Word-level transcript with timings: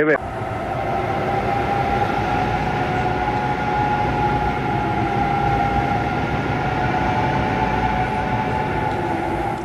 Evet. 0.00 0.16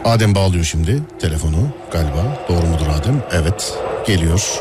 Adem 0.05 0.35
bağlıyor 0.35 0.63
şimdi 0.63 0.99
telefonu 1.19 1.69
galiba. 1.91 2.45
Doğru 2.49 2.65
mudur 2.65 2.87
Adem? 2.87 3.23
Evet. 3.31 3.73
Geliyor. 4.07 4.59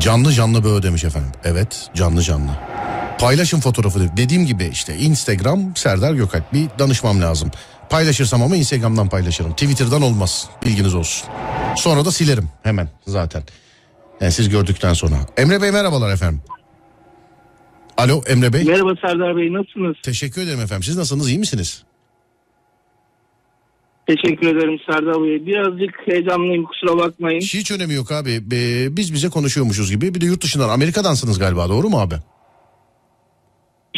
Canlı 0.00 0.32
canlı 0.32 0.64
böyle 0.64 0.82
demiş 0.82 1.04
efendim. 1.04 1.30
Evet 1.44 1.90
canlı 1.94 2.22
canlı. 2.22 2.50
Paylaşın 3.18 3.60
fotoğrafı. 3.60 4.16
Dediğim 4.16 4.46
gibi 4.46 4.64
işte 4.64 4.96
Instagram 4.96 5.76
Serdar 5.76 6.12
Gökalp. 6.14 6.52
Bir 6.52 6.68
danışmam 6.78 7.20
lazım. 7.20 7.50
Paylaşırsam 7.90 8.42
ama 8.42 8.56
Instagram'dan 8.56 9.08
paylaşırım. 9.08 9.52
Twitter'dan 9.52 10.02
olmaz. 10.02 10.46
Bilginiz 10.64 10.94
olsun. 10.94 11.28
Sonra 11.76 12.04
da 12.04 12.10
silerim 12.10 12.48
hemen 12.62 12.88
zaten. 13.06 13.42
Yani 14.20 14.32
siz 14.32 14.48
gördükten 14.48 14.92
sonra. 14.92 15.14
Emre 15.36 15.62
Bey 15.62 15.70
merhabalar 15.70 16.12
efendim. 16.12 16.40
Alo 17.96 18.22
Emre 18.26 18.52
Bey. 18.52 18.64
Merhaba 18.64 18.94
Serdar 19.00 19.36
Bey 19.36 19.52
nasılsınız? 19.52 19.96
Teşekkür 20.02 20.42
ederim 20.42 20.60
efendim. 20.60 20.82
Siz 20.82 20.96
nasılsınız? 20.96 21.28
iyi 21.28 21.38
misiniz? 21.38 21.84
Teşekkür 24.06 24.56
ederim 24.56 24.78
Serdar 24.86 25.14
Bey. 25.22 25.46
Birazcık 25.46 25.94
heyecanlıyım 26.06 26.64
kusura 26.64 26.98
bakmayın. 26.98 27.40
Hiç 27.40 27.70
önemi 27.70 27.94
yok 27.94 28.12
abi. 28.12 28.40
Biz 28.96 29.12
bize 29.14 29.28
konuşuyormuşuz 29.28 29.90
gibi. 29.90 30.14
Bir 30.14 30.20
de 30.20 30.26
yurt 30.26 30.42
dışından 30.42 30.68
Amerika'dansınız 30.68 31.38
galiba 31.38 31.68
doğru 31.68 31.88
mu 31.88 32.00
abi? 32.00 32.14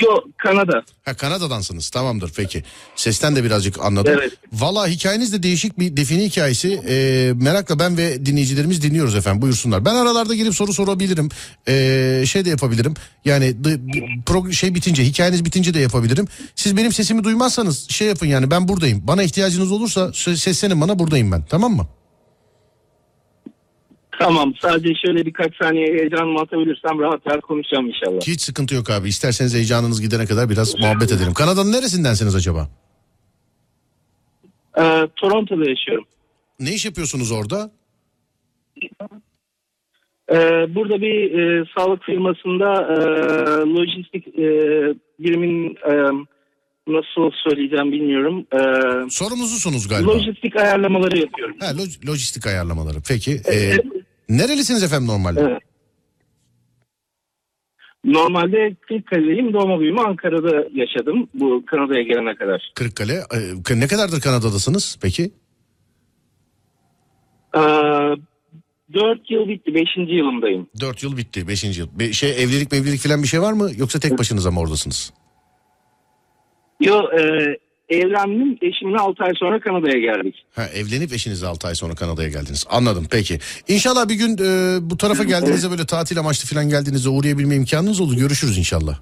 Yo 0.03 0.17
Kanada. 0.37 0.83
Ha 1.05 1.15
Kanada'dansınız 1.15 1.91
tamamdır 1.91 2.33
peki. 2.37 2.65
Sesten 2.97 3.37
de 3.37 3.45
birazcık 3.45 3.81
anladım. 3.85 4.15
Evet. 4.19 4.33
Valla 4.53 4.89
hikayeniz 4.89 5.33
de 5.33 5.43
değişik 5.43 5.79
bir 5.79 5.97
define 5.97 6.25
hikayesi. 6.25 6.81
Ee, 6.89 7.33
merakla 7.37 7.79
ben 7.79 7.97
ve 7.97 8.27
dinleyicilerimiz 8.27 8.83
dinliyoruz 8.83 9.15
efendim 9.15 9.43
buyursunlar. 9.43 9.85
Ben 9.85 9.95
aralarda 9.95 10.35
gelip 10.35 10.55
soru 10.55 10.73
sorabilirim. 10.73 11.29
Ee, 11.69 12.25
şey 12.27 12.45
de 12.45 12.51
yapabilirim. 12.51 12.95
Yani 13.25 13.63
the- 13.63 13.81
pro- 14.27 14.53
şey 14.53 14.75
bitince 14.75 15.05
hikayeniz 15.05 15.45
bitince 15.45 15.75
de 15.75 15.79
yapabilirim. 15.81 16.29
Siz 16.55 16.77
benim 16.77 16.93
sesimi 16.93 17.25
duymazsanız 17.25 17.91
şey 17.91 18.09
yapın 18.09 18.27
yani 18.27 18.51
ben 18.51 18.69
buradayım. 18.69 19.01
Bana 19.05 19.23
ihtiyacınız 19.23 19.73
olursa 19.73 20.13
seslenin 20.13 20.81
bana 20.81 20.99
buradayım 20.99 21.33
ben 21.33 21.45
tamam 21.51 21.73
mı? 21.77 21.87
Tamam 24.19 24.55
sadece 24.63 24.89
şöyle 25.07 25.27
birkaç 25.27 25.57
saniye 25.63 25.87
heyecanımı 25.87 26.41
atabilirsem 26.41 27.01
rahat 27.01 27.27
rahat 27.27 27.41
konuşacağım 27.41 27.87
inşallah. 27.87 28.21
Hiç 28.27 28.41
sıkıntı 28.41 28.75
yok 28.75 28.91
abi. 28.91 29.09
İsterseniz 29.09 29.55
heyecanınız 29.55 30.01
gidene 30.01 30.27
kadar 30.27 30.51
biraz 30.51 30.79
muhabbet 30.79 31.13
edelim. 31.13 31.35
Kanada'nın 31.35 31.73
neresindensiniz 31.73 32.35
acaba? 32.35 32.69
Ee, 34.79 35.09
Toronto'da 35.17 35.71
yaşıyorum. 35.71 36.05
Ne 36.61 36.75
iş 36.75 36.85
yapıyorsunuz 36.85 37.33
orada? 37.33 37.71
Ee, 40.33 40.35
burada 40.75 41.01
bir 41.01 41.39
e, 41.39 41.65
sağlık 41.79 42.03
firmasında 42.05 42.73
e, 42.83 42.97
lojistik 43.71 44.29
e, 44.29 44.49
birimin 45.19 45.77
e, 45.91 45.93
nasıl 46.89 47.31
söyleyeceğim 47.49 47.93
bilmiyorum. 47.93 48.47
E, 48.53 48.59
Sorumlususunuz 49.11 49.89
galiba. 49.89 50.11
lojistik 50.11 50.57
ayarlamaları 50.57 51.19
yapıyorum. 51.19 51.57
Ha, 51.61 51.67
loj- 51.67 52.09
lojistik 52.11 52.47
ayarlamaları. 52.47 52.97
Peki. 53.09 53.33
e. 53.53 53.77
nerelisiniz 54.29 54.83
efendim 54.83 55.09
normalde? 55.09 55.41
Evet. 55.41 55.63
Normalde 58.05 58.75
Kırıkkale'liyim. 58.81 59.53
Doğma 59.53 59.81
büyüme 59.81 60.01
Ankara'da 60.01 60.69
yaşadım 60.75 61.29
bu 61.35 61.65
Kanada'ya 61.67 62.03
gelene 62.03 62.35
kadar. 62.35 62.73
Kırıkkale. 62.75 63.13
E, 63.13 63.81
ne 63.81 63.87
kadardır 63.87 64.21
Kanada'dasınız 64.21 64.99
peki? 65.03 65.33
Ee, 67.57 67.61
4 68.95 69.31
yıl 69.31 69.49
bitti. 69.49 69.75
5. 69.75 69.89
yılımdayım. 69.97 70.67
4 70.81 71.03
yıl 71.03 71.17
bitti. 71.17 71.49
5. 71.49 71.79
yıl. 71.79 71.89
Be- 71.99 72.13
şey 72.13 72.43
evlilik 72.43 72.73
mevlilik 72.73 73.01
falan 73.01 73.23
bir 73.23 73.29
şey 73.29 73.41
var 73.41 73.53
mı? 73.53 73.71
Yoksa 73.77 74.01
tek 74.01 74.19
başınıza 74.19 74.51
mı 74.51 74.61
oradasınız? 74.61 75.13
Yo 76.81 77.03
e, 77.19 77.21
evlendim. 77.89 78.59
Eşimle 78.63 78.99
6 78.99 79.25
ay 79.25 79.33
sonra 79.37 79.61
Kanada'ya 79.61 79.99
geldik. 79.99 80.45
Ha, 80.55 80.63
evlenip 80.75 81.13
eşinizle 81.13 81.47
6 81.47 81.69
ay 81.69 81.75
sonra 81.75 81.95
Kanada'ya 81.95 82.29
geldiniz. 82.29 82.67
Anladım 82.71 83.07
peki. 83.11 83.39
İnşallah 83.69 84.09
bir 84.09 84.15
gün 84.15 84.33
e, 84.33 84.79
bu 84.91 84.97
tarafa 84.97 85.25
geldiğinizde 85.25 85.71
böyle 85.71 85.87
tatil 85.87 86.19
amaçlı 86.19 86.55
falan 86.55 86.69
geldiğinizde 86.69 87.09
uğrayabilme 87.09 87.55
imkanınız 87.55 88.01
olur. 88.01 88.17
Görüşürüz 88.17 88.59
inşallah. 88.59 88.99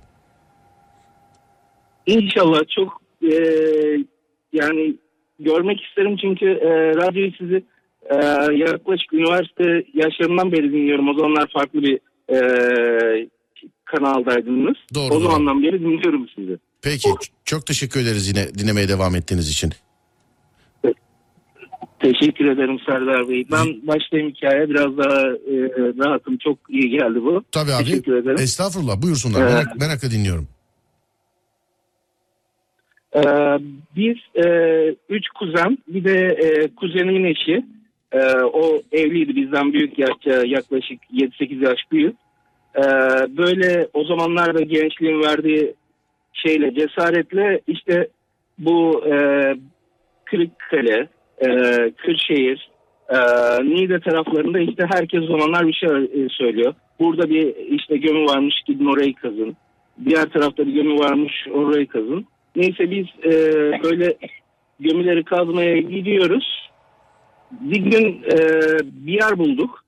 İnşallah 2.06 2.60
çok 2.76 3.00
e, 3.22 3.36
yani 4.52 4.96
görmek 5.41 5.80
isterim 5.80 6.16
çünkü 6.20 6.46
e, 6.46 6.70
radyoyu 6.94 7.32
sizi 7.38 7.64
e, 8.10 8.16
yaklaşık 8.56 9.12
üniversite 9.12 9.84
yaşlarından 9.94 10.52
beri 10.52 10.72
dinliyorum. 10.72 11.08
O 11.08 11.14
zamanlar 11.14 11.46
farklı 11.52 11.82
bir 11.82 11.98
e, 12.34 13.28
kanaldaydınız. 13.84 14.76
Doğru, 14.94 15.14
o 15.14 15.20
zamandan 15.20 15.62
beri 15.62 15.80
dinliyorum 15.80 16.28
sizi. 16.36 16.58
Peki 16.86 17.08
çok 17.44 17.66
teşekkür 17.66 18.00
ederiz 18.00 18.28
yine 18.28 18.54
dinlemeye 18.54 18.88
devam 18.88 19.16
ettiğiniz 19.16 19.50
için. 19.50 19.72
Teşekkür 22.00 22.44
ederim 22.44 22.78
Serdar 22.86 23.28
Bey. 23.28 23.47
Ben 23.52 23.86
başlayayım 23.86 24.32
hikaye 24.34 24.69
biraz 24.69 24.98
daha 24.98 25.20
e, 25.26 25.54
rahatım. 26.04 26.38
Çok 26.38 26.58
iyi 26.69 26.91
geldi 26.91 27.22
bu. 27.22 27.44
Tabii 27.52 27.72
abi. 27.72 27.84
Teşekkür 27.84 28.16
ederim. 28.16 28.36
Estağfurullah 28.41 29.02
buyursunlar. 29.02 29.41
Evet. 29.41 29.52
Merak, 29.52 29.80
merakla 29.80 30.10
dinliyorum. 30.10 30.48
Ee, 33.16 33.20
biz 33.96 34.44
e, 34.44 34.48
üç 35.08 35.28
kuzen 35.38 35.78
bir 35.88 36.04
de 36.04 36.16
e, 36.16 36.75
kuzenimin 36.75 37.25
eşi 37.25 37.64
e, 38.12 38.20
o 38.42 38.82
evliydi 38.92 39.36
bizden 39.36 39.72
büyük 39.72 39.98
yaşça 39.98 40.46
yaklaşık 40.46 40.98
7-8 41.12 41.64
yaş 41.64 41.78
büyük. 41.92 42.16
Ee, 42.76 42.82
böyle 43.36 43.88
o 43.94 44.04
zamanlarda 44.04 44.60
gençliğin 44.60 45.22
verdiği 45.22 45.75
şeyle 46.36 46.74
cesaretle 46.74 47.60
işte 47.66 48.08
bu 48.58 49.06
e, 49.06 49.14
Kırıkkale, 50.24 51.08
e, 51.38 51.48
Kırşehir, 51.97 52.70
e, 53.08 53.19
Niğde 53.64 54.00
taraflarında 54.00 54.58
işte 54.58 54.86
herkes 54.94 55.22
o 55.22 55.26
zamanlar 55.26 55.66
bir 55.66 55.72
şey 55.72 55.88
e, 55.88 56.28
söylüyor. 56.28 56.75
Burada 57.00 57.30
bir 57.30 57.56
işte 57.56 57.96
gömü 57.96 58.25
varmış 58.25 58.54
gidin 58.66 58.86
orayı 58.86 59.14
kazın. 59.14 59.56
Diğer 60.04 60.25
tarafta 60.25 60.66
bir 60.66 60.72
gömü 60.72 60.98
varmış 60.98 61.46
orayı 61.52 61.86
kazın. 61.86 62.26
Neyse 62.56 62.91
biz 62.91 63.06
e, 63.25 63.32
böyle 63.82 64.16
gömüleri 64.80 65.25
kazmaya 65.25 65.78
gidiyoruz. 65.78 66.70
Bir 67.50 67.80
gün 67.80 68.22
e, 68.22 68.38
bir 68.82 69.12
yer 69.12 69.38
bulduk. 69.38 69.84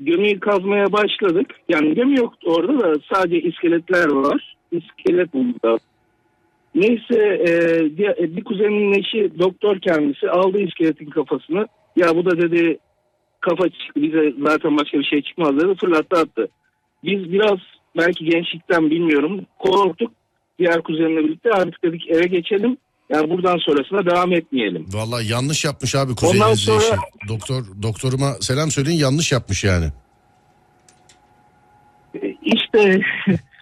Gömüyü 0.00 0.40
kazmaya 0.40 0.92
başladık. 0.92 1.46
Yani 1.68 1.94
gömü 1.94 2.18
yoktu 2.18 2.52
orada 2.56 2.80
da 2.80 3.00
sadece 3.12 3.40
iskeletler 3.40 4.08
var. 4.08 4.56
İskelet 4.72 5.34
bulduk. 5.34 5.80
Neyse 6.74 7.14
e, 7.48 7.52
bir, 7.98 8.36
bir 8.36 8.44
kuzenimin 8.44 8.98
eşi 8.98 9.38
doktor 9.38 9.78
kendisi 9.80 10.30
aldı 10.30 10.58
iskeletin 10.58 11.10
kafasını. 11.10 11.66
Ya 11.96 12.16
bu 12.16 12.24
da 12.24 12.38
dedi 12.38 12.78
kafa 13.40 13.64
çıktı 13.68 14.02
bize 14.02 14.32
zaten 14.46 14.76
başka 14.78 14.98
bir 14.98 15.04
şey 15.04 15.22
çıkmaz 15.22 15.56
dedi 15.56 15.74
fırlattı 15.80 16.16
attı. 16.20 16.48
Biz 17.04 17.32
biraz 17.32 17.58
belki 17.96 18.24
gençlikten 18.24 18.90
bilmiyorum 18.90 19.40
korktuk 19.58 20.12
diğer 20.58 20.82
kuzenimle 20.82 21.24
birlikte 21.24 21.50
artık 21.50 21.84
dedik 21.84 22.10
eve 22.10 22.26
geçelim. 22.26 22.76
Yani 23.10 23.30
buradan 23.30 23.56
sonrasına 23.58 24.06
devam 24.10 24.32
etmeyelim. 24.32 24.86
Vallahi 24.92 25.32
yanlış 25.32 25.64
yapmış 25.64 25.94
abi 25.94 26.02
Ondan 26.10 26.14
kuzeniniz 26.16 26.60
sonra- 26.60 26.78
işi. 26.78 27.28
Doktor 27.28 27.64
doktoruma 27.82 28.32
selam 28.40 28.70
söyleyin 28.70 28.98
yanlış 28.98 29.32
yapmış 29.32 29.64
yani. 29.64 29.86
E, 32.22 32.34
İşte 32.42 33.00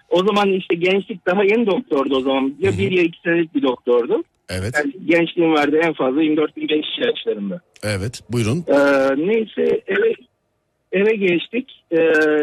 o 0.09 0.23
zaman 0.23 0.51
işte 0.51 0.75
gençlik 0.75 1.25
daha 1.25 1.43
yeni 1.43 1.65
doktordu 1.65 2.15
o 2.15 2.21
zaman. 2.21 2.55
Ya 2.59 2.71
bir 2.71 2.91
ya 2.91 3.03
iki 3.03 3.19
senelik 3.21 3.55
bir 3.55 3.61
doktordu. 3.61 4.23
Evet. 4.49 4.73
Yani 4.77 4.93
gençliğin 5.05 5.53
verdiği 5.53 5.77
en 5.77 5.93
fazla 5.93 6.23
24-25 6.23 7.07
yaşlarında. 7.07 7.61
Evet. 7.83 8.21
Buyurun. 8.29 8.65
Ee, 8.67 9.27
neyse 9.27 9.81
eve 9.87 10.13
eve 10.91 11.15
geçtik. 11.15 11.83
Ee, 11.91 11.97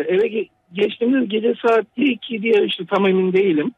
eve 0.08 0.26
ge- 0.26 0.48
geçtiğimiz 0.72 1.28
gece 1.28 1.54
saat 1.66 1.86
2 1.96 2.42
diye 2.42 2.66
işte 2.66 2.84
tam 2.86 3.06
emin 3.06 3.32
değilim. 3.32 3.72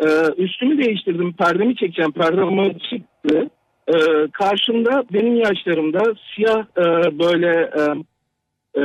Ee, 0.00 0.06
üstümü 0.42 0.84
değiştirdim. 0.84 1.32
Perdemi 1.32 1.76
çekeceğim. 1.76 2.12
Perdem 2.12 2.78
çıktı. 2.78 3.50
Ee, 3.88 4.28
karşımda 4.32 5.04
benim 5.12 5.36
yaşlarımda 5.36 6.14
siyah 6.34 6.64
e, 6.78 7.18
böyle 7.18 7.70
e, 7.78 7.82
e, 8.80 8.82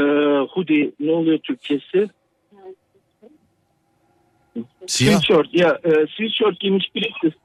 hoodie 0.49 0.91
ne 0.99 1.11
oluyor 1.11 1.37
Türkçesi? 1.37 2.07
Siyah. 4.87 5.21
Sweatshirt. 5.21 5.53
Ya 5.53 5.79
e, 5.83 5.89
sweatshirt 5.89 6.59
giymiş 6.59 6.85
birisi. 6.95 7.37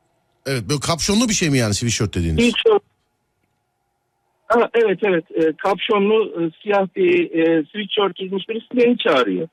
Evet. 0.46 0.62
Böyle 0.68 0.80
kapşonlu 0.80 1.28
bir 1.28 1.34
şey 1.34 1.50
mi 1.50 1.58
yani 1.58 1.74
sweatshirt 1.74 2.14
dediğiniz? 2.14 2.44
Sweatshirt. 2.44 2.82
Ha, 4.46 4.70
evet 4.74 4.98
evet 5.02 5.24
e, 5.34 5.52
kapşonlu 5.56 6.24
e, 6.24 6.40
siyah 6.62 6.86
bir 6.96 7.30
e, 7.30 7.64
sweatshirt 7.64 8.16
giymiş 8.16 8.48
birisi 8.48 8.66
beni 8.76 8.98
çağırıyor. 8.98 9.48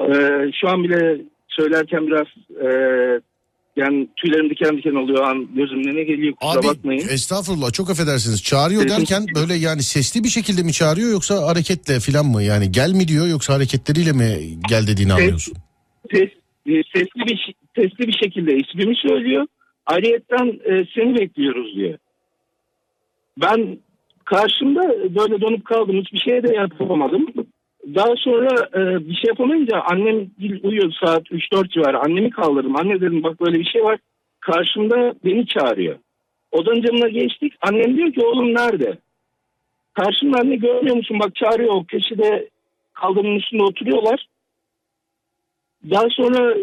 E, 0.00 0.14
şu 0.60 0.68
an 0.68 0.84
bile 0.84 1.20
söylerken 1.48 2.06
biraz 2.06 2.26
e, 2.64 2.68
yani 3.76 4.08
tüylerim 4.16 4.50
diken 4.50 4.76
diken 4.76 4.94
oluyor 4.94 5.24
an 5.24 5.48
gözümde 5.54 5.94
ne 5.94 6.02
geliyor 6.04 6.34
kusura 6.34 6.60
Abi 6.60 6.66
bakmayın. 6.66 7.08
estağfurullah 7.08 7.72
çok 7.72 7.90
affedersiniz. 7.90 8.42
Çağırıyor 8.42 8.82
Sesim- 8.82 8.98
derken 8.98 9.26
böyle 9.34 9.54
yani 9.54 9.82
sesli 9.82 10.24
bir 10.24 10.28
şekilde 10.28 10.62
mi 10.62 10.72
çağırıyor 10.72 11.10
yoksa 11.10 11.46
hareketle 11.46 12.00
falan 12.00 12.26
mı? 12.26 12.42
Yani 12.42 12.72
gel 12.72 12.92
mi 12.92 13.08
diyor 13.08 13.26
yoksa 13.26 13.54
hareketleriyle 13.54 14.12
mi 14.12 14.38
gel 14.68 14.86
dediğini 14.86 15.12
anlıyorsun? 15.12 15.54
Ses, 16.12 16.30
e, 16.66 16.82
sesli 16.94 17.26
bir 17.26 17.54
sesli 17.76 18.06
bir 18.08 18.12
şekilde 18.12 18.56
ismimi 18.56 18.96
söylüyor. 18.96 19.46
Ayrıyetten 19.86 20.60
e, 20.64 20.84
seni 20.94 21.18
bekliyoruz 21.18 21.76
diyor. 21.76 21.98
Ben 23.40 23.78
karşımda 24.24 24.82
böyle 25.14 25.40
donup 25.40 25.64
kaldım. 25.64 25.96
Hiçbir 26.00 26.18
şey 26.18 26.42
de 26.42 26.54
yapamadım. 26.54 27.26
Daha 27.94 28.16
sonra 28.16 28.68
e, 28.74 29.08
bir 29.08 29.14
şey 29.14 29.28
yapamayınca 29.28 29.80
annem 29.80 30.30
uyuyor 30.62 30.92
saat 31.04 31.26
3-4 31.30 31.68
civarı. 31.68 31.98
Annemi 31.98 32.30
kaldırdım. 32.30 32.76
Anne 32.76 33.00
dedim 33.00 33.22
bak 33.22 33.40
böyle 33.40 33.58
bir 33.58 33.64
şey 33.64 33.84
var. 33.84 33.98
Karşımda 34.40 35.14
beni 35.24 35.46
çağırıyor. 35.46 35.96
Odanın 36.52 36.82
camına 36.82 37.08
geçtik. 37.08 37.52
Annem 37.60 37.96
diyor 37.96 38.12
ki 38.12 38.20
oğlum 38.20 38.54
nerede? 38.54 38.98
Karşımda 39.94 40.38
anne 40.38 40.56
görmüyor 40.56 40.96
musun? 40.96 41.20
Bak 41.20 41.34
çağırıyor. 41.34 41.74
O 41.74 41.84
köşede 41.84 42.48
kaldırımın 42.92 43.36
üstünde 43.36 43.62
oturuyorlar. 43.62 44.26
Daha 45.90 46.06
sonra 46.10 46.54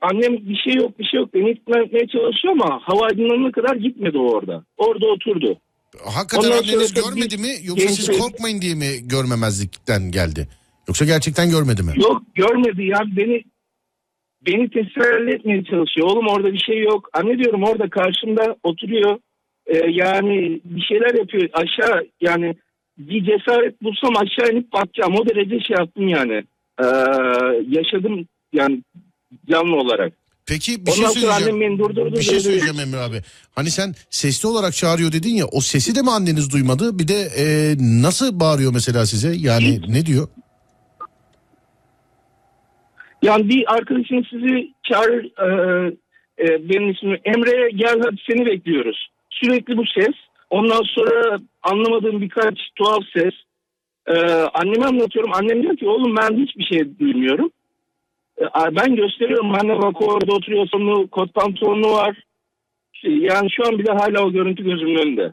annem 0.00 0.48
bir 0.48 0.56
şey 0.56 0.74
yok 0.74 0.98
bir 0.98 1.04
şey 1.04 1.20
yok 1.20 1.34
beni 1.34 1.50
ikna 1.50 1.82
etmeye 1.82 2.06
çalışıyor 2.06 2.52
ama 2.52 2.80
hava 2.82 3.06
aydınlanana 3.06 3.52
kadar 3.52 3.76
gitmedi 3.76 4.18
o 4.18 4.30
orada. 4.30 4.64
Orada 4.76 5.06
oturdu. 5.06 5.56
Hakikaten 6.04 6.48
Ondan 6.48 6.58
anneniz 6.58 6.90
sonra 6.90 7.08
görmedi 7.08 7.34
bir 7.34 7.40
mi 7.40 7.48
yoksa 7.62 7.84
genç 7.84 7.96
siz 7.96 8.18
korkmayın 8.18 8.60
diye 8.60 8.74
mi 8.74 9.08
görmemezlikten 9.08 10.10
geldi? 10.10 10.48
Yoksa 10.88 11.04
gerçekten 11.04 11.50
görmedi 11.50 11.82
mi? 11.82 11.92
Yok 11.96 12.22
görmedi 12.34 12.84
ya 12.84 13.00
beni 13.16 13.44
beni 14.46 14.70
teselli 14.70 15.34
etmeye 15.34 15.64
çalışıyor. 15.64 16.06
Oğlum 16.10 16.26
orada 16.28 16.52
bir 16.52 16.58
şey 16.58 16.82
yok. 16.82 17.08
Anne 17.12 17.38
diyorum 17.38 17.62
orada 17.64 17.90
karşımda 17.90 18.56
oturuyor. 18.62 19.18
Ee, 19.66 19.76
yani 19.90 20.60
bir 20.64 20.80
şeyler 20.80 21.14
yapıyor. 21.18 21.48
Aşağı 21.52 22.06
yani 22.20 22.54
bir 22.98 23.24
cesaret 23.24 23.82
bulsam 23.82 24.16
aşağı 24.16 24.52
inip 24.52 24.72
bakacağım. 24.72 25.14
O 25.20 25.26
derece 25.26 25.60
şey 25.60 25.76
yaptım 25.78 26.08
yani. 26.08 26.44
Ee, 26.78 26.84
yaşadım 27.68 28.28
yani 28.52 28.82
canlı 29.50 29.76
olarak. 29.76 30.12
Peki 30.46 30.86
bir 30.86 30.90
şey 30.90 31.04
sonra 31.04 31.08
söyleyeceğim. 31.08 31.54
annem 31.54 31.60
beni 31.60 31.78
durdurdu. 31.78 32.16
Bir 32.16 32.22
şey 32.22 32.34
dedi, 32.34 32.42
söyleyeceğim 32.42 32.80
Emre 32.80 32.96
abi. 32.96 33.22
Hani 33.54 33.70
sen 33.70 33.94
sesli 34.10 34.48
olarak 34.48 34.74
çağırıyor 34.74 35.12
dedin 35.12 35.34
ya 35.34 35.46
o 35.52 35.60
sesi 35.60 35.94
de 35.94 36.02
mi 36.02 36.10
anneniz 36.10 36.52
duymadı? 36.52 36.98
Bir 36.98 37.08
de 37.08 37.28
e, 37.38 37.74
nasıl 37.78 38.40
bağırıyor 38.40 38.72
mesela 38.72 39.06
size? 39.06 39.34
Yani 39.36 39.80
ne 39.88 40.06
diyor? 40.06 40.28
Yani 43.22 43.48
bir 43.48 43.74
arkadaşın 43.74 44.26
sizi 44.30 44.72
çağırır. 44.82 45.24
E, 45.24 45.48
e, 46.38 46.68
benim 46.68 46.90
ismim 46.90 47.18
Emre 47.24 47.70
gel 47.70 48.00
hadi 48.04 48.16
seni 48.30 48.46
bekliyoruz. 48.46 49.08
Sürekli 49.30 49.76
bu 49.76 49.82
ses. 49.94 50.14
Ondan 50.50 50.82
sonra 50.82 51.38
anlamadığım 51.62 52.20
birkaç 52.20 52.58
tuhaf 52.76 53.02
ses. 53.16 53.34
E, 54.08 54.14
anneme 54.54 54.84
anlatıyorum. 54.84 55.30
Annem 55.34 55.62
diyor 55.62 55.76
ki 55.76 55.88
oğlum 55.88 56.16
ben 56.16 56.36
hiçbir 56.36 56.64
şey 56.64 56.98
duymuyorum. 56.98 57.50
E, 58.40 58.44
ben 58.76 58.96
gösteriyorum. 58.96 59.54
Anne 59.54 59.82
bak 59.82 60.02
orada 60.02 60.32
oturuyor 60.32 60.66
sonu 60.66 61.08
kot 61.08 61.34
pantolonu 61.34 61.92
var. 61.92 62.22
Yani 63.04 63.50
şu 63.50 63.66
an 63.66 63.78
bile 63.78 63.92
hala 63.92 64.26
o 64.26 64.32
görüntü 64.32 64.64
gözümün 64.64 64.96
önünde. 64.96 65.32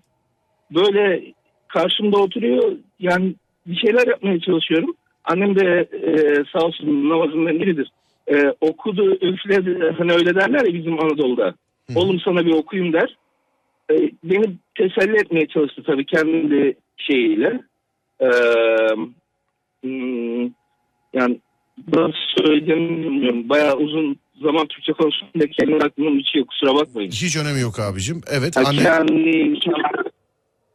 Böyle 0.71 1.23
karşımda 1.67 2.17
oturuyor. 2.17 2.71
Yani 2.99 3.35
bir 3.67 3.75
şeyler 3.75 4.07
yapmaya 4.07 4.39
çalışıyorum. 4.39 4.95
Annem 5.23 5.55
de 5.55 5.87
e, 5.93 6.13
sağ 6.53 6.65
olsun 6.65 7.09
namazından 7.09 7.59
biridir. 7.59 7.91
E, 8.27 8.53
okudu, 8.61 9.15
üfledi. 9.15 9.93
Hani 9.97 10.11
öyle 10.11 10.35
derler 10.35 10.65
ya 10.65 10.73
bizim 10.73 10.99
Anadolu'da. 10.99 11.53
Oğlum 11.95 12.19
sana 12.19 12.45
bir 12.45 12.53
okuyayım 12.53 12.93
der. 12.93 13.17
E, 13.91 13.95
beni 14.23 14.45
teselli 14.75 15.17
etmeye 15.17 15.47
çalıştı 15.47 15.83
tabii 15.85 16.05
kendi 16.05 16.75
şeyiyle. 16.97 17.61
E, 18.21 18.27
yani 21.13 21.39
nasıl 21.93 22.13
söyleyeceğimi 22.37 23.03
bilmiyorum. 23.03 23.49
Bayağı 23.49 23.75
uzun 23.75 24.19
zaman 24.43 24.67
Türkçe 24.67 24.93
konuştum 24.93 25.27
da 25.41 25.47
kendi 25.47 25.85
aklımın 25.85 26.19
içi 26.19 26.45
kusura 26.45 26.75
bakmayın. 26.75 27.11
Hiç 27.11 27.37
önemi 27.37 27.59
yok 27.59 27.79
abicim. 27.79 28.21
Evet 28.31 28.55
Yani 28.55 28.67
anne 28.67 28.83
kendi, 28.83 29.49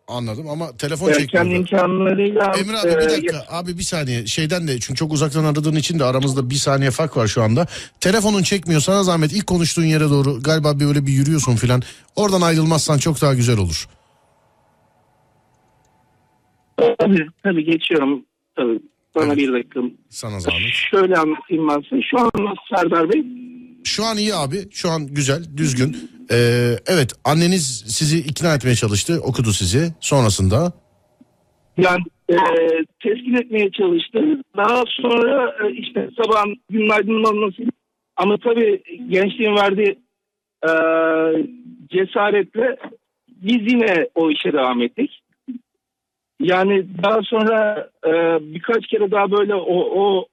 anladım 0.09 0.49
ama 0.49 0.77
telefon 0.77 1.07
kendi 1.07 1.21
çekmiyor. 1.21 1.47
imkanlarıyla 1.47 2.45
Emre 2.45 2.77
abi 2.79 2.89
bir 2.89 3.07
e, 3.07 3.11
dakika 3.11 3.45
abi 3.49 3.79
bir 3.79 3.83
saniye 3.83 4.27
şeyden 4.27 4.69
de 4.69 4.81
çünkü 4.81 4.99
çok 4.99 5.13
uzaktan 5.13 5.45
aradığın 5.45 5.77
için 5.77 5.99
de 5.99 6.05
aramızda 6.05 6.51
bir 6.51 6.55
saniye 6.55 6.91
fark 6.91 7.17
var 7.17 7.27
şu 7.27 7.43
anda. 7.43 7.67
Telefonun 8.01 8.43
çekmiyor 8.43 8.81
sana 8.81 9.03
zahmet 9.03 9.33
ilk 9.33 9.47
konuştuğun 9.47 9.85
yere 9.85 10.11
doğru 10.11 10.43
galiba 10.43 10.81
bir 10.81 10.85
öyle 10.85 11.07
bir 11.07 11.13
yürüyorsun 11.13 11.57
filan. 11.57 11.83
Oradan 12.17 12.41
ayrılmazsan 12.41 12.99
çok 12.99 13.21
daha 13.21 13.35
güzel 13.35 13.59
olur. 13.59 13.89
Tabii, 16.99 17.27
tabii 17.43 17.65
geçiyorum. 17.65 18.25
Tabii. 18.57 18.81
Bana 19.15 19.27
Evet. 19.27 19.37
bir 19.37 19.53
dakika. 19.53 19.81
Sana 20.09 20.41
zahmet. 20.41 20.73
Şöyle 20.91 21.15
anlatayım 21.15 21.69
ben 21.69 21.81
size. 21.91 22.03
Şu 22.11 22.19
an 22.19 22.31
nasıl 22.35 22.77
Serdar 22.77 23.13
Bey? 23.13 23.25
Şu 23.85 24.05
an 24.05 24.17
iyi 24.17 24.35
abi 24.35 24.57
şu 24.71 24.91
an 24.91 25.07
güzel 25.07 25.45
düzgün. 25.57 25.97
Ee, 26.33 26.77
evet 26.87 27.13
anneniz 27.25 27.85
sizi 27.87 28.19
ikna 28.19 28.55
etmeye 28.55 28.75
çalıştı 28.75 29.21
okudu 29.25 29.53
sizi 29.53 29.95
sonrasında. 30.01 30.73
Yani 31.79 32.03
e, 32.29 32.37
teskin 33.03 33.35
etmeye 33.35 33.71
çalıştı. 33.71 34.43
Daha 34.57 34.85
sonra 34.87 35.55
e, 35.65 35.73
işte 35.73 36.09
sabahın 36.23 36.57
günün 36.71 36.89
aydınlanması 36.89 37.63
ama 38.17 38.37
tabii 38.45 38.83
gençliğin 39.09 39.57
verdiği 39.57 39.99
e, 40.63 40.71
cesaretle 41.91 42.77
biz 43.29 43.73
yine 43.73 44.09
o 44.15 44.31
işe 44.31 44.53
devam 44.53 44.83
ettik. 44.83 45.11
Yani 46.41 46.87
daha 47.03 47.19
sonra 47.23 47.89
e, 48.07 48.13
birkaç 48.55 48.87
kere 48.87 49.11
daha 49.11 49.31
böyle 49.31 49.55
o, 49.55 49.77
o 50.03 50.27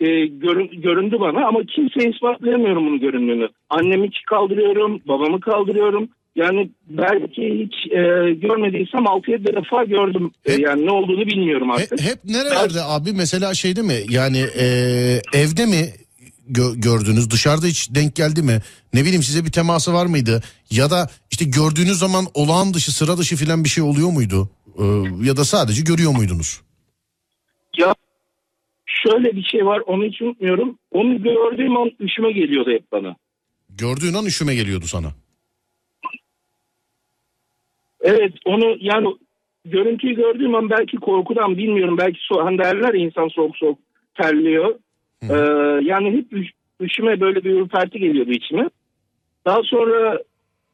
e, 0.00 0.06
görün- 0.26 0.80
göründü 0.82 1.16
bana 1.20 1.46
ama 1.48 1.60
kimseye 1.74 2.10
ispatlayamıyorum 2.10 2.86
bunun 2.86 3.00
göründüğünü. 3.00 3.48
Annemi 3.70 4.10
kaldırıyorum, 4.30 5.00
babamı 5.08 5.40
kaldırıyorum. 5.40 6.08
Yani 6.36 6.70
belki 6.88 7.42
hiç 7.42 7.92
e, 7.92 8.00
görmediysem 8.34 9.00
6-7 9.04 9.56
defa 9.56 9.84
gördüm. 9.84 10.30
E, 10.46 10.52
Hep- 10.52 10.60
yani 10.60 10.86
ne 10.86 10.90
olduğunu 10.90 11.26
bilmiyorum 11.26 11.70
artık. 11.70 12.00
hep 12.00 12.18
nerelerde 12.24 12.82
abi 12.82 13.12
mesela 13.12 13.54
şeyde 13.54 13.82
mi 13.82 13.94
yani 14.10 14.38
e, 14.58 14.64
evde 15.32 15.66
mi 15.66 15.82
gö- 16.52 16.80
gördünüz 16.80 17.30
dışarıda 17.30 17.66
hiç 17.66 17.94
denk 17.94 18.16
geldi 18.16 18.42
mi 18.42 18.58
ne 18.94 19.02
bileyim 19.02 19.22
size 19.22 19.44
bir 19.44 19.52
teması 19.52 19.92
var 19.94 20.06
mıydı 20.06 20.42
ya 20.70 20.90
da 20.90 21.08
işte 21.30 21.44
gördüğünüz 21.44 21.98
zaman 21.98 22.24
olağan 22.34 22.74
dışı 22.74 22.92
sıra 22.94 23.18
dışı 23.18 23.36
filan 23.36 23.64
bir 23.64 23.68
şey 23.68 23.84
oluyor 23.84 24.10
muydu 24.12 24.50
ya 25.22 25.36
da 25.36 25.44
sadece 25.44 25.82
görüyor 25.82 26.12
muydunuz? 26.16 26.62
Ya 27.78 27.94
şöyle 28.86 29.36
bir 29.36 29.42
şey 29.42 29.66
var 29.66 29.82
onu 29.86 30.04
hiç 30.04 30.22
unutmuyorum. 30.22 30.78
Onu 30.90 31.22
gördüğüm 31.22 31.76
an 31.76 31.90
üşüme 32.00 32.32
geliyordu 32.32 32.70
hep 32.70 32.92
bana. 32.92 33.16
Gördüğün 33.70 34.14
an 34.14 34.26
üşüme 34.26 34.54
geliyordu 34.54 34.84
sana. 34.86 35.08
Evet 38.00 38.32
onu 38.44 38.76
yani 38.80 39.06
görüntüyü 39.64 40.14
gördüğüm 40.16 40.54
an 40.54 40.70
belki 40.70 40.96
korkudan 40.96 41.56
bilmiyorum 41.58 41.98
belki 41.98 42.18
so 42.20 42.44
hani 42.44 42.58
derler 42.58 42.94
ya 42.94 43.00
insan 43.06 43.28
soğuk 43.28 43.56
soğuk 43.56 43.78
terliyor. 44.14 44.74
Ee, 45.22 45.34
yani 45.84 46.16
hep 46.16 46.32
üş- 46.32 46.52
üşüme 46.80 47.20
böyle 47.20 47.44
bir 47.44 47.50
ürperti 47.50 47.98
geliyordu 47.98 48.30
içime. 48.30 48.70
Daha 49.44 49.62
sonra 49.62 50.22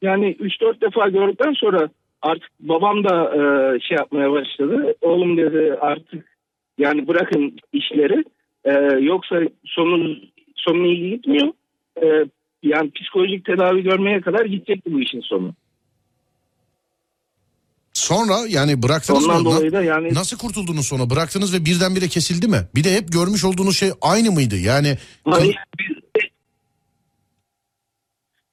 yani 0.02 0.36
3-4 0.40 0.80
defa 0.80 1.08
gördükten 1.08 1.52
sonra 1.52 1.88
artık 2.22 2.50
babam 2.60 3.04
da 3.04 3.34
e, 3.34 3.40
şey 3.80 3.96
yapmaya 3.96 4.32
başladı. 4.32 4.94
Oğlum 5.00 5.36
dedi 5.36 5.76
artık 5.80 6.38
yani 6.78 7.08
bırakın 7.08 7.58
işleri 7.72 8.24
e, 8.64 8.72
yoksa 9.04 9.36
sonu 9.64 10.16
sonu 10.56 10.86
iyi 10.86 11.10
gitmiyor. 11.10 11.48
E, 12.02 12.06
yani 12.62 12.90
psikolojik 12.90 13.44
tedavi 13.44 13.82
görmeye 13.82 14.20
kadar 14.20 14.44
gidecekti 14.44 14.92
bu 14.92 15.00
işin 15.00 15.20
sonu. 15.20 15.54
Sonra 17.92 18.34
yani 18.48 18.82
bıraktınız 18.82 19.24
Ondan 19.24 19.42
mı? 19.42 19.44
Dolayı 19.44 19.72
da 19.72 19.82
yani 19.82 20.14
Nasıl 20.14 20.38
kurtuldunuz 20.38 20.86
sonra? 20.86 21.10
Bıraktınız 21.10 21.54
ve 21.54 21.64
birdenbire 21.64 22.08
kesildi 22.08 22.48
mi? 22.48 22.58
Bir 22.74 22.84
de 22.84 22.92
hep 22.94 23.12
görmüş 23.12 23.44
olduğunuz 23.44 23.78
şey 23.78 23.90
aynı 24.00 24.32
mıydı? 24.32 24.56
Yani 24.56 24.98
Hayır, 25.24 25.56
bir- 25.78 26.02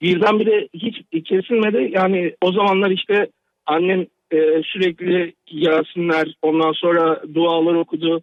birdenbire 0.01 0.67
hiç 0.73 1.25
kesilmedi. 1.27 1.91
Yani 1.93 2.35
o 2.41 2.51
zamanlar 2.51 2.91
işte 2.91 3.27
annem 3.69 4.01
e, 4.31 4.37
sürekli 4.63 5.33
Yasinler 5.51 6.35
ondan 6.41 6.71
sonra 6.71 7.21
dualar 7.33 7.73
okudu. 7.73 8.21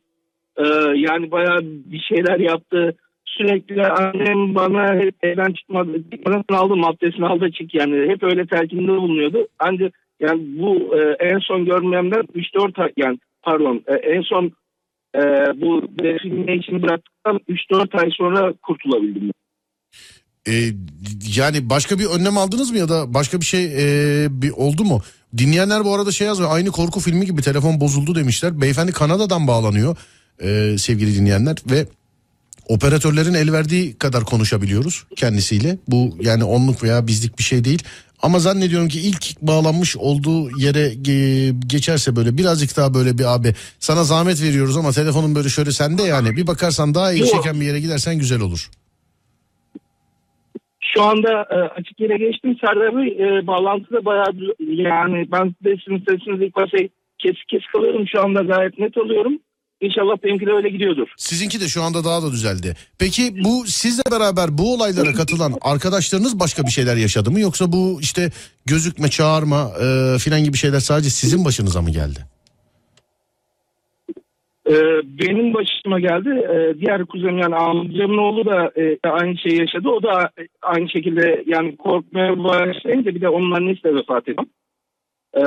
E, 0.56 0.64
yani 0.96 1.30
bayağı 1.30 1.60
bir 1.62 2.00
şeyler 2.00 2.38
yaptı. 2.38 2.96
Sürekli 3.24 3.86
annem 3.86 4.54
bana 4.54 4.94
hep 4.94 5.14
evden 5.22 5.52
çıkmadı. 5.52 6.10
Çıkmadan 6.12 6.44
aldım 6.48 6.84
abdestini 6.84 7.26
al 7.26 7.40
da 7.40 7.50
çık 7.50 7.74
yani. 7.74 8.08
Hep 8.08 8.22
öyle 8.22 8.46
telkinde 8.46 8.88
bulunuyordu. 8.88 9.48
Ancak 9.58 9.94
yani 10.20 10.40
bu 10.58 10.96
e, 10.98 11.16
en 11.20 11.38
son 11.38 11.64
görmemden 11.64 12.22
3-4 12.34 12.82
ay 12.82 12.92
yani 12.96 13.18
pardon 13.42 13.82
e, 13.86 13.94
en 13.94 14.22
son 14.22 14.52
e, 15.14 15.20
bu 15.60 15.82
define 16.02 16.56
için 16.56 16.82
bıraktıktan 16.82 17.40
3-4 17.48 18.00
ay 18.00 18.10
sonra 18.10 18.52
kurtulabildim. 18.62 19.30
e, 20.48 20.52
yani 21.36 21.70
başka 21.70 21.98
bir 21.98 22.06
önlem 22.06 22.38
aldınız 22.38 22.70
mı 22.70 22.78
ya 22.78 22.88
da 22.88 23.14
başka 23.14 23.40
bir 23.40 23.44
şey 23.44 23.64
e, 23.64 24.26
bir 24.30 24.50
oldu 24.50 24.84
mu? 24.84 25.00
Dinleyenler 25.38 25.84
bu 25.84 25.94
arada 25.94 26.12
şey 26.12 26.26
yazıyor 26.26 26.48
aynı 26.52 26.70
korku 26.70 27.00
filmi 27.00 27.26
gibi 27.26 27.42
telefon 27.42 27.80
bozuldu 27.80 28.14
demişler. 28.14 28.60
Beyefendi 28.60 28.92
Kanada'dan 28.92 29.46
bağlanıyor 29.46 29.96
e, 30.42 30.76
sevgili 30.78 31.14
dinleyenler 31.16 31.56
ve 31.70 31.86
operatörlerin 32.68 33.34
el 33.34 33.52
verdiği 33.52 33.94
kadar 33.96 34.24
konuşabiliyoruz 34.24 35.04
kendisiyle. 35.16 35.78
Bu 35.88 36.16
yani 36.20 36.44
onluk 36.44 36.82
veya 36.82 37.06
bizlik 37.06 37.38
bir 37.38 37.44
şey 37.44 37.64
değil. 37.64 37.82
Ama 38.22 38.38
zannediyorum 38.38 38.88
ki 38.88 39.00
ilk 39.00 39.40
bağlanmış 39.42 39.96
olduğu 39.96 40.60
yere 40.60 40.92
ge- 40.94 41.66
geçerse 41.66 42.16
böyle 42.16 42.38
birazcık 42.38 42.76
daha 42.76 42.94
böyle 42.94 43.18
bir 43.18 43.34
abi 43.34 43.54
sana 43.80 44.04
zahmet 44.04 44.42
veriyoruz 44.42 44.76
ama 44.76 44.92
telefonun 44.92 45.34
böyle 45.34 45.48
şöyle 45.48 45.72
sende 45.72 46.02
yani 46.02 46.36
bir 46.36 46.46
bakarsan 46.46 46.94
daha 46.94 47.12
iyi 47.12 47.26
çeken 47.26 47.60
bir 47.60 47.66
yere 47.66 47.80
gidersen 47.80 48.18
güzel 48.18 48.40
olur. 48.40 48.70
Şu 50.96 51.02
anda 51.02 51.46
e, 51.50 51.56
açık 51.78 52.00
yere 52.00 52.16
geçtim. 52.18 52.56
Serdar 52.60 52.96
Bey 52.96 53.08
e, 53.08 53.46
bağlantıda 53.46 54.04
bayağı 54.04 54.32
yani 54.60 55.26
ben 55.32 55.48
de 55.64 55.76
sizin 55.84 56.04
sesinizi 56.08 56.44
ilk 56.44 56.56
başta 56.56 56.78
kesik 57.18 57.48
kesik 57.48 57.74
alıyorum. 57.74 58.04
Şu 58.12 58.20
anda 58.24 58.42
gayet 58.42 58.78
net 58.78 58.96
alıyorum. 58.96 59.38
İnşallah 59.80 60.16
benimki 60.24 60.46
de 60.46 60.52
öyle 60.52 60.68
gidiyordur. 60.68 61.08
Sizinki 61.16 61.60
de 61.60 61.68
şu 61.68 61.82
anda 61.82 62.04
daha 62.04 62.22
da 62.22 62.32
düzeldi. 62.32 62.74
Peki 62.98 63.44
bu 63.44 63.66
sizle 63.66 64.02
beraber 64.10 64.58
bu 64.58 64.74
olaylara 64.74 65.12
katılan 65.12 65.54
arkadaşlarınız 65.60 66.40
başka 66.40 66.62
bir 66.62 66.70
şeyler 66.70 66.96
yaşadı 66.96 67.30
mı? 67.30 67.40
Yoksa 67.40 67.72
bu 67.72 67.98
işte 68.00 68.30
gözükme, 68.66 69.08
çağırma 69.08 69.70
e, 69.82 70.18
filan 70.18 70.44
gibi 70.44 70.56
şeyler 70.56 70.80
sadece 70.80 71.10
sizin 71.10 71.44
başınıza 71.44 71.82
mı 71.82 71.90
geldi? 71.90 72.35
E, 74.70 74.74
benim 75.04 75.54
başıma 75.54 76.00
geldi. 76.00 76.28
E, 76.28 76.80
diğer 76.80 77.04
kuzenim 77.04 77.38
yani 77.38 77.54
amcamın 77.54 78.18
oğlu 78.18 78.46
da 78.46 78.72
e, 78.76 78.98
aynı 79.02 79.38
şeyi 79.38 79.60
yaşadı. 79.60 79.88
O 79.88 80.02
da 80.02 80.30
e, 80.38 80.48
aynı 80.62 80.88
şekilde 80.88 81.44
yani 81.46 81.76
korkmaya 81.76 82.44
başlayınca 82.44 83.14
bir 83.14 83.20
de 83.20 83.28
onun 83.28 83.50
annesi 83.50 83.84
de 83.84 83.94
vefat 83.94 84.28
etti. 84.28 84.42
E, 85.34 85.44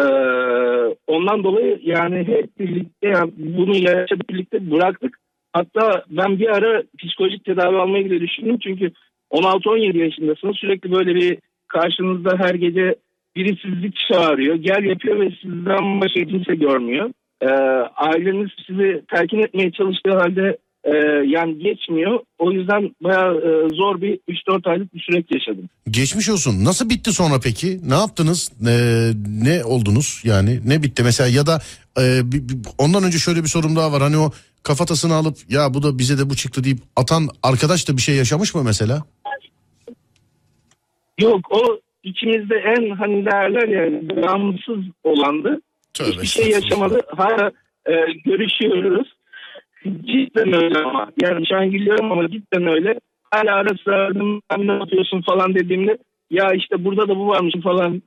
ondan 1.08 1.44
dolayı 1.44 1.80
yani 1.84 2.18
hep 2.18 2.60
birlikte 2.60 3.08
yani 3.08 3.32
bunu 3.38 3.76
yaşadık 3.76 4.30
birlikte 4.30 4.72
bıraktık. 4.72 5.18
Hatta 5.54 6.04
ben 6.10 6.40
bir 6.40 6.48
ara 6.48 6.84
psikolojik 7.00 7.46
tedavi 7.46 7.78
almayı 7.78 8.06
bile 8.06 8.22
düşündüm. 8.22 8.58
Çünkü 8.64 8.92
16-17 9.32 9.98
yaşındasınız. 9.98 10.56
Sürekli 10.58 10.92
böyle 10.92 11.16
bir 11.16 11.38
karşınızda 11.68 12.38
her 12.38 12.56
gece 12.56 12.96
biri 13.36 13.58
sizi 13.62 13.92
çağırıyor. 13.94 14.56
Gel 14.56 14.84
yapıyor 14.84 15.20
ve 15.20 15.32
sizden 15.42 16.02
başka 16.02 16.24
kimse 16.26 16.56
görmüyor. 16.56 17.12
Ee, 17.42 17.46
aileniz 17.96 18.50
sizi 18.68 19.04
telkin 19.14 19.40
etmeye 19.40 19.72
çalıştığı 19.72 20.12
halde 20.14 20.58
e, 20.84 20.96
yani 21.28 21.60
geçmiyor. 21.60 22.20
O 22.40 22.52
yüzden 22.52 22.96
bayağı 23.04 23.36
e, 23.36 23.76
zor 23.76 24.02
bir 24.02 24.20
3-4 24.30 24.70
aylık 24.70 24.94
bir 24.94 25.00
süreç 25.00 25.26
yaşadım. 25.32 25.70
Geçmiş 25.90 26.30
olsun. 26.30 26.66
Nasıl 26.66 26.90
bitti 26.90 27.12
sonra 27.14 27.36
peki? 27.44 27.80
Ne 27.90 27.94
yaptınız? 27.94 28.52
Ne, 28.62 28.78
ne 29.44 29.64
oldunuz? 29.64 30.22
Yani 30.26 30.60
ne 30.66 30.84
bitti 30.84 31.04
mesela 31.04 31.30
ya 31.30 31.46
da 31.48 31.60
e, 32.02 32.32
bi- 32.32 32.50
bi- 32.50 32.70
ondan 32.78 33.04
önce 33.04 33.18
şöyle 33.18 33.44
bir 33.44 33.48
sorum 33.48 33.76
daha 33.76 33.92
var. 33.92 34.02
Hani 34.02 34.18
o 34.18 34.32
kafatasını 34.64 35.14
alıp 35.14 35.38
ya 35.50 35.74
bu 35.74 35.84
da 35.84 35.98
bize 36.00 36.18
de 36.18 36.30
bu 36.30 36.36
çıktı 36.36 36.64
deyip 36.64 36.78
atan 36.96 37.28
arkadaş 37.44 37.90
da 37.90 37.98
bir 37.98 38.02
şey 38.02 38.16
yaşamış 38.16 38.56
mı 38.56 38.64
mesela? 38.66 39.04
Yok 41.20 41.42
o 41.52 41.80
içimizde 42.04 42.56
en 42.56 42.96
hani 42.96 43.26
derler 43.26 43.68
yani 43.68 44.10
bağımsız 44.10 44.80
olandı. 45.04 45.62
Tövbe 45.94 46.10
Hiçbir 46.10 46.28
şey 46.28 46.50
yaşamadı. 46.50 47.02
Hala 47.18 47.52
e, 47.86 47.94
görüşüyoruz. 48.26 49.08
Cidden 49.86 50.64
öyle 50.64 50.80
ama. 50.80 51.12
Yani 51.22 51.48
şu 51.48 51.56
an 51.56 51.72
gülüyorum 51.72 52.12
ama 52.12 52.30
cidden 52.30 52.68
öyle. 52.68 53.00
Hala 53.32 53.56
ara 53.56 53.70
sıra 53.84 54.10
"Ben 54.52 54.68
ne 54.68 54.72
yapıyorsun 54.72 55.22
falan 55.22 55.56
dediğimde 55.56 55.98
ya 56.32 56.54
işte 56.54 56.86
burada 56.86 57.08
da 57.08 57.16
bu 57.18 57.28
varmış 57.28 57.56
falan 57.64 58.02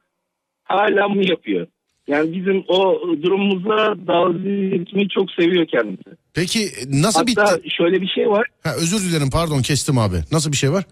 hala 0.65 1.09
mı 1.09 1.27
yapıyor? 1.27 1.67
Yani 2.07 2.33
bizim 2.33 2.65
o 2.69 3.01
durumumuza 3.23 3.95
dalga 4.07 4.39
geçmeyi 4.77 5.09
çok 5.09 5.31
seviyor 5.31 5.67
kendisi. 5.67 6.11
Peki 6.35 6.59
nasıl 6.89 7.27
Hatta 7.27 7.57
bitti? 7.57 7.71
şöyle 7.77 8.01
bir 8.01 8.09
şey 8.09 8.29
var. 8.31 8.47
Ha, 8.65 8.71
özür 8.77 9.11
dilerim 9.11 9.31
pardon 9.33 9.63
kestim 9.63 9.99
abi. 9.99 10.17
Nasıl 10.33 10.53
bir 10.53 10.57
şey 10.57 10.73
var? 10.73 10.85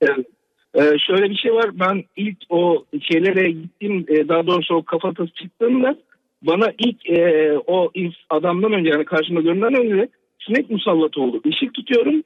Evet. 0.00 0.26
Ee, 0.76 0.98
şöyle 0.98 1.30
bir 1.30 1.36
şey 1.36 1.54
var. 1.54 1.70
Ben 1.72 2.04
ilk 2.16 2.36
o 2.48 2.84
şeylere 3.00 3.50
gittim. 3.50 4.06
e, 4.08 4.28
daha 4.28 4.46
doğrusu 4.46 4.74
o 4.74 4.82
kafatası 4.82 5.32
çıktığımda 5.32 5.96
bana 6.42 6.72
ilk 6.78 7.10
e, 7.10 7.52
o 7.66 7.90
adamdan 8.30 8.72
önce 8.72 8.90
yani 8.90 9.04
karşıma 9.04 9.40
görünen 9.40 9.74
önce 9.74 10.08
sinek 10.46 10.70
musallat 10.70 11.18
oldu. 11.18 11.40
Işık 11.44 11.74
tutuyorum. 11.74 12.22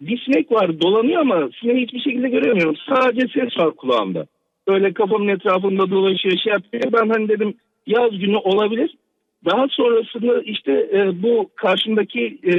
Bir 0.00 0.22
sinek 0.24 0.52
var 0.52 0.80
dolanıyor 0.80 1.20
ama 1.20 1.48
sineği 1.60 1.82
hiçbir 1.82 2.00
şekilde 2.00 2.28
göremiyorum. 2.28 2.76
Sadece 2.88 3.26
ses 3.28 3.58
var 3.58 3.70
kulağımda. 3.70 4.26
Böyle 4.68 4.92
kafamın 4.92 5.28
etrafında 5.28 5.90
dolaşıyor 5.90 6.36
şey 6.38 6.52
yapıyor. 6.52 6.92
Ben 6.92 7.08
hani 7.08 7.28
dedim 7.28 7.54
yaz 7.86 8.18
günü 8.18 8.36
olabilir. 8.36 8.96
Daha 9.44 9.66
sonrasında 9.70 10.42
işte 10.42 10.72
e, 10.72 11.22
bu 11.22 11.50
karşımdaki 11.54 12.38
e, 12.44 12.52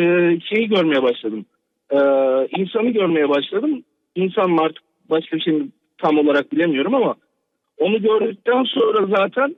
şeyi 0.49 0.69
görmeye 0.69 1.03
başladım. 1.03 1.45
E, 1.91 1.97
insanı 2.57 2.89
görmeye 2.89 3.29
başladım. 3.29 3.83
İnsan 4.15 4.57
artık 4.57 4.90
başka 5.11 5.37
bir 5.37 5.41
şey 5.41 5.61
tam 5.97 6.17
olarak 6.17 6.51
bilemiyorum 6.51 6.95
ama 6.95 7.15
onu 7.77 8.01
gördükten 8.01 8.63
sonra 8.63 9.07
zaten 9.17 9.55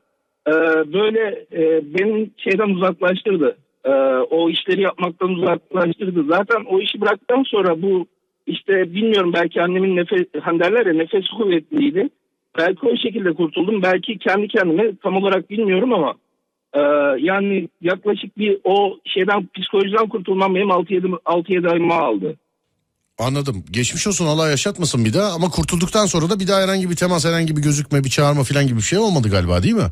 e, 0.47 0.53
böyle 0.93 1.45
e, 1.51 1.81
benim 1.99 2.31
şeyden 2.37 2.69
uzaklaştırdı. 2.69 3.57
E, 3.85 3.91
o 4.29 4.49
işleri 4.49 4.81
yapmaktan 4.81 5.29
uzaklaştırdı. 5.29 6.23
Zaten 6.23 6.63
o 6.69 6.79
işi 6.79 7.01
bıraktıktan 7.01 7.43
sonra 7.43 7.81
bu 7.81 8.05
işte 8.47 8.93
bilmiyorum 8.93 9.33
belki 9.33 9.61
annemin 9.61 9.95
nefes 9.95 10.27
hani 10.41 10.59
derler 10.59 10.85
ya 10.85 10.93
nefes 10.93 11.27
kuvvetliydi. 11.27 12.09
Belki 12.57 12.87
o 12.87 12.97
şekilde 12.97 13.33
kurtuldum. 13.33 13.81
Belki 13.81 14.17
kendi 14.17 14.47
kendime 14.47 14.95
tam 15.03 15.15
olarak 15.17 15.49
bilmiyorum 15.49 15.93
ama 15.93 16.13
e, 16.73 16.79
yani 17.19 17.69
yaklaşık 17.81 18.37
bir 18.37 18.57
o 18.63 18.97
şeyden 19.05 19.47
psikolojiden 19.55 20.09
kurtulmam 20.09 20.55
benim 20.55 20.69
6-7 20.69 21.17
6-7 21.25 21.69
ayımı 21.69 21.93
aldı. 21.93 22.35
Anladım. 23.19 23.63
Geçmiş 23.71 24.07
olsun 24.07 24.25
Allah 24.25 24.49
yaşatmasın 24.49 25.05
bir 25.05 25.13
daha 25.13 25.31
ama 25.33 25.49
kurtulduktan 25.49 26.05
sonra 26.05 26.29
da 26.29 26.39
bir 26.39 26.47
daha 26.47 26.61
herhangi 26.61 26.89
bir 26.89 26.95
temas 26.95 27.25
herhangi 27.25 27.57
bir 27.57 27.61
gözükme 27.61 28.03
bir 28.03 28.09
çağırma 28.09 28.43
falan 28.43 28.67
gibi 28.67 28.77
bir 28.77 28.81
şey 28.81 28.99
olmadı 28.99 29.27
galiba 29.31 29.63
değil 29.63 29.75
mi? 29.75 29.89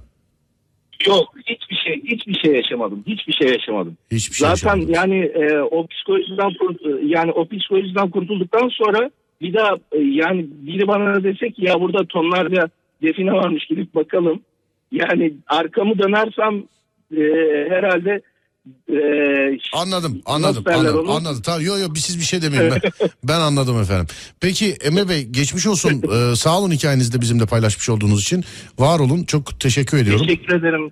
Yok 1.07 1.33
hiçbir 1.45 1.75
şey 1.75 2.01
hiçbir 2.03 2.33
şey 2.39 2.51
yaşamadım. 2.55 3.03
Hiçbir 3.07 3.33
şey 3.33 3.47
yaşamadım. 3.47 3.97
Hiçbir 4.11 4.35
şey 4.35 4.47
Zaten 4.47 4.67
yaşamadınız. 4.77 4.95
yani 4.97 5.15
e, 5.25 5.59
o 5.61 5.87
psikolojiden 5.87 6.49
kurt- 6.59 7.03
yani 7.05 7.31
o 7.31 7.47
psikolojiden 7.47 8.09
kurtulduktan 8.09 8.69
sonra 8.69 9.11
bir 9.41 9.53
daha 9.53 9.75
e, 9.91 9.97
yani 9.99 10.45
biri 10.51 10.87
bana 10.87 11.23
desek 11.23 11.59
ya 11.59 11.81
burada 11.81 12.05
tonlarca 12.05 12.69
define 13.01 13.31
varmış 13.31 13.65
gidip 13.69 13.95
bakalım. 13.95 14.41
Yani 14.91 15.33
arkamı 15.47 15.99
dönersem 15.99 16.63
e, 17.17 17.21
herhalde 17.69 18.21
e, 18.89 18.95
Anladım, 19.73 20.21
anladım, 20.25 20.63
anladım, 20.67 20.99
onu? 20.99 21.11
anladım. 21.11 21.41
Tamam, 21.41 21.61
yo 21.61 21.77
yo 21.77 21.87
biz 21.93 22.03
siz 22.03 22.19
bir 22.19 22.23
şey 22.23 22.41
demeyin 22.41 22.71
ben. 22.71 23.09
ben 23.23 23.39
anladım 23.39 23.81
efendim. 23.81 24.07
Peki 24.39 24.71
Emre 24.83 25.09
Bey 25.09 25.23
geçmiş 25.25 25.67
olsun. 25.67 26.03
Ee, 26.11 26.35
sağ 26.35 26.59
olun 26.59 26.71
hikayenizde 26.71 27.17
de 27.17 27.21
bizimle 27.21 27.45
paylaşmış 27.45 27.89
olduğunuz 27.89 28.21
için. 28.21 28.43
Var 28.79 28.99
olun. 28.99 29.23
Çok 29.23 29.59
teşekkür 29.59 29.97
ediyorum. 29.97 30.25
teşekkür 30.27 30.55
ederim. 30.55 30.91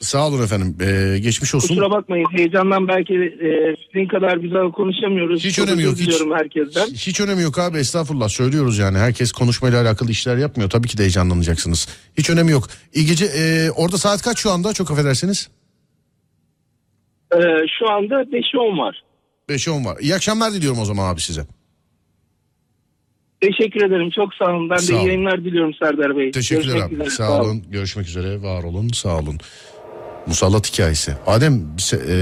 Sağ 0.00 0.28
olun 0.28 0.42
efendim. 0.42 0.76
Ee, 0.80 1.18
geçmiş 1.18 1.54
olsun. 1.54 1.68
Kusura 1.68 1.90
bakmayın 1.90 2.26
heyecandan 2.36 2.88
belki 2.88 3.14
e, 3.14 3.48
sizin 3.86 4.08
kadar 4.08 4.36
güzel 4.36 4.72
konuşamıyoruz. 4.72 5.44
Hiç 5.44 5.54
Çok 5.56 5.68
önemi 5.68 5.82
yok, 5.82 5.96
hiç. 5.98 6.20
herkesten. 6.34 6.86
Hiç 6.86 7.20
önemi 7.20 7.42
yok 7.42 7.58
abi 7.58 7.78
estağfurullah 7.78 8.28
söylüyoruz 8.28 8.78
yani. 8.78 8.98
Herkes 8.98 9.32
konuşmayla 9.32 9.82
alakalı 9.82 10.10
işler 10.10 10.36
yapmıyor. 10.36 10.70
Tabii 10.70 10.88
ki 10.88 10.98
de 10.98 11.02
heyecanlanacaksınız. 11.02 11.88
Hiç 12.18 12.30
önemi 12.30 12.50
yok. 12.50 12.68
İyi 12.94 13.06
gece. 13.06 13.24
Ee, 13.24 13.70
orada 13.70 13.98
saat 13.98 14.22
kaç 14.22 14.38
şu 14.38 14.50
anda? 14.50 14.72
Çok 14.72 14.90
affedersiniz. 14.90 15.48
E, 17.36 17.38
şu 17.78 17.90
anda 17.90 18.14
5'i 18.22 18.58
10 18.58 18.78
var. 18.78 19.02
5'e 19.48 19.72
10 19.72 19.84
var. 19.84 19.96
İyi 20.00 20.14
akşamlar 20.14 20.52
diliyorum 20.52 20.78
o 20.80 20.84
zaman 20.84 21.12
abi 21.14 21.20
size. 21.20 21.42
Teşekkür 23.40 23.82
ederim. 23.86 24.10
Çok 24.14 24.34
sağ 24.34 24.44
olun. 24.44 24.70
Ben 24.70 24.76
Sağ 24.76 24.92
de 24.92 24.96
olun. 24.96 25.04
iyi 25.04 25.06
yayınlar 25.06 25.44
diliyorum 25.44 25.74
Serdar 25.82 26.16
Bey. 26.16 26.30
Teşekkürler 26.30 26.66
Görüşmek 26.74 26.88
abi. 26.88 26.94
üzere. 26.94 27.10
Sağ 27.10 27.42
olun. 27.42 27.64
Görüşmek 27.70 28.06
üzere. 28.06 28.42
Var 28.42 28.62
olun. 28.62 28.88
Sağ 28.88 29.18
olun. 29.18 29.38
Musallat 30.26 30.72
hikayesi. 30.72 31.14
Adem 31.26 31.54
e, 32.08 32.14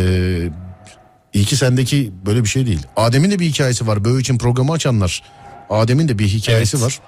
iyi 1.34 1.44
ki 1.44 1.56
sendeki 1.56 2.12
böyle 2.26 2.42
bir 2.44 2.48
şey 2.48 2.66
değil. 2.66 2.80
Adem'in 2.96 3.30
de 3.30 3.38
bir 3.38 3.44
hikayesi 3.44 3.86
var. 3.86 4.04
Böyle 4.04 4.20
için 4.20 4.38
programı 4.38 4.72
açanlar. 4.72 5.22
Adem'in 5.70 6.08
de 6.08 6.18
bir 6.18 6.24
hikayesi 6.28 6.76
Evet. 6.76 6.86
var. 6.86 7.00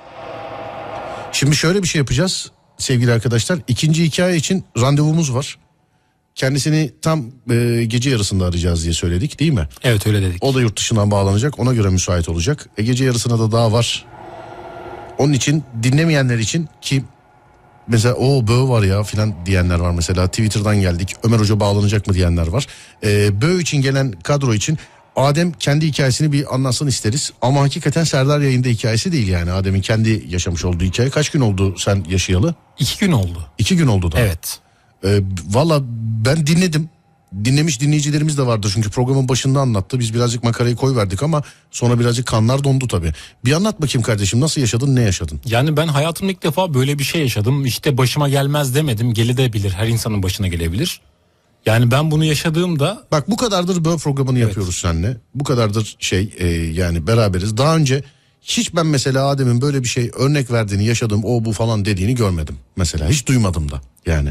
Şimdi 1.33 1.57
şöyle 1.57 1.83
bir 1.83 1.89
şey 1.89 1.99
yapacağız 1.99 2.53
sevgili 2.79 3.13
arkadaşlar. 3.13 3.59
İkinci 3.69 4.05
hikaye 4.05 4.37
için 4.37 4.65
randevumuz 4.81 5.35
var. 5.35 5.59
Kendisini 6.35 6.91
tam 7.03 7.25
e, 7.51 7.85
gece 7.85 8.11
yarısında 8.11 8.45
arayacağız 8.45 8.83
diye 8.83 8.93
söyledik 8.93 9.41
değil 9.41 9.53
mi? 9.53 9.69
Evet 9.83 10.07
öyle 10.07 10.23
dedik. 10.23 10.45
O 10.45 10.55
da 10.55 10.61
yurt 10.61 10.79
dışından 10.79 11.11
bağlanacak. 11.11 11.59
Ona 11.59 11.75
göre 11.75 11.89
müsait 11.89 12.29
olacak. 12.29 12.69
E 12.79 12.83
gece 12.83 13.05
yarısına 13.05 13.39
da 13.39 13.53
daha 13.53 13.73
var. 13.73 14.05
Onun 15.19 15.33
için 15.33 15.65
dinlemeyenler 15.83 16.39
için 16.39 16.69
ki 16.81 17.05
mesela 17.89 18.15
o 18.15 18.49
böğ 18.49 18.69
var 18.69 18.83
ya 18.83 19.03
filan 19.03 19.35
diyenler 19.47 19.79
var 19.79 19.91
mesela. 19.91 20.27
Twitter'dan 20.27 20.81
geldik. 20.81 21.17
Ömer 21.23 21.39
Hoca 21.39 21.61
bağlanacak 21.61 22.07
mı 22.07 22.15
diyenler 22.15 22.47
var. 22.47 22.67
E, 23.05 23.41
böğ 23.43 23.61
için 23.61 23.83
gelen 23.83 24.13
kadro 24.13 24.55
için 24.55 24.79
Adem 25.17 25.53
kendi 25.53 25.87
hikayesini 25.87 26.33
bir 26.33 26.55
anlatsın 26.55 26.87
isteriz. 26.87 27.33
Ama 27.43 27.61
hakikaten 27.63 28.05
Serdar 28.05 28.41
yayında 28.41 28.69
hikayesi 28.69 29.13
değil 29.13 29.29
yani. 29.29 29.53
Adem'in 29.53 29.81
kendi 29.81 30.25
yaşamış 30.29 30.65
olduğu 30.65 30.85
hikaye. 30.85 31.11
Kaç 31.11 31.31
gün 31.31 31.41
oldu 31.41 31.75
sen 31.79 32.05
yaşayalı? 32.09 32.55
İki 32.79 32.99
gün 32.99 33.13
oldu. 33.13 33.47
İki 33.59 33.77
gün 33.77 33.87
oldu 33.87 34.13
da. 34.13 34.21
Evet. 34.21 34.61
Ee, 35.05 35.21
Valla 35.51 35.83
ben 36.27 36.47
dinledim. 36.47 36.89
Dinlemiş 37.45 37.81
dinleyicilerimiz 37.81 38.39
de 38.39 38.47
vardır 38.47 38.71
çünkü 38.75 38.91
programın 38.91 39.29
başında 39.29 39.61
anlattı. 39.61 39.99
Biz 39.99 40.15
birazcık 40.15 40.45
makarayı 40.45 40.77
koy 40.77 40.97
verdik 40.97 41.23
ama 41.23 41.43
sonra 41.71 42.01
birazcık 42.01 42.27
kanlar 42.27 42.65
dondu 42.65 42.89
tabii. 42.89 43.13
Bir 43.45 43.53
anlat 43.53 43.83
bakayım 43.83 44.03
kardeşim 44.03 44.41
nasıl 44.41 44.61
yaşadın 44.61 44.97
ne 44.97 45.03
yaşadın? 45.03 45.41
Yani 45.45 45.77
ben 45.77 45.89
hayatımda 45.89 46.33
ilk 46.33 46.43
defa 46.43 46.75
böyle 46.75 46.99
bir 46.99 47.05
şey 47.05 47.21
yaşadım. 47.21 47.67
İşte 47.67 47.99
başıma 47.99 48.29
gelmez 48.29 48.75
demedim. 48.75 49.15
Gelebilir. 49.15 49.71
Her 49.71 49.89
insanın 49.89 50.23
başına 50.23 50.49
gelebilir. 50.49 51.01
Yani 51.67 51.91
ben 51.91 52.11
bunu 52.11 52.25
yaşadığımda 52.25 53.03
Bak 53.13 53.31
bu 53.31 53.37
kadardır 53.37 53.85
böyle 53.85 53.97
programını 53.97 54.39
yapıyoruz 54.39 54.77
seninle. 54.77 55.17
Bu 55.35 55.45
kadardır 55.45 55.97
şey 55.99 56.35
e, 56.39 56.47
yani 56.49 57.07
beraberiz. 57.07 57.57
Daha 57.57 57.77
önce 57.77 58.03
hiç 58.43 58.75
ben 58.75 58.87
mesela 58.87 59.27
Adem'in 59.27 59.61
böyle 59.61 59.83
bir 59.83 59.89
şey 59.89 60.11
örnek 60.19 60.51
verdiğini 60.51 60.85
yaşadığım 60.85 61.25
o 61.25 61.45
bu 61.45 61.53
falan 61.53 61.85
dediğini 61.85 62.15
görmedim. 62.15 62.57
Mesela 62.77 63.09
hiç 63.09 63.27
duymadım 63.27 63.71
da 63.71 63.81
yani. 64.07 64.31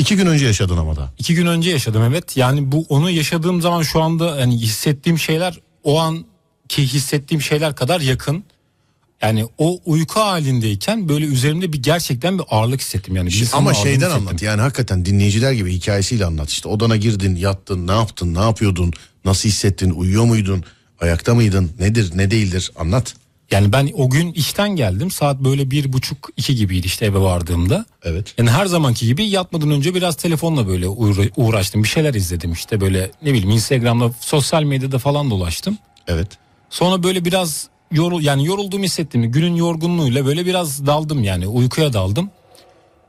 İki 0.00 0.16
gün 0.16 0.26
önce 0.26 0.46
yaşadın 0.46 0.76
ama 0.76 0.96
da. 0.96 1.12
iki 1.18 1.34
gün 1.34 1.46
önce 1.46 1.70
yaşadım 1.70 2.02
evet. 2.02 2.36
Yani 2.36 2.72
bu 2.72 2.86
onu 2.88 3.10
yaşadığım 3.10 3.60
zaman 3.60 3.82
şu 3.82 4.02
anda 4.02 4.32
hani 4.32 4.56
hissettiğim 4.56 5.18
şeyler 5.18 5.60
o 5.84 5.98
an 5.98 6.24
ki 6.68 6.86
hissettiğim 6.86 7.42
şeyler 7.42 7.74
kadar 7.74 8.00
yakın. 8.00 8.44
Yani 9.22 9.46
o 9.58 9.80
uyku 9.84 10.20
halindeyken 10.20 11.08
böyle 11.08 11.26
üzerimde 11.26 11.72
bir 11.72 11.82
gerçekten 11.82 12.38
bir 12.38 12.44
ağırlık 12.50 12.80
hissettim 12.80 13.16
yani. 13.16 13.26
birisinin 13.26 13.58
Ama 13.58 13.74
şeyden 13.74 14.06
hissettim. 14.06 14.28
anlat 14.28 14.42
yani 14.42 14.60
hakikaten 14.60 15.04
dinleyiciler 15.04 15.52
gibi 15.52 15.72
hikayesiyle 15.72 16.24
anlat. 16.24 16.50
İşte 16.50 16.68
odana 16.68 16.96
girdin 16.96 17.36
yattın 17.36 17.86
ne 17.86 17.92
yaptın 17.92 18.34
ne 18.34 18.40
yapıyordun 18.40 18.92
nasıl 19.24 19.48
hissettin 19.48 19.90
uyuyor 19.90 20.24
muydun 20.24 20.64
ayakta 21.00 21.34
mıydın 21.34 21.70
nedir 21.78 22.10
ne 22.14 22.30
değildir 22.30 22.72
anlat. 22.76 23.14
Yani 23.50 23.72
ben 23.72 23.90
o 23.94 24.10
gün 24.10 24.32
işten 24.32 24.76
geldim 24.76 25.10
saat 25.10 25.40
böyle 25.40 25.70
bir 25.70 25.92
buçuk 25.92 26.28
iki 26.36 26.56
gibiydi 26.56 26.86
işte 26.86 27.06
eve 27.06 27.18
vardığımda. 27.18 27.84
Evet. 28.02 28.34
Yani 28.38 28.50
her 28.50 28.66
zamanki 28.66 29.06
gibi 29.06 29.24
yatmadan 29.24 29.70
önce 29.70 29.94
biraz 29.94 30.16
telefonla 30.16 30.68
böyle 30.68 30.86
uğra- 30.88 31.30
uğraştım. 31.36 31.82
Bir 31.82 31.88
şeyler 31.88 32.14
izledim 32.14 32.52
işte 32.52 32.80
böyle 32.80 33.10
ne 33.22 33.30
bileyim 33.32 33.50
Instagram'da 33.50 34.10
sosyal 34.20 34.62
medyada 34.62 34.98
falan 34.98 35.30
dolaştım. 35.30 35.78
Evet. 36.08 36.28
Sonra 36.70 37.02
böyle 37.02 37.24
biraz 37.24 37.68
yorul 37.92 38.22
yani 38.22 38.46
yorulduğumu 38.46 38.84
hissettim. 38.84 39.22
Günün 39.32 39.54
yorgunluğuyla 39.54 40.26
böyle 40.26 40.46
biraz 40.46 40.86
daldım 40.86 41.24
yani 41.24 41.46
uykuya 41.46 41.92
daldım. 41.92 42.30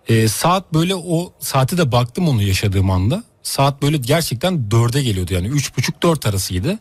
Ee, 0.08 0.28
saat 0.28 0.74
böyle 0.74 0.96
o 0.96 1.34
saate 1.40 1.78
de 1.78 1.92
baktım 1.92 2.28
onu 2.28 2.42
yaşadığım 2.44 2.92
anda. 2.92 3.24
Saat 3.44 3.82
böyle 3.82 3.98
gerçekten 3.98 4.72
dörde 4.72 5.04
geliyordu 5.04 5.34
yani 5.34 5.48
üç 5.48 5.78
buçuk 5.78 6.04
dört 6.04 6.26
arasıydı. 6.26 6.80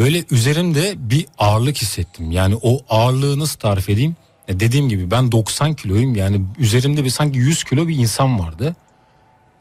Böyle 0.00 0.24
üzerimde 0.30 0.94
bir 0.96 1.26
ağırlık 1.38 1.76
hissettim. 1.76 2.30
Yani 2.30 2.56
o 2.62 2.80
ağırlığı 2.88 3.38
nasıl 3.38 3.58
tarif 3.58 3.88
edeyim? 3.88 4.16
Ya 4.48 4.60
dediğim 4.60 4.88
gibi 4.88 5.10
ben 5.10 5.32
90 5.32 5.74
kiloyum 5.74 6.14
yani 6.14 6.44
üzerimde 6.58 7.04
bir 7.04 7.10
sanki 7.10 7.38
100 7.38 7.64
kilo 7.64 7.88
bir 7.88 7.96
insan 7.96 8.40
vardı. 8.40 8.76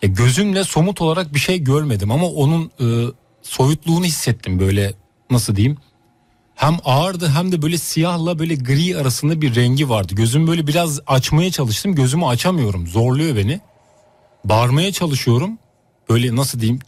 Ya 0.01 0.09
gözümle 0.09 0.63
somut 0.63 1.01
olarak 1.01 1.33
bir 1.33 1.39
şey 1.39 1.63
görmedim 1.63 2.11
ama 2.11 2.27
onun 2.27 2.71
e, 2.81 2.85
soyutluğunu 3.41 4.05
hissettim 4.05 4.59
böyle 4.59 4.93
nasıl 5.29 5.55
diyeyim? 5.55 5.77
Hem 6.55 6.77
ağırdı 6.85 7.29
hem 7.29 7.51
de 7.51 7.61
böyle 7.61 7.77
siyahla 7.77 8.39
böyle 8.39 8.55
gri 8.55 8.97
arasında 8.97 9.41
bir 9.41 9.55
rengi 9.55 9.89
vardı. 9.89 10.15
Gözüm 10.15 10.47
böyle 10.47 10.67
biraz 10.67 10.99
açmaya 11.07 11.51
çalıştım. 11.51 11.95
Gözümü 11.95 12.25
açamıyorum. 12.25 12.87
Zorluyor 12.87 13.35
beni. 13.35 13.59
Bağırmaya 14.45 14.91
çalışıyorum. 14.91 15.57
Böyle 16.09 16.35
nasıl 16.35 16.59
diyeyim? 16.59 16.79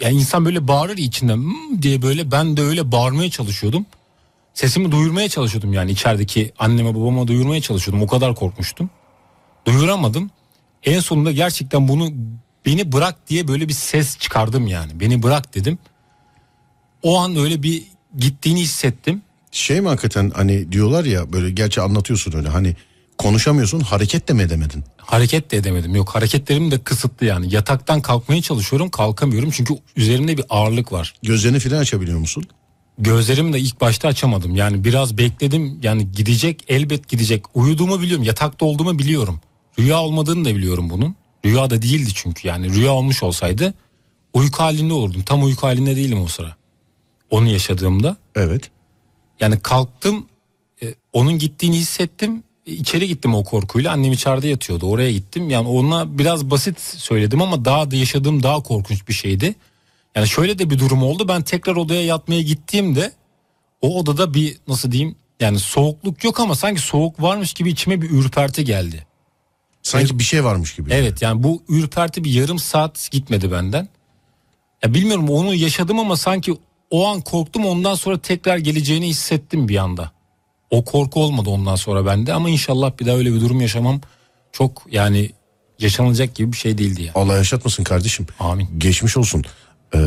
Yani 0.00 0.16
insan 0.16 0.44
böyle 0.44 0.68
bağırır 0.68 0.96
içinden 0.98 1.36
"Hmm" 1.36 1.82
diye 1.82 2.02
böyle 2.02 2.30
ben 2.30 2.56
de 2.56 2.62
öyle 2.62 2.92
bağırmaya 2.92 3.30
çalışıyordum. 3.30 3.86
Sesimi 4.54 4.92
duyurmaya 4.92 5.28
çalışıyordum 5.28 5.72
yani 5.72 5.90
içerideki 5.90 6.52
anneme 6.58 6.94
babama 6.94 7.28
duyurmaya 7.28 7.60
çalışıyordum. 7.60 8.02
O 8.02 8.06
kadar 8.06 8.34
korkmuştum. 8.34 8.90
Duyuramadım. 9.66 10.30
En 10.84 11.00
sonunda 11.00 11.32
gerçekten 11.32 11.88
bunu 11.88 12.12
beni 12.66 12.92
bırak 12.92 13.28
diye 13.28 13.48
böyle 13.48 13.68
bir 13.68 13.72
ses 13.72 14.18
çıkardım 14.18 14.66
yani. 14.66 15.00
Beni 15.00 15.22
bırak 15.22 15.54
dedim. 15.54 15.78
O 17.02 17.18
an 17.18 17.36
öyle 17.36 17.62
bir 17.62 17.82
gittiğini 18.18 18.60
hissettim. 18.60 19.22
Şey 19.52 19.80
mi 19.80 19.88
hakikaten 19.88 20.32
hani 20.34 20.72
diyorlar 20.72 21.04
ya 21.04 21.32
böyle 21.32 21.50
gerçi 21.50 21.80
anlatıyorsun 21.80 22.32
öyle 22.36 22.48
hani 22.48 22.76
konuşamıyorsun 23.18 23.80
hareket 23.80 24.28
de 24.28 24.32
mi 24.32 24.42
edemedin? 24.42 24.84
Hareket 25.10 25.50
de 25.50 25.56
edemedim. 25.56 25.94
Yok 25.94 26.14
hareketlerim 26.14 26.70
de 26.70 26.78
kısıtlı 26.78 27.26
yani. 27.26 27.54
Yataktan 27.54 28.00
kalkmaya 28.00 28.42
çalışıyorum 28.42 28.90
kalkamıyorum 28.90 29.50
çünkü 29.50 29.74
üzerimde 29.96 30.38
bir 30.38 30.44
ağırlık 30.50 30.92
var. 30.92 31.14
Gözlerini 31.22 31.58
filan 31.58 31.78
açabiliyor 31.78 32.18
musun? 32.18 32.44
Gözlerimi 32.98 33.52
de 33.52 33.60
ilk 33.60 33.80
başta 33.80 34.08
açamadım. 34.08 34.56
Yani 34.56 34.84
biraz 34.84 35.18
bekledim. 35.18 35.80
Yani 35.82 36.12
gidecek 36.12 36.64
elbet 36.68 37.08
gidecek. 37.08 37.56
Uyuduğumu 37.56 38.00
biliyorum. 38.00 38.24
Yatakta 38.24 38.66
olduğumu 38.66 38.98
biliyorum. 38.98 39.40
Rüya 39.78 40.00
olmadığını 40.00 40.44
da 40.44 40.56
biliyorum 40.56 40.90
bunun. 40.90 41.14
Rüya 41.44 41.70
da 41.70 41.82
değildi 41.82 42.10
çünkü. 42.14 42.48
Yani 42.48 42.74
rüya 42.74 42.92
olmuş 42.92 43.22
olsaydı 43.22 43.74
uyku 44.32 44.62
halinde 44.62 44.92
olurdum. 44.92 45.22
Tam 45.22 45.44
uyku 45.44 45.66
halinde 45.66 45.96
değilim 45.96 46.22
o 46.22 46.26
sıra. 46.26 46.56
Onu 47.30 47.48
yaşadığımda. 47.48 48.16
Evet. 48.34 48.70
Yani 49.40 49.60
kalktım. 49.60 50.26
e, 50.82 50.94
onun 51.12 51.38
gittiğini 51.38 51.76
hissettim. 51.76 52.42
İçeri 52.70 53.08
gittim 53.08 53.34
o 53.34 53.44
korkuyla. 53.44 53.92
Annem 53.92 54.12
içeride 54.12 54.48
yatıyordu. 54.48 54.86
Oraya 54.86 55.12
gittim. 55.12 55.50
Yani 55.50 55.68
ona 55.68 56.18
biraz 56.18 56.50
basit 56.50 56.80
söyledim 56.80 57.42
ama 57.42 57.64
daha 57.64 57.90
da 57.90 57.96
yaşadığım 57.96 58.42
daha 58.42 58.62
korkunç 58.62 59.08
bir 59.08 59.12
şeydi. 59.12 59.54
Yani 60.14 60.28
şöyle 60.28 60.58
de 60.58 60.70
bir 60.70 60.78
durum 60.78 61.02
oldu. 61.02 61.28
Ben 61.28 61.42
tekrar 61.42 61.76
odaya 61.76 62.04
yatmaya 62.04 62.42
gittiğimde 62.42 63.12
o 63.80 63.98
odada 63.98 64.34
bir 64.34 64.56
nasıl 64.68 64.92
diyeyim 64.92 65.16
yani 65.40 65.58
soğukluk 65.58 66.24
yok 66.24 66.40
ama 66.40 66.54
sanki 66.54 66.80
soğuk 66.80 67.22
varmış 67.22 67.52
gibi 67.52 67.70
içime 67.70 68.02
bir 68.02 68.10
ürperti 68.10 68.64
geldi. 68.64 69.06
Sanki 69.82 70.18
bir 70.18 70.24
şey 70.24 70.44
varmış 70.44 70.76
gibi. 70.76 70.90
Evet 70.92 71.22
yani 71.22 71.42
bu 71.42 71.62
ürperti 71.68 72.24
bir 72.24 72.30
yarım 72.30 72.58
saat 72.58 73.08
gitmedi 73.10 73.52
benden. 73.52 73.88
Ya 74.82 74.94
bilmiyorum 74.94 75.28
onu 75.28 75.54
yaşadım 75.54 75.98
ama 75.98 76.16
sanki 76.16 76.56
o 76.90 77.06
an 77.06 77.20
korktum 77.20 77.66
ondan 77.66 77.94
sonra 77.94 78.18
tekrar 78.18 78.58
geleceğini 78.58 79.08
hissettim 79.08 79.68
bir 79.68 79.76
anda. 79.76 80.10
O 80.70 80.84
korku 80.84 81.22
olmadı 81.22 81.50
ondan 81.50 81.76
sonra 81.76 82.06
bende 82.06 82.32
ama 82.32 82.50
inşallah 82.50 82.92
bir 83.00 83.06
daha 83.06 83.16
öyle 83.16 83.34
bir 83.34 83.40
durum 83.40 83.60
yaşamam 83.60 84.00
çok 84.52 84.82
yani 84.90 85.30
yaşanılacak 85.78 86.34
gibi 86.34 86.52
bir 86.52 86.56
şey 86.56 86.78
değildi 86.78 87.02
ya. 87.02 87.12
Allah 87.14 87.36
yaşatmasın 87.36 87.84
kardeşim. 87.84 88.26
Amin. 88.40 88.68
Geçmiş 88.78 89.16
olsun. 89.16 89.44
Ee, 89.94 89.98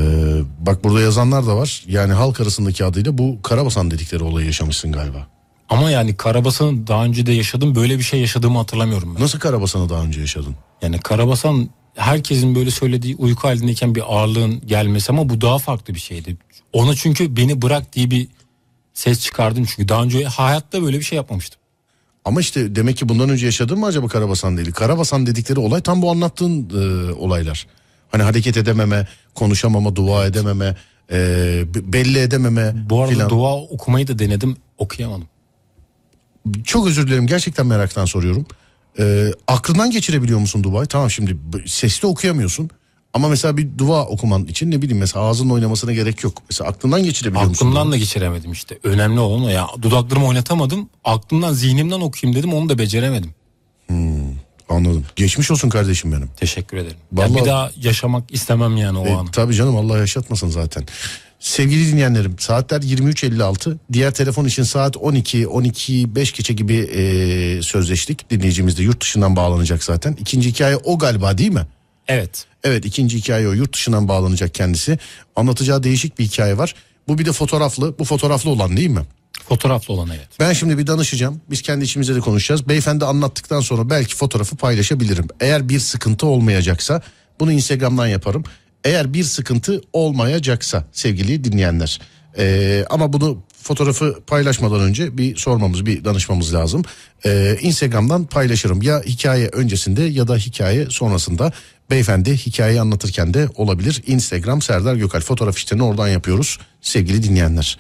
bak 0.60 0.84
burada 0.84 1.02
yazanlar 1.02 1.48
da 1.48 1.56
var. 1.58 1.84
Yani 1.88 2.14
halk 2.14 2.42
arasındaki 2.42 2.86
adıyla 2.86 3.18
bu 3.18 3.42
Karabasan 3.42 3.92
dedikleri 3.92 4.24
olayı 4.24 4.46
yaşamışsın 4.46 4.92
galiba. 4.92 5.28
Ama 5.70 5.92
yani 5.92 6.18
Karabasan'ı 6.18 6.88
daha 6.88 7.06
önce 7.06 7.26
de 7.26 7.32
yaşadım 7.32 7.76
böyle 7.76 7.98
bir 7.98 8.04
şey 8.04 8.20
yaşadığımı 8.20 8.58
hatırlamıyorum 8.58 9.16
ben. 9.16 9.24
Nasıl 9.24 9.40
Karabasan'ı 9.40 9.90
daha 9.90 10.04
önce 10.04 10.22
yaşadın? 10.22 10.56
Yani 10.82 11.00
Karabasan 11.00 11.70
herkesin 11.96 12.56
böyle 12.56 12.72
söylediği 12.72 13.16
uyku 13.16 13.48
halindeyken 13.48 13.96
bir 13.96 14.16
ağırlığın 14.16 14.62
gelmesi 14.68 15.12
ama 15.12 15.30
bu 15.30 15.42
daha 15.42 15.58
farklı 15.58 15.94
bir 15.94 16.00
şeydi. 16.00 16.38
Ona 16.74 16.96
çünkü 16.96 17.38
beni 17.38 17.62
bırak 17.62 17.94
diye 17.94 18.12
bir 18.12 18.28
ses 18.94 19.20
çıkardım 19.22 19.66
çünkü 19.66 19.90
daha 19.90 20.04
önce 20.04 20.26
hayatta 20.26 20.84
böyle 20.84 21.00
bir 21.00 21.04
şey 21.04 21.16
yapmamıştım. 21.16 21.62
Ama 22.26 22.42
işte 22.42 22.76
demek 22.76 22.98
ki 22.98 23.10
bundan 23.10 23.30
önce 23.30 23.46
yaşadın 23.46 23.80
mı 23.80 23.86
acaba 23.86 24.08
Karabasan 24.08 24.58
değil? 24.58 24.72
Karabasan 24.72 25.26
dedikleri 25.26 25.60
olay 25.60 25.82
tam 25.82 26.02
bu 26.02 26.12
anlattığın 26.12 26.70
e, 26.70 27.12
olaylar. 27.14 27.68
Hani 28.12 28.24
hareket 28.24 28.58
edememe, 28.58 29.08
konuşamama, 29.36 29.96
dua 29.96 30.26
edememe, 30.26 30.76
e, 31.12 31.18
belli 31.76 32.20
edememe 32.20 32.74
Bu 32.90 33.02
arada 33.02 33.14
filan. 33.14 33.30
dua 33.30 33.56
okumayı 33.56 34.08
da 34.08 34.20
denedim 34.20 34.58
okuyamadım. 34.78 35.28
Çok 36.64 36.88
özür 36.88 37.08
dilerim 37.08 37.28
gerçekten 37.28 37.66
meraktan 37.68 38.06
soruyorum. 38.06 38.46
E, 39.00 39.32
aklından 39.48 39.92
geçirebiliyor 39.92 40.40
musun 40.40 40.64
duayı? 40.64 40.88
Tamam 40.88 41.12
şimdi 41.12 41.38
sesli 41.66 42.08
okuyamıyorsun. 42.08 42.70
Ama 43.14 43.28
mesela 43.30 43.58
bir 43.58 43.78
dua 43.78 44.06
okuman 44.06 44.46
için 44.46 44.72
ne 44.72 44.82
bileyim 44.82 44.98
mesela 44.98 45.26
ağzının 45.26 45.50
oynamasına 45.50 45.94
gerek 45.94 46.24
yok. 46.24 46.42
Mesela 46.50 46.70
aklından 46.70 47.04
geçirebiliyor 47.04 47.46
musun? 47.46 47.66
Aklımdan 47.68 47.92
da 47.92 47.98
geçiremedim 47.98 48.52
işte. 48.52 48.78
Önemli 48.84 49.20
olan 49.20 49.44
o 49.44 49.50
ya. 49.50 49.68
Dudaklarımı 49.82 50.28
oynatamadım. 50.28 50.90
Aklımdan 51.04 51.54
zihnimden 51.54 52.02
okuyayım 52.02 52.40
dedim 52.40 52.54
onu 52.54 52.70
da 52.70 52.78
beceremedim. 52.78 53.32
Anladım. 54.70 55.06
Geçmiş 55.16 55.52
olsun 55.52 55.70
kardeşim 55.70 56.12
benim. 56.12 56.30
Teşekkür 56.38 56.78
ederim. 56.78 56.98
Vallahi- 57.14 57.32
Ya 57.38 57.42
bir 57.42 57.46
daha 57.50 57.72
yaşamak 57.82 58.24
istemem 58.34 58.78
yani 58.78 58.98
o 58.98 59.06
E, 59.06 59.14
anı. 59.14 59.32
tabii 59.32 59.54
canım 59.56 59.78
Allah 59.78 59.98
yaşatmasın 59.98 60.50
zaten. 60.50 60.84
Sevgili 61.40 61.92
dinleyenlerim 61.92 62.36
saatler 62.40 62.82
23.56 62.82 63.78
diğer 63.94 64.14
telefon 64.14 64.46
için 64.46 64.64
saat 64.64 64.98
12 64.98 65.48
12 65.48 66.16
5 66.16 66.32
geçe 66.34 66.54
gibi 66.54 66.76
e, 66.76 67.62
sözleştik 67.62 68.30
dinleyicimiz 68.30 68.78
de 68.78 68.84
yurt 68.84 69.02
dışından 69.02 69.36
bağlanacak 69.36 69.84
zaten 69.84 70.18
ikinci 70.20 70.50
hikaye 70.50 70.78
o 70.78 70.98
galiba 70.98 71.38
değil 71.38 71.52
mi? 71.52 71.66
Evet. 72.08 72.46
Evet 72.64 72.86
ikinci 72.86 73.18
hikaye 73.18 73.48
o 73.48 73.52
yurt 73.52 73.74
dışından 73.74 74.08
bağlanacak 74.08 74.54
kendisi 74.54 75.00
anlatacağı 75.36 75.84
değişik 75.84 76.20
bir 76.20 76.24
hikaye 76.24 76.58
var 76.58 76.76
bu 77.08 77.18
bir 77.18 77.26
de 77.26 77.32
fotoğraflı 77.32 78.00
bu 78.00 78.04
fotoğraflı 78.04 78.50
olan 78.50 78.78
değil 78.78 78.90
mi? 78.90 79.02
Fotoğraflı 79.50 79.94
olan 79.94 80.10
evet. 80.10 80.28
Ben 80.40 80.54
şimdi 80.54 80.78
bir 80.78 80.88
danışacağım. 80.88 81.42
Biz 81.50 81.62
kendi 81.62 81.86
içimizde 81.86 82.16
de 82.16 82.20
konuşacağız. 82.20 82.70
Beyefendi 82.70 83.06
anlattıktan 83.06 83.60
sonra 83.60 83.90
belki 83.90 84.16
fotoğrafı 84.16 84.56
paylaşabilirim. 84.56 85.28
Eğer 85.40 85.70
bir 85.70 85.80
sıkıntı 85.80 86.28
olmayacaksa 86.28 87.02
bunu 87.40 87.52
Instagram'dan 87.52 88.08
yaparım. 88.08 88.44
Eğer 88.84 89.14
bir 89.14 89.24
sıkıntı 89.24 89.82
olmayacaksa 89.94 90.86
sevgili 90.92 91.44
dinleyenler. 91.44 92.02
Ee, 92.38 92.86
ama 92.90 93.14
bunu 93.14 93.44
fotoğrafı 93.64 94.20
paylaşmadan 94.28 94.80
önce 94.80 95.18
bir 95.18 95.36
sormamız, 95.36 95.86
bir 95.86 96.06
danışmamız 96.06 96.54
lazım. 96.54 96.84
Ee, 97.26 97.58
Instagram'dan 97.62 98.26
paylaşırım. 98.26 98.82
Ya 98.82 99.02
hikaye 99.06 99.48
öncesinde 99.48 100.04
ya 100.04 100.28
da 100.28 100.38
hikaye 100.38 100.88
sonrasında. 100.90 101.52
Beyefendi 101.90 102.38
hikayeyi 102.38 102.82
anlatırken 102.82 103.34
de 103.34 103.50
olabilir. 103.56 104.04
Instagram 104.08 104.62
Serdar 104.62 104.96
Gökal 104.96 105.20
fotoğraf 105.20 105.58
işlerini 105.58 105.84
oradan 105.84 106.08
yapıyoruz 106.08 106.60
sevgili 106.82 107.24
dinleyenler. 107.24 107.78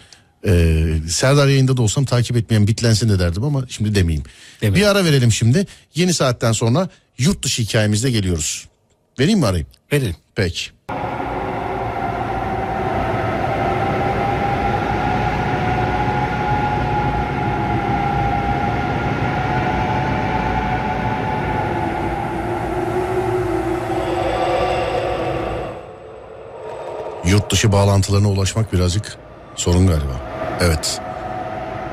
Ee, 0.47 0.85
Serdar 1.09 1.47
yayında 1.47 1.77
da 1.77 1.81
olsam 1.81 2.05
takip 2.05 2.37
etmeyen 2.37 2.67
bitlensin 2.67 3.09
de 3.09 3.19
derdim 3.19 3.43
ama 3.43 3.65
şimdi 3.69 3.95
demeyeyim. 3.95 4.23
Demeyin. 4.61 4.85
Bir 4.85 4.91
ara 4.91 5.05
verelim 5.05 5.31
şimdi. 5.31 5.67
Yeni 5.95 6.13
saatten 6.13 6.51
sonra 6.51 6.89
yurt 7.17 7.43
dışı 7.43 7.61
hikayemizde 7.61 8.11
geliyoruz. 8.11 8.67
Vereyim 9.19 9.39
mi 9.39 9.45
arayayım? 9.45 9.67
Verelim. 9.93 10.15
Peki. 10.35 10.61
Yurt 27.33 27.51
dışı 27.51 27.71
bağlantılarına 27.71 28.27
ulaşmak 28.29 28.73
birazcık 28.73 29.17
sorun 29.55 29.87
galiba. 29.87 30.21
Evet. 30.61 31.01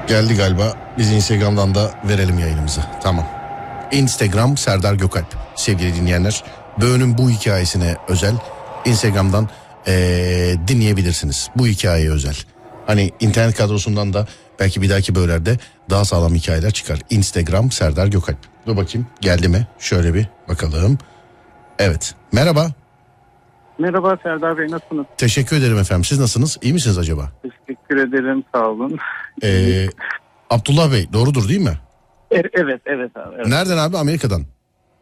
Geldi 0.09 0.37
galiba. 0.37 0.74
Biz 0.98 1.12
Instagram'dan 1.12 1.74
da 1.74 1.90
verelim 2.09 2.38
yayınımızı. 2.38 2.81
Tamam. 3.03 3.26
Instagram 3.92 4.57
Serdar 4.57 4.94
Gökalp. 4.94 5.37
Sevgili 5.57 5.94
dinleyenler. 5.94 6.44
Böğünün 6.81 7.18
bu 7.18 7.31
hikayesine 7.31 7.96
özel 8.09 8.35
Instagram'dan 8.85 9.48
eee, 9.87 10.68
dinleyebilirsiniz. 10.68 11.48
Bu 11.57 11.66
hikayeye 11.66 12.11
özel. 12.11 12.37
Hani 12.87 13.11
internet 13.20 13.57
kadrosundan 13.57 14.12
da 14.12 14.26
belki 14.59 14.83
bir 14.83 14.90
dahaki 14.90 15.14
bölümlerde 15.14 15.59
daha 15.90 16.05
sağlam 16.05 16.35
hikayeler 16.35 16.70
çıkar. 16.70 16.98
Instagram 17.11 17.70
Serdar 17.70 18.07
Gökalp. 18.07 18.38
Dur 18.66 18.76
bakayım 18.76 19.07
geldi 19.20 19.48
mi? 19.48 19.66
Şöyle 19.79 20.14
bir 20.14 20.29
bakalım. 20.48 20.98
Evet. 21.79 22.14
Merhaba. 22.33 22.80
Merhaba 23.81 24.19
Serdar 24.23 24.59
Bey 24.59 24.69
nasılsınız? 24.71 25.07
Teşekkür 25.19 25.57
ederim 25.57 25.79
efendim. 25.79 26.05
Siz 26.05 26.19
nasılsınız? 26.21 26.59
İyi 26.62 26.73
misiniz 26.73 26.99
acaba? 26.99 27.33
Teşekkür 27.43 27.97
ederim 27.97 28.45
sağ 28.55 28.69
olun. 28.69 28.99
Ee, 29.43 29.87
Abdullah 30.51 30.93
Bey 30.93 31.09
doğrudur 31.12 31.49
değil 31.49 31.61
mi? 31.61 31.79
E- 32.31 32.43
evet 32.53 32.81
evet 32.87 33.16
abi. 33.16 33.35
Evet. 33.37 33.47
Nereden 33.47 33.79
abi? 33.79 33.97
Amerika'dan. 33.99 34.43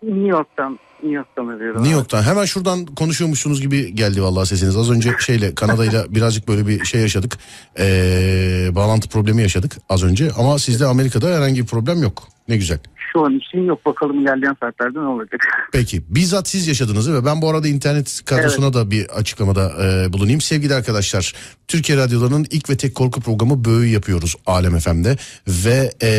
New 0.03 0.29
York'tan 0.29 0.79
New 1.03 1.17
York'tan 1.17 1.47
arıyorum. 1.47 1.83
New. 1.83 1.97
York'tan. 1.97 2.23
Hemen 2.23 2.45
şuradan 2.45 2.87
konuşuyormuşsunuz 2.87 3.61
gibi 3.61 3.95
geldi 3.95 4.23
vallahi 4.23 4.47
sesiniz. 4.47 4.77
Az 4.77 4.91
önce 4.91 5.11
şeyle 5.19 5.55
Kanada'yla 5.55 6.05
birazcık 6.15 6.49
böyle 6.49 6.67
bir 6.67 6.85
şey 6.85 7.01
yaşadık. 7.01 7.39
Ee, 7.79 8.69
bağlantı 8.75 9.09
problemi 9.09 9.43
yaşadık 9.43 9.77
az 9.89 10.05
önce. 10.05 10.31
Ama 10.39 10.59
sizde 10.59 10.87
Amerika'da 10.87 11.37
herhangi 11.37 11.63
bir 11.63 11.67
problem 11.67 12.03
yok. 12.03 12.29
Ne 12.49 12.57
güzel. 12.57 12.79
Şu 13.13 13.25
an 13.25 13.33
için 13.33 13.59
yok 13.59 13.87
bakalım 13.87 14.21
ilerleyen 14.21 14.57
saatlerde 14.61 14.99
ne 14.99 15.07
olacak. 15.07 15.41
Peki 15.73 16.03
bizzat 16.09 16.49
siz 16.49 16.69
yaşadınız 16.69 17.13
ve 17.13 17.25
ben 17.25 17.43
bu 17.43 17.51
arada 17.51 17.69
internet 17.69 18.21
kadrosuna 18.25 18.73
da 18.73 18.91
bir 18.91 19.09
açıklamada 19.09 19.73
e, 19.85 20.13
bulunayım. 20.13 20.41
Sevgili 20.41 20.75
arkadaşlar 20.75 21.35
Türkiye 21.69 21.99
Radyoları'nın 21.99 22.47
ilk 22.51 22.71
ve 22.71 22.77
tek 22.77 22.95
korku 22.95 23.21
programı 23.21 23.65
Böğü 23.65 23.87
yapıyoruz 23.87 24.37
Alem 24.47 24.79
FM'de 24.79 25.17
ve 25.49 25.91
e, 26.03 26.11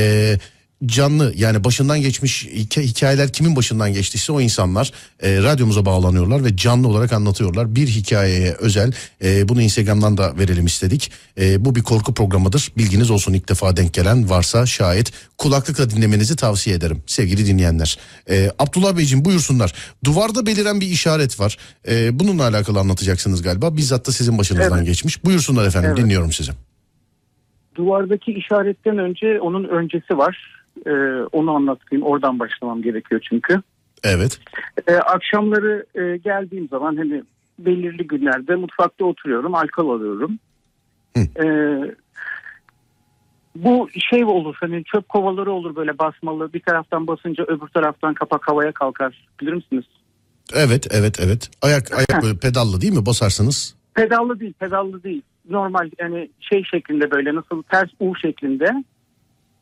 canlı 0.86 1.34
yani 1.36 1.64
başından 1.64 2.02
geçmiş 2.02 2.46
hika- 2.46 2.82
hikayeler 2.82 3.34
kimin 3.34 3.56
başından 3.56 3.94
geçtiyse 3.94 4.32
o 4.32 4.42
insanlar 4.42 4.92
e, 5.22 5.38
radyomuza 5.38 5.86
bağlanıyorlar 5.86 6.46
ve 6.46 6.58
canlı 6.58 6.88
olarak 6.88 7.14
anlatıyorlar. 7.14 7.76
Bir 7.76 7.88
hikayeye 7.88 8.54
özel 8.60 8.94
e, 9.24 9.50
bunu 9.50 9.62
Instagram'dan 9.62 10.18
da 10.18 10.38
verelim 10.38 10.66
istedik. 10.66 11.12
E, 11.40 11.66
bu 11.66 11.76
bir 11.76 11.84
korku 11.84 12.14
programıdır. 12.14 12.72
Bilginiz 12.78 13.12
olsun 13.12 13.34
ilk 13.34 13.50
defa 13.50 13.78
denk 13.78 13.94
gelen 13.94 14.30
varsa 14.30 14.66
şayet 14.66 15.12
kulaklıkla 15.38 15.90
dinlemenizi 15.90 16.36
tavsiye 16.36 16.76
ederim 16.76 17.04
sevgili 17.08 17.46
dinleyenler. 17.46 17.98
E, 18.30 18.52
Abdullah 18.60 18.98
Beyciğim 18.98 19.26
buyursunlar. 19.26 19.74
Duvarda 20.04 20.46
beliren 20.46 20.82
bir 20.82 20.88
işaret 20.88 21.40
var. 21.40 21.58
E, 21.88 22.20
bununla 22.20 22.48
alakalı 22.48 22.80
anlatacaksınız 22.80 23.42
galiba. 23.42 23.78
Bizzat 23.78 24.08
da 24.08 24.12
sizin 24.12 24.38
başınızdan 24.38 24.78
Evet. 24.78 24.88
geçmiş. 24.88 25.26
Buyursunlar 25.26 25.68
efendim 25.68 25.90
Evet. 25.94 26.04
dinliyorum 26.04 26.32
sizi. 26.32 26.52
Duvardaki 27.76 28.32
işaretten 28.32 28.98
önce 28.98 29.40
onun 29.42 29.64
öncesi 29.64 30.18
var. 30.18 30.59
Ee, 30.88 31.24
onu 31.32 31.52
anlatayım. 31.52 32.06
Oradan 32.06 32.40
başlamam 32.40 32.82
gerekiyor 32.82 33.22
çünkü. 33.30 33.62
Evet. 34.04 34.40
Ee, 34.88 34.96
akşamları 34.96 35.86
e, 35.96 36.18
geldiğim 36.18 36.68
zaman 36.68 36.98
hani 36.98 37.24
belirli 37.60 38.08
günlerde 38.08 38.56
mutfakta 38.56 39.06
oturuyorum. 39.06 39.56
Alkol 39.56 39.90
alıyorum. 39.90 40.40
Hı. 41.18 41.44
Ee, 41.44 41.96
bu 43.56 43.90
şey 44.10 44.24
olur 44.24 44.56
hani 44.60 44.84
çöp 44.84 45.10
kovaları 45.10 45.52
olur 45.52 45.76
böyle 45.76 46.00
basmalı. 46.00 46.54
Bir 46.54 46.60
taraftan 46.60 47.08
basınca 47.08 47.44
öbür 47.44 47.68
taraftan 47.68 48.14
kapak 48.14 48.48
havaya 48.48 48.72
kalkar. 48.72 49.28
Bilir 49.42 49.54
misiniz? 49.54 49.86
Evet 50.54 50.88
evet 50.92 51.20
evet. 51.20 51.50
Ayak 51.62 51.92
ayak 51.92 52.24
böyle 52.24 52.38
pedallı 52.38 52.82
değil 52.82 52.94
mi 52.94 53.06
basarsınız? 53.06 53.76
Pedallı 53.94 54.40
değil, 54.40 54.54
pedallı 54.54 55.04
değil. 55.04 55.22
Normal 55.50 55.90
yani 56.00 56.30
şey 56.40 56.64
şeklinde 56.64 57.12
böyle 57.12 57.36
nasıl 57.36 57.64
ters 57.64 57.90
U 58.00 58.16
şeklinde. 58.16 58.84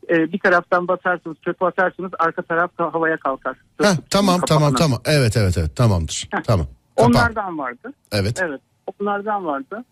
Ee, 0.10 0.32
bir 0.34 0.39
taraftan 0.39 0.88
basarsınız, 0.88 1.38
çöpü 1.46 1.65
atarsınız, 1.65 2.12
arka 2.20 2.41
taraf 2.41 2.72
havaya 2.78 3.17
kalkar. 3.17 3.58
Heh, 3.82 3.96
tamam 4.10 4.39
tamam 4.48 4.72
kapağına. 4.72 4.76
tamam. 4.76 5.00
Evet 5.06 5.38
evet 5.38 5.58
evet 5.58 5.76
tamamdır. 5.76 6.28
Heh. 6.34 6.41
Tamam. 6.43 6.67
Kapan. 6.98 7.12
Onlardan 7.12 7.58
vardı. 7.58 7.93
Evet. 8.12 8.41
Evet, 8.41 8.62
onlardan 9.00 9.46
vardı. 9.46 9.84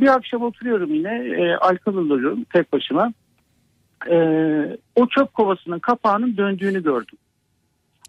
Bir 0.00 0.06
akşam 0.08 0.42
oturuyorum 0.42 0.94
yine, 0.94 1.42
e, 1.42 1.56
alkol 1.56 1.96
alıyorum 1.96 2.44
tek 2.52 2.72
başıma. 2.72 3.12
E, 4.10 4.16
o 4.94 5.06
çöp 5.08 5.34
kovasının 5.34 5.78
kapağının 5.78 6.36
döndüğünü 6.36 6.82
gördüm. 6.82 7.18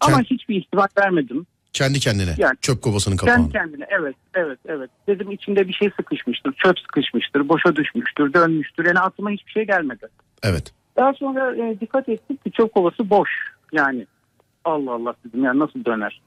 Ama 0.00 0.16
Kend- 0.16 0.24
hiçbir 0.30 0.56
ihtimal 0.56 0.86
vermedim. 0.98 1.46
Kendi 1.72 2.00
kendine. 2.00 2.34
Yani- 2.38 2.56
Çöp 2.60 2.82
kovasının 2.82 3.16
kapağını. 3.16 3.36
Kendi 3.38 3.52
kendine 3.52 3.86
evet 4.00 4.16
evet 4.34 4.58
evet. 4.66 4.90
Dedim 5.08 5.30
içinde 5.30 5.68
bir 5.68 5.72
şey 5.72 5.90
sıkışmıştır, 5.96 6.52
çöp 6.52 6.78
sıkışmıştır, 6.78 7.48
boşa 7.48 7.76
düşmüştür, 7.76 8.32
dönmüştür. 8.32 8.86
Yani 8.86 8.98
aklıma 8.98 9.30
hiçbir 9.30 9.52
şey 9.52 9.66
gelmedi. 9.66 10.06
Evet. 10.42 10.72
Daha 11.00 11.12
sonra 11.12 11.56
e, 11.56 11.80
dikkat 11.80 12.08
ettim 12.08 12.36
ki 12.36 12.50
çöp 12.50 12.74
kovası 12.74 13.10
boş. 13.10 13.30
Yani 13.72 14.06
Allah 14.64 14.92
Allah 14.92 15.14
dedim 15.24 15.44
yani 15.44 15.58
nasıl 15.58 15.84
döner. 15.84 16.20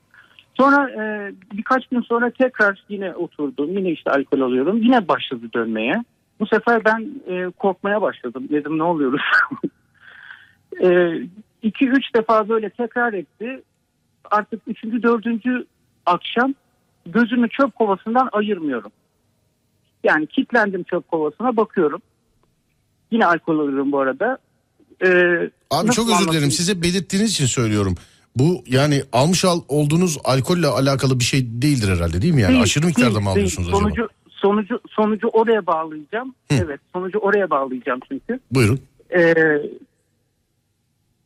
Sonra 0.57 0.89
e, 0.89 1.31
birkaç 1.53 1.87
gün 1.87 2.01
sonra 2.01 2.29
tekrar 2.29 2.83
yine 2.89 3.15
oturdum. 3.15 3.77
Yine 3.77 3.91
işte 3.91 4.11
alkol 4.11 4.41
alıyorum. 4.41 4.77
Yine 4.77 5.07
başladı 5.07 5.45
dönmeye. 5.53 6.03
Bu 6.39 6.47
sefer 6.47 6.85
ben 6.85 7.09
e, 7.27 7.49
korkmaya 7.49 8.01
başladım. 8.01 8.47
Dedim 8.49 8.77
ne 8.77 8.83
oluyoruz? 8.83 9.21
e, 10.83 11.13
iki 11.61 11.89
üç 11.89 12.15
defa 12.15 12.49
böyle 12.49 12.69
tekrar 12.69 13.13
etti. 13.13 13.61
Artık 14.31 14.61
üçüncü 14.67 15.03
dördüncü 15.03 15.65
akşam 16.05 16.53
gözümü 17.05 17.49
çöp 17.49 17.75
kovasından 17.75 18.29
ayırmıyorum. 18.31 18.91
Yani 20.03 20.27
kilitlendim 20.27 20.83
çöp 20.83 21.07
kovasına 21.07 21.57
bakıyorum. 21.57 22.01
Yine 23.11 23.25
alkol 23.25 23.59
alıyorum 23.59 23.91
bu 23.91 23.99
arada. 23.99 24.37
Ee, 25.03 25.49
Abi 25.71 25.91
çok 25.91 26.09
özür 26.09 26.31
dilerim. 26.31 26.51
Size 26.51 26.81
belirttiğiniz 26.81 27.31
için 27.31 27.45
söylüyorum. 27.45 27.95
Bu 28.35 28.63
yani 28.67 29.03
almış 29.11 29.45
al 29.45 29.61
olduğunuz 29.67 30.17
alkolle 30.23 30.67
alakalı 30.67 31.19
bir 31.19 31.23
şey 31.23 31.45
değildir 31.61 31.95
herhalde 31.95 32.21
değil 32.21 32.33
mi? 32.33 32.41
Yani 32.41 32.51
Değil, 32.51 32.63
aşırı 32.63 32.85
miktarda 32.85 33.09
değil, 33.09 33.19
mı 33.19 33.25
değil. 33.25 33.35
alıyorsunuz 33.35 33.69
sonucu, 33.69 34.03
acaba? 34.03 34.07
Sonucu, 34.29 34.79
sonucu 34.89 35.27
oraya 35.27 35.65
bağlayacağım. 35.65 36.35
Hı. 36.51 36.55
Evet 36.65 36.79
sonucu 36.93 37.19
oraya 37.19 37.49
bağlayacağım 37.49 37.99
çünkü. 38.09 38.39
Buyurun. 38.51 38.79
Ee, 39.15 39.33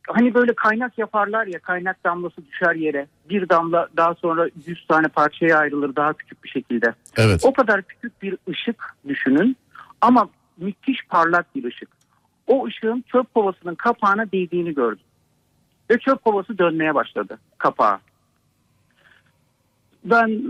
hani 0.08 0.34
böyle 0.34 0.54
kaynak 0.54 0.98
yaparlar 0.98 1.46
ya 1.46 1.58
kaynak 1.58 2.04
damlası 2.04 2.46
düşer 2.46 2.74
yere. 2.74 3.06
Bir 3.30 3.48
damla 3.48 3.88
daha 3.96 4.14
sonra 4.14 4.48
100 4.66 4.86
tane 4.86 5.08
parçaya 5.08 5.58
ayrılır 5.58 5.96
daha 5.96 6.12
küçük 6.12 6.44
bir 6.44 6.48
şekilde. 6.48 6.94
Evet. 7.16 7.40
O 7.44 7.52
kadar 7.52 7.82
küçük 7.82 8.22
bir 8.22 8.36
ışık 8.50 8.96
düşünün 9.08 9.56
ama 10.00 10.28
müthiş 10.56 10.98
parlak 11.08 11.54
bir 11.54 11.64
ışık. 11.64 11.97
O 12.48 12.66
ışığın 12.66 13.04
çöp 13.12 13.34
kovasının 13.34 13.74
kapağına 13.74 14.32
değdiğini 14.32 14.74
gördüm. 14.74 15.04
Ve 15.90 15.98
çöp 15.98 16.24
kovası 16.24 16.58
dönmeye 16.58 16.94
başladı 16.94 17.38
kapağı. 17.58 17.98
Ben 20.04 20.28
e, 20.28 20.42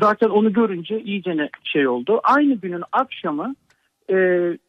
zaten 0.00 0.28
onu 0.28 0.52
görünce 0.52 1.00
iyice 1.00 1.36
ne 1.36 1.48
şey 1.64 1.88
oldu. 1.88 2.20
Aynı 2.24 2.54
günün 2.54 2.82
akşamı 2.92 3.54
e, 4.10 4.16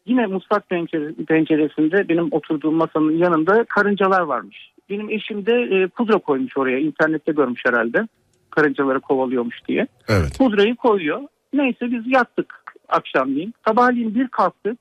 yine 0.06 0.26
mutfak 0.26 0.70
pencere- 0.70 1.24
penceresinde 1.24 2.08
benim 2.08 2.28
oturduğum 2.30 2.74
masanın 2.74 3.12
yanında 3.12 3.64
karıncalar 3.64 4.20
varmış. 4.20 4.72
Benim 4.90 5.10
eşim 5.10 5.46
de 5.46 5.52
e, 5.52 5.86
pudra 5.86 6.18
koymuş 6.18 6.56
oraya. 6.56 6.78
İnternette 6.78 7.32
görmüş 7.32 7.62
herhalde. 7.66 8.08
Karıncaları 8.50 9.00
kovalıyormuş 9.00 9.56
diye 9.68 9.86
Evet. 10.08 10.38
pudrayı 10.38 10.76
koyuyor. 10.76 11.20
Neyse 11.52 11.80
biz 11.80 12.02
yattık 12.06 12.62
akşamleyin. 12.88 13.54
Sabahleyin 13.66 14.14
bir 14.14 14.28
kalktık. 14.28 14.78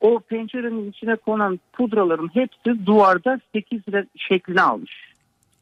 O 0.00 0.20
pencerenin 0.20 0.90
içine 0.90 1.16
konan 1.16 1.60
pudraların 1.72 2.30
hepsi 2.34 2.86
duvarda 2.86 3.40
8 3.52 3.80
şeklini 4.28 4.62
almış. 4.62 4.92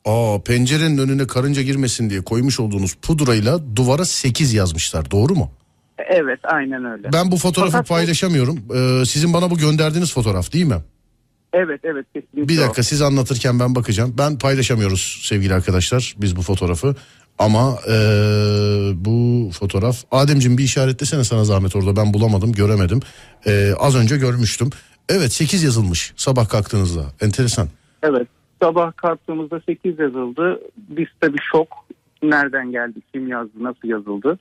Aa 0.04 0.42
pencerenin 0.44 0.98
önüne 0.98 1.26
karınca 1.26 1.62
girmesin 1.62 2.10
diye 2.10 2.24
koymuş 2.24 2.60
olduğunuz 2.60 2.94
pudrayla 2.94 3.76
duvara 3.76 4.04
8 4.04 4.54
yazmışlar. 4.54 5.10
Doğru 5.10 5.34
mu? 5.34 5.50
Evet 5.98 6.40
aynen 6.42 6.84
öyle. 6.84 7.12
Ben 7.12 7.30
bu 7.32 7.36
fotoğrafı 7.36 7.72
Fakat 7.72 7.88
paylaşamıyorum. 7.88 8.58
Ee, 8.74 9.04
sizin 9.04 9.32
bana 9.32 9.50
bu 9.50 9.58
gönderdiğiniz 9.58 10.14
fotoğraf 10.14 10.52
değil 10.52 10.64
mi? 10.66 10.78
Evet 11.52 11.80
evet 11.84 12.06
kesinlikle. 12.14 12.48
Bir 12.48 12.58
o. 12.58 12.62
dakika 12.62 12.82
siz 12.82 13.02
anlatırken 13.02 13.60
ben 13.60 13.74
bakacağım. 13.74 14.14
Ben 14.18 14.38
paylaşamıyoruz 14.38 15.20
sevgili 15.22 15.54
arkadaşlar 15.54 16.14
biz 16.18 16.36
bu 16.36 16.42
fotoğrafı. 16.42 16.94
Ama 17.38 17.78
ee, 17.88 17.94
bu 18.94 19.50
fotoğraf 19.52 19.96
Ademciğim 20.10 20.58
bir 20.58 20.64
işaretlesene 20.64 21.24
sana 21.24 21.44
zahmet 21.44 21.76
orada 21.76 21.96
ben 21.96 22.14
bulamadım 22.14 22.52
göremedim. 22.52 23.00
Ee, 23.46 23.72
az 23.78 23.96
önce 23.96 24.16
görmüştüm. 24.16 24.70
Evet 25.08 25.32
8 25.32 25.62
yazılmış 25.62 26.12
sabah 26.16 26.48
kalktığınızda 26.48 27.04
enteresan. 27.20 27.68
Evet. 28.02 28.28
Sabah 28.62 28.96
kalktığımızda 28.96 29.60
8 29.66 29.98
yazıldı. 29.98 30.60
Biz 30.76 31.06
tabii 31.20 31.38
şok. 31.52 31.68
Nereden 32.22 32.72
geldi, 32.72 32.98
kim 33.12 33.28
yazdı, 33.28 33.52
nasıl 33.60 33.88
yazıldı 33.88 34.38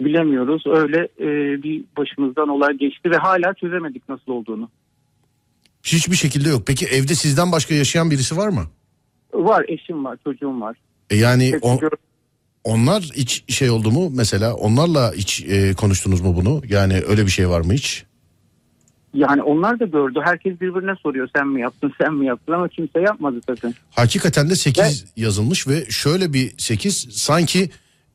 bilemiyoruz. 0.00 0.62
Öyle 0.66 1.08
e, 1.20 1.62
bir 1.62 1.84
başımızdan 1.96 2.48
olay 2.48 2.74
geçti 2.74 3.10
ve 3.10 3.16
hala 3.16 3.54
çözemedik 3.54 4.08
nasıl 4.08 4.32
olduğunu. 4.32 4.70
Hiçbir 5.82 6.16
şekilde 6.16 6.48
yok. 6.48 6.62
Peki 6.66 6.86
evde 6.86 7.14
sizden 7.14 7.52
başka 7.52 7.74
yaşayan 7.74 8.10
birisi 8.10 8.36
var 8.36 8.48
mı? 8.48 8.64
Var, 9.34 9.64
eşim 9.68 10.04
var, 10.04 10.18
çocuğum 10.24 10.60
var. 10.60 10.76
E 11.10 11.16
yani 11.16 11.52
Hepsi 11.52 11.66
o- 11.66 11.78
onlar 12.68 13.02
hiç 13.02 13.44
şey 13.54 13.70
oldu 13.70 13.90
mu 13.90 14.10
mesela 14.14 14.54
onlarla 14.54 15.12
hiç 15.12 15.44
e, 15.48 15.74
konuştunuz 15.74 16.20
mu 16.20 16.36
bunu? 16.36 16.62
Yani 16.68 17.02
öyle 17.08 17.26
bir 17.26 17.30
şey 17.30 17.48
var 17.48 17.60
mı 17.60 17.72
hiç? 17.72 18.04
Yani 19.14 19.42
onlar 19.42 19.80
da 19.80 19.84
gördü. 19.84 20.20
Herkes 20.24 20.60
birbirine 20.60 20.94
soruyor 21.02 21.28
sen 21.36 21.48
mi 21.48 21.60
yaptın, 21.60 21.92
sen 22.02 22.14
mi 22.14 22.26
yaptın 22.26 22.52
ama 22.52 22.68
kimse 22.68 23.00
yapmadı 23.00 23.40
sakın. 23.46 23.74
Hakikaten 23.90 24.50
de 24.50 24.54
8 24.54 25.04
yazılmış 25.16 25.68
ve 25.68 25.84
şöyle 25.90 26.32
bir 26.32 26.52
8 26.58 27.08
sanki 27.10 27.70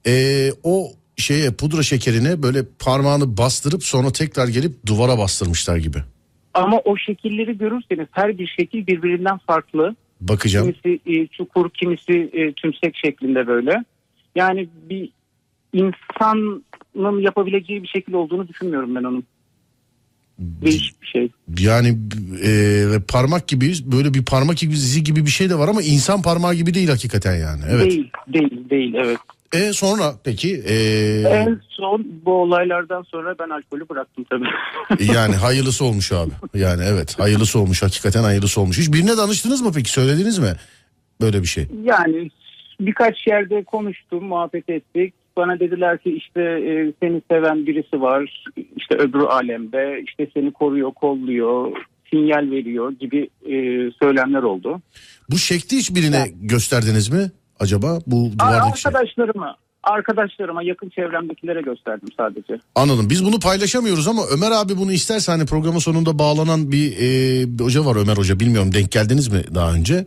e, 0.07 0.51
o 0.63 0.87
şeye 1.17 1.51
pudra 1.51 1.83
şekerine 1.83 2.43
böyle 2.43 2.59
parmağını 2.79 3.37
bastırıp 3.37 3.83
sonra 3.83 4.11
tekrar 4.11 4.47
gelip 4.47 4.85
duvara 4.85 5.17
bastırmışlar 5.17 5.77
gibi. 5.77 5.97
Ama 6.53 6.79
o 6.85 6.97
şekilleri 6.97 7.57
görürseniz 7.57 8.07
her 8.11 8.37
bir 8.37 8.53
şekil 8.59 8.87
birbirinden 8.87 9.37
farklı. 9.37 9.95
Bakacağım. 10.21 10.71
Kimisi 10.71 10.99
e, 11.05 11.27
çukur, 11.27 11.69
kimisi 11.69 12.29
e, 12.33 12.53
tümsek 12.53 12.95
şeklinde 13.05 13.47
böyle. 13.47 13.83
Yani 14.35 14.69
bir 14.89 15.09
insanın 15.73 17.19
yapabileceği 17.19 17.83
bir 17.83 17.87
şekil 17.87 18.13
olduğunu 18.13 18.47
düşünmüyorum 18.47 18.95
ben 18.95 19.03
onun. 19.03 19.23
Değişik 20.39 21.01
bir 21.01 21.07
şey. 21.07 21.31
Yani 21.59 21.97
e, 22.43 22.85
parmak 23.07 23.47
gibi 23.47 23.73
böyle 23.85 24.13
bir 24.13 24.25
parmak 24.25 24.63
izi 24.63 25.03
gibi 25.03 25.25
bir 25.25 25.31
şey 25.31 25.49
de 25.49 25.55
var 25.55 25.67
ama 25.67 25.81
insan 25.81 26.21
parmağı 26.21 26.53
gibi 26.53 26.73
değil 26.73 26.89
hakikaten 26.89 27.35
yani. 27.35 27.61
Evet. 27.69 27.91
Değil, 27.91 28.11
değil, 28.27 28.69
değil 28.69 28.93
evet. 28.97 29.17
E 29.53 29.73
sonra 29.73 30.13
peki 30.23 30.63
e, 30.67 30.75
En 31.27 31.61
son 31.69 32.05
bu 32.25 32.31
olaylardan 32.31 33.03
sonra 33.03 33.35
ben 33.39 33.49
alkolü 33.49 33.89
bıraktım 33.89 34.25
tabii. 34.29 34.45
yani 35.13 35.35
hayırlısı 35.35 35.85
olmuş 35.85 36.11
abi. 36.11 36.31
Yani 36.53 36.83
evet 36.87 37.19
hayırlısı 37.19 37.59
olmuş 37.59 37.83
hakikaten 37.83 38.23
hayırlısı 38.23 38.61
olmuş. 38.61 38.77
Hiç 38.77 38.93
birine 38.93 39.17
danıştınız 39.17 39.61
mı 39.61 39.71
peki 39.75 39.89
söylediniz 39.89 40.39
mi 40.39 40.53
böyle 41.21 41.41
bir 41.41 41.47
şey? 41.47 41.67
yani 41.83 42.29
birkaç 42.85 43.27
yerde 43.27 43.63
konuştum, 43.63 44.23
muhabbet 44.23 44.69
ettik. 44.69 45.13
Bana 45.37 45.59
dediler 45.59 45.97
ki 45.97 46.11
işte 46.11 46.41
e, 46.41 46.93
seni 47.03 47.21
seven 47.31 47.67
birisi 47.67 48.01
var, 48.01 48.43
işte 48.77 48.95
öbür 48.95 49.19
alemde, 49.19 50.01
işte 50.07 50.27
seni 50.33 50.51
koruyor, 50.51 50.91
kolluyor, 50.91 51.71
sinyal 52.09 52.51
veriyor 52.51 52.91
gibi 52.91 53.29
e, 53.45 53.55
söylemler 54.01 54.43
oldu. 54.43 54.81
Bu 55.29 55.37
şekli 55.37 55.77
hiç 55.77 55.95
birine 55.95 56.25
gösterdiniz 56.41 57.09
mi 57.09 57.31
acaba 57.59 57.99
bu 58.07 58.31
duvardaki 58.39 58.81
şey? 58.81 58.89
arkadaşlarıma, 58.89 59.55
arkadaşlarıma, 59.83 60.63
yakın 60.63 60.89
çevremdekilere 60.89 61.61
gösterdim 61.61 62.09
sadece. 62.17 62.59
Anladım. 62.75 63.09
Biz 63.09 63.25
bunu 63.25 63.39
paylaşamıyoruz 63.39 64.07
ama 64.07 64.21
Ömer 64.35 64.51
abi 64.51 64.77
bunu 64.77 64.91
isterse 64.91 65.31
hani 65.31 65.45
programın 65.45 65.79
sonunda 65.79 66.19
bağlanan 66.19 66.71
bir, 66.71 66.91
e, 66.91 67.59
bir 67.59 67.63
hoca 67.63 67.85
var 67.85 67.95
Ömer 67.95 68.17
Hoca. 68.17 68.39
Bilmiyorum 68.39 68.73
denk 68.73 68.91
geldiniz 68.91 69.27
mi 69.27 69.41
daha 69.55 69.73
önce? 69.73 70.05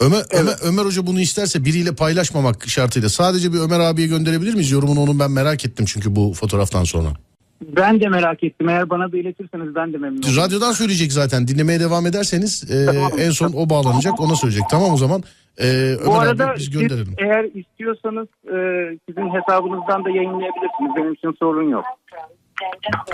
Ömer, 0.00 0.22
Ömer, 0.32 0.54
Ömer 0.64 0.84
Hoca 0.84 1.06
bunu 1.06 1.20
isterse 1.20 1.64
biriyle 1.64 1.94
paylaşmamak 1.94 2.68
şartıyla 2.68 3.08
sadece 3.08 3.52
bir 3.52 3.58
Ömer 3.58 3.80
abiye 3.80 4.06
gönderebilir 4.06 4.54
miyiz? 4.54 4.70
Yorumunu 4.70 5.00
onun 5.00 5.18
ben 5.18 5.30
merak 5.30 5.64
ettim 5.64 5.86
çünkü 5.88 6.16
bu 6.16 6.32
fotoğraftan 6.34 6.84
sonra. 6.84 7.08
Ben 7.76 8.00
de 8.00 8.08
merak 8.08 8.44
ettim. 8.44 8.68
Eğer 8.68 8.90
bana 8.90 9.12
da 9.12 9.16
iletirseniz 9.16 9.74
ben 9.74 9.92
de 9.92 9.96
memnun 9.98 10.22
olurum. 10.22 10.36
Radyodan 10.36 10.72
söyleyecek 10.72 11.12
zaten 11.12 11.48
dinlemeye 11.48 11.80
devam 11.80 12.06
ederseniz 12.06 12.70
e, 12.70 12.86
Tamam. 12.86 13.12
en 13.18 13.30
son 13.30 13.52
o 13.56 13.70
bağlanacak 13.70 14.20
ona 14.20 14.34
söyleyecek. 14.36 14.64
Tamam 14.70 14.92
o 14.92 14.96
zaman 14.96 15.22
e, 15.58 15.66
Ömer 15.66 16.06
Bu 16.06 16.14
arada 16.14 16.46
abi 16.46 16.56
biz 16.56 16.64
siz 16.64 16.70
gönderelim. 16.78 17.14
eğer 17.18 17.44
istiyorsanız 17.44 18.26
e, 18.44 18.56
sizin 19.08 19.28
hesabınızdan 19.34 20.04
da 20.04 20.10
yayınlayabilirsiniz. 20.10 20.90
Benim 20.96 21.12
için 21.12 21.34
sorun 21.38 21.68
yok. 21.70 21.84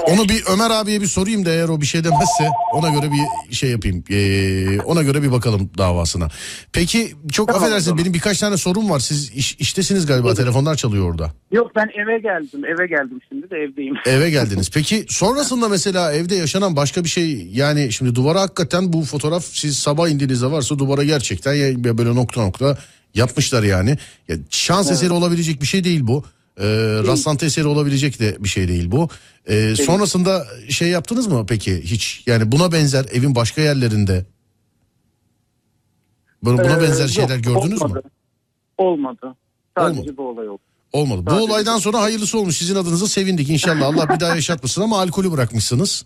Onu 0.06 0.28
bir 0.28 0.42
Ömer 0.52 0.70
abiye 0.70 1.00
bir 1.00 1.06
sorayım 1.06 1.44
da 1.44 1.50
eğer 1.50 1.68
o 1.68 1.80
bir 1.80 1.86
şey 1.86 2.04
demezse 2.04 2.48
ona 2.72 2.88
göre 2.88 3.10
bir 3.12 3.54
şey 3.54 3.70
yapayım. 3.70 4.04
Ee, 4.10 4.80
ona 4.80 5.02
göre 5.02 5.22
bir 5.22 5.32
bakalım 5.32 5.70
davasına. 5.78 6.28
Peki 6.72 7.12
çok 7.32 7.48
Tamam, 7.48 7.62
affedersiniz 7.62 7.84
tamam. 7.84 7.98
benim 7.98 8.14
birkaç 8.14 8.38
tane 8.38 8.56
sorum 8.56 8.90
var. 8.90 8.98
Siz 9.00 9.30
iş, 9.30 9.54
iştesiniz 9.54 10.06
galiba 10.06 10.34
telefonlar 10.34 10.74
çalıyor 10.74 11.10
orada. 11.10 11.32
Yok 11.52 11.70
ben 11.76 11.90
eve 12.02 12.18
geldim. 12.18 12.64
Eve 12.64 12.86
geldim 12.86 13.20
şimdi 13.28 13.50
de 13.50 13.56
evdeyim. 13.56 13.94
Eve 14.06 14.30
geldiniz. 14.30 14.70
Peki 14.74 15.06
sonrasında 15.08 15.68
mesela 15.68 16.12
evde 16.12 16.34
yaşanan 16.34 16.76
başka 16.76 17.04
bir 17.04 17.08
şey 17.08 17.48
yani 17.52 17.92
şimdi 17.92 18.14
duvara 18.14 18.40
hakikaten 18.40 18.92
bu 18.92 19.02
fotoğraf 19.02 19.44
siz 19.44 19.78
sabah 19.78 20.08
indiğinizde 20.08 20.50
varsa 20.50 20.78
duvara 20.78 21.04
gerçekten 21.04 21.54
ya 21.54 21.98
böyle 21.98 22.14
nokta 22.14 22.42
nokta 22.42 22.78
yapmışlar 23.14 23.62
yani. 23.62 23.98
Ya 24.28 24.36
şans 24.50 24.90
eseri 24.90 25.12
olabilecek 25.12 25.62
bir 25.62 25.66
şey 25.66 25.84
değil 25.84 26.00
bu. 26.06 26.24
Ee, 26.58 26.64
rastlantı 27.06 27.46
eseri 27.46 27.66
olabilecek 27.66 28.20
de 28.20 28.36
bir 28.40 28.48
şey 28.48 28.68
değil 28.68 28.90
bu. 28.90 29.08
Ee, 29.46 29.74
sonrasında 29.76 30.46
şey 30.68 30.88
yaptınız 30.88 31.26
mı 31.26 31.46
peki 31.48 31.82
hiç? 31.82 32.22
Yani 32.26 32.52
buna 32.52 32.72
benzer 32.72 33.04
evin 33.12 33.34
başka 33.34 33.60
yerlerinde 33.62 34.26
Buna, 36.42 36.64
buna 36.64 36.76
Ee, 36.78 36.82
benzer 36.82 37.00
yok, 37.04 37.10
şeyler 37.10 37.36
gördünüz 37.38 37.80
mü? 37.82 37.86
olmadı. 37.86 38.02
Olmadı. 38.78 39.34
Sadece 39.78 40.00
Olmadı. 40.00 40.16
bu 40.16 40.28
olay 40.28 40.48
oldu. 40.48 40.60
Olmadı. 40.92 41.26
Bu 41.26 41.30
Sadece- 41.30 41.52
olaydan 41.52 41.78
sonra 41.78 42.00
hayırlısı 42.00 42.38
olmuş. 42.38 42.56
Sizin 42.56 42.74
adınıza 42.76 43.06
sevindik. 43.06 43.50
İnşallah 43.50 43.86
Allah 43.86 44.08
bir 44.14 44.20
daha 44.20 44.34
yaşatmasın 44.34 44.82
ama 44.82 45.00
alkolü 45.00 45.32
bırakmışsınız. 45.32 46.04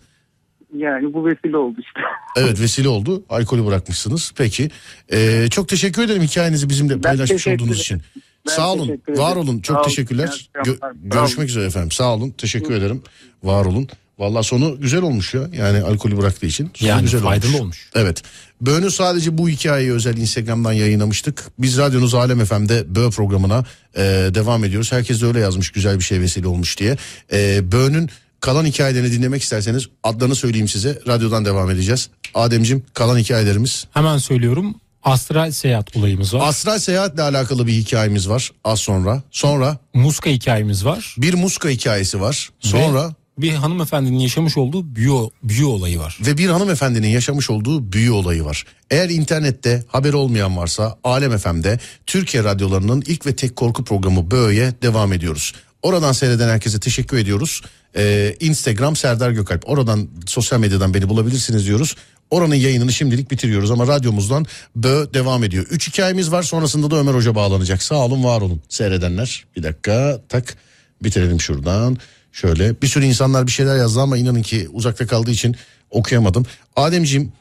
Yani 0.77 1.15
bu 1.15 1.27
vesile 1.27 1.57
oldu 1.57 1.77
işte. 1.81 2.01
Evet 2.37 2.61
vesile 2.61 2.89
oldu. 2.89 3.25
Alkolü 3.29 3.67
bırakmışsınız. 3.67 4.33
Peki. 4.37 4.71
Ee, 5.13 5.47
çok 5.51 5.69
teşekkür 5.69 6.03
ederim 6.03 6.23
hikayenizi 6.23 6.69
bizimle 6.69 7.01
paylaşmış 7.01 7.47
olduğunuz 7.49 7.81
için. 7.81 8.03
Ben 8.49 8.53
Sağ 8.53 8.73
olun. 8.73 8.85
ederim. 8.89 9.19
Var 9.19 9.37
olun. 9.37 9.61
Çok 9.61 9.77
Sağ 9.77 9.83
teşekkürler. 9.83 10.49
Gö-. 10.55 10.79
Sağ 10.81 10.93
görüşmek 11.03 11.39
olun. 11.39 11.47
üzere 11.49 11.65
efendim. 11.65 11.91
Sağ 11.91 12.15
olun. 12.15 12.31
Teşekkür 12.39 12.75
ederim. 12.75 13.03
Var 13.43 13.65
olun. 13.65 13.89
Vallahi 14.19 14.45
sonu 14.45 14.81
güzel 14.81 15.03
olmuş 15.03 15.35
ya. 15.35 15.43
Yani 15.53 15.83
alkolü 15.83 16.19
bıraktığı 16.19 16.47
için. 16.47 16.71
Sonu 16.75 16.89
Yani 16.89 17.03
güzel 17.03 17.21
faydalı 17.21 17.57
olmuş. 17.61 17.91
Evet. 17.95 18.23
Böğünü 18.61 18.91
sadece 18.91 19.39
bu 19.39 19.49
hikayeyi 19.49 19.93
özel 19.93 20.17
Instagram'dan 20.17 20.73
yayınlamıştık. 20.73 21.45
Biz 21.59 21.79
radyonuz 21.79 22.15
Alem 22.15 22.45
FM'de 22.45 22.95
Böğ 22.95 23.11
programına 23.11 23.65
e, 23.97 24.03
devam 24.35 24.65
ediyoruz. 24.65 24.93
Herkes 24.93 25.23
de 25.23 25.27
öyle 25.27 25.41
yazmış 25.41 25.71
güzel 25.71 25.99
bir 25.99 26.05
şey 26.05 26.21
vesile 26.21 26.47
olmuş 26.47 26.79
diye. 26.79 26.97
E, 27.33 27.73
Böğünün 27.73 28.11
kalan 28.41 28.65
hikayelerini 28.65 29.13
dinlemek 29.13 29.43
isterseniz 29.43 29.87
adlarını 30.03 30.35
söyleyeyim 30.35 30.69
size. 30.69 30.99
Radyodan 31.09 31.45
devam 31.45 31.71
edeceğiz. 31.71 32.11
Ademcim 32.35 32.83
kalan 32.95 33.19
hikayelerimiz. 33.19 33.87
Hemen 33.91 34.19
söylüyorum. 34.19 34.75
Astral 35.03 35.51
seyahat 35.51 35.97
olayımız 35.97 36.35
var. 36.35 36.49
Astral 36.49 36.79
seyahatle 36.79 37.23
alakalı 37.23 37.67
bir 37.67 37.73
hikayemiz 37.73 38.29
var 38.29 38.51
az 38.65 38.81
sonra. 38.81 39.23
Sonra 39.31 39.79
Muska 39.95 40.31
hikayemiz 40.31 40.85
var. 40.85 41.15
bir 41.19 41.35
muska 41.35 41.69
hikayesi 41.69 42.21
var. 42.21 42.51
Sonra 42.61 43.09
Ve 43.09 43.43
bir 43.43 43.53
hanımefendinin 43.53 44.19
yaşamış 44.19 44.57
olduğu 44.57 44.95
büyü, 44.97 45.13
büyü 45.43 45.65
olayı 45.65 45.99
var. 45.99 46.19
ve 46.27 46.39
bir 46.39 46.49
hanımefendinin 46.49 47.09
yaşamış 47.09 47.51
olduğu 47.51 47.93
büyü 47.93 48.11
olayı 48.11 48.45
var. 48.45 48.65
Eğer 48.91 49.09
internette 49.09 49.85
haberi 49.89 50.17
olmayan 50.17 50.57
varsa 50.57 50.99
Alem 51.05 51.39
FM'de 51.39 51.79
Türkiye 52.07 52.45
radyolarının 52.45 53.03
ilk 53.07 53.27
ve 53.27 53.37
tek 53.37 53.57
korku 53.57 53.85
programı 53.85 54.31
Böğ'ye 54.31 54.73
devam 54.83 55.13
ediyoruz. 55.13 55.53
Oradan 55.83 56.13
seyreden 56.13 56.49
herkese 56.49 56.81
teşekkür 56.81 57.19
ediyoruz. 57.19 57.63
Ee, 57.97 58.37
Instagram 58.41 58.97
Serdar 58.97 59.31
Gökalp. 59.31 59.69
Oradan 59.69 60.09
sosyal 60.27 60.61
medyadan 60.61 60.95
beni 60.95 61.09
bulabilirsiniz 61.09 61.67
diyoruz. 61.67 61.97
Oranın 62.31 62.55
yayınını 62.55 62.93
şimdilik 62.93 63.31
bitiriyoruz 63.31 63.71
ama 63.71 63.87
radyomuzdan 63.87 64.47
Bö 64.77 65.07
devam 65.15 65.45
ediyor. 65.45 65.67
Üç 65.71 65.89
hikayemiz 65.89 66.33
var 66.33 66.43
sonrasında 66.43 66.91
da 66.91 66.97
Ömer 66.97 67.15
Hoca 67.15 67.35
bağlanacak. 67.35 67.83
Sağ 67.83 67.97
olun 67.97 68.25
var 68.25 68.41
olun 68.41 68.63
seyredenler. 68.69 69.45
Bir 69.57 69.63
dakika 69.63 70.21
tak 70.29 70.57
bitirelim 71.03 71.41
şuradan. 71.41 71.99
Şöyle 72.33 72.83
bir 72.83 72.87
sürü 72.87 73.05
insanlar 73.05 73.47
bir 73.47 73.53
şeyler 73.53 73.77
yazdı 73.77 74.01
ama 74.01 74.17
inanın 74.17 74.43
ki 74.43 74.69
uzakta 74.73 75.07
kaldığı 75.07 75.31
için 75.31 75.57
okuyamadım. 75.91 76.47
Ademciğim 76.77 77.33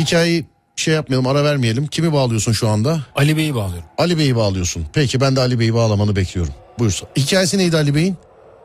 hikayeyi 0.00 0.46
şey 0.76 0.94
yapmayalım 0.94 1.26
ara 1.26 1.44
vermeyelim. 1.44 1.86
Kimi 1.86 2.12
bağlıyorsun 2.12 2.52
şu 2.52 2.68
anda? 2.68 3.02
Ali 3.16 3.36
Bey'i 3.36 3.54
bağlıyorum. 3.54 3.88
Ali 3.98 4.18
Bey'i 4.18 4.36
bağlıyorsun. 4.36 4.86
Peki 4.92 5.20
ben 5.20 5.36
de 5.36 5.40
Ali 5.40 5.58
Bey'i 5.58 5.74
bağlamanı 5.74 6.16
bekliyorum. 6.16 6.54
Buyursa. 6.78 7.06
Hikayesi 7.16 7.58
neydi 7.58 7.76
Ali 7.76 7.94
Bey'in? 7.94 8.16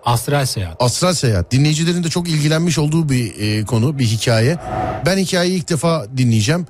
Astral 0.05 0.45
seyahat. 0.45 0.75
Astral 0.79 1.13
seyahat. 1.13 1.51
Dinleyicilerin 1.51 2.03
de 2.03 2.09
çok 2.09 2.29
ilgilenmiş 2.29 2.77
olduğu 2.77 3.09
bir 3.09 3.39
e, 3.39 3.65
konu, 3.65 3.99
bir 3.99 4.05
hikaye. 4.05 4.57
Ben 5.05 5.17
hikayeyi 5.17 5.57
ilk 5.57 5.69
defa 5.69 6.05
dinleyeceğim. 6.17 6.65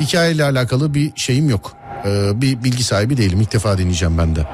Hikayeyle 0.00 0.44
alakalı 0.44 0.94
bir 0.94 1.12
şeyim 1.16 1.50
yok. 1.50 1.72
Ee, 2.04 2.40
bir 2.40 2.64
bilgi 2.64 2.84
sahibi 2.84 3.16
değilim. 3.16 3.40
İlk 3.40 3.52
defa 3.52 3.78
dinleyeceğim 3.78 4.18
ben 4.18 4.36
de. 4.36 4.46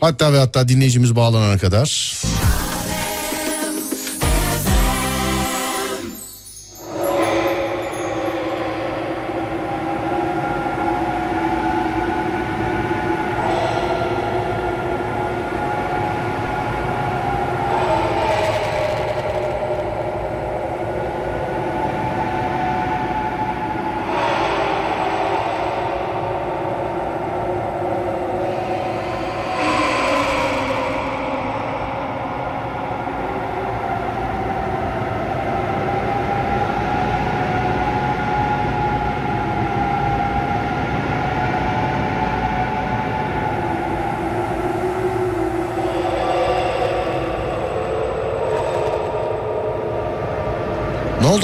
Hatta 0.00 0.32
ve 0.32 0.38
hatta 0.38 0.68
dinleyicimiz 0.68 1.16
bağlanana 1.16 1.58
kadar. 1.58 2.18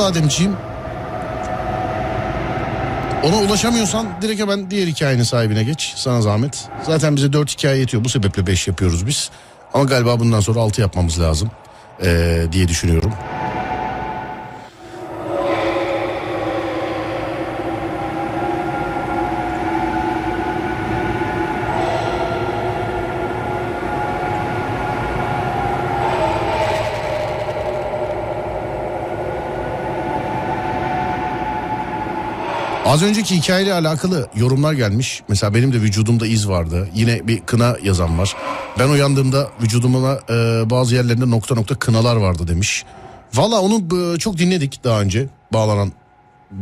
Ademciğim? 0.05 0.57
Ona 3.25 3.37
ulaşamıyorsan 3.37 4.07
direkt 4.23 4.41
hemen 4.41 4.71
diğer 4.71 4.87
hikayenin 4.87 5.23
sahibine 5.23 5.63
geç. 5.65 5.93
Sana 5.97 6.23
zahmet. 6.23 6.65
Zaten 6.83 7.17
bize 7.17 7.33
dört 7.33 7.51
hikaye 7.59 7.79
yetiyor. 7.79 8.05
Bu 8.05 8.09
sebeple 8.09 8.47
beş 8.47 8.69
yapıyoruz 8.69 9.07
biz. 9.07 9.31
Ama 9.75 9.85
galiba 9.85 10.21
bundan 10.21 10.41
sonra 10.41 10.61
altı 10.61 10.81
yapmamız 10.81 11.21
lazım. 11.21 11.51
ee, 12.03 12.47
diye 12.53 12.69
düşünüyorum. 12.69 13.13
Az 32.95 33.03
önceki 33.03 33.37
hikayeyle 33.37 33.73
alakalı 33.73 34.29
yorumlar 34.37 34.73
gelmiş. 34.73 35.23
Mesela 35.29 35.55
benim 35.55 35.73
de 35.73 35.81
vücudumda 35.81 36.27
iz 36.27 36.49
vardı. 36.49 36.89
Yine 36.95 37.29
bir 37.29 37.41
kına 37.41 37.77
yazan 37.83 38.19
var. 38.19 38.37
Ben 38.79 38.89
uyandığımda 38.89 39.49
vücudumda 39.63 40.21
e, 40.31 40.71
bazı 40.71 40.95
yerlerinde 40.95 41.31
nokta 41.31 41.55
nokta 41.55 41.75
kınalar 41.75 42.17
vardı 42.17 42.49
demiş. 42.49 42.85
Valla 43.35 43.61
onu 43.61 43.75
e, 44.15 44.19
çok 44.19 44.39
dinledik 44.39 44.85
daha 44.85 45.01
önce 45.01 45.29
bağlanan 45.53 45.93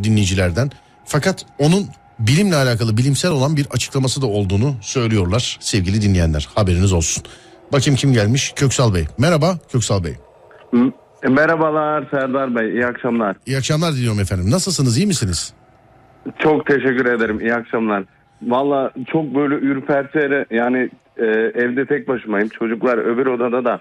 dinleyicilerden. 0.03 0.71
Fakat 1.05 1.47
onun 1.59 1.87
bilimle 2.19 2.57
alakalı 2.57 2.97
bilimsel 2.97 3.31
olan 3.31 3.57
bir 3.57 3.67
açıklaması 3.71 4.23
da 4.23 4.27
olduğunu 4.27 4.75
söylüyorlar 4.81 5.59
sevgili 5.61 6.03
dinleyenler. 6.03 6.49
Haberiniz 6.55 6.93
olsun. 6.93 7.25
Bakayım 7.73 7.97
kim 7.97 8.13
gelmiş? 8.13 8.53
Köksal 8.57 8.95
Bey. 8.95 9.07
Merhaba 9.19 9.59
Köksal 9.73 10.05
Bey. 10.05 10.15
M- 10.73 10.93
Merhabalar 11.29 12.09
Serdar 12.11 12.55
Bey, 12.55 12.71
iyi 12.73 12.87
akşamlar. 12.87 13.37
İyi 13.47 13.57
akşamlar 13.59 13.93
diliyorum 13.93 14.21
efendim. 14.21 14.51
Nasılsınız? 14.51 14.97
iyi 14.97 15.07
misiniz? 15.07 15.53
Çok 16.39 16.67
teşekkür 16.67 17.07
ederim, 17.07 17.41
iyi 17.41 17.55
akşamlar. 17.55 18.05
Valla 18.43 18.91
çok 19.07 19.35
böyle 19.35 19.55
ürpertiyle 19.55 20.45
yani 20.51 20.91
e, 21.17 21.25
evde 21.55 21.87
tek 21.87 22.09
başımayım. 22.09 22.49
Çocuklar 22.49 22.99
öbür 22.99 23.27
odada 23.27 23.65
da 23.65 23.81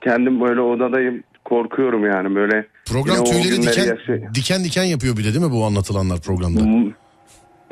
kendim 0.00 0.40
böyle 0.40 0.60
odadayım. 0.60 1.22
Korkuyorum 1.44 2.06
yani 2.06 2.34
böyle. 2.34 2.66
Program 2.92 3.24
tüyleri 3.24 3.62
diken, 3.62 3.86
yaşay- 3.86 4.34
diken 4.34 4.64
diken 4.64 4.82
yapıyor 4.84 5.16
bir 5.16 5.24
de 5.24 5.28
değil 5.34 5.44
mi 5.46 5.52
bu 5.52 5.64
anlatılanlar 5.64 6.18
programda? 6.26 6.60
M- 6.64 6.92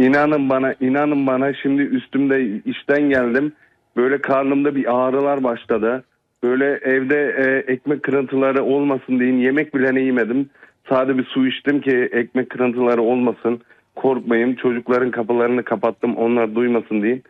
İnanın 0.07 0.51
bana, 0.51 0.75
inanın 0.81 1.27
bana 1.27 1.55
şimdi 1.55 1.83
üstümde 1.83 2.61
işten 2.65 3.03
geldim. 3.11 3.53
Böyle 3.97 4.21
karnımda 4.21 4.75
bir 4.75 4.97
ağrılar 4.99 5.45
başladı. 5.45 6.05
Böyle 6.43 6.65
evde 6.67 7.35
e, 7.39 7.73
ekmek 7.73 8.03
kırıntıları 8.03 8.65
olmasın 8.65 9.21
diye 9.21 9.35
yemek 9.39 9.75
bile 9.75 9.95
ne 9.95 10.01
yemedim. 10.01 10.51
Sade 10.89 11.19
bir 11.19 11.25
su 11.25 11.47
içtim 11.47 11.81
ki 11.81 12.09
ekmek 12.13 12.51
kırıntıları 12.51 13.03
olmasın. 13.03 13.61
Korkmayın 14.03 14.55
çocukların 14.55 15.11
kapılarını 15.11 15.63
kapattım 15.65 16.17
onlar 16.17 16.55
duymasın 16.55 17.03
diye. 17.03 17.23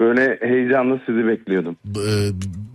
Böyle 0.00 0.38
heyecanla 0.40 1.00
sizi 1.06 1.26
bekliyordum. 1.26 1.76
E, 1.86 2.12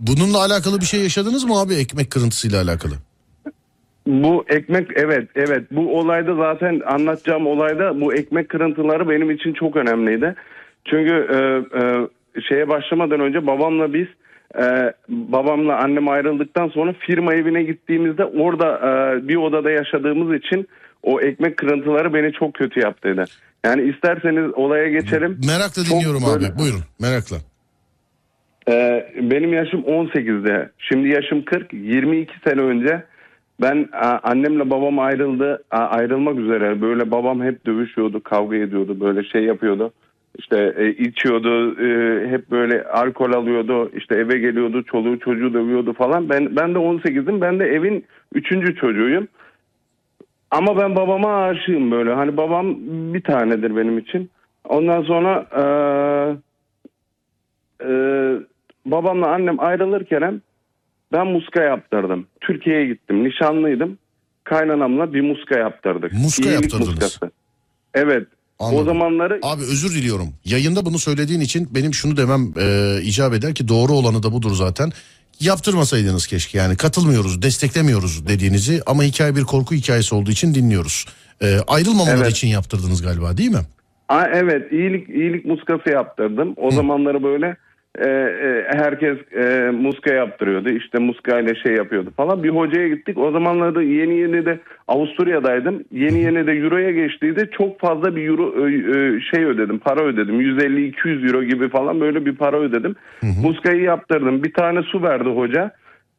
Bununla 0.00 0.38
alakalı 0.38 0.80
bir 0.80 0.84
şey 0.84 1.02
yaşadınız 1.02 1.44
mı 1.44 1.60
abi 1.60 1.74
ekmek 1.74 2.10
kırıntısıyla 2.10 2.62
alakalı? 2.62 2.92
Bu 4.06 4.44
ekmek 4.48 4.88
evet 4.94 5.28
evet 5.34 5.62
bu 5.70 5.98
olayda 5.98 6.34
zaten 6.34 6.80
anlatacağım 6.86 7.46
olayda 7.46 8.00
bu 8.00 8.14
ekmek 8.14 8.48
kırıntıları 8.48 9.08
benim 9.08 9.30
için 9.30 9.52
çok 9.52 9.76
önemliydi. 9.76 10.34
Çünkü 10.84 11.14
e, 11.30 11.36
e, 11.80 11.82
şeye 12.48 12.68
başlamadan 12.68 13.20
önce 13.20 13.46
babamla 13.46 13.94
biz 13.94 14.06
e, 14.58 14.92
babamla 15.08 15.76
annem 15.76 16.08
ayrıldıktan 16.08 16.68
sonra 16.68 16.92
firma 16.92 17.34
evine 17.34 17.62
gittiğimizde 17.62 18.24
orada 18.24 18.68
e, 18.78 19.28
bir 19.28 19.36
odada 19.36 19.70
yaşadığımız 19.70 20.38
için 20.38 20.68
o 21.02 21.20
ekmek 21.20 21.56
kırıntıları 21.56 22.14
beni 22.14 22.32
çok 22.32 22.54
kötü 22.54 22.80
yaptıydı. 22.80 23.24
Yani 23.66 23.82
isterseniz 23.82 24.54
olaya 24.54 24.88
geçelim. 24.88 25.40
Merakla 25.46 25.84
Çok 25.84 25.96
dinliyorum 25.96 26.22
böyle- 26.34 26.46
abi 26.52 26.58
buyurun 26.58 26.80
merakla. 27.00 27.36
Ee, 28.68 29.06
benim 29.20 29.52
yaşım 29.52 29.80
18'de. 29.80 30.70
Şimdi 30.78 31.08
yaşım 31.08 31.44
40. 31.44 31.72
22 31.72 32.32
sene 32.48 32.60
önce 32.60 33.02
ben 33.60 33.88
annemle 34.22 34.70
babam 34.70 34.98
ayrıldı. 34.98 35.64
ayrılmak 35.70 36.38
üzere. 36.38 36.80
Böyle 36.80 37.10
babam 37.10 37.42
hep 37.42 37.66
dövüşüyordu, 37.66 38.22
kavga 38.22 38.56
ediyordu, 38.56 39.00
böyle 39.00 39.24
şey 39.24 39.44
yapıyordu. 39.44 39.92
İşte 40.38 40.74
e, 40.78 40.88
içiyordu, 40.88 41.80
e, 41.84 42.28
hep 42.30 42.50
böyle 42.50 42.84
alkol 42.84 43.32
alıyordu. 43.32 43.90
İşte 43.96 44.14
eve 44.14 44.38
geliyordu, 44.38 44.82
çoluğu 44.82 45.18
çocuğu 45.18 45.54
dövüyordu 45.54 45.92
falan. 45.92 46.28
Ben 46.28 46.56
ben 46.56 46.74
de 46.74 46.78
18'im. 46.78 47.40
Ben 47.40 47.60
de 47.60 47.64
evin 47.64 48.04
üçüncü 48.34 48.74
çocuğuyum. 48.76 49.28
Ama 50.52 50.76
ben 50.76 50.96
babama 50.96 51.44
aşığım 51.44 51.90
böyle. 51.90 52.14
Hani 52.14 52.36
babam 52.36 52.76
bir 53.14 53.22
tanedir 53.22 53.76
benim 53.76 53.98
için. 53.98 54.30
Ondan 54.68 55.02
sonra 55.02 55.46
eee 55.56 56.36
ee, 57.84 58.34
babamla 58.86 59.26
annem 59.28 59.60
ayrılırken 59.60 60.42
ben 61.12 61.26
muska 61.26 61.62
yaptırdım. 61.62 62.26
Türkiye'ye 62.40 62.86
gittim. 62.86 63.24
Nişanlıydım. 63.24 63.98
Kaynanamla 64.44 65.14
bir 65.14 65.20
muska 65.20 65.58
yaptırdık. 65.58 66.12
Muska 66.12 66.42
İyilik 66.42 66.62
yaptırdınız. 66.62 66.88
muskası. 66.88 67.30
Evet. 67.94 68.26
Anladım. 68.58 68.78
O 68.78 68.84
zamanları 68.84 69.40
Abi 69.42 69.62
özür 69.62 69.94
diliyorum. 69.94 70.28
Yayında 70.44 70.86
bunu 70.86 70.98
söylediğin 70.98 71.40
için 71.40 71.68
benim 71.74 71.94
şunu 71.94 72.16
demem 72.16 72.54
e, 72.60 72.98
icap 73.02 73.34
eder 73.34 73.54
ki 73.54 73.68
doğru 73.68 73.92
olanı 73.92 74.22
da 74.22 74.32
budur 74.32 74.50
zaten. 74.50 74.90
Yaptırmasaydınız 75.42 76.26
keşke 76.26 76.58
yani 76.58 76.76
katılmıyoruz, 76.76 77.42
desteklemiyoruz 77.42 78.28
dediğinizi 78.28 78.80
ama 78.86 79.02
hikaye 79.02 79.36
bir 79.36 79.42
korku 79.42 79.74
hikayesi 79.74 80.14
olduğu 80.14 80.30
için 80.30 80.54
dinliyoruz. 80.54 81.06
E, 81.42 81.58
ayrılmamaları 81.66 82.18
Evet. 82.22 82.30
için 82.30 82.48
yaptırdınız 82.48 83.02
galiba 83.02 83.36
değil 83.36 83.50
mi? 83.50 83.62
Aa, 84.08 84.24
evet 84.34 84.72
iyilik 84.72 85.08
iyilik 85.08 85.44
muskası 85.44 85.90
yaptırdım. 85.90 86.54
O 86.56 86.70
zamanları 86.70 87.22
böyle 87.22 87.56
e, 87.98 88.08
e, 88.08 88.66
herkes 88.70 89.18
e, 89.32 89.70
muska 89.70 90.14
yaptırıyordu. 90.14 90.68
İşte 90.68 90.98
muska 90.98 91.40
ile 91.40 91.54
şey 91.62 91.72
yapıyordu 91.72 92.12
falan. 92.16 92.42
Bir 92.42 92.48
hocaya 92.50 92.88
gittik. 92.88 93.18
O 93.18 93.30
zamanlarda 93.32 93.82
yeni 93.82 94.18
yeni 94.18 94.46
de 94.46 94.60
Avusturya'daydım. 94.88 95.84
Yeni 95.92 96.18
yeni 96.18 96.46
de 96.46 96.52
euroya 96.52 96.90
geçtiydi. 96.90 97.50
Çok 97.58 97.80
fazla 97.80 98.16
bir 98.16 98.28
euro 98.28 98.68
e, 98.68 98.72
e, 98.74 99.20
şey 99.20 99.44
ödedim. 99.44 99.78
Para 99.78 100.04
ödedim. 100.04 100.40
150-200 100.40 101.26
euro 101.26 101.44
gibi 101.44 101.68
falan 101.68 102.00
böyle 102.00 102.26
bir 102.26 102.36
para 102.36 102.56
ödedim. 102.60 102.96
Muskayı 103.22 103.82
yaptırdım. 103.82 104.44
Bir 104.44 104.52
tane 104.52 104.82
su 104.82 105.02
verdi 105.02 105.28
hoca. 105.28 105.70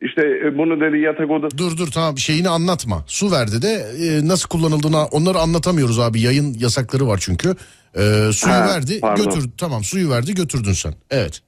İşte 0.02 0.22
e, 0.46 0.58
bunu 0.58 0.82
dedi 0.82 0.98
yatak 1.00 1.32
odası 1.32 1.58
Dur 1.58 1.78
dur 1.78 1.88
tamam 1.94 2.18
şeyini 2.18 2.50
anlatma. 2.50 3.04
Su 3.08 3.32
verdi 3.32 3.62
de 3.62 3.86
e, 4.06 4.28
nasıl 4.28 4.50
kullanıldığını 4.50 5.06
onları 5.06 5.38
anlatamıyoruz 5.38 6.00
abi. 6.00 6.21
Yayın 6.21 6.56
yasakları 6.60 7.08
var 7.08 7.19
çünkü. 7.21 7.50
E, 7.96 8.32
suyu 8.32 8.54
Ha, 8.54 8.67
verdi 8.67 9.00
pardon. 9.02 9.26
götür 9.26 9.50
tamam 9.58 9.84
suyu 9.84 10.10
verdi 10.10 10.34
götürdün 10.36 10.74
sen. 10.74 10.94
Evet. 11.12 11.42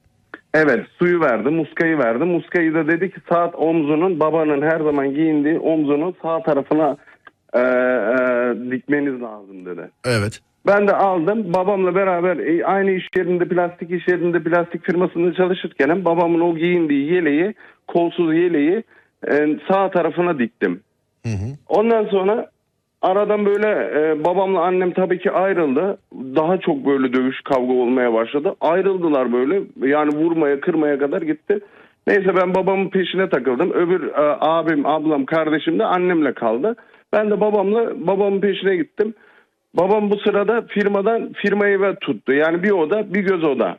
Evet 0.56 0.86
suyu 0.98 1.20
verdi 1.20 1.48
muskayı 1.48 1.98
verdi. 1.98 2.24
Muskayı 2.24 2.74
da 2.74 2.88
dedi 2.88 3.10
ki 3.10 3.20
saat 3.28 3.54
omzunun 3.54 4.20
babanın 4.20 4.62
her 4.62 4.80
zaman 4.80 5.14
giyindiği 5.14 5.58
omzunun 5.58 6.14
sağ 6.22 6.42
tarafına 6.42 6.96
e, 7.54 7.60
e, 7.60 8.70
dikmeniz 8.70 9.22
lazım 9.22 9.66
dedi. 9.66 9.90
Evet. 10.04 10.40
Ben 10.66 10.88
de 10.88 10.92
aldım 10.92 11.54
babamla 11.54 11.94
beraber 11.94 12.36
e, 12.36 12.64
aynı 12.64 12.90
iş 12.90 13.08
yerinde 13.16 13.48
plastik 13.48 13.90
iş 13.90 14.08
yerinde 14.08 14.42
plastik 14.42 14.84
firmasında 14.84 15.34
çalışırken 15.34 16.04
babamın 16.04 16.40
o 16.40 16.56
giyindiği 16.56 17.12
yeleği 17.12 17.54
kolsuz 17.88 18.34
yeleği 18.34 18.82
e, 19.30 19.58
sağ 19.68 19.90
tarafına 19.90 20.38
diktim. 20.38 20.80
Hı 21.26 21.32
hı. 21.32 21.48
Ondan 21.68 22.04
sonra 22.04 22.50
Aradan 23.06 23.46
böyle 23.46 23.68
e, 23.68 24.24
babamla 24.24 24.60
annem 24.60 24.92
tabii 24.92 25.18
ki 25.18 25.30
ayrıldı. 25.30 25.98
Daha 26.12 26.58
çok 26.58 26.86
böyle 26.86 27.12
dövüş 27.12 27.40
kavga 27.40 27.72
olmaya 27.72 28.12
başladı. 28.12 28.54
Ayrıldılar 28.60 29.32
böyle. 29.32 29.62
Yani 29.82 30.16
vurmaya 30.16 30.60
kırmaya 30.60 30.98
kadar 30.98 31.22
gitti. 31.22 31.60
Neyse 32.06 32.36
ben 32.36 32.54
babamın 32.54 32.88
peşine 32.88 33.28
takıldım. 33.28 33.70
Öbür 33.70 34.08
e, 34.08 34.36
abim, 34.40 34.86
ablam, 34.86 35.24
kardeşim 35.24 35.78
de 35.78 35.84
annemle 35.84 36.32
kaldı. 36.32 36.76
Ben 37.12 37.30
de 37.30 37.40
babamla 37.40 38.06
babamın 38.06 38.40
peşine 38.40 38.76
gittim. 38.76 39.14
Babam 39.74 40.10
bu 40.10 40.18
sırada 40.18 40.62
firmadan 40.62 41.32
firmayı 41.32 41.80
ve 41.80 41.94
tuttu. 41.94 42.32
Yani 42.32 42.62
bir 42.62 42.70
oda, 42.70 43.14
bir 43.14 43.20
göz 43.20 43.44
oda. 43.44 43.76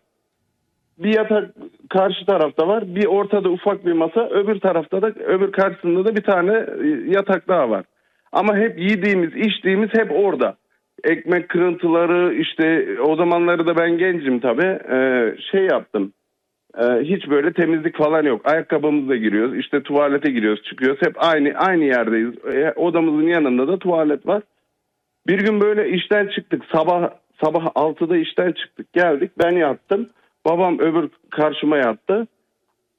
Bir 0.98 1.16
yatak 1.16 1.50
karşı 1.90 2.26
tarafta 2.26 2.68
var. 2.68 2.96
Bir 2.96 3.06
ortada 3.06 3.50
ufak 3.50 3.86
bir 3.86 3.94
masa. 3.94 4.30
Öbür 4.30 4.60
tarafta 4.60 5.02
da 5.02 5.08
öbür 5.08 5.52
karşısında 5.52 6.06
da 6.06 6.16
bir 6.16 6.24
tane 6.24 6.54
e, 6.54 6.88
yatak 7.12 7.48
daha 7.48 7.70
var. 7.70 7.84
Ama 8.32 8.58
hep 8.58 8.80
yediğimiz, 8.80 9.36
içtiğimiz 9.36 9.90
hep 9.94 10.12
orada. 10.12 10.56
Ekmek 11.04 11.50
kırıntıları 11.50 12.34
işte 12.34 12.88
o 13.02 13.16
zamanları 13.16 13.68
da 13.68 13.78
ben 13.78 13.98
gencim 13.98 14.40
tabii. 14.40 14.80
Ee, 14.92 15.36
şey 15.52 15.66
yaptım. 15.66 16.14
Ee, 16.78 16.84
hiç 16.84 17.30
böyle 17.30 17.54
temizlik 17.54 17.98
falan 17.98 18.24
yok. 18.24 18.42
Ayakkabımızla 18.52 19.16
giriyoruz. 19.16 19.58
işte 19.58 19.84
tuvalete 19.84 20.32
giriyoruz, 20.32 20.64
çıkıyoruz. 20.64 21.02
Hep 21.02 21.16
aynı 21.18 21.54
aynı 21.56 21.84
yerdeyiz. 21.84 22.34
Ee, 22.54 22.74
odamızın 22.76 23.28
yanında 23.28 23.68
da 23.68 23.80
tuvalet 23.80 24.28
var. 24.28 24.44
Bir 25.28 25.40
gün 25.40 25.62
böyle 25.62 25.90
işten 25.90 26.28
çıktık. 26.28 26.64
Sabah 26.76 27.10
sabah 27.44 27.66
6'da 27.66 28.18
işten 28.18 28.52
çıktık. 28.52 28.94
Geldik. 28.94 29.32
Ben 29.40 29.52
yattım. 29.52 30.10
Babam 30.46 30.80
öbür 30.80 31.10
karşıma 31.32 31.78
yattı. 31.78 32.28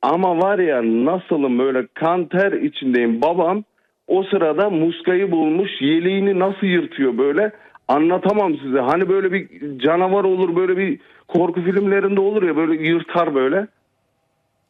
Ama 0.03 0.39
var 0.39 0.59
ya 0.59 0.83
nasılım 0.83 1.59
böyle 1.59 1.87
kan 1.95 2.25
ter 2.25 2.53
içindeyim. 2.53 3.23
Babam 3.23 3.65
o 4.09 4.23
sırada 4.23 4.71
muskayı 4.71 5.31
bulmuş 5.31 5.71
yeleğini 5.81 6.39
nasıl 6.39 6.67
yırtıyor 6.67 7.19
böyle 7.19 7.53
anlatamam 7.89 8.57
size. 8.57 8.81
Hani 8.81 9.09
böyle 9.09 9.33
bir 9.33 9.79
canavar 9.79 10.25
olur 10.25 10.57
böyle 10.57 10.77
bir 10.77 10.99
korku 11.29 11.63
filmlerinde 11.63 12.21
olur 12.21 12.43
ya 12.43 12.57
böyle 12.57 12.89
yırtar 12.89 13.35
böyle. 13.35 13.67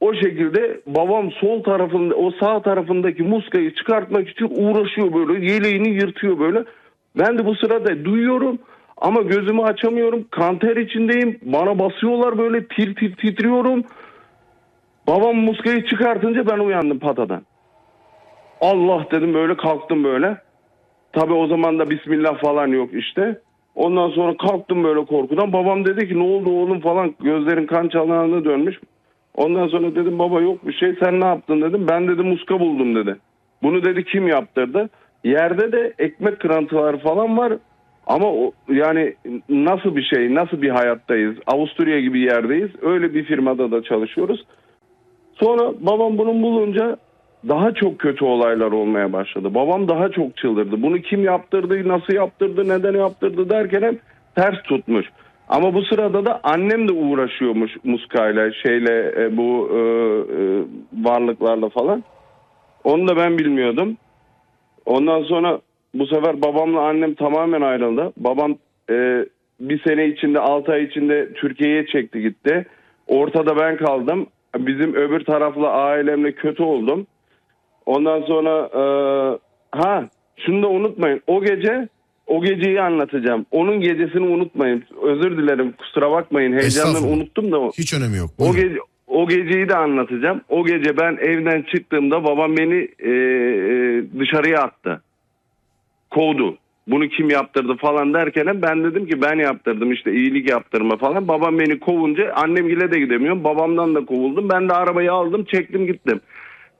O 0.00 0.14
şekilde 0.14 0.80
babam 0.86 1.30
sol 1.30 1.62
tarafında 1.62 2.14
o 2.14 2.30
sağ 2.30 2.62
tarafındaki 2.62 3.22
muskayı 3.22 3.74
çıkartmak 3.74 4.28
için 4.28 4.48
uğraşıyor 4.50 5.14
böyle 5.14 5.52
yeleğini 5.52 5.88
yırtıyor 5.88 6.38
böyle. 6.38 6.64
Ben 7.18 7.38
de 7.38 7.46
bu 7.46 7.54
sırada 7.54 8.04
duyuyorum 8.04 8.58
ama 8.96 9.22
gözümü 9.22 9.62
açamıyorum. 9.62 10.24
Kanter 10.30 10.76
içindeyim. 10.76 11.38
Bana 11.42 11.78
basıyorlar 11.78 12.38
böyle 12.38 12.66
tir 12.66 12.94
tir 12.94 13.16
titriyorum. 13.16 13.84
Babam 15.06 15.36
muskayı 15.36 15.86
çıkartınca 15.86 16.46
ben 16.46 16.58
uyandım 16.58 16.98
patadan. 16.98 17.42
Allah 18.60 19.06
dedim 19.10 19.34
böyle 19.34 19.56
kalktım 19.56 20.04
böyle. 20.04 20.36
Tabi 21.12 21.32
o 21.32 21.46
zaman 21.46 21.78
da 21.78 21.90
Bismillah 21.90 22.38
falan 22.38 22.66
yok 22.66 22.94
işte. 22.94 23.38
Ondan 23.74 24.10
sonra 24.10 24.36
kalktım 24.36 24.84
böyle 24.84 25.04
korkudan. 25.04 25.52
Babam 25.52 25.84
dedi 25.84 26.08
ki 26.08 26.18
ne 26.18 26.22
oldu 26.22 26.50
oğlum 26.50 26.80
falan 26.80 27.14
gözlerin 27.20 27.66
kan 27.66 27.88
çanağına 27.88 28.44
dönmüş. 28.44 28.80
Ondan 29.34 29.68
sonra 29.68 29.94
dedim 29.94 30.18
baba 30.18 30.40
yok 30.40 30.66
bir 30.66 30.72
şey 30.72 30.94
sen 31.00 31.20
ne 31.20 31.26
yaptın 31.26 31.62
dedim. 31.62 31.86
Ben 31.90 32.08
dedi 32.08 32.22
muska 32.22 32.60
buldum 32.60 32.94
dedi. 32.94 33.16
Bunu 33.62 33.84
dedi 33.84 34.04
kim 34.04 34.28
yaptırdı? 34.28 34.88
Yerde 35.24 35.72
de 35.72 35.94
ekmek 35.98 36.40
kırıntıları 36.40 36.98
falan 36.98 37.38
var. 37.38 37.52
Ama 38.06 38.26
o, 38.32 38.52
yani 38.68 39.14
nasıl 39.48 39.96
bir 39.96 40.02
şey, 40.02 40.34
nasıl 40.34 40.62
bir 40.62 40.70
hayattayız? 40.70 41.36
Avusturya 41.46 42.00
gibi 42.00 42.20
yerdeyiz. 42.20 42.70
Öyle 42.82 43.14
bir 43.14 43.24
firmada 43.24 43.70
da 43.70 43.82
çalışıyoruz. 43.82 44.44
Sonra 45.34 45.72
babam 45.80 46.18
bunu 46.18 46.42
bulunca 46.42 46.96
daha 47.48 47.74
çok 47.74 47.98
kötü 47.98 48.24
olaylar 48.24 48.72
olmaya 48.72 49.12
başladı. 49.12 49.54
Babam 49.54 49.88
daha 49.88 50.08
çok 50.08 50.36
çıldırdı. 50.36 50.82
Bunu 50.82 50.98
kim 50.98 51.24
yaptırdı, 51.24 51.88
nasıl 51.88 52.14
yaptırdı, 52.14 52.68
neden 52.68 52.94
yaptırdı 52.94 53.50
derken 53.50 53.82
hep 53.82 54.00
ters 54.36 54.62
tutmuş. 54.62 55.06
Ama 55.48 55.74
bu 55.74 55.82
sırada 55.82 56.26
da 56.26 56.40
annem 56.42 56.88
de 56.88 56.92
uğraşıyormuş 56.92 57.72
muskayla, 57.84 58.52
şeyle 58.52 59.14
e, 59.16 59.36
bu 59.36 59.70
e, 59.72 59.78
e, 59.78 60.64
varlıklarla 61.04 61.68
falan. 61.68 62.04
Onu 62.84 63.08
da 63.08 63.16
ben 63.16 63.38
bilmiyordum. 63.38 63.96
Ondan 64.86 65.22
sonra 65.22 65.60
bu 65.94 66.06
sefer 66.06 66.42
babamla 66.42 66.80
annem 66.80 67.14
tamamen 67.14 67.60
ayrıldı. 67.60 68.12
Babam 68.16 68.56
e, 68.90 69.26
bir 69.60 69.82
sene 69.82 70.06
içinde, 70.06 70.40
6 70.40 70.72
ay 70.72 70.84
içinde 70.84 71.32
Türkiye'ye 71.32 71.86
çekti 71.86 72.22
gitti. 72.22 72.66
Ortada 73.06 73.56
ben 73.56 73.76
kaldım. 73.76 74.26
Bizim 74.58 74.94
öbür 74.94 75.24
tarafla 75.24 75.70
ailemle 75.70 76.32
kötü 76.32 76.62
oldum. 76.62 77.06
Ondan 77.88 78.22
sonra 78.22 78.68
e, 78.74 78.82
ha 79.78 80.08
şunu 80.46 80.62
da 80.62 80.68
unutmayın. 80.68 81.20
O 81.26 81.42
gece 81.44 81.88
o 82.26 82.42
geceyi 82.42 82.80
anlatacağım. 82.80 83.46
Onun 83.50 83.80
gecesini 83.80 84.26
unutmayın. 84.26 84.84
Özür 85.02 85.36
dilerim 85.38 85.72
kusura 85.78 86.10
bakmayın. 86.10 86.52
Heyecandan 86.52 86.90
Estağfurullah. 86.94 87.16
unuttum 87.16 87.52
da. 87.52 87.60
o- 87.60 87.70
Hiç 87.78 87.94
önemi 87.94 88.16
yok. 88.16 88.30
O 88.38 88.42
Buyurun. 88.42 88.60
gece 88.68 88.78
o 89.06 89.28
geceyi 89.28 89.68
de 89.68 89.76
anlatacağım. 89.76 90.40
O 90.48 90.64
gece 90.64 90.96
ben 90.96 91.16
evden 91.20 91.62
çıktığımda 91.62 92.24
babam 92.24 92.56
beni 92.56 92.88
e, 92.98 93.10
e, 93.10 94.02
dışarıya 94.20 94.58
attı. 94.62 95.02
Kovdu. 96.10 96.56
Bunu 96.86 97.08
kim 97.08 97.30
yaptırdı 97.30 97.76
falan 97.76 98.14
derken 98.14 98.62
ben 98.62 98.84
dedim 98.84 99.06
ki 99.06 99.22
ben 99.22 99.36
yaptırdım 99.38 99.92
işte 99.92 100.12
iyilik 100.12 100.50
yaptırma 100.50 100.96
falan. 100.96 101.28
Babam 101.28 101.58
beni 101.58 101.80
kovunca 101.80 102.32
annemgile 102.34 102.92
de 102.92 102.98
gidemiyorum. 102.98 103.44
Babamdan 103.44 103.94
da 103.94 104.04
kovuldum. 104.04 104.48
Ben 104.48 104.68
de 104.68 104.72
arabayı 104.72 105.12
aldım 105.12 105.44
çektim 105.44 105.86
gittim. 105.86 106.20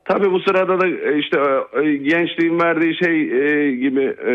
Tabii 0.09 0.31
bu 0.31 0.39
sırada 0.39 0.81
da 0.81 0.87
e, 0.87 1.19
işte 1.19 1.39
e, 1.73 1.95
gençliğin 1.97 2.59
verdiği 2.59 2.95
şey 2.95 3.21
e, 3.21 3.71
gibi 3.71 4.15
e, 4.27 4.33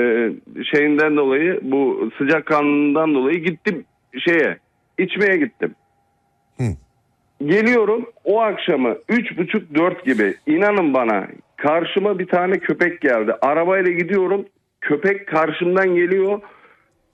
şeyinden 0.65 1.17
dolayı 1.17 1.61
bu 1.63 2.11
sıcak 2.19 2.47
kanından 2.47 3.15
dolayı 3.15 3.39
gittim 3.39 3.85
şeye 4.19 4.59
içmeye 4.99 5.37
gittim. 5.37 5.75
Geliyorum 7.45 8.07
o 8.25 8.41
akşamı 8.41 8.97
üç 9.09 9.39
buçuk 9.39 9.75
dört 9.75 10.05
gibi 10.05 10.35
inanın 10.47 10.95
bana 10.95 11.27
karşıma 11.57 12.19
bir 12.19 12.27
tane 12.27 12.59
köpek 12.59 13.01
geldi. 13.01 13.33
Arabayla 13.43 13.93
gidiyorum 13.93 14.47
köpek 14.81 15.29
karşımdan 15.29 15.95
geliyor. 15.95 16.41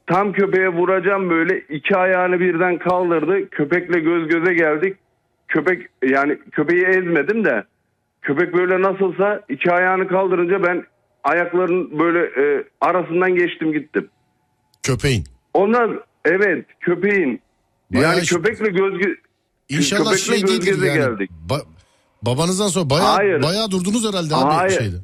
Tam 0.07 0.33
köpeğe 0.33 0.69
vuracağım 0.69 1.31
böyle 1.31 1.59
iki 1.59 1.97
ayağını 1.97 2.41
birden 2.41 2.79
kaldırdı. 2.79 3.51
Köpekle 3.51 4.01
göz 4.01 4.29
göze 4.29 4.55
geldik. 4.55 4.97
Köpek 5.49 5.87
yani 6.03 6.39
köpeği 6.53 6.85
ezmedim 6.85 7.45
de 7.45 7.65
köpek 8.23 8.55
böyle 8.55 8.83
nasılsa 8.83 9.41
iki 9.49 9.73
ayağını 9.73 10.09
kaldırınca 10.09 10.63
ben 10.63 10.85
ayaklarının 11.25 11.99
böyle 11.99 12.19
e, 12.19 12.65
arasından 12.81 13.35
geçtim 13.35 13.73
gittim. 13.73 14.09
Köpeğin. 14.83 15.25
Ondan 15.55 16.01
evet 16.25 16.67
köpeğin 16.81 17.41
Bayağı 17.95 18.13
yani 18.15 18.25
köpekle 18.27 18.71
göz 18.71 18.95
gö- 18.95 19.17
İnşallah 19.69 20.05
köpekle 20.13 20.37
şey 20.37 20.47
değildir 20.47 20.87
yani. 20.87 20.99
geldik. 20.99 21.31
Ba- 21.49 21.65
babanızdan 22.23 22.69
sonra 22.69 22.91
bayağı, 22.91 23.17
Hayır. 23.17 23.43
bayağı 23.43 23.71
durdunuz 23.71 24.09
herhalde 24.09 24.35
abi 24.35 24.55
Hayır. 24.55 24.71
şeyde. 24.79 24.97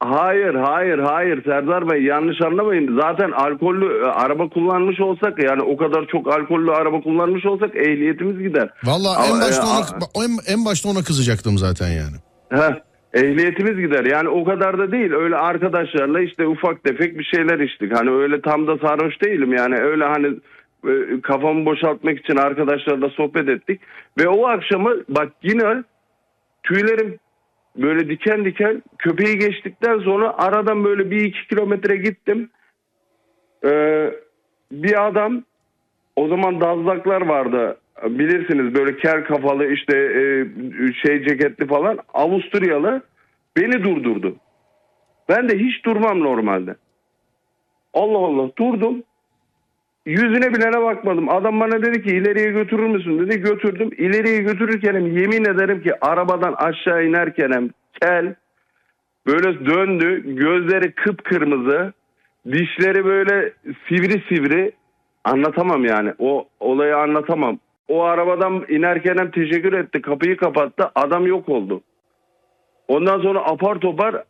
Hayır 0.00 0.54
hayır 0.54 0.98
hayır 0.98 1.44
Serdar 1.44 1.90
Bey 1.90 2.02
yanlış 2.02 2.42
anlamayın. 2.42 3.00
Zaten 3.00 3.30
alkollü 3.30 4.02
e, 4.02 4.06
araba 4.06 4.48
kullanmış 4.48 5.00
olsak 5.00 5.42
yani 5.42 5.62
o 5.62 5.76
kadar 5.76 6.06
çok 6.12 6.28
alkollü 6.28 6.70
araba 6.72 7.00
kullanmış 7.00 7.46
olsak 7.46 7.76
ehliyetimiz 7.76 8.38
gider. 8.38 8.70
Valla 8.84 9.26
en 9.26 9.40
başta 9.40 9.62
e, 9.62 9.66
ona 9.66 10.24
en, 10.24 10.54
en 10.54 10.64
başta 10.64 10.88
ona 10.88 11.02
kızacaktım 11.02 11.58
zaten 11.58 11.88
yani. 11.88 12.16
Heh, 12.50 12.80
ehliyetimiz 13.14 13.76
gider. 13.76 14.04
Yani 14.04 14.28
o 14.28 14.44
kadar 14.44 14.78
da 14.78 14.92
değil. 14.92 15.12
Öyle 15.12 15.36
arkadaşlarla 15.36 16.20
işte 16.20 16.46
ufak 16.46 16.84
tefek 16.84 17.18
bir 17.18 17.24
şeyler 17.24 17.58
içtik. 17.58 17.96
Hani 17.96 18.10
öyle 18.10 18.40
tam 18.40 18.66
da 18.66 18.78
sarhoş 18.78 19.22
değilim. 19.22 19.52
Yani 19.52 19.76
öyle 19.76 20.04
hani 20.04 20.36
e, 20.88 21.20
kafamı 21.20 21.66
boşaltmak 21.66 22.18
için 22.18 22.36
arkadaşlarla 22.36 23.08
sohbet 23.08 23.48
ettik. 23.48 23.80
Ve 24.18 24.28
o 24.28 24.46
akşamı 24.46 24.94
bak 25.08 25.32
yine 25.42 25.84
tüylerim 26.62 27.18
böyle 27.76 28.08
diken 28.08 28.44
diken 28.44 28.82
köpeği 28.98 29.38
geçtikten 29.38 29.98
sonra 29.98 30.34
aradan 30.38 30.84
böyle 30.84 31.10
bir 31.10 31.20
iki 31.20 31.48
kilometre 31.48 31.96
gittim. 31.96 32.50
Ee, 33.64 34.10
bir 34.72 35.06
adam 35.06 35.42
o 36.16 36.28
zaman 36.28 36.60
dazlaklar 36.60 37.20
vardı 37.20 37.76
bilirsiniz 38.04 38.74
böyle 38.74 38.96
kel 38.96 39.24
kafalı 39.24 39.72
işte 39.72 39.96
e, 39.96 40.22
şey 40.92 41.24
ceketli 41.24 41.66
falan 41.66 41.98
Avusturyalı 42.14 43.02
beni 43.56 43.84
durdurdu. 43.84 44.36
Ben 45.28 45.48
de 45.48 45.58
hiç 45.58 45.84
durmam 45.84 46.20
normalde. 46.20 46.76
Allah 47.94 48.18
Allah 48.18 48.50
durdum. 48.58 49.02
Yüzüne 50.06 50.54
bilene 50.54 50.82
bakmadım. 50.82 51.28
Adam 51.28 51.60
bana 51.60 51.82
dedi 51.82 52.02
ki 52.02 52.16
ileriye 52.16 52.50
götürür 52.50 52.86
müsün 52.86 53.18
dedi. 53.18 53.40
Götürdüm. 53.40 53.90
İleriye 53.96 54.38
götürürken 54.38 55.00
yemin 55.00 55.44
ederim 55.44 55.82
ki 55.82 55.92
arabadan 56.00 56.52
aşağı 56.52 57.04
inerken 57.04 57.70
kel 58.02 58.34
böyle 59.26 59.66
döndü. 59.66 60.36
Gözleri 60.36 60.92
kıpkırmızı. 60.92 61.92
Dişleri 62.46 63.04
böyle 63.04 63.52
sivri 63.88 64.22
sivri. 64.28 64.72
Anlatamam 65.24 65.84
yani. 65.84 66.12
O 66.18 66.48
olayı 66.60 66.96
anlatamam. 66.96 67.58
O 67.88 68.02
arabadan 68.02 68.64
inerken 68.68 69.16
hem 69.18 69.30
teşekkür 69.30 69.72
etti. 69.72 70.02
Kapıyı 70.02 70.36
kapattı. 70.36 70.90
Adam 70.94 71.26
yok 71.26 71.48
oldu. 71.48 71.80
Ondan 72.88 73.20
sonra 73.20 73.38
apar 73.38 73.78
topar 73.78 74.24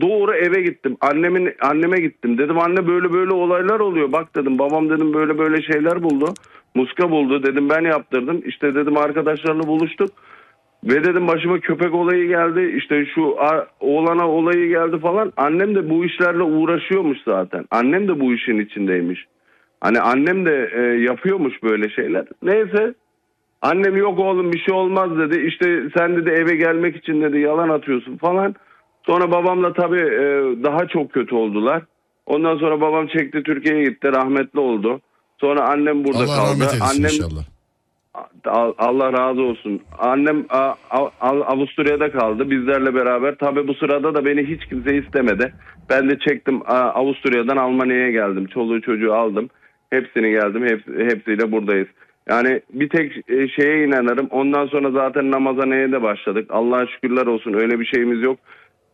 doğru 0.00 0.34
eve 0.34 0.62
gittim. 0.62 0.96
Annemin 1.00 1.54
anneme 1.60 2.00
gittim. 2.00 2.38
Dedim 2.38 2.58
anne 2.58 2.86
böyle 2.86 3.12
böyle 3.12 3.32
olaylar 3.32 3.80
oluyor. 3.80 4.12
Bak 4.12 4.36
dedim 4.36 4.58
babam 4.58 4.90
dedim 4.90 5.14
böyle 5.14 5.38
böyle 5.38 5.62
şeyler 5.62 6.02
buldu. 6.02 6.34
Muska 6.74 7.10
buldu 7.10 7.42
dedim 7.42 7.68
ben 7.68 7.84
yaptırdım. 7.84 8.42
İşte 8.46 8.74
dedim 8.74 8.96
arkadaşlarla 8.96 9.62
buluştuk. 9.62 10.10
Ve 10.84 11.04
dedim 11.04 11.28
başıma 11.28 11.60
köpek 11.60 11.94
olayı 11.94 12.28
geldi. 12.28 12.74
İşte 12.76 13.06
şu 13.14 13.36
oğlana 13.80 14.28
olayı 14.28 14.68
geldi 14.68 14.98
falan. 14.98 15.32
Annem 15.36 15.74
de 15.74 15.90
bu 15.90 16.04
işlerle 16.04 16.42
uğraşıyormuş 16.42 17.18
zaten. 17.24 17.64
Annem 17.70 18.08
de 18.08 18.20
bu 18.20 18.34
işin 18.34 18.58
içindeymiş. 18.58 19.26
Hani 19.80 20.00
annem 20.00 20.46
de 20.46 20.70
e, 20.74 20.80
yapıyormuş 21.02 21.62
böyle 21.62 21.90
şeyler. 21.90 22.24
Neyse 22.42 22.94
Annem 23.62 23.96
yok 23.96 24.18
oğlum 24.18 24.52
bir 24.52 24.58
şey 24.58 24.74
olmaz 24.74 25.18
dedi. 25.18 25.46
İşte 25.46 25.82
sen 25.96 26.16
dedi 26.16 26.30
eve 26.30 26.56
gelmek 26.56 26.96
için 26.96 27.22
dedi 27.22 27.38
yalan 27.38 27.68
atıyorsun 27.68 28.16
falan. 28.16 28.54
Sonra 29.06 29.30
babamla 29.30 29.72
tabii 29.72 30.00
e, 30.00 30.22
daha 30.64 30.88
çok 30.88 31.12
kötü 31.12 31.34
oldular. 31.34 31.82
Ondan 32.26 32.58
sonra 32.58 32.80
babam 32.80 33.06
çekti 33.06 33.42
Türkiye'ye 33.42 33.84
gitti 33.84 34.12
rahmetli 34.12 34.60
oldu. 34.60 35.00
Sonra 35.40 35.68
annem 35.68 36.04
burada 36.04 36.18
Allah 36.18 36.36
kaldı. 36.36 36.50
rahmet 36.50 36.74
eylesin 36.74 36.80
Annem 36.98 37.04
inşallah. 37.04 37.44
Al- 38.44 38.74
Allah 38.78 39.12
razı 39.12 39.42
olsun. 39.42 39.80
Annem 39.98 40.44
a- 40.50 40.74
a- 40.90 41.10
Avusturya'da 41.46 42.10
kaldı 42.12 42.50
bizlerle 42.50 42.94
beraber. 42.94 43.34
Tabii 43.34 43.68
bu 43.68 43.74
sırada 43.74 44.14
da 44.14 44.24
beni 44.24 44.44
hiç 44.46 44.66
kimse 44.66 44.96
istemedi. 44.96 45.54
Ben 45.90 46.10
de 46.10 46.18
çektim 46.18 46.62
a- 46.66 46.74
Avusturya'dan 46.74 47.56
Almanya'ya 47.56 48.10
geldim. 48.10 48.46
Çoluğu 48.46 48.80
çocuğu 48.80 49.14
aldım. 49.14 49.50
Hepsini 49.90 50.30
geldim. 50.30 50.64
Hep, 50.64 50.86
hepsiyle 50.86 51.52
buradayız. 51.52 51.88
Yani 52.28 52.60
bir 52.72 52.88
tek 52.88 53.30
e, 53.30 53.48
şeye 53.48 53.84
inanırım. 53.86 54.26
Ondan 54.30 54.66
sonra 54.66 54.90
zaten 54.90 55.30
namaza 55.30 55.66
neye 55.66 55.92
de 55.92 56.02
başladık. 56.02 56.46
Allah'a 56.50 56.86
şükürler 56.86 57.26
olsun 57.26 57.52
öyle 57.54 57.80
bir 57.80 57.84
şeyimiz 57.84 58.22
yok. 58.22 58.38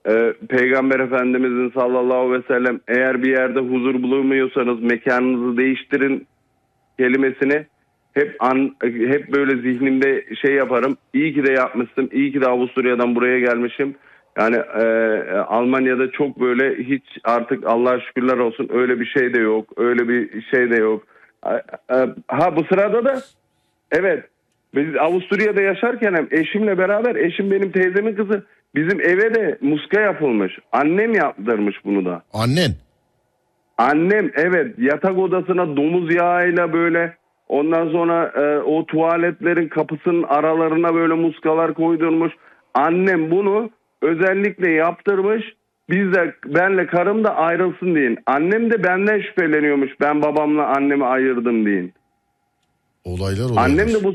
Ee, 0.09 0.33
Peygamber 0.49 1.01
Efendimizin 1.01 1.71
sallallahu 1.71 2.19
aleyhi 2.19 2.45
ve 2.45 2.55
sellem 2.55 2.81
eğer 2.89 3.23
bir 3.23 3.31
yerde 3.31 3.61
huzur 3.61 4.03
bulamıyorsanız 4.03 4.83
mekanınızı 4.83 5.57
değiştirin 5.57 6.27
kelimesini 6.99 7.67
hep 8.15 8.37
an, 8.41 8.77
hep 8.83 9.33
böyle 9.33 9.57
zihnimde 9.57 10.25
şey 10.43 10.55
yaparım. 10.55 10.97
İyi 11.15 11.35
ki 11.35 11.47
de 11.47 11.53
yapmıştım. 11.53 12.09
İyi 12.13 12.33
ki 12.33 12.41
de 12.41 12.47
Avusturya'dan 12.47 13.15
buraya 13.15 13.39
gelmişim. 13.39 13.95
Yani 14.39 14.57
e, 14.57 14.85
Almanya'da 15.39 16.11
çok 16.11 16.41
böyle 16.41 16.85
hiç 16.85 17.05
artık 17.25 17.67
Allah'a 17.67 18.01
şükürler 18.01 18.39
olsun 18.39 18.69
öyle 18.73 19.01
bir 19.01 19.07
şey 19.07 19.35
de 19.35 19.39
yok. 19.39 19.73
Öyle 19.77 20.09
bir 20.09 20.43
şey 20.43 20.71
de 20.71 20.77
yok. 20.77 21.03
E, 21.47 21.55
e, 21.95 22.09
Ha 22.29 22.57
bu 22.57 22.65
sırada 22.65 23.05
da 23.05 23.23
evet 23.93 24.25
biz 24.75 24.97
Avusturya'da 24.97 25.63
yaşarken 25.63 26.15
hem 26.15 26.29
eşimle 26.31 26.79
beraber 26.79 27.17
eşim 27.17 27.51
benim 27.51 27.73
teyzemin 27.73 28.15
kızı 28.15 28.45
bizim 28.75 29.01
eve 29.01 29.35
de 29.35 29.59
muska 29.61 30.01
yapılmış. 30.01 30.59
Annem 30.73 31.15
yaptırmış 31.15 31.85
bunu 31.85 32.05
da. 32.05 32.23
Annen. 32.33 32.71
Annem 33.79 34.31
evet 34.35 34.75
yatak 34.79 35.19
odasına 35.19 35.77
domuz 35.77 36.15
yağıyla 36.15 36.73
böyle 36.73 37.17
ondan 37.49 37.89
sonra 37.89 38.33
e, 38.37 38.59
o 38.59 38.87
tuvaletlerin 38.87 39.69
kapısının 39.69 40.23
aralarına 40.23 40.95
böyle 40.95 41.15
muskalar 41.15 41.75
koydurmuş. 41.75 42.33
Annem 42.75 43.31
bunu 43.31 43.71
özellikle 44.05 44.71
yaptırmış. 44.71 45.55
Biz 45.91 46.13
de 46.13 46.35
benle 46.47 46.87
karım 46.87 47.25
da 47.25 47.37
ayrılsın 47.37 47.95
deyin. 47.95 48.19
Annem 48.27 48.71
de 48.71 48.85
benden 48.85 49.21
şüpheleniyormuş. 49.21 49.91
Ben 50.01 50.23
babamla 50.23 50.67
annemi 50.67 51.05
ayırdım 51.05 51.67
deyin. 51.67 51.93
Olaylar 53.05 53.45
olaylar. 53.45 53.63
Annem 53.63 53.89
de 53.89 54.05
bu 54.05 54.15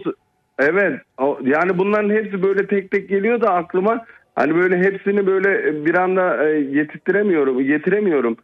evet 0.59 1.01
yani 1.43 1.77
bunların 1.77 2.09
hepsi 2.09 2.43
böyle 2.43 2.67
tek 2.67 2.91
tek 2.91 3.09
geliyor 3.09 3.41
da 3.41 3.53
aklıma 3.53 4.05
hani 4.35 4.55
böyle 4.55 4.77
hepsini 4.77 5.27
böyle 5.27 5.85
bir 5.85 5.95
anda 5.95 6.49
e, 6.49 6.61
getirtiremiyorum 6.61 7.59
getiremiyorum 7.59 8.37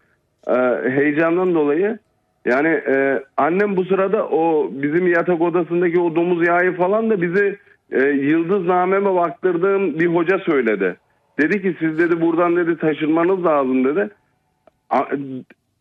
e, 0.47 0.53
heyecandan 0.89 1.55
dolayı 1.55 1.99
yani 2.45 2.67
e, 2.67 3.23
annem 3.37 3.75
bu 3.75 3.85
sırada 3.85 4.27
o 4.27 4.71
bizim 4.71 5.07
yatak 5.07 5.41
odasındaki 5.41 5.99
o 5.99 6.15
domuz 6.15 6.47
yağı 6.47 6.73
falan 6.73 7.09
da 7.09 7.21
bizi 7.21 7.57
e, 7.91 8.01
yıldıznameme 8.03 9.15
baktırdığım 9.15 9.99
bir 9.99 10.07
hoca 10.07 10.39
söyledi. 10.39 10.95
Dedi 11.39 11.61
ki 11.61 11.75
siz 11.79 11.97
dedi 11.97 12.21
buradan 12.21 12.55
dedi 12.55 12.77
taşınmanız 12.77 13.43
lazım 13.45 13.85
dedi. 13.85 14.09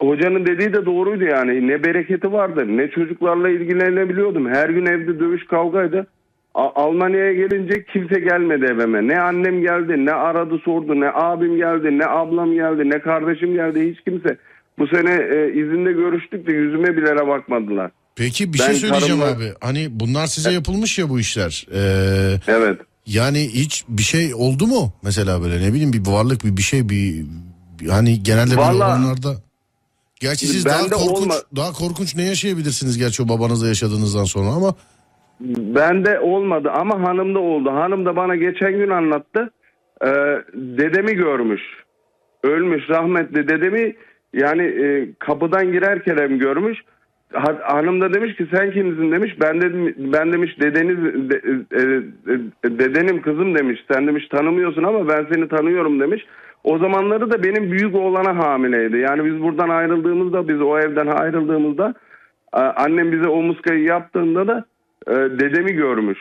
Hocanın 0.00 0.46
dediği 0.46 0.72
de 0.72 0.86
doğruydu 0.86 1.24
yani. 1.24 1.68
Ne 1.68 1.84
bereketi 1.84 2.32
vardı 2.32 2.64
ne 2.76 2.90
çocuklarla 2.90 3.48
ilgilenebiliyordum. 3.48 4.48
Her 4.48 4.68
gün 4.68 4.86
evde 4.86 5.18
dövüş 5.20 5.46
kavgaydı. 5.46 6.06
Almanya'ya 6.54 7.32
gelince 7.32 7.84
kimse 7.92 8.20
gelmedi 8.20 8.64
evime. 8.64 9.08
Ne 9.08 9.20
annem 9.20 9.60
geldi, 9.62 10.06
ne 10.06 10.12
aradı 10.12 10.58
sordu, 10.64 11.00
ne 11.00 11.10
abim 11.14 11.56
geldi, 11.56 11.98
ne 11.98 12.06
ablam 12.06 12.54
geldi, 12.54 12.90
ne 12.90 12.98
kardeşim 13.00 13.54
geldi. 13.54 13.90
Hiç 13.92 14.00
kimse. 14.04 14.36
Bu 14.78 14.86
sene 14.86 15.14
e, 15.14 15.52
izinde 15.52 15.92
görüştük 15.92 16.46
de 16.46 16.52
yüzüme 16.52 16.96
bilere 16.96 17.26
bakmadılar. 17.26 17.90
Peki 18.16 18.52
bir 18.52 18.58
Ben 18.58 18.64
şey 18.64 18.74
söyleyeceğim 18.74 19.20
karımla- 19.20 19.36
abi. 19.36 19.44
Hani 19.60 19.86
bunlar 19.90 20.26
size 20.26 20.50
yapılmış 20.50 20.98
ya 20.98 21.08
bu 21.08 21.20
işler. 21.20 21.66
Ee, 21.74 22.36
Evet. 22.48 22.80
Yani 23.06 23.38
hiç 23.38 23.84
bir 23.88 24.02
şey 24.02 24.34
oldu 24.34 24.66
mu? 24.66 24.92
Mesela 25.02 25.42
böyle 25.42 25.62
ne 25.62 25.72
bileyim 25.72 25.92
bir 25.92 26.06
varlık 26.06 26.44
bir 26.44 26.56
bir 26.56 26.62
şey 26.62 26.88
bir, 26.88 27.24
bir- 27.80 27.88
hani 27.88 28.22
genelde 28.22 28.50
böyle 28.50 28.60
Vallahi- 28.60 28.76
olanlarda. 28.76 29.34
Gerçi 30.20 30.46
siz 30.46 30.64
daha 30.64 30.82
korkunç 30.90 31.18
olma- 31.18 31.56
daha 31.56 31.72
korkunç 31.72 32.16
ne 32.16 32.22
yaşayabilirsiniz 32.22 32.98
gerçi 32.98 33.22
o 33.22 33.28
babanızla 33.28 33.68
yaşadığınızdan 33.68 34.24
sonra 34.24 34.48
ama 34.48 34.74
Bende 35.40 36.20
olmadı 36.20 36.70
ama 36.70 37.08
hanımda 37.08 37.38
oldu. 37.38 37.70
Hanım 37.70 38.06
da 38.06 38.16
bana 38.16 38.36
geçen 38.36 38.72
gün 38.72 38.90
anlattı. 38.90 39.50
Ee, 40.02 40.06
dedemi 40.54 41.14
görmüş. 41.14 41.60
Ölmüş 42.42 42.82
rahmetli 42.90 43.48
dedemi 43.48 43.94
yani 44.34 44.62
e, 44.62 45.08
kapıdan 45.18 45.72
girerken 45.72 46.38
görmüş. 46.38 46.78
Ha- 47.34 47.60
hanım 47.62 48.00
da 48.00 48.14
demiş 48.14 48.36
ki 48.36 48.46
sen 48.54 48.70
kimsin 48.70 49.12
demiş. 49.12 49.36
Ben 49.40 49.60
dedim 49.60 49.94
ben 49.98 50.32
demiş 50.32 50.60
dedeniz 50.60 51.30
de- 51.30 51.40
e, 51.72 51.82
e, 52.32 52.78
dedenim 52.78 53.22
kızım 53.22 53.54
demiş. 53.54 53.84
Sen 53.92 54.06
demiş 54.06 54.28
tanımıyorsun 54.28 54.82
ama 54.82 55.08
ben 55.08 55.26
seni 55.32 55.48
tanıyorum 55.48 56.00
demiş. 56.00 56.26
O 56.64 56.78
zamanları 56.78 57.30
da 57.30 57.42
benim 57.42 57.70
büyük 57.72 57.94
oğlana 57.94 58.36
hamileydi. 58.36 58.96
Yani 58.98 59.24
biz 59.24 59.42
buradan 59.42 59.68
ayrıldığımızda 59.68 60.48
biz 60.48 60.60
o 60.60 60.78
evden 60.78 61.06
ayrıldığımızda 61.06 61.94
annem 62.52 63.12
bize 63.12 63.28
o 63.28 63.42
muskayı 63.42 63.82
yaptığında 63.84 64.48
da 64.48 64.64
e, 65.08 65.12
dedemi 65.14 65.72
görmüş. 65.72 66.18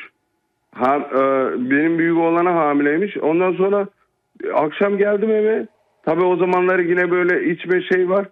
Ha, 0.75 0.97
e, 1.15 1.19
benim 1.69 1.99
büyük 1.99 2.17
oğlana 2.17 2.55
hamileymiş. 2.55 3.17
Ondan 3.17 3.53
sonra 3.53 3.87
e, 4.43 4.51
akşam 4.51 4.97
geldim 4.97 5.31
eve. 5.31 5.67
Tabii 6.05 6.23
o 6.23 6.35
zamanları 6.35 6.83
yine 6.83 7.11
böyle 7.11 7.51
içme 7.51 7.81
şey 7.81 8.09
var. 8.09 8.25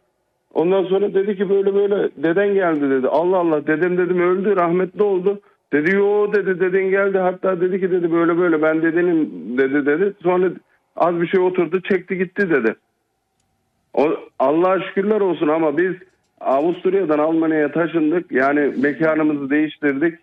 Ondan 0.54 0.84
sonra 0.84 1.14
dedi 1.14 1.38
ki 1.38 1.50
böyle 1.50 1.76
böyle 1.76 2.10
deden 2.18 2.54
geldi 2.54 2.90
dedi. 2.90 3.08
Allah 3.08 3.38
Allah 3.38 3.68
dedem 3.68 3.98
dedim 3.98 4.20
öldü 4.22 4.56
rahmetli 4.56 5.04
oldu. 5.04 5.40
Dedi 5.74 5.96
yo 5.96 6.34
dedi 6.34 6.60
deden 6.60 6.90
geldi 6.90 7.18
hatta 7.18 7.62
dedi 7.62 7.80
ki 7.80 7.92
dedi 7.92 8.12
böyle 8.12 8.38
böyle 8.38 8.62
ben 8.62 8.82
dedenim 8.82 9.30
dedi 9.58 9.86
dedi. 9.86 10.14
Sonra 10.24 10.50
az 10.96 11.22
bir 11.22 11.28
şey 11.28 11.40
oturdu 11.40 11.82
çekti 11.82 12.18
gitti 12.18 12.50
dedi. 12.50 12.76
O, 13.94 14.10
Allah'a 14.40 14.80
şükürler 14.80 15.22
olsun 15.22 15.48
ama 15.48 15.78
biz 15.78 15.94
Avusturya'dan 16.42 17.20
Almanya'ya 17.20 17.72
taşındık. 17.72 18.32
Yani 18.32 18.74
mekanımızı 18.78 19.50
değiştirdik. 19.50 20.20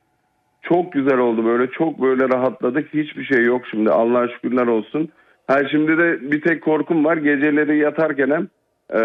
Çok 0.62 0.92
güzel 0.92 1.18
oldu 1.18 1.44
böyle. 1.44 1.70
Çok 1.70 2.02
böyle 2.02 2.28
rahatladık. 2.28 2.94
Hiçbir 2.94 3.24
şey 3.24 3.44
yok 3.44 3.62
şimdi. 3.70 3.90
Allah'a 3.90 4.28
şükürler 4.28 4.66
olsun. 4.66 5.08
Ha 5.46 5.68
şimdi 5.70 5.98
de 5.98 6.32
bir 6.32 6.40
tek 6.40 6.62
korkum 6.62 7.04
var. 7.04 7.16
Geceleri 7.16 7.78
yatarken 7.78 8.30
hem 8.30 8.48
e, 8.94 9.00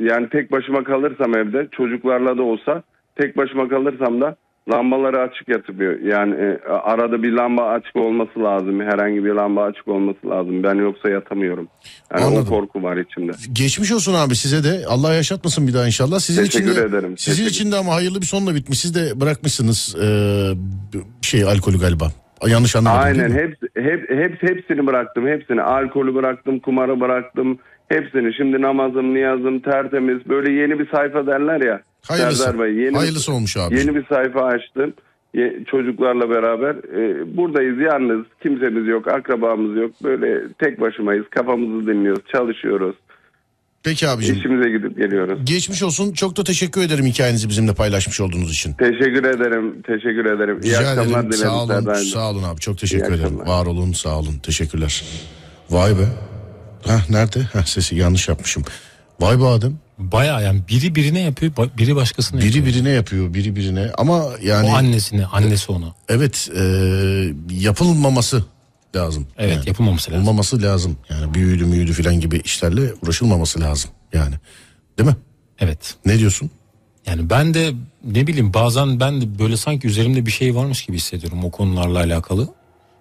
yani 0.00 0.28
tek 0.28 0.52
başıma 0.52 0.84
kalırsam 0.84 1.36
evde 1.36 1.68
çocuklarla 1.72 2.38
da 2.38 2.42
olsa 2.42 2.82
tek 3.16 3.36
başıma 3.36 3.68
kalırsam 3.68 4.20
da 4.20 4.36
lambaları 4.70 5.20
açık 5.20 5.48
yatıyor. 5.48 6.00
Yani 6.00 6.34
e, 6.34 6.68
arada 6.68 7.22
bir 7.22 7.32
lamba 7.32 7.68
açık 7.68 7.96
olması 7.96 8.40
lazım. 8.42 8.80
Herhangi 8.80 9.24
bir 9.24 9.30
lamba 9.32 9.62
açık 9.64 9.88
olması 9.88 10.28
lazım. 10.30 10.62
Ben 10.62 10.74
yoksa 10.74 11.10
yatamıyorum. 11.10 11.68
Yani 12.12 12.24
Anladım. 12.24 12.46
o 12.46 12.50
korku 12.50 12.82
var 12.82 12.96
içimde. 12.96 13.32
geçmiş 13.52 13.92
olsun 13.92 14.14
abi 14.14 14.36
size 14.36 14.64
de 14.64 14.86
Allah 14.88 15.14
yaşatmasın 15.14 15.68
bir 15.68 15.74
daha 15.74 15.86
inşallah. 15.86 16.18
Sizin 16.18 16.44
Teşekkür 16.44 16.70
için 16.70 16.82
de, 16.82 16.86
ederim. 16.86 17.18
Sizin 17.18 17.32
Teşekkür- 17.32 17.50
için 17.50 17.72
de 17.72 17.76
ama 17.76 17.94
hayırlı 17.94 18.20
bir 18.20 18.26
sonla 18.26 18.54
bitmiş. 18.54 18.80
Siz 18.80 18.94
de 18.94 19.20
bırakmışsınız 19.20 19.96
e, 20.02 20.08
şey 21.22 21.44
alkolü 21.44 21.78
galiba. 21.80 22.04
Yanlış 22.46 22.76
anlamadım 22.76 23.02
Aynen 23.04 23.30
hep, 23.30 23.56
hep, 23.76 24.10
hep, 24.10 24.42
hepsini 24.42 24.86
bıraktım 24.86 25.26
hepsini 25.26 25.62
alkolü 25.62 26.14
bıraktım 26.14 26.58
kumarı 26.58 27.00
bıraktım 27.00 27.58
hepsini 27.88 28.34
şimdi 28.34 28.60
namazım 28.62 29.14
niyazım 29.14 29.60
tertemiz 29.60 30.28
böyle 30.28 30.52
yeni 30.52 30.78
bir 30.78 30.90
sayfa 30.90 31.26
derler 31.26 31.60
ya 31.60 31.80
Hayırlısı. 32.08 32.42
Serdar 32.42 32.60
Bey 32.60 32.74
yeni, 32.74 32.96
Hayırlısı 32.96 33.32
olmuş 33.32 33.56
abi. 33.56 33.78
yeni 33.78 33.94
bir 33.94 34.04
sayfa 34.06 34.40
açtım 34.44 34.92
çocuklarla 35.70 36.30
beraber 36.30 36.74
Ee, 36.76 37.36
buradayız 37.36 37.78
yalnız 37.80 38.26
kimsemiz 38.42 38.86
yok 38.86 39.08
akrabamız 39.08 39.76
yok 39.76 39.90
böyle 40.04 40.52
tek 40.58 40.80
başımayız 40.80 41.24
kafamızı 41.30 41.86
dinliyoruz 41.86 42.22
çalışıyoruz 42.32 42.96
Peki 43.84 44.08
abicim. 44.08 44.36
işimize 44.36 44.70
gidip 44.70 44.96
geliyoruz 44.98 45.38
Geçmiş 45.44 45.82
olsun. 45.82 46.12
Çok 46.12 46.36
da 46.36 46.44
teşekkür 46.44 46.80
ederim 46.80 47.04
hikayenizi 47.06 47.48
bizimle 47.48 47.74
paylaşmış 47.74 48.20
olduğunuz 48.20 48.50
için. 48.52 48.72
teşekkür 48.72 49.24
ederim 49.24 49.82
teşekkür 49.82 50.24
ederim 50.26 50.60
iyi 50.62 50.68
Rica 50.70 50.78
akşamlar 50.78 51.20
ederim. 51.20 51.32
Sağ 51.32 51.58
olun. 51.62 51.68
Serdar'cığım. 51.68 52.04
Sağ 52.06 52.30
olun 52.30 52.42
abi. 52.42 52.60
Çok 52.60 52.78
teşekkür 52.78 53.04
İyi 53.04 53.14
ederim. 53.14 53.24
akşamlar. 53.40 53.46
Var 53.46 53.66
olun. 53.66 53.92
Sağ 53.92 54.18
olun. 54.18 54.34
Teşekkürler. 54.42 55.04
Vay 55.70 55.90
be. 55.90 56.06
Heh, 56.86 57.10
nerede? 57.10 57.40
Heh, 57.40 57.64
sesi 57.64 57.96
yanlış 57.96 58.28
yapmışım. 58.28 58.64
Vay 59.20 59.40
be 59.40 59.44
Adem. 59.46 59.78
Baya 59.98 60.40
yani 60.40 60.60
biri 60.68 60.94
birine 60.94 61.20
yapıyor 61.20 61.52
biri 61.78 61.96
başkasına 61.96 62.40
Biri 62.40 62.46
yapıyor. 62.46 62.66
birine 62.66 62.90
yapıyor 62.90 63.34
biri 63.34 63.56
birine 63.56 63.90
ama 63.98 64.24
yani 64.42 64.66
O 64.68 64.74
annesine 64.74 65.26
annesi 65.26 65.72
ona. 65.72 65.94
evet 66.08 66.48
e, 66.56 66.62
yapılmaması 67.50 68.44
lazım. 68.96 69.26
Evet 69.38 69.56
Yani. 69.56 69.68
yapılmaması 69.68 70.10
lazım. 70.10 70.22
Olmaması 70.22 70.62
lazım. 70.62 70.96
Yani 71.10 71.34
büyüdü 71.34 71.64
müyüdü 71.64 71.92
filan 71.92 72.20
gibi 72.20 72.36
işlerle 72.38 72.92
uğraşılmaması 73.02 73.60
lazım 73.60 73.90
yani. 74.12 74.34
Değil 74.98 75.08
mi? 75.10 75.16
Evet. 75.58 75.94
Ne 76.06 76.18
diyorsun? 76.18 76.50
Yani 77.06 77.30
ben 77.30 77.54
de 77.54 77.72
ne 78.04 78.26
bileyim 78.26 78.54
bazen 78.54 79.00
ben 79.00 79.20
de 79.20 79.38
böyle 79.38 79.56
sanki 79.56 79.86
üzerimde 79.86 80.26
bir 80.26 80.30
şey 80.30 80.54
varmış 80.54 80.84
gibi 80.84 80.96
hissediyorum 80.96 81.44
o 81.44 81.50
konularla 81.50 81.98
alakalı. 81.98 82.48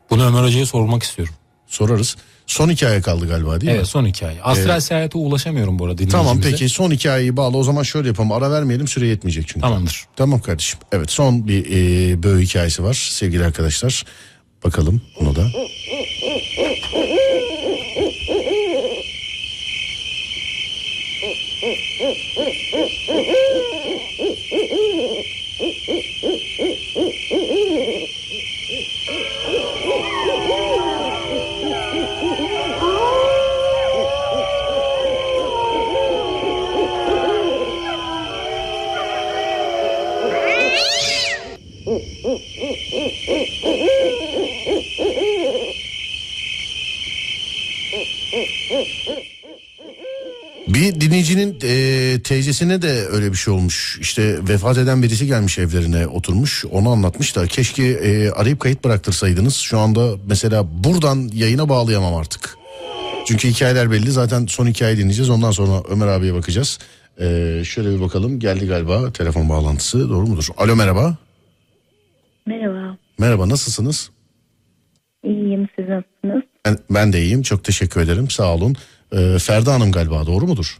Bunu 0.09 0.25
Ömer 0.25 0.43
Hoca'ya 0.43 0.65
sormak 0.65 1.03
istiyorum. 1.03 1.33
Sorarız. 1.67 2.15
Son 2.47 2.69
hikaye 2.69 3.01
kaldı 3.01 3.27
galiba 3.27 3.61
değil 3.61 3.71
mi? 3.71 3.77
Evet 3.77 3.87
son 3.87 4.05
hikaye. 4.05 4.41
Astral 4.41 4.79
seyahate 4.79 5.17
ulaşamıyorum 5.17 5.79
bu 5.79 5.85
arada 5.85 6.07
Tamam 6.07 6.41
peki 6.41 6.69
son 6.69 6.91
hikayeyi 6.91 7.37
bağla 7.37 7.57
o 7.57 7.63
zaman 7.63 7.83
şöyle 7.83 8.07
yapalım 8.07 8.31
ara 8.31 8.51
vermeyelim 8.51 8.87
süre 8.87 9.07
yetmeyecek 9.07 9.47
çünkü. 9.47 9.61
Tamamdır. 9.61 10.05
Tamam 10.15 10.39
kardeşim. 10.39 10.79
Evet 10.91 11.11
son 11.11 11.47
bir 11.47 11.65
e, 11.65 12.23
böğü 12.23 12.41
hikayesi 12.41 12.83
var 12.83 13.09
sevgili 13.11 13.45
arkadaşlar. 13.45 14.03
Bakalım 14.63 15.01
bunu 15.19 15.35
da. 15.35 15.47
Dinleyicinin 51.35 51.59
e, 51.63 52.21
teyzesine 52.21 52.81
de 52.81 53.05
öyle 53.11 53.31
bir 53.31 53.37
şey 53.37 53.53
olmuş. 53.53 53.97
İşte 54.01 54.37
vefat 54.49 54.77
eden 54.77 55.03
birisi 55.03 55.27
gelmiş 55.27 55.59
evlerine 55.59 56.07
oturmuş. 56.07 56.65
Onu 56.71 56.89
anlatmış 56.89 57.35
da 57.35 57.47
keşke 57.47 57.83
e, 57.83 58.29
arayıp 58.29 58.59
kayıt 58.59 58.83
bıraktırsaydınız. 58.83 59.55
Şu 59.55 59.79
anda 59.79 60.15
mesela 60.27 60.65
buradan 60.83 61.29
yayına 61.33 61.69
bağlayamam 61.69 62.15
artık. 62.15 62.57
Çünkü 63.27 63.47
hikayeler 63.47 63.91
belli. 63.91 64.11
Zaten 64.11 64.45
son 64.45 64.67
hikayeyi 64.67 64.97
dinleyeceğiz. 64.97 65.29
Ondan 65.29 65.51
sonra 65.51 65.83
Ömer 65.89 66.07
abiye 66.07 66.33
bakacağız. 66.33 66.79
E, 67.19 67.25
şöyle 67.65 67.95
bir 67.95 68.01
bakalım. 68.01 68.39
Geldi 68.39 68.67
galiba 68.67 69.11
telefon 69.11 69.49
bağlantısı. 69.49 70.09
Doğru 70.09 70.27
mudur? 70.27 70.47
Alo 70.57 70.75
merhaba. 70.75 71.17
Merhaba. 72.45 72.97
Merhaba 73.19 73.49
nasılsınız? 73.49 74.09
İyiyim 75.23 75.67
siz 75.75 75.85
nasılsınız? 75.89 76.43
Ben, 76.65 76.77
ben 76.89 77.13
de 77.13 77.21
iyiyim. 77.21 77.41
Çok 77.41 77.63
teşekkür 77.63 78.01
ederim. 78.01 78.29
Sağ 78.29 78.53
olun. 78.53 78.75
E, 79.11 79.39
Ferda 79.39 79.73
Hanım 79.73 79.91
galiba 79.91 80.25
doğru 80.25 80.47
mudur? 80.47 80.77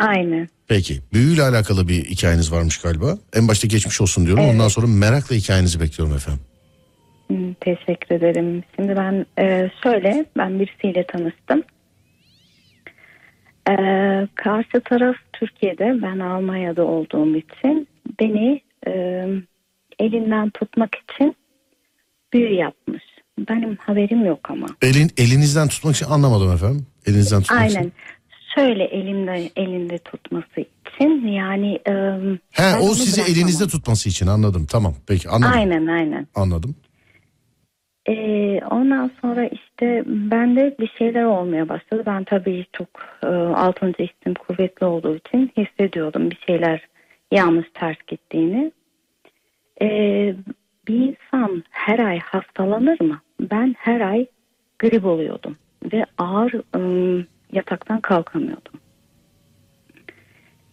Aynen. 0.00 0.48
Peki. 0.68 1.00
Büyüyle 1.12 1.42
alakalı 1.42 1.88
bir 1.88 2.04
hikayeniz 2.04 2.52
varmış 2.52 2.78
galiba. 2.78 3.18
En 3.34 3.48
başta 3.48 3.66
geçmiş 3.68 4.00
olsun 4.00 4.26
diyorum. 4.26 4.44
Ondan 4.44 4.68
sonra 4.68 4.86
merakla 4.86 5.36
hikayenizi 5.36 5.80
bekliyorum 5.80 6.16
efendim. 6.16 6.40
Hmm, 7.26 7.54
Teşekkür 7.54 8.14
ederim. 8.14 8.62
Şimdi 8.76 8.96
ben 8.96 9.26
e, 9.38 9.70
şöyle 9.82 10.24
ben 10.38 10.60
birisiyle 10.60 11.06
tanıştım. 11.06 11.62
E, 13.70 13.74
karşı 14.34 14.80
taraf 14.84 15.16
Türkiye'de 15.32 16.02
ben 16.02 16.18
Almanya'da 16.18 16.84
olduğum 16.84 17.36
için 17.36 17.88
beni 18.20 18.60
e, 18.86 18.92
elinden 19.98 20.50
tutmak 20.50 20.90
için 20.94 21.36
büyü 22.32 22.54
yapmış. 22.54 23.02
Benim 23.48 23.76
haberim 23.76 24.24
yok 24.26 24.50
ama. 24.50 24.66
Elin 24.82 25.10
elinizden 25.16 25.68
tutmak 25.68 25.96
için 25.96 26.06
anlamadım 26.06 26.52
efendim. 26.52 26.86
Elinizden 27.06 27.42
tutmak 27.42 27.70
için. 27.70 27.92
Şöyle 28.60 28.84
elimde 28.84 29.50
elinde 29.56 29.98
tutması 29.98 30.60
için 30.60 31.26
yani 31.26 31.80
e, 31.88 31.92
He 32.50 32.76
o 32.76 32.94
sizi 32.94 33.16
bırakamam. 33.20 33.36
elinizde 33.38 33.66
tutması 33.66 34.08
için 34.08 34.26
anladım. 34.26 34.66
Tamam. 34.70 34.94
Peki 35.08 35.28
anladım. 35.28 35.52
Aynen 35.58 35.86
aynen. 35.86 36.26
Anladım. 36.34 36.76
Ee, 38.08 38.60
ondan 38.70 39.10
sonra 39.20 39.44
işte 39.46 40.02
bende 40.06 40.76
bir 40.80 40.90
şeyler 40.98 41.24
olmaya 41.24 41.68
başladı. 41.68 42.02
Ben 42.06 42.24
tabii 42.24 42.66
çok 42.72 42.88
e, 43.22 43.26
altıncı 43.26 43.98
hissim 44.02 44.34
kuvvetli 44.34 44.86
olduğu 44.86 45.16
için 45.16 45.52
hissediyordum 45.56 46.30
bir 46.30 46.38
şeyler 46.46 46.88
yanlış 47.32 47.66
ters 47.74 47.96
gittiğini. 48.06 48.72
Ee, 49.82 50.34
bir 50.88 50.94
insan 50.94 51.64
her 51.70 51.98
ay 51.98 52.18
hastalanır 52.18 53.00
mı? 53.00 53.20
Ben 53.40 53.74
her 53.78 54.00
ay 54.00 54.26
grip 54.78 55.04
oluyordum 55.04 55.56
ve 55.92 56.04
ağır 56.18 56.52
ım, 56.76 57.26
yataktan 57.52 58.00
kalkamıyordum. 58.00 58.80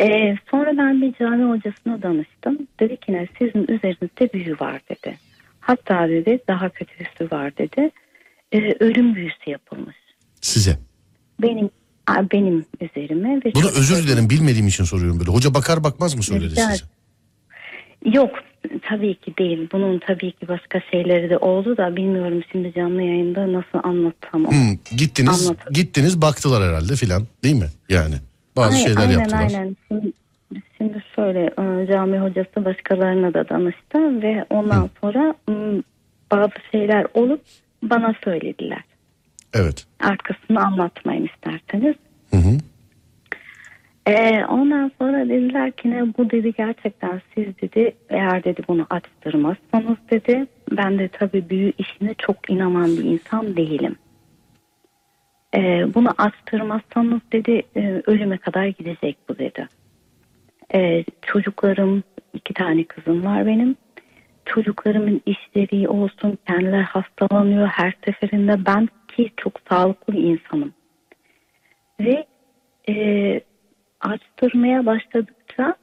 Ee, 0.02 0.36
sonra 0.52 0.78
ben 0.78 1.02
bir 1.02 1.14
cami 1.14 1.44
hocasına 1.44 2.02
danıştım. 2.02 2.68
Dedi 2.80 2.98
ki 2.98 3.14
ne 3.14 3.28
sizin 3.40 3.62
üzerinizde 3.62 4.34
büyü 4.34 4.60
var 4.60 4.82
dedi. 4.90 5.18
Hatta 5.60 6.10
dedi 6.10 6.40
daha 6.48 6.70
kötüsü 6.70 7.32
var 7.32 7.58
dedi. 7.58 7.92
Ee, 8.52 8.76
ölüm 8.80 9.16
büyüsü 9.16 9.50
yapılmış. 9.50 9.96
Size. 10.42 10.80
Benim 11.42 11.70
benim 12.34 12.66
üzerime 12.82 13.42
ve 13.46 13.56
Bunu 13.56 13.68
özür 13.68 14.08
dilerim 14.08 14.30
bilmediğim 14.30 14.68
için 14.68 14.84
soruyorum 14.84 15.20
böyle. 15.20 15.32
Hoca 15.32 15.54
bakar 15.54 15.84
bakmaz 15.84 16.16
mı 16.16 16.24
söyledi 16.24 16.52
Rica 16.52 16.72
size? 16.72 16.86
Yok 18.14 18.32
tabii 18.82 19.16
ki 19.16 19.34
değil. 19.38 19.70
Bunun 19.72 20.00
tabii 20.00 20.32
ki 20.32 20.48
başka 20.48 20.80
şeyleri 20.92 21.30
de 21.30 21.38
oldu 21.38 21.78
da 21.78 21.96
bilmiyorum 21.96 22.42
şimdi 22.52 22.74
canlı 22.74 23.02
yayında 23.02 23.54
nasıl 23.54 23.80
anlatsam 23.84 24.46
onu. 24.46 24.52
Hmm, 24.52 24.98
gittiniz 24.98 25.48
Anladım. 25.48 25.74
gittiniz 25.74 26.22
baktılar 26.22 26.70
herhalde 26.70 26.96
filan 26.96 27.24
değil 27.44 27.56
mi? 27.56 27.70
Yani 27.90 28.16
bazı 28.56 28.76
Ay- 28.76 28.84
şeyler 28.84 29.02
aynen, 29.02 29.20
yaptılar. 29.20 29.40
Aynen 29.40 29.76
Şimdi, 29.88 30.12
şimdi 30.78 31.04
şöyle 31.16 31.44
e, 31.46 31.88
cami 31.88 32.20
hocası 32.20 32.66
başkalarına 32.66 33.34
da 33.34 33.50
danıştı 33.50 34.22
ve 34.22 34.46
ondan 34.50 34.90
sonra 35.02 35.36
m, 35.48 35.82
bazı 36.32 36.52
şeyler 36.72 37.06
olup 37.14 37.42
bana 37.84 38.16
söylediler. 38.24 38.84
Evet. 39.54 39.86
Arkasını 40.00 40.66
anlatmayın 40.66 41.30
isterseniz. 41.36 41.96
Hı 42.32 42.38
hı. 42.38 42.58
Ee, 44.08 44.46
ondan 44.46 44.92
sonra 45.00 45.30
dediler 45.30 45.72
ki 45.72 45.92
ne 45.92 46.18
bu 46.18 46.30
dedi 46.30 46.54
gerçekten 46.58 47.22
siz 47.36 47.46
dedi 47.62 47.96
eğer 48.10 48.44
dedi 48.44 48.62
bunu 48.68 48.88
açtırmazsanız 48.90 49.98
dedi 50.12 50.48
ben 50.72 51.00
de 51.00 51.08
tabii 51.08 51.50
büyü 51.50 51.74
işine 51.78 52.14
çok 52.14 52.50
inanan 52.50 52.98
bir 52.98 53.04
insan 53.04 53.58
değilim. 53.58 53.96
Ee, 55.56 55.94
bunu 55.94 56.10
açtırmazsanız 56.18 57.22
dedi 57.32 57.64
e, 57.76 58.02
ölüme 58.06 58.38
kadar 58.38 58.66
gidecek 58.66 59.18
bu 59.30 59.38
dedi. 59.38 59.68
Ee, 60.74 61.04
çocuklarım 61.22 62.04
iki 62.34 62.54
tane 62.54 62.84
kızım 62.84 63.26
var 63.26 63.46
benim. 63.46 63.76
Çocuklarımın 64.46 65.22
işleri 65.26 65.88
olsun 65.88 66.38
kendileri 66.48 66.84
hastalanıyor 66.84 67.68
her 67.68 67.94
seferinde 68.06 68.66
ben 68.66 68.90
ki 69.08 69.32
çok 69.38 69.54
sağlıklı 69.70 70.14
bir 70.14 70.24
insanım. 70.24 70.74
Ve 72.00 72.26
e, 72.90 73.42
açtırmaya 74.02 74.86
başladıkça 74.86 75.76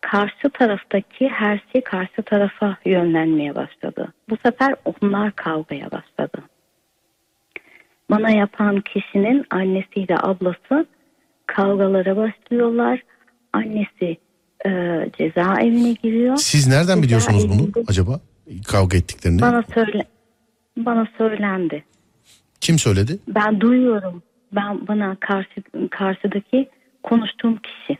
karşı 0.00 0.50
taraftaki 0.50 1.28
her 1.28 1.60
şey 1.72 1.80
karşı 1.80 2.22
tarafa 2.22 2.76
yönlenmeye 2.84 3.54
başladı. 3.54 4.12
Bu 4.30 4.36
sefer 4.36 4.74
onlar 4.84 5.32
kavgaya 5.32 5.90
başladı. 5.90 6.42
Bana 8.10 8.30
yapan 8.30 8.80
kişinin 8.80 9.44
annesiyle 9.50 10.16
ablası 10.18 10.86
kavgalara 11.46 12.16
başlıyorlar. 12.16 13.02
Annesi 13.52 14.16
e, 14.66 14.70
cezaevine 15.18 15.92
giriyor. 15.92 16.36
Siz 16.36 16.66
nereden 16.66 17.02
biliyorsunuz 17.02 17.48
bunu 17.48 17.84
acaba? 17.88 18.20
Kavga 18.68 18.96
ettiklerini. 18.96 19.40
Bana 19.40 19.64
söyle 19.74 20.04
bana 20.76 21.08
söylendi. 21.18 21.84
Kim 22.60 22.78
söyledi? 22.78 23.18
Ben 23.28 23.60
duyuyorum. 23.60 24.22
Ben 24.52 24.88
bana 24.88 25.16
karşı 25.20 25.62
karşıdaki 25.90 26.68
konuştuğum 27.02 27.56
kişi. 27.56 27.96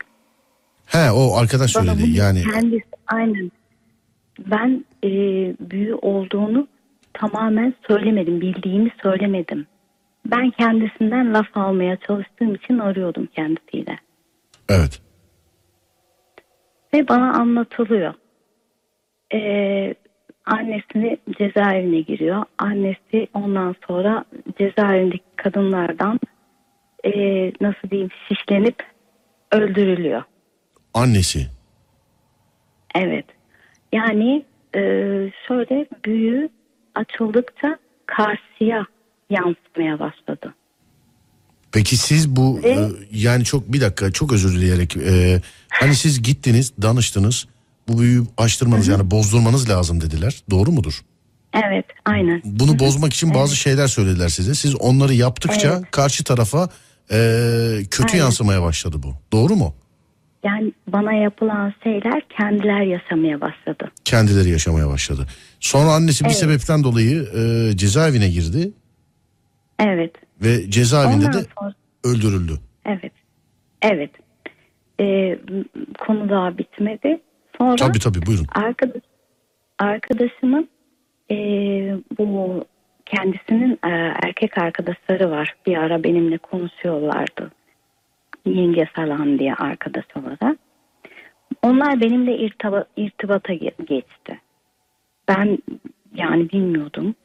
He 0.85 1.11
o 1.11 1.35
arkadaş 1.35 1.75
Bana 1.75 1.95
söyledi. 1.95 2.17
Yani 2.17 2.43
kendisi 2.43 2.83
aynen. 3.07 3.51
Ben 4.39 4.85
e, 5.03 5.09
büyü 5.59 5.93
olduğunu 5.93 6.67
tamamen 7.13 7.73
söylemedim. 7.87 8.41
Bildiğimi 8.41 8.91
söylemedim. 9.03 9.67
Ben 10.25 10.49
kendisinden 10.49 11.33
laf 11.33 11.57
almaya 11.57 11.97
çalıştığım 12.07 12.55
için 12.55 12.79
arıyordum 12.79 13.25
kendisiyle. 13.25 13.99
evet. 14.69 15.01
Ve 16.93 17.07
bana 17.07 17.33
anlatılıyor. 17.33 18.13
Ee, 19.33 19.95
Annesi 20.47 21.17
cezaevine 21.39 22.01
giriyor. 22.01 22.43
Annesi 22.57 23.27
ondan 23.33 23.75
sonra 23.87 24.25
cezaevindeki 24.59 25.23
kadınlardan 25.35 26.19
e, 27.03 27.09
nasıl 27.61 27.89
diyeyim 27.91 28.09
şişlenip 28.27 28.75
öldürülüyor. 29.51 30.23
Annesi. 30.93 31.47
Evet. 32.95 33.25
Yani 33.93 34.45
e, 34.75 34.81
şöyle 35.47 35.87
büyü 36.05 36.49
açıldıkça 36.95 37.77
karşıya 38.05 38.85
yansıtmaya 39.29 39.99
başladı. 39.99 40.53
Peki 41.71 41.97
siz 41.97 42.35
bu 42.35 42.63
Ve- 42.63 42.69
e, 42.69 42.89
yani 43.11 43.43
çok 43.43 43.73
bir 43.73 43.81
dakika 43.81 44.11
çok 44.11 44.33
özür 44.33 44.57
dileyerek 44.57 44.97
e, 44.97 45.41
hani 45.69 45.95
siz 45.95 46.23
gittiniz 46.23 46.73
danıştınız 46.81 47.47
bu 47.87 47.99
büyüyü 47.99 48.23
açtırmanız 48.37 48.87
yani 48.87 49.11
bozdurmanız 49.11 49.69
lazım 49.69 50.01
dediler. 50.01 50.43
Doğru 50.49 50.71
mudur? 50.71 51.01
Evet, 51.53 51.85
aynen. 52.05 52.41
Bunu 52.45 52.79
bozmak 52.79 53.13
için 53.13 53.33
bazı 53.33 53.55
şeyler 53.55 53.87
söylediler 53.87 54.29
size. 54.29 54.55
Siz 54.55 54.75
onları 54.75 55.13
yaptıkça 55.13 55.73
Evet. 55.77 55.91
karşı 55.91 56.23
tarafa 56.23 56.69
e, 57.11 57.17
kötü 57.91 58.11
Aynen. 58.13 58.23
yansımaya 58.23 58.61
başladı 58.61 58.97
bu. 59.03 59.13
Doğru 59.31 59.55
mu? 59.55 59.73
Yani 60.43 60.71
bana 60.87 61.13
yapılan 61.13 61.73
şeyler 61.83 62.21
kendiler 62.37 62.81
yaşamaya 62.81 63.41
başladı. 63.41 63.91
Kendileri 64.05 64.49
yaşamaya 64.49 64.87
başladı. 64.87 65.27
Sonra 65.59 65.91
annesi 65.91 66.23
bir 66.23 66.29
Evet. 66.29 66.37
sebepten 66.39 66.83
dolayı 66.83 67.27
e, 67.35 67.77
cezaevine 67.77 68.29
girdi 68.29 68.71
Evet. 69.79 70.11
ve 70.41 70.71
cezaevinde 70.71 71.25
Ondan 71.25 71.33
de 71.41 71.45
sonra 71.59 71.73
öldürüldü. 72.03 72.53
evet. 72.85 73.11
Evet. 73.81 74.11
Ee, 74.99 75.39
konu 76.07 76.29
daha 76.29 76.57
bitmedi. 76.57 77.21
Sonra 77.57 77.75
Tabii 77.75 77.99
tabii 77.99 78.25
buyurun. 78.25 78.45
arkadaş 78.55 79.01
arkadaşımın 79.79 80.69
e, 81.31 81.35
bu 82.19 82.65
kendisinin 83.15 83.79
e, 83.83 83.89
erkek 84.23 84.57
arkadaşları 84.57 85.31
var. 85.31 85.55
Bir 85.65 85.77
ara 85.77 86.03
benimle 86.03 86.37
konuşuyorlardı. 86.37 87.51
Yenge 88.45 88.85
falan 88.85 89.39
diye 89.39 89.53
arkadaş 89.53 90.05
olarak. 90.15 90.57
Onlar 91.61 92.01
benimle 92.01 92.37
irtiba, 92.37 92.85
irtibata 92.97 93.53
ge- 93.53 93.85
geçti. 93.85 94.39
Ben 95.27 95.57
yani 96.15 96.49
bilmiyordum. 96.49 97.15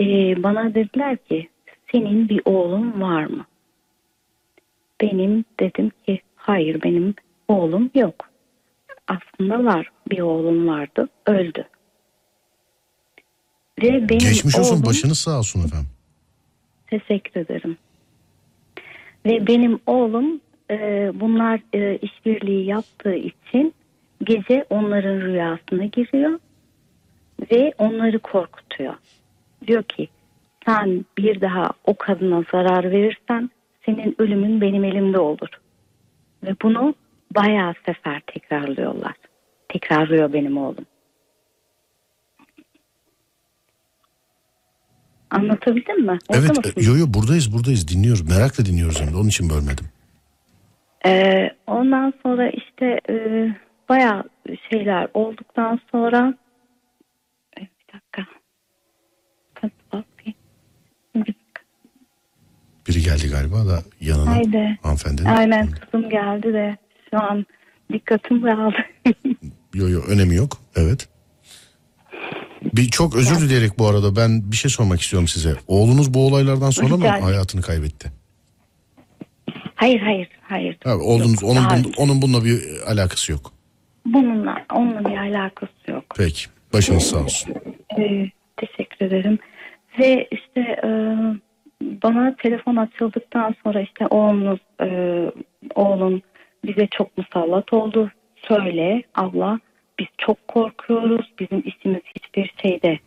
E, 0.00 0.04
bana 0.42 0.74
dediler 0.74 1.16
ki 1.16 1.48
senin 1.92 2.28
bir 2.28 2.40
oğlun 2.44 3.00
var 3.00 3.24
mı? 3.24 3.44
Benim 5.00 5.44
dedim 5.60 5.90
ki 6.06 6.20
hayır 6.36 6.82
benim 6.82 7.14
oğlum 7.48 7.90
yok 7.94 8.30
aslında 9.08 9.64
var. 9.64 9.90
Bir 10.10 10.20
oğlum 10.20 10.68
vardı. 10.68 11.08
Öldü. 11.26 11.64
Ve 13.82 14.08
benim 14.08 14.18
Geçmiş 14.18 14.58
olsun 14.58 14.74
oğlum, 14.74 14.86
başınız 14.86 15.18
sağ 15.18 15.38
olsun 15.38 15.60
efendim. 15.66 15.88
Teşekkür 16.86 17.40
ederim. 17.40 17.76
Ve 19.26 19.46
benim 19.46 19.80
oğlum 19.86 20.40
e, 20.70 21.10
bunlar 21.14 21.60
e, 21.72 21.96
işbirliği 21.96 22.66
yaptığı 22.66 23.14
için 23.14 23.74
gece 24.24 24.64
onların 24.70 25.20
rüyasına 25.20 25.84
giriyor 25.84 26.38
ve 27.52 27.72
onları 27.78 28.18
korkutuyor. 28.18 28.94
Diyor 29.66 29.82
ki 29.82 30.08
sen 30.66 31.04
bir 31.18 31.40
daha 31.40 31.70
o 31.84 31.94
kadına 31.94 32.44
zarar 32.52 32.90
verirsen 32.90 33.50
senin 33.86 34.14
ölümün 34.18 34.60
benim 34.60 34.84
elimde 34.84 35.18
olur. 35.18 35.48
Ve 36.42 36.54
bunu 36.62 36.94
bayağı 37.34 37.74
sefer 37.86 38.22
tekrarlıyorlar. 38.26 39.14
Tekrarlıyor 39.68 40.32
benim 40.32 40.58
oğlum. 40.58 40.86
Anlatabildim 45.30 46.06
mi? 46.06 46.18
Orada 46.28 46.40
Evet 46.46 46.56
mısın? 46.58 46.72
yo 46.76 46.96
yo 46.96 47.06
buradayız 47.08 47.52
buradayız 47.52 47.88
dinliyoruz. 47.88 48.22
Merakla 48.30 48.64
dinliyoruz 48.64 49.00
hem 49.00 49.12
de 49.12 49.16
onun 49.16 49.28
için 49.28 49.50
bölmedim. 49.50 49.86
Ee, 51.06 51.50
ondan 51.66 52.12
sonra 52.22 52.50
işte 52.50 53.00
e, 53.10 53.14
bayağı 53.88 54.24
şeyler 54.70 55.08
olduktan 55.14 55.80
sonra 55.92 56.34
bir 57.56 57.68
dakika. 57.94 58.22
Biri 62.88 63.00
geldi 63.02 63.28
galiba 63.30 63.66
da 63.66 63.82
yanına 64.00 64.30
Haydi. 64.30 64.78
hanımefendinin. 64.82 65.28
Aynen 65.28 65.70
kızım 65.70 66.10
geldi 66.10 66.52
de 66.52 66.76
şu 67.10 67.22
an 67.22 67.46
dikkatim 67.92 68.42
dağıldı. 68.42 68.76
Yo 69.74 69.88
yo 69.88 70.00
önemi 70.08 70.34
yok. 70.34 70.52
Evet. 70.76 71.08
Bir 72.74 72.88
çok 72.88 73.16
özür 73.16 73.40
dileyerek 73.40 73.78
bu 73.78 73.86
arada 73.86 74.16
ben 74.16 74.50
bir 74.52 74.56
şey 74.56 74.70
sormak 74.70 75.00
istiyorum 75.00 75.28
size. 75.28 75.54
Oğlunuz 75.66 76.14
bu 76.14 76.26
olaylardan 76.26 76.70
sonra 76.70 76.96
mı 76.96 77.06
hayatını 77.08 77.62
kaybetti? 77.62 78.12
hayır 79.74 80.00
hayır 80.00 80.28
hayır. 80.42 80.76
Ha, 80.84 80.96
oğlunuz 80.96 81.44
onun 81.44 81.62
bun- 81.62 81.96
onun 81.96 82.22
bununla 82.22 82.44
bir 82.44 82.60
alakası 82.86 83.32
yok. 83.32 83.52
Bununla 84.06 84.64
onunla 84.74 85.04
bir 85.04 85.16
alakası 85.16 85.72
yok. 85.88 86.04
Peki. 86.16 86.46
Başınız 86.72 87.02
sağ 87.02 87.18
olsun. 87.18 87.54
Ee, 87.98 88.30
teşekkür 88.56 89.06
ederim. 89.06 89.38
Ve 89.98 90.28
işte 90.30 90.60
e, 90.60 90.88
bana 92.02 92.36
telefon 92.42 92.76
açıldıktan 92.76 93.54
sonra 93.64 93.80
işte 93.80 94.06
oğlunuz 94.06 94.60
e, 94.80 94.88
oğlun 95.74 96.22
bize 96.64 96.88
çok 96.98 97.18
musallat 97.18 97.72
oldu. 97.72 98.10
Söyle 98.48 99.02
abla 99.14 99.60
biz 99.98 100.06
çok 100.18 100.48
korkuyoruz. 100.48 101.32
Bizim 101.38 101.62
işimiz 101.66 102.00
hiçbir 102.16 102.54
şeyde 102.62 102.98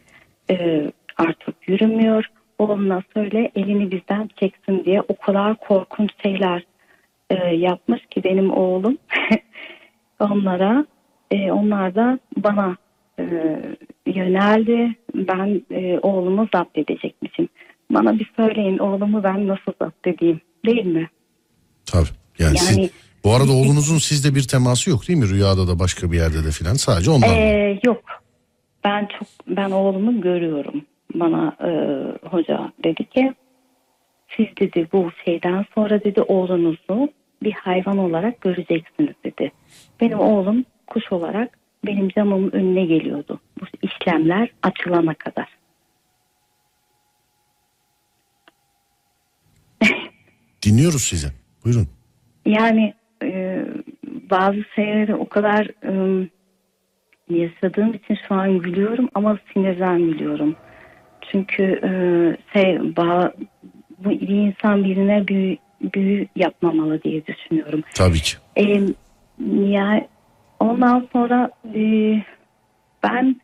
e, 0.50 0.86
artık 1.18 1.68
yürümüyor. 1.68 2.26
Oğluna 2.60 3.04
söyle 3.14 3.52
elini 3.56 3.92
bizden 3.92 4.30
çeksin 4.40 4.86
diye 4.86 5.02
o 5.02 5.16
kadar 5.16 5.56
korkunç 5.56 6.12
şeyler 6.24 6.64
e, 7.30 7.36
yapmış 7.56 8.06
ki 8.06 8.24
benim 8.24 8.52
oğlum 8.54 8.98
onlara 10.20 10.86
e, 11.32 11.52
onlar 11.52 11.96
da 11.96 12.20
bana 12.38 12.78
e, 13.20 13.24
yöneldi. 14.06 14.96
Ben 15.16 15.62
e, 15.72 16.00
oğlumu 16.00 16.48
zapt 16.54 16.78
edecekmişim. 16.78 17.50
Bana 17.92 18.20
bir 18.20 18.32
söyleyin 18.36 18.78
oğlumu 18.78 19.24
ben 19.24 19.48
nasıl 19.48 19.72
zapt 19.82 20.08
edeyim 20.08 20.42
değil 20.66 20.86
mi? 20.86 21.10
Tabii. 21.86 22.10
Yani, 22.40 22.58
siz, 22.58 22.78
Yani- 22.78 22.90
bu 23.24 23.34
arada 23.34 23.52
oğlunuzun 23.52 23.98
sizde 23.98 24.36
bir 24.36 24.48
teması 24.48 24.90
yok 24.90 25.08
değil 25.08 25.20
mi? 25.20 25.30
Rüyada 25.30 25.68
da 25.68 25.80
başka 25.80 26.12
bir 26.12 26.18
yerde 26.18 26.44
de 26.44 26.52
filan. 26.52 26.74
Sadece 26.74 27.12
ondan. 27.12 27.30
Ee, 27.30 27.80
yok. 27.84 28.04
Ben 28.84 29.08
çok 29.20 29.28
ben 29.48 29.72
oğlumu 29.72 30.22
görüyorum. 30.22 30.86
Bana 31.16 31.56
e, 31.62 31.70
hoca 32.28 32.72
dedi 32.84 33.06
ki 33.10 33.34
siz 34.38 34.46
dedi 34.60 34.88
bu 34.94 35.12
şeyden 35.26 35.66
sonra 35.76 36.04
dedi 36.04 36.22
oğlunuzu 36.22 37.10
bir 37.44 37.52
hayvan 37.52 37.98
olarak 37.98 38.42
göreceksiniz 38.42 39.14
dedi. 39.26 39.52
Benim 40.02 40.20
oğlum 40.20 40.66
kuş 40.88 41.12
olarak 41.12 41.58
benim 41.86 42.10
camımın 42.10 42.52
önüne 42.52 42.86
geliyordu. 42.86 43.40
Bu 43.62 43.66
işlemler 43.82 44.50
açılana 44.64 45.14
kadar. 45.14 45.60
Dinliyoruz 50.66 51.02
sizi. 51.02 51.28
Buyurun. 51.66 51.88
Yani 52.46 52.94
bazı 54.30 54.64
şeyleri 54.76 55.16
o 55.16 55.30
kadar 55.30 55.68
e, 55.84 56.28
yaşadığım 57.30 57.94
için 57.94 58.18
şu 58.28 58.36
an 58.36 58.60
gülüyorum 58.60 59.10
ama 59.16 59.38
sinirden 59.54 60.00
gülüyorum. 60.00 60.56
Çünkü 61.32 61.64
e, 61.64 61.92
şey 62.54 62.80
bağ, 62.98 63.34
bu 63.98 64.10
bir 64.10 64.28
insan 64.28 64.84
birine 64.84 65.28
büyü, 65.28 65.58
büyü 65.94 66.28
yapmamalı 66.36 67.04
diye 67.04 67.26
düşünüyorum. 67.28 67.84
Tabii 67.96 68.20
ki. 68.20 68.38
E, 68.56 68.82
ya 69.56 70.08
ondan 70.60 71.08
sonra 71.14 71.52
e, 71.76 71.82
ben 73.04 73.36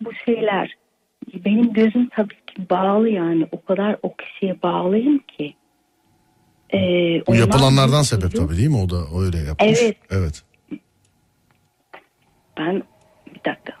bu 0.00 0.10
şeyler 0.14 0.74
benim 1.44 1.72
gözüm 1.72 2.08
tabii 2.08 2.34
ki 2.46 2.70
bağlı 2.70 3.08
yani 3.08 3.46
o 3.52 3.64
kadar 3.64 3.96
o 4.02 4.14
kişiye 4.16 4.62
bağlıyım 4.62 5.18
ki. 5.18 5.54
E, 6.74 6.78
Bu 7.26 7.30
ondan 7.30 7.40
yapılanlardan 7.40 8.02
sebep 8.02 8.36
tabii 8.36 8.56
değil 8.56 8.68
mi? 8.68 8.76
O 8.76 8.90
da 8.90 8.96
öyle 9.24 9.38
yapmış. 9.38 9.78
Evet. 9.82 9.96
Evet. 10.10 10.42
Ben 12.58 12.82
bir 13.26 13.40
dakika. 13.50 13.72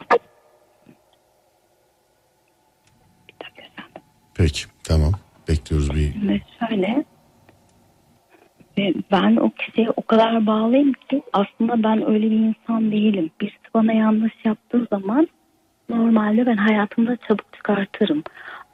Bir 3.28 3.34
dakika 3.44 3.62
efendim. 3.62 4.02
Peki. 4.34 4.64
Tamam. 4.84 5.12
Bekliyoruz 5.48 5.90
bir. 5.94 6.12
Şimdi 6.12 6.42
şöyle. 6.68 7.04
e, 8.78 8.94
Ben 9.12 9.36
o 9.36 9.50
kişiye 9.50 9.90
o 9.96 10.02
kadar 10.02 10.46
bağlıyım 10.46 10.92
ki 10.92 11.22
aslında 11.32 11.82
ben 11.82 12.10
öyle 12.10 12.30
bir 12.30 12.36
insan 12.36 12.92
değilim. 12.92 13.30
Birisi 13.40 13.56
bana 13.74 13.92
yanlış 13.92 14.32
yaptığı 14.44 14.86
zaman 14.92 15.28
normalde 15.88 16.46
ben 16.46 16.56
hayatımda 16.56 17.16
çabuk 17.28 17.52
çıkartırım. 17.54 18.22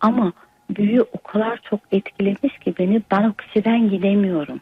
Ama 0.00 0.32
büyü 0.70 1.00
o 1.00 1.18
kadar 1.18 1.60
çok 1.70 1.80
etkilemiş 1.92 2.58
ki 2.58 2.74
beni 2.78 3.02
ben 3.10 3.24
o 3.24 3.32
kişiden 3.32 3.90
gidemiyorum. 3.90 4.60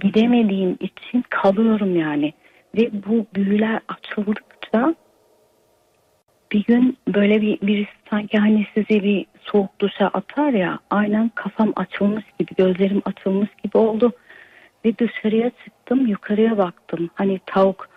Gidemediğim 0.00 0.76
için 0.80 1.24
kalıyorum 1.30 1.96
yani. 1.96 2.32
Ve 2.76 2.90
bu 3.06 3.26
büyüler 3.34 3.80
açıldıkça 3.88 4.94
bir 6.52 6.64
gün 6.64 6.98
böyle 7.08 7.42
bir 7.42 7.60
birisi 7.60 7.90
sanki 8.10 8.38
hani 8.38 8.66
sizi 8.74 9.02
bir 9.02 9.26
soğuk 9.40 9.80
duşa 9.80 10.06
atar 10.06 10.52
ya 10.52 10.78
aynen 10.90 11.30
kafam 11.34 11.72
açılmış 11.76 12.24
gibi 12.38 12.54
gözlerim 12.58 13.02
açılmış 13.04 13.50
gibi 13.64 13.78
oldu 13.78 14.12
ve 14.84 14.98
dışarıya 14.98 15.50
çıktım 15.64 16.06
yukarıya 16.06 16.58
baktım 16.58 17.10
hani 17.14 17.40
tavuk 17.46 17.88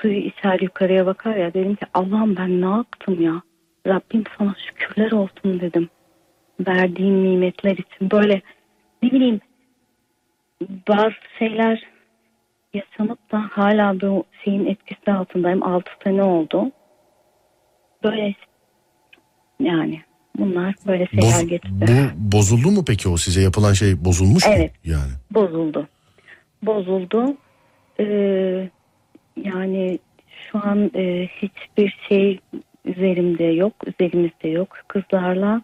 suyu 0.00 0.18
içer 0.18 0.60
yukarıya 0.60 1.06
bakar 1.06 1.36
ya 1.36 1.54
dedim 1.54 1.74
ki 1.74 1.86
Allah'ım 1.94 2.36
ben 2.36 2.60
ne 2.60 2.76
yaptım 2.76 3.22
ya 3.22 3.42
Rabbim 3.86 4.24
sana 4.38 4.54
şükürler 4.66 5.12
olsun 5.12 5.60
dedim 5.60 5.88
verdiğin 6.66 7.24
nimetler 7.24 7.72
için 7.72 8.10
böyle 8.10 8.42
ne 9.02 9.10
bileyim 9.12 9.40
bazı 10.88 11.14
şeyler 11.38 11.82
yaşanıp 12.74 13.32
da 13.32 13.48
hala 13.50 14.00
bu 14.00 14.24
şeyin 14.44 14.66
etkisi 14.66 15.12
altındayım 15.12 15.62
6 15.62 15.90
sene 16.04 16.22
oldu 16.22 16.70
böyle 18.04 18.34
yani 19.60 20.00
bunlar 20.38 20.74
böyle 20.86 21.06
şeyler 21.06 21.22
Boz- 21.32 21.46
geçti. 21.48 21.68
bu 21.72 22.32
bozuldu 22.36 22.70
mu 22.70 22.84
peki 22.86 23.08
o 23.08 23.16
size 23.16 23.40
yapılan 23.42 23.72
şey 23.72 24.04
bozulmuş 24.04 24.46
mu? 24.46 24.52
Evet. 24.56 24.72
Yani. 24.84 25.12
Bozuldu. 25.30 25.88
Bozuldu. 26.62 27.36
Ee, 28.00 28.70
yani 29.44 29.98
şu 30.52 30.58
an 30.58 30.90
e, 30.94 31.28
hiçbir 31.42 31.98
şey 32.08 32.40
üzerimde 32.84 33.44
yok, 33.44 33.72
üzerimizde 33.86 34.48
yok 34.48 34.76
kızlarla. 34.88 35.62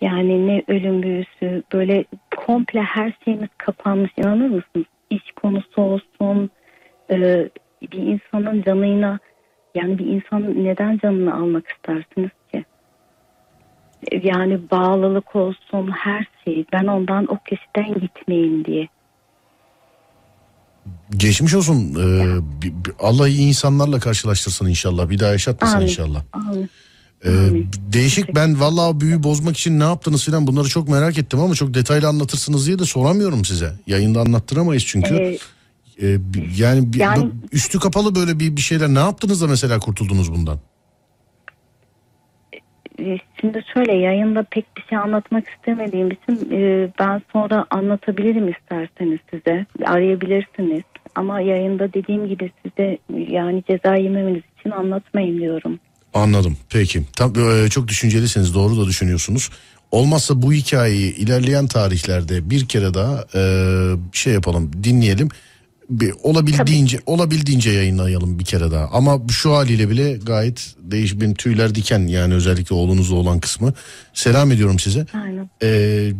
Yani 0.00 0.46
ne 0.46 0.62
ölüm 0.68 1.02
büyüsü 1.02 1.62
böyle 1.72 2.04
komple 2.36 2.82
her 2.82 3.12
şeyimiz 3.24 3.48
kapanmış 3.58 4.10
inanır 4.16 4.48
mısınız? 4.48 4.86
İş 5.10 5.32
konusu 5.42 5.82
olsun 5.82 6.50
e, 7.10 7.48
bir 7.82 7.98
insanın 7.98 8.62
canına 8.62 9.18
yani 9.74 9.98
bir 9.98 10.06
insan 10.06 10.64
neden 10.64 10.98
canını 10.98 11.34
almak 11.34 11.68
istersiniz 11.68 12.30
ki? 12.52 12.64
E, 14.12 14.20
Yani 14.28 14.70
bağlılık 14.70 15.36
olsun 15.36 15.90
her 15.90 16.26
şey. 16.44 16.64
Ben 16.72 16.86
ondan 16.86 17.26
o 17.26 17.38
kişiden 17.38 18.00
gitmeyeyim 18.00 18.64
diye. 18.64 18.88
Geçmiş 21.16 21.54
olsun. 21.54 21.94
Ee, 21.94 22.40
Allah 23.00 23.28
iyi 23.28 23.48
insanlarla 23.48 24.00
karşılaştırsın 24.00 24.66
inşallah. 24.66 25.08
Bir 25.10 25.18
daha 25.18 25.30
yaşatmasın 25.32 25.76
Amin. 25.76 25.86
inşallah. 25.86 26.22
Amin. 26.32 26.70
Ee, 27.24 27.28
Amin. 27.30 27.68
değişik 27.92 28.34
ben 28.34 28.60
vallahi 28.60 29.00
büyü 29.00 29.22
bozmak 29.22 29.58
için 29.58 29.80
ne 29.80 29.84
yaptınız 29.84 30.24
filan 30.24 30.46
bunları 30.46 30.68
çok 30.68 30.88
merak 30.88 31.18
ettim 31.18 31.40
ama 31.40 31.54
çok 31.54 31.74
detaylı 31.74 32.08
anlatırsınız 32.08 32.66
diye 32.66 32.78
de 32.78 32.84
soramıyorum 32.84 33.44
size. 33.44 33.72
Yayında 33.86 34.20
anlattıramayız 34.20 34.84
çünkü. 34.86 35.14
Ee, 35.14 35.38
Ee, 36.02 36.18
yani, 36.58 36.88
Yani- 36.96 37.30
üstü 37.52 37.78
kapalı 37.80 38.14
böyle 38.14 38.38
bir, 38.40 38.56
bir 38.56 38.60
şeyler 38.60 38.88
ne 38.88 38.98
yaptınız 38.98 39.42
da 39.42 39.46
mesela 39.46 39.78
kurtuldunuz 39.78 40.32
bundan? 40.32 40.58
E, 43.00 43.18
şimdi 43.40 43.64
şöyle 43.74 43.92
yayında 43.92 44.42
pek 44.50 44.76
bir 44.76 44.82
şey 44.82 44.98
anlatmak 44.98 45.44
istemediğim 45.48 46.10
için 46.10 46.48
e, 46.52 46.88
ben 46.98 47.22
sonra 47.32 47.66
anlatabilirim 47.70 48.48
isterseniz 48.48 49.18
size. 49.30 49.66
Arayabilirsiniz. 49.84 50.82
Ama 51.14 51.40
yayında 51.40 51.92
dediğim 51.92 52.28
gibi 52.28 52.50
size 52.62 52.98
yani 53.32 53.62
ceza 53.68 53.96
yememeniz 53.96 54.42
için 54.60 54.70
anlatmayın 54.70 55.40
diyorum. 55.40 55.78
Anladım. 56.14 56.56
Peki. 56.70 57.02
Tam, 57.16 57.32
e, 57.38 57.68
çok 57.68 57.88
düşüncelisiniz. 57.88 58.54
Doğru 58.54 58.80
da 58.80 58.86
düşünüyorsunuz. 58.86 59.50
Olmazsa 59.90 60.42
bu 60.42 60.52
hikayeyi 60.52 61.16
ilerleyen 61.16 61.66
tarihlerde 61.66 62.50
bir 62.50 62.68
kere 62.68 62.94
daha 62.94 63.24
e, 63.34 63.42
şey 64.12 64.32
yapalım, 64.32 64.70
dinleyelim. 64.84 65.28
Bir, 65.90 66.14
olabildiğince 66.22 66.98
olabildiğince 67.06 67.70
yayınlayalım 67.70 68.38
bir 68.38 68.44
kere 68.44 68.70
daha. 68.70 68.86
Ama 68.86 69.20
şu 69.30 69.52
haliyle 69.54 69.90
bile 69.90 70.12
gayet 70.12 70.74
değiş 70.78 71.20
benim 71.20 71.34
tüyler 71.34 71.74
diken 71.74 71.98
yani 71.98 72.34
özellikle 72.34 72.74
oğlunuzla 72.74 73.16
olan 73.16 73.40
kısmı. 73.40 73.72
Selam 74.14 74.52
ediyorum 74.52 74.78
size. 74.78 75.06
Aynen. 75.14 75.50
E, 75.62 76.12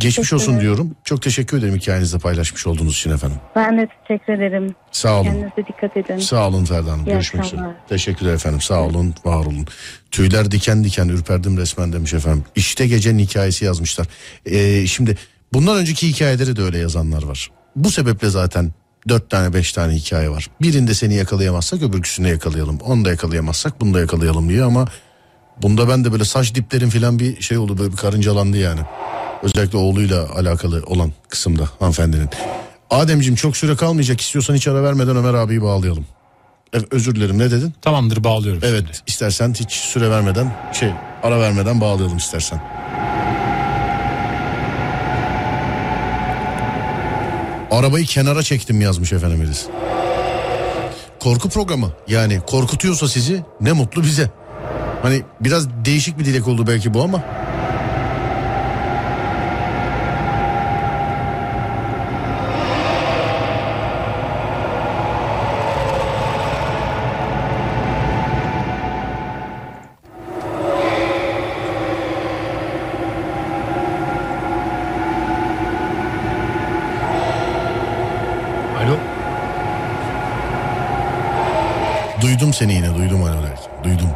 geçmiş 0.00 0.32
olsun 0.32 0.52
ederim. 0.52 0.62
diyorum. 0.62 0.96
Çok 1.04 1.22
teşekkür 1.22 1.58
ederim 1.58 1.76
hikayenizde 1.76 2.18
paylaşmış 2.18 2.66
olduğunuz 2.66 2.94
için 2.94 3.10
efendim. 3.10 3.38
Ben 3.56 3.78
de 3.78 3.88
teşekkür 4.08 4.32
ederim. 4.32 4.74
Sağ 4.92 5.14
olun. 5.20 5.24
Kendinize 5.24 5.56
dikkat 5.56 5.96
edin. 5.96 6.18
Sağ 6.18 6.48
olun 6.48 6.64
Ferda 6.64 6.92
Hanım. 6.92 7.06
İyi 7.06 7.10
Görüşmek 7.10 7.44
üzere. 7.44 7.76
Teşekkürler 7.88 8.34
efendim. 8.34 8.60
Sağ 8.60 8.80
olun, 8.82 9.14
var 9.24 9.46
olun. 9.46 9.66
Tüyler 10.10 10.50
diken 10.50 10.84
diken 10.84 11.08
ürperdim 11.08 11.56
resmen 11.58 11.92
demiş 11.92 12.14
efendim. 12.14 12.44
İşte 12.56 12.86
gecenin 12.86 13.18
hikayesi 13.18 13.64
yazmışlar. 13.64 14.06
Ee, 14.46 14.86
şimdi 14.86 15.16
bundan 15.52 15.76
önceki 15.76 16.08
hikayeleri 16.08 16.56
de 16.56 16.62
öyle 16.62 16.78
yazanlar 16.78 17.22
var. 17.22 17.50
Bu 17.76 17.90
sebeple 17.90 18.30
zaten 18.30 18.72
dört 19.08 19.30
tane 19.30 19.54
beş 19.54 19.72
tane 19.72 19.92
hikaye 19.94 20.30
var. 20.30 20.50
Birinde 20.60 20.94
seni 20.94 21.14
yakalayamazsak 21.14 21.82
öbürküsünde 21.82 22.28
yakalayalım. 22.28 22.78
Onu 22.80 23.04
da 23.04 23.10
yakalayamazsak 23.10 23.80
bunu 23.80 23.94
da 23.94 24.00
yakalayalım 24.00 24.48
diye 24.48 24.62
ama 24.62 24.88
bunda 25.62 25.88
ben 25.88 26.04
de 26.04 26.12
böyle 26.12 26.24
saç 26.24 26.54
diplerim 26.54 26.90
falan 26.90 27.18
bir 27.18 27.42
şey 27.42 27.58
oldu 27.58 27.78
böyle 27.78 27.92
bir 27.92 27.96
karıncalandı 27.96 28.56
yani. 28.56 28.80
Özellikle 29.42 29.78
oğluyla 29.78 30.28
alakalı 30.30 30.82
olan 30.86 31.12
kısımda 31.28 31.68
hanımefendinin. 31.78 32.28
Ademciğim 32.90 33.36
çok 33.36 33.56
süre 33.56 33.76
kalmayacak 33.76 34.20
istiyorsan 34.20 34.54
hiç 34.54 34.68
ara 34.68 34.82
vermeden 34.82 35.16
Ömer 35.16 35.34
abiyi 35.34 35.62
bağlayalım. 35.62 36.06
Evet, 36.72 36.86
özür 36.90 37.14
dilerim 37.14 37.38
ne 37.38 37.50
dedin? 37.50 37.74
Tamamdır 37.82 38.24
bağlıyorum. 38.24 38.60
Evet 38.64 38.84
şimdi. 38.86 38.98
istersen 39.06 39.54
hiç 39.54 39.72
süre 39.72 40.10
vermeden 40.10 40.56
şey 40.72 40.90
ara 41.22 41.40
vermeden 41.40 41.80
bağlayalım 41.80 42.16
istersen. 42.16 42.60
Arabayı 47.70 48.06
kenara 48.06 48.42
çektim 48.42 48.80
yazmış 48.80 49.12
efendim 49.12 49.42
birisi. 49.42 49.66
Korku 51.20 51.48
programı 51.48 51.92
yani 52.08 52.40
korkutuyorsa 52.46 53.08
sizi 53.08 53.42
ne 53.60 53.72
mutlu 53.72 54.02
bize. 54.02 54.30
Hani 55.02 55.22
biraz 55.40 55.68
değişik 55.84 56.18
bir 56.18 56.24
dilek 56.24 56.48
oldu 56.48 56.66
belki 56.66 56.94
bu 56.94 57.02
ama. 57.02 57.22
Alo. 78.78 78.96
Duydum 82.38 82.54
seni 82.54 82.74
yine 82.74 82.94
duydum 82.94 83.22
Alo 83.22 83.42
Duydum. 83.84 84.10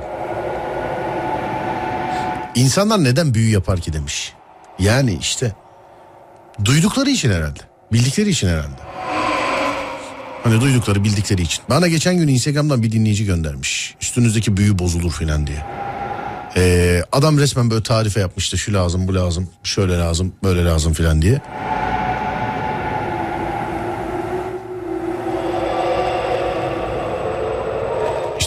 İnsanlar 2.54 3.04
neden 3.04 3.34
büyü 3.34 3.50
yapar 3.50 3.80
ki 3.80 3.92
demiş. 3.92 4.32
Yani 4.78 5.18
işte 5.20 5.52
duydukları 6.64 7.10
için 7.10 7.30
herhalde. 7.30 7.60
Bildikleri 7.92 8.30
için 8.30 8.48
herhalde. 8.48 8.82
Hani 10.44 10.60
duydukları 10.60 11.04
bildikleri 11.04 11.42
için. 11.42 11.64
Bana 11.70 11.88
geçen 11.88 12.18
gün 12.18 12.28
Instagram'dan 12.28 12.82
bir 12.82 12.92
dinleyici 12.92 13.24
göndermiş. 13.24 13.94
Üstünüzdeki 14.00 14.56
büyü 14.56 14.78
bozulur 14.78 15.12
filan 15.12 15.46
diye. 15.46 15.66
Ee, 16.56 17.02
adam 17.12 17.38
resmen 17.38 17.70
böyle 17.70 17.82
tarife 17.82 18.20
yapmıştı. 18.20 18.58
Şu 18.58 18.74
lazım 18.74 19.08
bu 19.08 19.14
lazım 19.14 19.50
şöyle 19.62 19.98
lazım 19.98 20.32
böyle 20.44 20.64
lazım 20.64 20.92
filan 20.92 21.22
diye. 21.22 21.40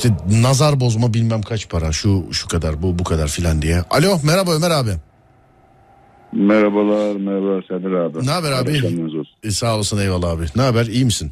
İşte 0.06 0.42
nazar 0.42 0.80
bozma 0.80 1.14
bilmem 1.14 1.42
kaç 1.42 1.70
para 1.70 1.92
şu 1.92 2.24
şu 2.32 2.48
kadar 2.48 2.82
bu 2.82 3.00
bu 3.00 3.04
kadar 3.04 3.28
filan 3.28 3.62
diye. 3.62 3.82
Alo 3.90 4.18
merhaba 4.24 4.56
Ömer 4.56 4.72
abi. 4.72 4.90
Merhabalar, 6.34 7.16
merhaba 7.16 7.62
Serdar 7.68 7.92
abi. 7.92 8.26
Ne 8.26 8.32
haber 8.32 8.52
abi? 8.52 8.82
E, 9.44 9.52
sağ 9.52 9.76
olasın 9.76 9.98
eyvallah 9.98 10.30
abi. 10.30 10.46
Ne 10.56 10.62
haber 10.62 10.86
iyi 10.86 11.06
misin? 11.06 11.32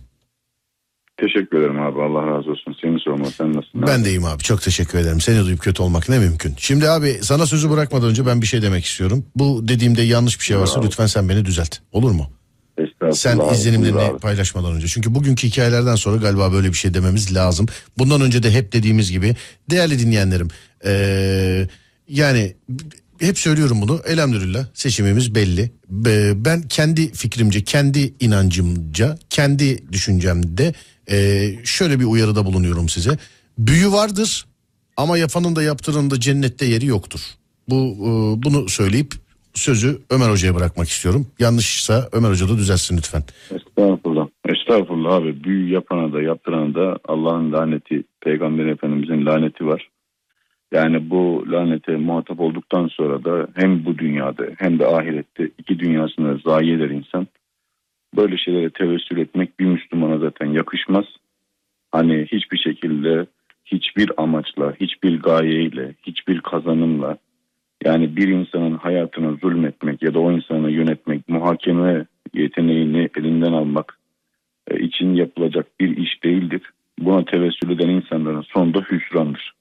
Teşekkür 1.18 1.60
ederim 1.60 1.82
abi, 1.82 2.02
Allah 2.02 2.28
razı 2.28 2.52
olsun. 2.52 2.76
Seni 2.82 3.00
sorma, 3.00 3.26
sen 3.26 3.54
nasılsın? 3.54 3.82
Ben 3.88 4.06
de 4.06 4.10
iyiyim 4.10 4.26
abi 4.26 4.44
çok 4.44 4.62
teşekkür 4.62 5.00
ederim. 5.00 5.22
Seni 5.22 5.46
duyup 5.46 5.60
kötü 5.60 5.84
olmak 5.84 6.10
ne 6.10 6.20
mümkün. 6.20 6.54
Şimdi 6.58 6.90
abi 6.90 7.14
sana 7.22 7.46
sözü 7.46 7.70
bırakmadan 7.70 8.10
önce 8.10 8.26
ben 8.26 8.42
bir 8.42 8.48
şey 8.48 8.62
demek 8.62 8.86
istiyorum. 8.86 9.26
Bu 9.36 9.68
dediğimde 9.68 10.02
yanlış 10.02 10.40
bir 10.40 10.46
şey 10.46 10.60
varsa 10.60 10.76
Bravo. 10.76 10.86
lütfen 10.86 11.06
sen 11.06 11.30
beni 11.30 11.46
düzelt. 11.46 11.78
Olur 11.92 12.12
mu? 12.12 12.28
Sen 13.14 13.38
izlenimlerini 13.54 13.98
paylaşmadan 14.20 14.74
önce. 14.74 14.88
Çünkü 14.88 15.16
bugünkü 15.16 15.48
hikayelerden 15.48 15.96
sonra 15.96 16.18
galiba 16.18 16.52
böyle 16.54 16.68
bir 16.70 16.78
şey 16.78 16.94
dememiz 16.94 17.34
lazım. 17.36 17.66
Bundan 17.98 18.22
önce 18.22 18.44
de 18.44 18.52
hep 18.52 18.74
dediğimiz 18.74 19.12
gibi 19.12 19.36
değerli 19.70 20.00
dinleyenlerim. 20.00 20.48
eee, 20.86 21.68
yani 22.08 22.56
hep 23.20 23.40
söylüyorum 23.40 23.82
bunu. 23.82 24.02
Elhamdülillah 24.08 24.66
seçimimiz 24.74 25.36
belli. 25.36 25.72
Be- 25.90 26.46
Ben 26.46 26.62
kendi 26.62 27.12
fikrimce, 27.14 27.64
kendi 27.64 28.14
inancımca, 28.20 29.18
kendi 29.30 29.92
düşüncemde 29.92 30.74
şöyle 31.64 32.00
bir 32.00 32.06
uyarıda 32.06 32.46
bulunuyorum 32.46 32.90
size. 32.90 33.18
Büyü 33.58 33.92
vardır 33.92 34.46
ama 34.98 35.18
yapanın 35.18 35.56
da 35.56 35.64
yaptıranın 35.64 36.12
da 36.12 36.20
cennette 36.20 36.66
yeri 36.66 36.86
yoktur. 36.86 37.20
Bu 37.70 37.96
bunu 38.44 38.70
söyleyip 38.70 39.14
sözü 39.54 39.98
Ömer 40.10 40.30
Hoca'ya 40.30 40.56
bırakmak 40.56 40.88
istiyorum. 40.88 41.28
Yanlışsa 41.40 42.10
Ömer 42.14 42.30
Hoca 42.30 42.50
da 42.50 42.58
düzelsin 42.58 42.98
lütfen. 42.98 43.24
Estağfurullah. 43.52 44.28
Estağfurullah 44.46 45.14
abi. 45.14 45.44
Büyü 45.44 45.74
yapana 45.74 46.14
da 46.14 46.22
yaptırana 46.22 46.76
da 46.76 47.00
Allah'ın 47.08 47.52
laneti, 47.54 48.04
Peygamber 48.22 48.66
Efendimizin 48.66 49.26
laneti 49.26 49.66
var. 49.66 49.90
Yani 50.74 51.10
bu 51.10 51.46
lanete 51.52 51.96
muhatap 51.96 52.40
olduktan 52.40 52.88
sonra 52.88 53.24
da 53.24 53.48
hem 53.56 53.86
bu 53.86 53.98
dünyada 53.98 54.44
hem 54.58 54.80
de 54.80 54.88
ahirette 54.88 55.50
iki 55.58 55.80
dünyasında 55.80 56.38
zayi 56.46 56.74
eder 56.74 56.90
insan. 56.90 57.28
Böyle 58.16 58.38
şeylere 58.38 58.70
tevessül 58.70 59.18
etmek 59.18 59.60
bir 59.60 59.66
Müslümana 59.66 60.18
zaten 60.18 60.46
yakışmaz. 60.46 61.06
Hani 61.92 62.28
hiçbir 62.32 62.58
şekilde 62.58 63.26
hiçbir 63.66 64.12
amaçla, 64.18 64.74
hiçbir 64.80 65.20
gayeyle, 65.20 65.96
hiçbir 66.08 66.42
kazanımla 66.42 67.18
yani 67.86 68.16
bir 68.16 68.28
insanın 68.28 68.78
hayatına 68.78 69.38
zulmetmek 69.42 70.04
ya 70.04 70.14
da 70.14 70.20
o 70.20 70.32
insanı 70.32 70.72
yönetmek, 70.72 71.30
muhakeme 71.30 72.06
yeteneğini 72.34 73.10
elinden 73.18 73.54
almak 73.54 73.98
e, 74.72 74.80
için 74.80 75.14
yapılacak 75.14 75.66
bir 75.80 75.98
iş 75.98 76.24
değildir. 76.24 76.62
Buna 77.00 77.26
tevessül 77.26 77.70
eden 77.70 77.90
insanların 77.90 78.42
sonunda 78.54 78.80
hüsrandır. 78.92 79.54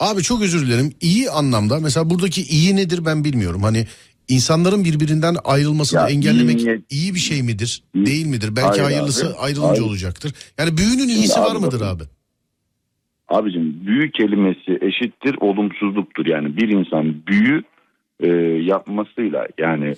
Abi 0.00 0.22
çok 0.22 0.42
özür 0.42 0.66
dilerim. 0.66 0.92
İyi 1.00 1.30
anlamda 1.30 1.80
mesela 1.80 2.10
buradaki 2.10 2.42
iyi 2.42 2.76
nedir 2.76 3.04
ben 3.06 3.24
bilmiyorum. 3.24 3.62
Hani 3.62 3.86
insanların 4.28 4.84
birbirinden 4.84 5.36
ayrılmasını 5.44 6.00
Ya 6.00 6.08
engellemek 6.08 6.60
iyi 6.60 6.82
iyi 6.90 7.14
bir 7.14 7.20
şey 7.20 7.42
midir? 7.42 7.82
İyi- 7.94 8.06
Değil 8.06 8.26
midir? 8.26 8.56
Belki 8.56 8.68
Hayır 8.68 8.82
hayırlısı 8.82 9.26
abi, 9.26 9.34
ayrılınca 9.38 9.68
hayır. 9.70 9.82
olacaktır. 9.82 10.32
Yani 10.58 10.76
büyünün 10.76 11.08
iyisi 11.08 11.40
var 11.40 11.56
mıdır 11.56 11.80
abi? 11.80 12.02
Abicim 13.28 13.86
büyü 13.86 14.10
kelimesi 14.10 14.78
eşittir 14.80 15.36
olumsuzluktur. 15.40 16.26
Yani 16.26 16.56
bir 16.56 16.68
insan 16.68 17.14
büyü 17.26 17.62
e, 18.20 18.28
yapmasıyla 18.62 19.48
yani 19.58 19.94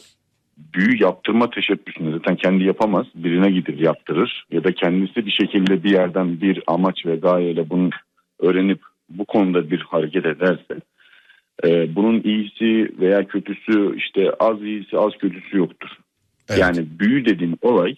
büyü 0.75 1.03
yaptırma 1.03 1.51
teşebbüsünü 1.51 2.13
zaten 2.13 2.37
kendi 2.37 2.65
yapamaz. 2.65 3.07
Birine 3.15 3.51
gidip 3.51 3.81
yaptırır 3.81 4.47
ya 4.51 4.65
da 4.65 4.73
kendisi 4.73 5.27
bir 5.27 5.31
şekilde 5.31 5.85
bir 5.85 5.91
yerden 5.91 6.41
bir 6.41 6.63
amaç 6.67 7.07
ve 7.07 7.17
gayeyle 7.17 7.71
bunu 7.71 7.91
öğrenip 8.41 8.81
bu 9.09 9.25
konuda 9.25 9.71
bir 9.71 9.81
hareket 9.81 10.27
ederse 10.27 10.81
e, 11.65 11.95
bunun 11.95 12.21
iyisi 12.25 12.99
veya 13.01 13.27
kötüsü 13.27 13.97
işte 13.97 14.31
az 14.41 14.63
iyisi 14.63 14.99
az 14.99 15.13
kötüsü 15.19 15.57
yoktur. 15.57 15.89
Evet. 16.49 16.61
Yani 16.61 16.87
büyü 17.01 17.25
dediğin 17.25 17.59
olay 17.63 17.97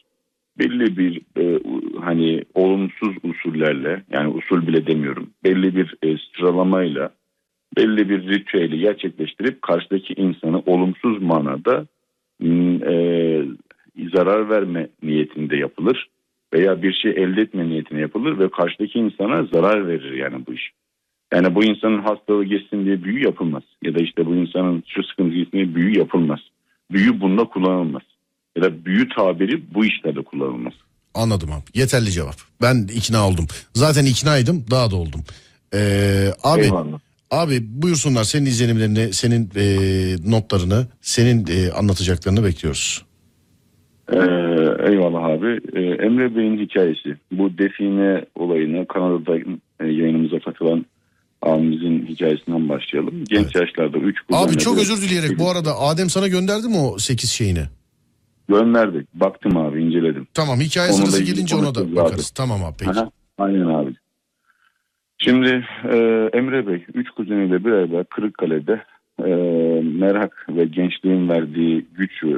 belli 0.58 0.96
bir 0.96 1.20
e, 1.38 1.60
hani 2.00 2.42
olumsuz 2.54 3.16
usullerle 3.22 4.02
yani 4.10 4.28
usul 4.28 4.66
bile 4.66 4.86
demiyorum 4.86 5.30
belli 5.44 5.76
bir 5.76 5.94
e, 6.02 6.16
sıralamayla 6.36 7.10
belli 7.76 8.08
bir 8.08 8.28
ritüeli 8.28 8.78
gerçekleştirip 8.78 9.62
karşıdaki 9.62 10.14
insanı 10.14 10.58
olumsuz 10.66 11.22
manada 11.22 11.86
e, 12.42 13.42
zarar 14.14 14.50
verme 14.50 14.88
niyetinde 15.02 15.56
yapılır 15.56 16.08
veya 16.54 16.82
bir 16.82 16.92
şey 16.92 17.10
elde 17.10 17.40
etme 17.40 17.68
niyetine 17.68 18.00
yapılır 18.00 18.38
ve 18.38 18.48
karşıdaki 18.48 18.98
insana 18.98 19.44
zarar 19.44 19.88
verir 19.88 20.12
yani 20.12 20.46
bu 20.46 20.54
iş. 20.54 20.70
Yani 21.32 21.54
bu 21.54 21.64
insanın 21.64 21.98
hastalığı 21.98 22.44
geçsin 22.44 22.84
diye 22.84 23.04
büyü 23.04 23.24
yapılmaz. 23.24 23.62
Ya 23.82 23.94
da 23.94 23.98
işte 23.98 24.26
bu 24.26 24.34
insanın 24.34 24.82
şu 24.86 25.02
sıkıntı 25.02 25.34
geçsin 25.34 25.52
diye 25.52 25.74
büyü 25.74 25.98
yapılmaz. 25.98 26.40
Büyü 26.90 27.20
bunda 27.20 27.44
kullanılmaz. 27.44 28.02
Ya 28.58 28.64
da 28.64 28.84
büyü 28.84 29.08
tabiri 29.08 29.74
bu 29.74 29.84
işlerde 29.84 30.22
kullanılmaz. 30.24 30.72
Anladım 31.14 31.52
abi. 31.52 31.62
Yeterli 31.74 32.10
cevap. 32.10 32.34
Ben 32.62 32.88
ikna 32.94 33.28
oldum. 33.28 33.46
Zaten 33.74 34.04
iknaydım 34.04 34.64
daha 34.70 34.90
da 34.90 34.96
oldum. 34.96 35.20
Ee, 35.74 36.28
abi 36.42 36.62
Eyvallah. 36.62 36.98
abi 37.30 37.58
buyursunlar 37.82 38.24
senin 38.24 38.46
izlenimlerini, 38.46 39.12
senin 39.12 39.50
e, 39.56 39.62
notlarını, 40.30 40.86
senin 41.00 41.46
e, 41.50 41.72
anlatacaklarını 41.72 42.44
bekliyoruz. 42.44 43.04
Ee, 44.12 44.16
eyvallah 44.92 45.24
abi. 45.24 45.60
Ee, 45.74 45.80
Emre 45.80 46.36
Bey'in 46.36 46.58
hikayesi. 46.66 47.16
Bu 47.32 47.58
define 47.58 48.24
olayını 48.34 48.86
Kanada'da 48.88 49.36
e, 49.80 49.86
yayınımıza 49.86 50.38
katılan 50.38 50.86
abimizin 51.42 52.06
hikayesinden 52.06 52.68
başlayalım. 52.68 53.24
Genç 53.28 53.46
Evet. 53.46 53.54
yaşlarda 53.56 53.98
3 53.98 54.16
Abi 54.32 54.58
çok 54.58 54.78
özür 54.78 55.02
dileyerek 55.02 55.38
bu 55.38 55.50
arada 55.50 55.78
Adem 55.78 56.10
sana 56.10 56.28
gönderdi 56.28 56.68
mi 56.68 56.76
o 56.76 56.98
8 56.98 57.30
şeyini? 57.30 57.62
Gönderdik. 58.48 59.14
Baktım 59.14 59.56
abi 59.56 59.82
inceledim. 59.82 60.26
Tamam 60.34 60.60
hikaye 60.60 60.92
Onunla 60.92 61.06
sırası 61.06 61.22
gelince 61.22 61.56
ona 61.56 61.74
da 61.74 61.96
bakarız. 61.96 62.30
Tamam 62.30 62.64
abi 62.64 62.74
peki. 62.78 62.90
Aha, 62.90 63.10
aynen 63.38 63.66
abi. 63.66 63.94
Şimdi 65.18 65.66
e, 65.84 65.96
Emre 66.32 66.66
Bey 66.66 66.84
üç 66.94 67.10
kuzeniyle 67.10 67.64
beraber 67.64 68.04
Kırıkkale'de 68.04 68.82
e, 69.24 69.30
merak 69.82 70.46
ve 70.48 70.64
gençliğin 70.64 71.28
verdiği 71.28 71.86
güçle 71.96 72.28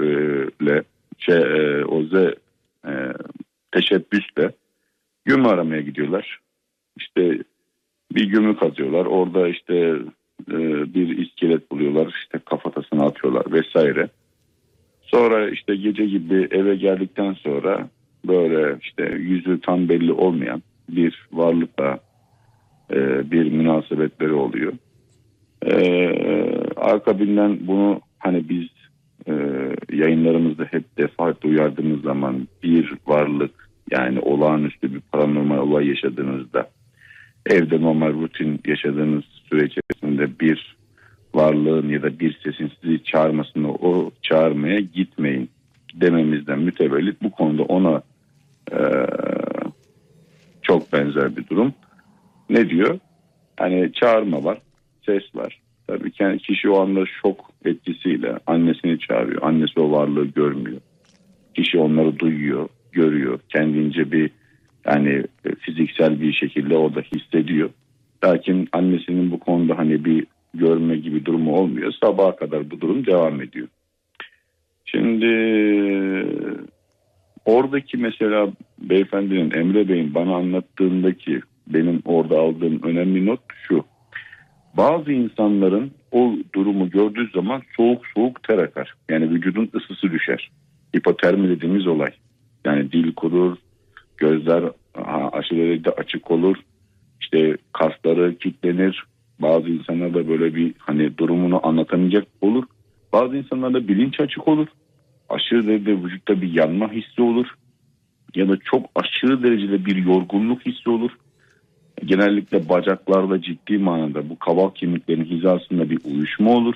uyuşma 116.51 116.57
olur. 116.57 116.74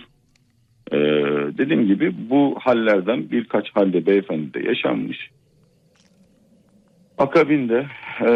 Ee, 0.93 0.99
dediğim 1.59 1.87
gibi 1.87 2.15
bu 2.31 2.57
hallerden 2.61 3.31
birkaç 3.31 3.71
halde 3.75 4.07
beyefendi 4.07 4.55
de 4.55 4.69
yaşanmış. 4.69 5.31
Akabinde 7.19 7.87
e, 8.21 8.31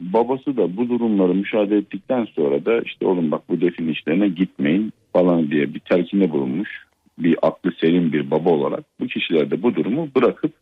babası 0.00 0.56
da 0.56 0.76
bu 0.76 0.88
durumları 0.88 1.34
müşahede 1.34 1.76
ettikten 1.76 2.24
sonra 2.24 2.64
da 2.64 2.80
işte 2.80 3.06
oğlum 3.06 3.30
bak 3.30 3.42
bu 3.48 3.60
defin 3.60 3.88
işlerine 3.88 4.28
gitmeyin 4.28 4.92
falan 5.12 5.50
diye 5.50 5.74
bir 5.74 5.80
telkinde 5.80 6.30
bulunmuş. 6.30 6.68
Bir 7.18 7.36
aklı 7.42 7.72
selim 7.80 8.12
bir 8.12 8.30
baba 8.30 8.50
olarak 8.50 8.84
bu 9.00 9.06
kişiler 9.06 9.50
de 9.50 9.62
bu 9.62 9.74
durumu 9.74 10.08
bırakıp 10.16 10.52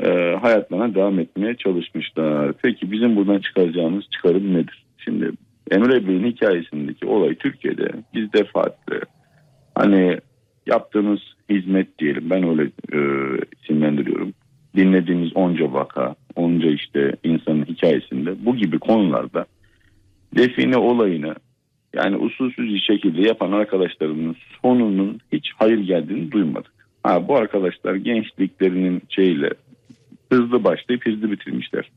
e, 0.00 0.08
hayatlarına 0.42 0.94
devam 0.94 1.18
etmeye 1.18 1.56
çalışmışlar. 1.56 2.52
Peki 2.62 2.92
bizim 2.92 3.16
buradan 3.16 3.40
çıkaracağımız 3.40 4.04
çıkarım 4.10 4.54
nedir? 4.54 4.84
Şimdi 4.98 5.30
Emre 5.70 6.28
hikayesindeki 6.30 7.06
olay 7.06 7.34
Türkiye'de 7.34 7.90
biz 8.14 8.32
defaatle 8.32 9.00
hani 9.74 10.18
yaptığımız 10.66 11.20
hizmet 11.50 11.98
diyelim 11.98 12.30
ben 12.30 12.48
öyle 12.48 12.62
e, 12.92 12.98
isimlendiriyorum. 13.62 14.34
Dinlediğimiz 14.76 15.36
onca 15.36 15.72
vaka, 15.72 16.14
onca 16.36 16.70
işte 16.70 17.16
insanın 17.24 17.64
hikayesinde 17.64 18.46
bu 18.46 18.56
gibi 18.56 18.78
konularda 18.78 19.46
define 20.36 20.76
olayını 20.76 21.34
yani 21.94 22.16
usulsüz 22.16 22.74
bir 22.74 22.80
şekilde 22.80 23.22
yapan 23.22 23.52
arkadaşlarımın 23.52 24.36
sonunun 24.62 25.20
hiç 25.32 25.52
hayır 25.56 25.78
geldiğini 25.78 26.32
duymadık. 26.32 26.72
Ha, 27.02 27.28
bu 27.28 27.36
arkadaşlar 27.36 27.94
gençliklerinin 27.94 29.02
şeyle 29.08 29.50
hızlı 30.32 30.64
başlayıp 30.64 31.06
hızlı 31.06 31.30
bitirmişler. 31.30 31.90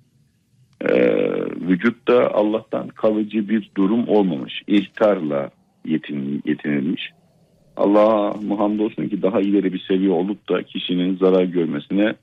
Ee, 0.89 1.25
vücutta 1.69 2.31
Allah'tan 2.33 2.87
kalıcı 2.87 3.49
bir 3.49 3.69
durum 3.77 4.07
olmamış. 4.07 4.61
İhtarla 4.67 5.49
yetin, 5.85 6.41
yetinilmiş. 6.45 7.09
Allah'a 7.77 8.59
hamdolsun 8.59 9.07
ki 9.07 9.21
daha 9.21 9.41
ileri 9.41 9.73
bir 9.73 9.79
seviye 9.87 10.11
olup 10.11 10.49
da 10.49 10.63
kişinin 10.63 11.17
zarar 11.17 11.43
görmesine 11.43 12.15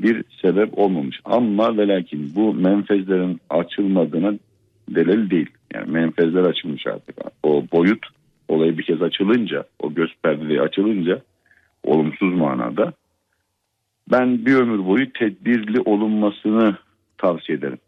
bir 0.00 0.24
sebep 0.42 0.78
olmamış. 0.78 1.20
Ama 1.24 1.76
ve 1.76 1.88
lakin 1.88 2.32
bu 2.34 2.54
menfezlerin 2.54 3.40
açılmadığına 3.50 4.34
delil 4.88 5.30
değil. 5.30 5.50
Yani 5.74 5.90
menfezler 5.90 6.42
açılmış 6.42 6.86
artık. 6.86 7.16
O 7.42 7.64
boyut 7.72 8.06
olayı 8.48 8.78
bir 8.78 8.82
kez 8.82 9.02
açılınca, 9.02 9.64
o 9.82 9.94
göz 9.94 10.10
perdeleri 10.22 10.62
açılınca 10.62 11.22
olumsuz 11.84 12.34
manada 12.34 12.92
ben 14.10 14.46
bir 14.46 14.54
ömür 14.54 14.86
boyu 14.86 15.12
tedbirli 15.12 15.80
olunmasını 15.80 16.76
tavsiye 17.18 17.58
ederim. 17.58 17.78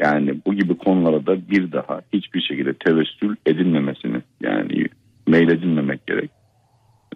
Yani 0.00 0.34
bu 0.46 0.54
gibi 0.54 0.76
konularda 0.76 1.50
bir 1.50 1.72
daha 1.72 2.00
hiçbir 2.12 2.40
şekilde 2.40 2.72
tevessül 2.72 3.36
edilmemesini 3.46 4.22
yani 4.42 4.86
meyledilmemek 5.26 6.06
gerek. 6.06 6.30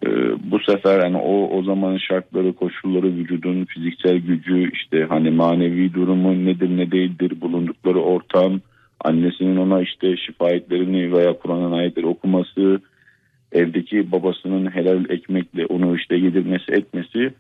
Ee, 0.07 0.09
bu 0.51 0.59
sefer 0.59 1.05
yani 1.05 1.17
o 1.17 1.59
o 1.59 1.63
zamanın 1.63 1.99
şartları, 1.99 2.53
koşulları, 2.53 3.07
vücudun 3.07 3.65
fiziksel 3.65 4.17
gücü, 4.19 4.71
işte 4.73 5.07
hani 5.09 5.31
manevi 5.31 5.95
durumu 5.95 6.45
nedir 6.45 6.77
ne 6.77 6.91
değildir, 6.91 7.41
bulundukları 7.41 8.01
ortam, 8.01 8.61
annesinin 9.01 9.57
ona 9.57 9.81
işte 9.81 10.17
şifayetlerini 10.17 11.13
veya 11.13 11.39
Kur'an'ın 11.39 11.73
ayetleri 11.73 12.07
okuması, 12.07 12.81
evdeki 13.53 14.13
babasının 14.13 14.71
helal 14.71 15.11
ekmekle 15.11 15.67
onu 15.67 15.97
işte 15.97 16.17
yedirmesi 16.17 16.73
etmesi 16.73 17.35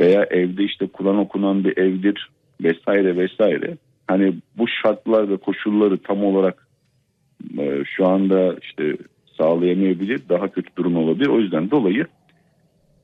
veya 0.00 0.26
evde 0.30 0.64
işte 0.64 0.86
Kur'an 0.86 1.18
okunan 1.18 1.64
bir 1.64 1.76
evdir 1.76 2.28
vesaire 2.62 3.16
vesaire. 3.16 3.76
Hani 4.10 4.34
bu 4.58 4.68
şartlar 4.68 5.30
ve 5.30 5.36
koşulları 5.36 5.98
tam 5.98 6.24
olarak 6.24 6.66
e, 7.58 7.84
şu 7.96 8.06
anda 8.06 8.56
işte 8.62 8.96
sağlayamayabilir. 9.38 10.20
Daha 10.28 10.48
kötü 10.48 10.76
durum 10.76 10.96
olabilir. 10.96 11.26
O 11.26 11.40
yüzden 11.40 11.70
dolayı 11.70 12.06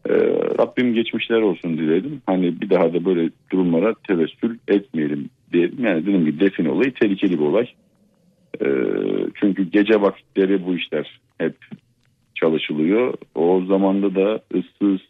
e, 0.09 0.15
Rabbim 0.59 0.95
geçmişler 0.95 1.41
olsun 1.41 1.79
diledim. 1.79 2.23
Hani 2.27 2.61
bir 2.61 2.71
daha 2.71 2.95
da 2.95 3.05
böyle 3.05 3.31
durumlara 3.53 3.95
tevessül 4.09 4.59
etmeyelim 4.69 5.31
diyelim. 5.53 5.85
Yani 5.85 6.03
dediğim 6.03 6.25
gibi 6.25 6.41
defin 6.41 6.65
olayı 6.65 6.95
tehlikeli 6.95 7.33
bir 7.33 7.45
olay. 7.45 7.67
E, 8.61 8.69
çünkü 9.35 9.71
gece 9.71 10.01
vakitleri 10.01 10.67
bu 10.67 10.77
işler 10.77 11.21
hep 11.39 11.57
çalışılıyor. 12.35 13.15
O 13.35 13.63
zamanda 13.69 14.15
da 14.15 14.41
ıssız 14.55 15.01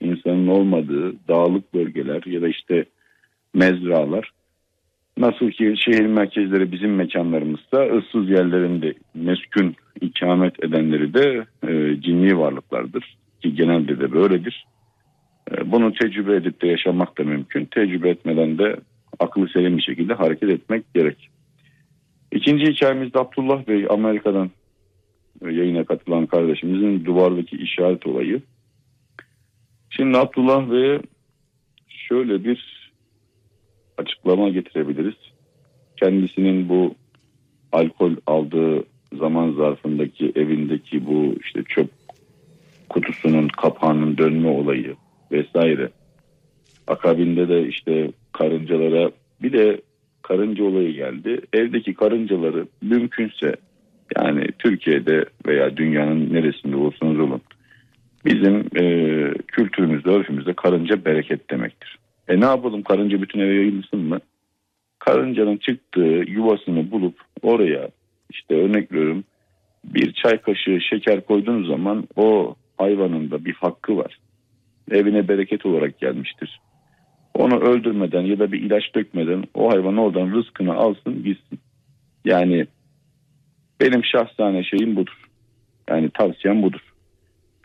insanın 0.00 0.46
olmadığı 0.46 1.14
dağlık 1.28 1.74
bölgeler 1.74 2.22
ya 2.26 2.42
da 2.42 2.48
işte 2.48 2.84
mezralar 3.54 4.30
Nasıl 5.16 5.50
ki 5.50 5.74
şehir 5.76 6.06
merkezleri 6.06 6.72
bizim 6.72 6.94
mekanlarımızda 6.94 7.96
ıssız 7.96 8.30
yerlerinde 8.30 8.94
meskun 9.14 9.74
ikamet 10.00 10.64
edenleri 10.64 11.14
de 11.14 11.46
e, 11.68 12.00
cinni 12.00 12.38
varlıklardır. 12.38 13.16
Ki 13.42 13.54
genelde 13.54 14.00
de 14.00 14.12
böyledir. 14.12 14.66
E, 15.50 15.72
bunu 15.72 15.92
tecrübe 15.92 16.36
edip 16.36 16.62
de 16.62 16.66
yaşamak 16.66 17.18
da 17.18 17.24
mümkün. 17.24 17.64
Tecrübe 17.64 18.10
etmeden 18.10 18.58
de 18.58 18.76
akıllı 19.18 19.48
selim 19.48 19.76
bir 19.76 19.82
şekilde 19.82 20.14
hareket 20.14 20.50
etmek 20.50 20.94
gerek. 20.94 21.30
İkinci 22.32 22.64
hikayemizde 22.64 23.18
Abdullah 23.18 23.66
Bey 23.68 23.86
Amerika'dan 23.90 24.50
e, 25.44 25.52
yayına 25.52 25.84
katılan 25.84 26.26
kardeşimizin 26.26 27.04
duvardaki 27.04 27.56
işaret 27.56 28.06
olayı. 28.06 28.42
Şimdi 29.90 30.18
Abdullah 30.18 30.70
Bey'e 30.70 31.00
şöyle 31.88 32.44
bir 32.44 32.73
açıklama 33.98 34.48
getirebiliriz. 34.48 35.14
Kendisinin 35.96 36.68
bu 36.68 36.94
alkol 37.72 38.12
aldığı 38.26 38.84
zaman 39.18 39.52
zarfındaki 39.52 40.32
evindeki 40.36 41.06
bu 41.06 41.34
işte 41.40 41.62
çöp 41.68 41.90
kutusunun 42.88 43.48
kapağının 43.48 44.18
dönme 44.18 44.48
olayı 44.48 44.96
vesaire. 45.32 45.88
Akabinde 46.86 47.48
de 47.48 47.68
işte 47.68 48.10
karıncalara 48.32 49.10
bir 49.42 49.52
de 49.52 49.80
karınca 50.22 50.64
olayı 50.64 50.94
geldi. 50.94 51.40
Evdeki 51.52 51.94
karıncaları 51.94 52.66
mümkünse 52.82 53.56
yani 54.18 54.46
Türkiye'de 54.58 55.24
veya 55.46 55.76
dünyanın 55.76 56.32
neresinde 56.32 56.76
olursanız 56.76 57.20
olun 57.20 57.40
bizim 58.24 58.60
e, 58.76 58.84
kültürümüzde, 59.48 60.10
örfümüzde 60.10 60.52
karınca 60.52 61.04
bereket 61.04 61.50
demektir. 61.50 61.98
E 62.28 62.40
ne 62.40 62.44
yapalım 62.44 62.82
karınca 62.82 63.22
bütün 63.22 63.40
eve 63.40 63.54
yayılsın 63.54 64.00
mı? 64.00 64.18
Karıncanın 64.98 65.56
çıktığı 65.56 66.24
yuvasını 66.26 66.90
bulup 66.90 67.20
oraya 67.42 67.88
işte 68.30 68.54
örnek 68.54 68.92
veriyorum 68.92 69.24
bir 69.84 70.12
çay 70.12 70.40
kaşığı 70.40 70.78
şeker 70.80 71.20
koyduğunuz 71.20 71.68
zaman 71.68 72.08
o 72.16 72.54
hayvanın 72.78 73.30
da 73.30 73.44
bir 73.44 73.54
hakkı 73.54 73.96
var. 73.96 74.18
Evine 74.90 75.28
bereket 75.28 75.66
olarak 75.66 75.98
gelmiştir. 75.98 76.60
Onu 77.34 77.60
öldürmeden 77.60 78.22
ya 78.22 78.38
da 78.38 78.52
bir 78.52 78.62
ilaç 78.62 78.94
dökmeden 78.94 79.44
o 79.54 79.72
hayvan 79.72 79.96
oradan 79.96 80.32
rızkını 80.32 80.74
alsın 80.74 81.24
gitsin. 81.24 81.58
Yani 82.24 82.66
benim 83.80 84.04
şahsane 84.04 84.64
şeyim 84.64 84.96
budur. 84.96 85.24
Yani 85.90 86.10
tavsiyem 86.10 86.62
budur. 86.62 86.92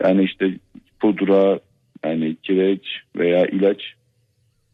Yani 0.03 0.23
işte 0.23 0.53
pudra, 0.99 1.59
yani 2.03 2.35
kireç 2.43 2.83
veya 3.15 3.45
ilaç 3.45 3.93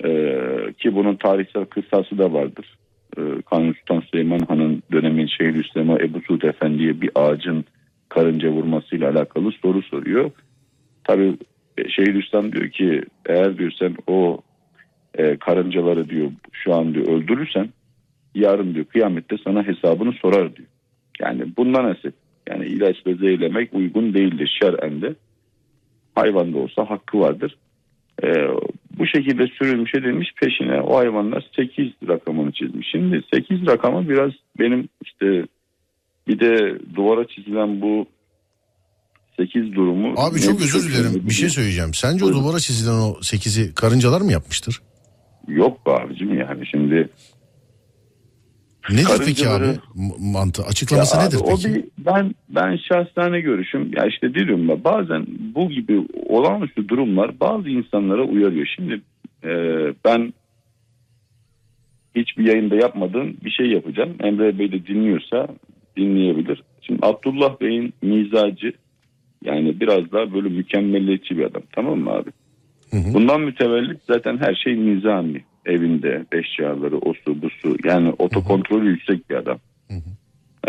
ee, 0.03 0.73
ki 0.77 0.95
bunun 0.95 1.15
tarihsel 1.15 1.65
kıssası 1.65 2.17
da 2.17 2.33
vardır. 2.33 2.77
Ee, 3.17 3.21
Kanuni 3.49 3.73
Sultan 3.73 3.99
Süleyman 3.99 4.39
Han'ın 4.39 4.83
dönemin 4.91 5.27
Şeyhülislam'a 5.27 5.99
Ebu 5.99 6.21
Suud 6.21 6.41
Efendi'ye 6.41 7.01
bir 7.01 7.09
ağacın 7.15 7.65
karınca 8.09 8.49
vurmasıyla 8.49 9.11
alakalı 9.11 9.51
soru 9.51 9.81
soruyor. 9.81 10.31
Tabi 11.03 11.37
Şeyhülislam 11.89 12.51
diyor 12.51 12.69
ki 12.69 13.03
eğer 13.25 13.57
diyor 13.57 13.71
sen 13.79 13.95
o 14.07 14.39
e, 15.17 15.37
karıncaları 15.37 16.09
diyor 16.09 16.31
şu 16.51 16.73
an 16.73 16.93
diyor 16.93 17.07
öldürürsen 17.07 17.69
yarın 18.35 18.73
diyor 18.73 18.85
kıyamette 18.85 19.35
sana 19.43 19.67
hesabını 19.67 20.13
sorar 20.13 20.55
diyor. 20.55 20.67
Yani 21.19 21.43
bundan 21.57 21.85
nasip. 21.89 22.13
Yani 22.49 22.65
ilaç 22.65 23.07
ve 23.07 23.15
zehirlemek 23.15 23.73
uygun 23.73 24.13
değildir 24.13 24.57
şer'en 24.61 25.01
de. 25.01 25.15
Hayvanda 26.15 26.57
olsa 26.57 26.89
hakkı 26.89 27.19
vardır. 27.19 27.57
Ee, 28.23 28.47
bu 28.99 29.07
şekilde 29.07 29.47
sürülmüş 29.47 29.95
edilmiş 29.95 30.33
peşine 30.41 30.81
o 30.81 30.97
hayvanlar 30.97 31.45
8 31.55 31.87
rakamını 32.07 32.51
çizmiş. 32.51 32.87
Şimdi 32.91 33.21
8 33.33 33.67
rakamı 33.67 34.09
biraz 34.09 34.31
benim 34.59 34.89
işte 35.03 35.45
bir 36.27 36.39
de 36.39 36.79
duvara 36.95 37.27
çizilen 37.27 37.81
bu 37.81 38.05
8 39.37 39.75
durumu... 39.75 40.13
Abi 40.17 40.39
çok 40.39 40.61
özür 40.61 40.89
dilerim 40.89 41.21
bir 41.28 41.33
şey 41.33 41.49
söyleyeceğim. 41.49 41.93
Sence 41.93 42.25
Buyurun. 42.25 42.39
o 42.39 42.43
duvara 42.43 42.59
çizilen 42.59 42.93
o 42.93 43.17
8'i 43.21 43.74
karıncalar 43.74 44.21
mı 44.21 44.32
yapmıştır? 44.32 44.82
Yok 45.47 45.86
be 45.86 45.91
abicim 45.91 46.39
yani 46.39 46.67
şimdi... 46.67 47.09
Nedir 48.89 49.25
peki 49.25 49.49
abi 49.49 49.66
mantı? 50.20 50.63
Açıklaması 50.63 51.17
Ya 51.17 51.24
nedir 51.24 51.37
abi, 51.37 51.43
o 51.43 51.55
peki? 51.55 51.75
bir, 51.75 51.83
ben 51.97 52.36
ben 52.49 52.78
şahsane 52.78 53.41
görüşüm 53.41 53.91
ya 53.97 54.05
işte 54.05 54.33
diyorum 54.33 54.70
ya 54.70 54.83
bazen 54.83 55.25
bu 55.55 55.70
gibi 55.70 56.07
olağanüstü 56.29 56.87
durumlar 56.87 57.39
bazı 57.39 57.70
insanlara 57.70 58.24
uyarıyor. 58.24 58.67
Şimdi 58.75 59.01
e, 59.43 59.51
ben 60.05 60.33
hiçbir 62.16 62.45
yayında 62.47 62.75
yapmadığım 62.75 63.37
bir 63.45 63.51
şey 63.51 63.67
yapacağım. 63.67 64.16
Emre 64.20 64.59
Bey 64.59 64.71
de 64.71 64.87
dinliyorsa 64.87 65.47
dinleyebilir. 65.97 66.63
Şimdi 66.82 66.99
Abdullah 67.05 67.62
Bey'in 67.62 67.93
mizacı 68.01 68.74
yani 69.43 69.79
biraz 69.79 70.12
daha 70.12 70.33
böyle 70.33 70.49
mükemmelliyetçi 70.49 71.37
bir 71.37 71.43
adam 71.43 71.62
tamam 71.71 71.99
mı 71.99 72.12
abi? 72.12 72.29
Hı 72.91 72.97
hı. 72.97 73.13
Bundan 73.13 73.41
mütevellit 73.41 74.01
zaten 74.07 74.37
her 74.37 74.55
şey 74.55 74.86
nizami. 74.86 75.43
Evinde 75.66 76.25
eşyaları, 76.32 76.97
o 76.97 77.13
su 77.13 77.42
bu 77.42 77.50
su. 77.50 77.78
Yani 77.83 78.13
otokontrolü 78.20 78.89
yüksek 78.89 79.29
bir 79.29 79.36
adam. 79.36 79.59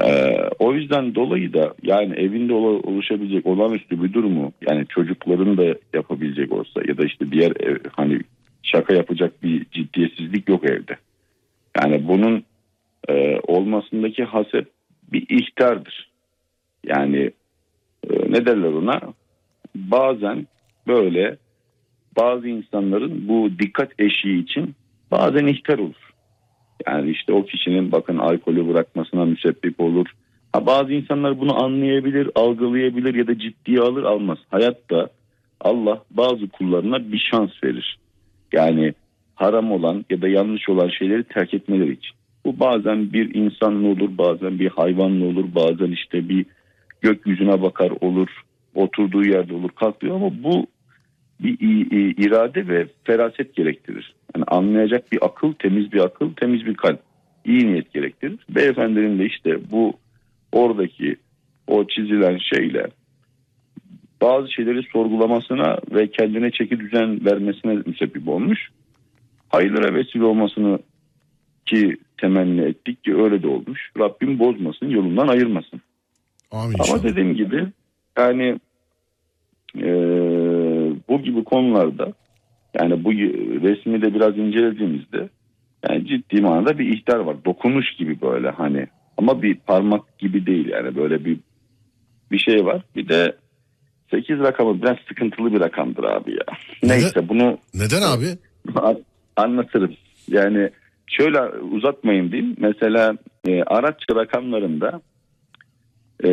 Ee, 0.05 0.37
o 0.59 0.75
yüzden 0.75 1.15
dolayı 1.15 1.53
da 1.53 1.75
yani 1.83 2.15
evinde 2.15 2.53
ola- 2.53 2.81
oluşabilecek 2.91 3.47
olağanüstü 3.47 4.03
bir 4.03 4.13
durumu 4.13 4.53
yani 4.69 4.87
çocukların 4.87 5.57
da 5.57 5.65
yapabilecek 5.95 6.53
olsa 6.53 6.81
ya 6.89 6.99
da 6.99 7.05
işte 7.05 7.33
diğer 7.33 7.53
ev, 7.61 7.77
hani 7.93 8.21
şaka 8.63 8.95
yapacak 8.95 9.43
bir 9.43 9.67
ciddiyetsizlik 9.73 10.49
yok 10.49 10.65
evde. 10.65 10.97
Yani 11.81 12.09
bunun 12.09 12.45
e, 13.09 13.41
olmasındaki 13.47 14.25
hasep 14.25 14.69
bir 15.13 15.27
ihtardır. 15.29 16.11
Yani 16.87 17.31
e, 18.11 18.33
ne 18.33 18.47
derler 18.47 18.73
ona? 18.73 19.01
Bazen 19.75 20.47
böyle 20.87 21.37
bazı 22.17 22.49
insanların 22.49 23.29
bu 23.29 23.51
dikkat 23.59 24.01
eşiği 24.01 24.43
için 24.43 24.75
bazen 25.11 25.47
ihtar 25.47 25.79
olur. 25.79 26.13
Yani 26.87 27.11
işte 27.11 27.33
o 27.33 27.45
kişinin 27.45 27.93
bakın 27.93 28.19
alkolü 28.19 28.69
bırakmasına 28.69 29.25
müsebbip 29.25 29.81
olur. 29.81 30.07
Ha, 30.53 30.67
bazı 30.67 30.93
insanlar 30.93 31.41
bunu 31.41 31.65
anlayabilir, 31.65 32.31
algılayabilir 32.35 33.15
ya 33.15 33.27
da 33.27 33.39
ciddiye 33.39 33.81
alır 33.81 34.03
almaz. 34.03 34.39
Hayatta 34.51 35.09
Allah 35.61 36.03
bazı 36.11 36.49
kullarına 36.49 37.13
bir 37.13 37.29
şans 37.31 37.51
verir. 37.65 37.99
Yani 38.53 38.95
haram 39.35 39.73
olan 39.73 40.05
ya 40.11 40.23
da 40.23 40.29
yanlış 40.29 40.69
olan 40.69 40.89
şeyleri 40.89 41.25
terk 41.25 41.55
etmeleri 41.55 41.93
için. 41.93 42.17
Bu 42.45 42.61
bazen 42.61 43.13
bir 43.13 43.35
insanla 43.35 43.89
olur, 43.89 44.19
bazen 44.19 44.59
bir 44.59 44.69
hayvanla 44.69 45.25
olur, 45.25 45.45
bazen 45.55 45.91
işte 45.91 46.29
bir 46.29 46.47
gökyüzüne 47.01 47.63
bakar 47.63 47.93
olur, 48.01 48.29
oturduğu 48.75 49.25
yerde 49.25 49.55
olur, 49.55 49.71
kalkıyor 49.71 50.17
ama 50.17 50.31
bu 50.43 50.67
bir 51.41 51.57
irade 52.27 52.69
ve 52.69 52.87
feraset 53.05 53.55
gerektirir. 53.57 54.15
Yani 54.37 54.45
anlayacak 54.49 55.13
bir 55.13 55.19
akıl, 55.27 55.53
temiz 55.53 55.93
bir 55.93 56.01
akıl, 56.01 56.35
temiz 56.35 56.67
bir 56.67 56.75
kalp, 56.75 57.01
iyi 57.45 57.67
niyet 57.67 57.93
gerektirir. 57.93 58.39
Beyefendinin 58.49 59.19
de 59.19 59.27
işte 59.27 59.71
bu 59.71 59.95
oradaki 60.53 61.17
o 61.67 61.87
çizilen 61.87 62.39
şeyle 62.39 62.87
bazı 64.23 64.53
şeyleri 64.53 64.83
sorgulamasına 64.93 65.79
ve 65.91 66.11
kendine 66.11 66.51
çeki 66.51 66.81
düzen 66.81 67.25
vermesine 67.25 67.83
müsebbip 67.87 68.29
olmuş. 68.29 68.69
Hayırlara 69.49 69.95
vesile 69.95 70.25
olmasını 70.25 70.79
ki 71.67 71.97
temenni 72.17 72.61
ettik 72.61 73.05
ki 73.05 73.17
öyle 73.17 73.43
de 73.43 73.49
olmuş. 73.49 73.91
Rabbim 73.99 74.39
bozmasın, 74.39 74.91
yolundan 74.91 75.29
ayırmasın. 75.29 75.81
Amin 76.51 76.75
Ama 76.75 76.85
inşallah. 76.85 77.03
dediğim 77.03 77.35
gibi 77.35 77.67
yani 78.19 78.59
e, 79.79 79.91
bu 81.09 81.23
gibi 81.23 81.45
konularda 81.45 82.13
yani 82.81 83.05
bu 83.05 83.13
resmi 83.63 84.03
de 84.03 84.15
biraz 84.15 84.39
incelediğimizde 84.39 85.29
yani 85.89 86.07
ciddi 86.07 86.41
manada 86.41 86.79
bir 86.79 86.97
ihtar 86.97 87.19
var. 87.19 87.37
Dokunuş 87.45 87.97
gibi 87.99 88.21
böyle 88.21 88.51
hani 88.51 88.87
ama 89.17 89.43
bir 89.43 89.55
parmak 89.55 90.19
gibi 90.19 90.47
değil 90.47 90.69
yani 90.69 90.97
böyle 90.97 91.25
bir 91.25 91.39
bir 92.31 92.39
şey 92.39 92.67
var. 92.67 92.83
Bir 92.97 93.09
de 93.09 93.37
8 94.11 94.39
rakamı 94.39 94.83
biraz 94.83 94.97
sıkıntılı 95.09 95.53
bir 95.53 95.61
rakamdır 95.61 96.05
abi 96.05 96.31
ya. 96.31 96.57
Neden? 96.83 96.99
Neyse 96.99 97.29
bunu 97.29 97.59
Neden 97.75 98.03
abi? 98.03 98.27
An- 98.75 99.05
anlatırım. 99.37 99.95
Yani 100.29 100.71
şöyle 101.07 101.41
uzatmayayım 101.49 102.33
diyeyim. 102.33 102.57
Mesela 102.59 103.17
e, 103.49 103.63
araç 103.63 104.03
rakamlarında 104.15 105.01
e, 106.25 106.31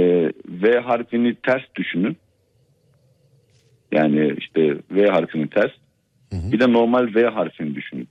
V 0.47 0.79
harfini 0.79 1.35
ters 1.35 1.63
düşünün. 1.75 2.17
Yani 3.93 4.33
işte 4.37 4.77
V 4.91 5.07
harfini 5.07 5.49
ters. 5.49 5.71
Hı 6.31 6.35
hı. 6.35 6.51
Bir 6.51 6.59
de 6.59 6.73
normal 6.73 7.15
V 7.15 7.25
harfini 7.25 7.75
düşünün. 7.75 8.07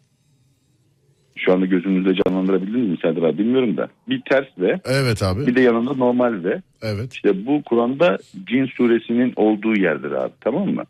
Şu 1.37 1.53
anda 1.53 1.67
gözünüzde 1.67 2.15
canlandırabildiniz 2.15 2.89
mi 2.89 2.97
Serdar 3.03 3.23
abi 3.23 3.39
bilmiyorum 3.39 3.77
da. 3.77 3.89
Bir 4.09 4.23
ters 4.31 4.47
V 4.59 4.81
Evet 4.85 5.23
abi. 5.23 5.47
bir 5.47 5.55
de 5.55 5.61
yanında 5.61 5.95
normal 5.95 6.45
V. 6.45 6.63
Evet. 6.83 7.13
İşte 7.13 7.47
bu 7.47 7.63
Kur'an'da 7.63 8.19
cin 8.47 8.67
suresinin 8.67 9.33
olduğu 9.37 9.77
yerdir 9.77 10.11
abi 10.11 10.33
tamam 10.41 10.69
mı? 10.69 10.85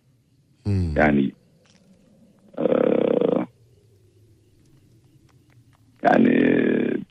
Hmm. 0.64 0.96
Yani 0.96 1.30
eee, 2.58 2.66
yani 6.02 6.40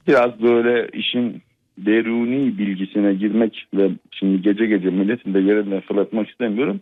biraz 0.08 0.42
böyle 0.42 0.88
işin 0.94 1.42
deruni 1.78 2.58
bilgisine 2.58 3.14
girmek 3.14 3.68
ve 3.74 3.90
şimdi 4.12 4.42
gece 4.42 4.66
gece 4.66 4.90
milletin 4.90 5.34
de 5.34 5.40
yerinden 5.40 5.82
fırlatmak 5.82 6.30
istemiyorum. 6.30 6.80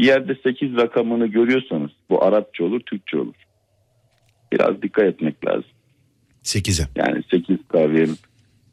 Bir 0.00 0.04
yerde 0.04 0.36
8 0.42 0.76
rakamını 0.76 1.26
görüyorsanız 1.26 1.90
bu 2.10 2.24
Arapça 2.24 2.64
olur, 2.64 2.80
Türkçe 2.80 3.16
olur. 3.16 3.34
Biraz 4.52 4.82
dikkat 4.82 5.04
etmek 5.04 5.46
lazım. 5.46 5.70
8'e. 6.44 6.88
Yani 6.96 7.22
8 7.30 7.56
kavim, 7.68 8.16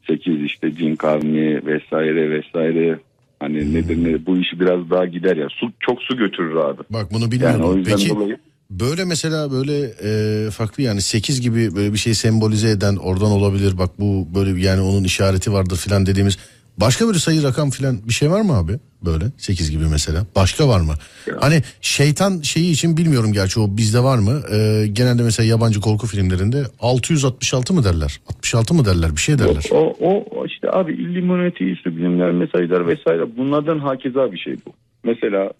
8 0.06 0.42
işte 0.42 0.74
cin 0.74 0.96
kavmi 0.96 1.66
vesaire 1.66 2.30
vesaire. 2.30 2.98
Hani 3.40 3.74
nedir 3.74 4.04
ne 4.04 4.26
bu 4.26 4.38
işi 4.38 4.60
biraz 4.60 4.90
daha 4.90 5.06
gider 5.06 5.36
ya. 5.36 5.48
Su 5.50 5.72
çok 5.80 6.02
su 6.02 6.16
götürür 6.16 6.56
abi. 6.56 6.82
Bak 6.90 7.06
bunu 7.12 7.22
Yani 7.22 7.32
bilmiyordum. 7.32 7.70
o 7.70 7.76
yüzden 7.76 7.96
Peki 7.96 8.08
dolayı 8.10 8.38
böyle 8.70 9.04
mesela 9.04 9.50
böyle 9.52 9.92
e, 10.02 10.50
farklı 10.50 10.82
yani 10.82 11.00
8 11.00 11.40
gibi 11.40 11.76
böyle 11.76 11.92
bir 11.92 11.98
şey 11.98 12.14
sembolize 12.14 12.70
eden 12.70 12.96
oradan 12.96 13.30
olabilir. 13.30 13.78
Bak 13.78 13.90
bu 13.98 14.28
böyle 14.34 14.60
yani 14.60 14.80
onun 14.80 15.04
işareti 15.04 15.52
vardır 15.52 15.76
filan 15.76 16.06
dediğimiz 16.06 16.38
başka 16.80 17.06
böyle 17.06 17.18
sayı 17.18 17.42
rakam 17.42 17.70
filan 17.70 17.98
bir 18.08 18.12
şey 18.12 18.30
var 18.30 18.40
mı 18.40 18.52
abi? 18.52 18.72
Böyle 19.04 19.24
8 19.36 19.70
gibi 19.70 19.84
mesela. 19.90 20.26
Başka 20.36 20.68
var 20.68 20.80
mı? 20.80 20.92
Hani 21.40 21.62
şeytan 21.80 22.40
şeyi 22.40 22.72
için 22.72 22.96
bilmiyorum 22.96 23.32
gerçi 23.32 23.60
o 23.60 23.76
bizde 23.76 24.00
var 24.00 24.18
mı? 24.18 24.40
E, 24.52 24.86
genelde 24.92 25.22
mesela 25.22 25.46
yabancı 25.46 25.80
korku 25.80 26.06
filmlerinde 26.06 26.62
666 26.80 27.74
mı 27.74 27.84
derler? 27.84 28.20
66 28.28 28.74
mı 28.74 28.84
derler? 28.84 29.10
Bir 29.12 29.20
şey 29.20 29.38
derler. 29.38 29.68
O, 29.70 29.96
o, 30.00 30.24
o 30.30 30.46
işte 30.46 30.70
abi 30.72 30.92
illuminati, 30.92 31.76
subliminal 31.82 32.32
mesajlar 32.32 32.86
vesaire 32.86 33.36
bunlardan 33.36 33.78
hakeza 33.78 34.32
bir 34.32 34.38
şey 34.38 34.56
bu. 34.66 34.72
Mesela 35.04 35.50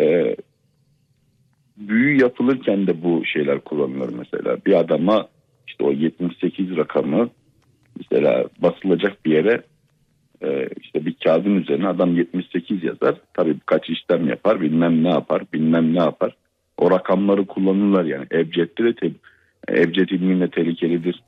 e, 0.00 0.36
büyü 1.76 2.20
yapılırken 2.20 2.86
de 2.86 3.02
bu 3.02 3.22
şeyler 3.24 3.60
kullanılır 3.60 4.14
mesela. 4.18 4.56
Bir 4.66 4.78
adama 4.80 5.28
işte 5.68 5.84
o 5.84 5.92
78 5.92 6.76
rakamı 6.76 7.30
mesela 7.98 8.44
basılacak 8.62 9.24
bir 9.24 9.32
yere 9.32 9.62
e, 10.42 10.68
işte 10.80 11.06
bir 11.06 11.14
kağıdın 11.24 11.56
üzerine 11.56 11.88
adam 11.88 12.16
78 12.16 12.84
yazar. 12.84 13.14
Tabii 13.34 13.54
birkaç 13.54 13.90
işlem 13.90 14.28
yapar 14.28 14.60
bilmem 14.60 15.04
ne 15.04 15.08
yapar 15.08 15.42
bilmem 15.52 15.94
ne 15.94 15.98
yapar. 15.98 16.36
O 16.78 16.90
rakamları 16.90 17.46
kullanırlar 17.46 18.04
yani. 18.04 18.26
Ebced'de 18.32 18.84
de 18.84 18.94
te- 18.94 19.12
Ebced 19.68 20.08
ilmiyle 20.08 20.50
tehlikelidir 20.50 21.20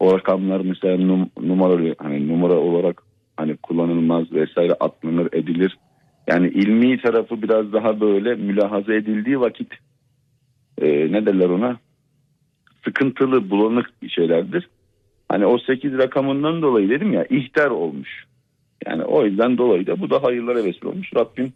o 0.00 0.18
rakamlar 0.18 0.60
mesela 0.60 0.98
num, 0.98 1.30
numara 1.40 1.94
hani 1.98 2.28
numara 2.28 2.54
olarak 2.54 3.02
hani 3.36 3.56
kullanılmaz 3.56 4.32
vesaire 4.32 4.72
atlanır 4.72 5.28
edilir. 5.32 5.78
Yani 6.26 6.48
ilmi 6.48 7.00
tarafı 7.00 7.42
biraz 7.42 7.72
daha 7.72 8.00
böyle 8.00 8.34
mülahaza 8.34 8.94
edildiği 8.94 9.40
vakit 9.40 9.72
e, 10.78 11.12
ne 11.12 11.26
derler 11.26 11.48
ona 11.48 11.78
sıkıntılı 12.84 13.50
bulanık 13.50 13.90
şeylerdir. 14.08 14.68
Hani 15.28 15.46
o 15.46 15.58
8 15.58 15.98
rakamından 15.98 16.62
dolayı 16.62 16.90
dedim 16.90 17.12
ya 17.12 17.24
ihtar 17.30 17.70
olmuş. 17.70 18.24
Yani 18.86 19.04
o 19.04 19.24
yüzden 19.24 19.58
dolayı 19.58 19.86
da 19.86 20.00
bu 20.00 20.10
da 20.10 20.22
hayırlara 20.22 20.64
vesile 20.64 20.88
olmuş. 20.88 21.10
Rabbim 21.16 21.52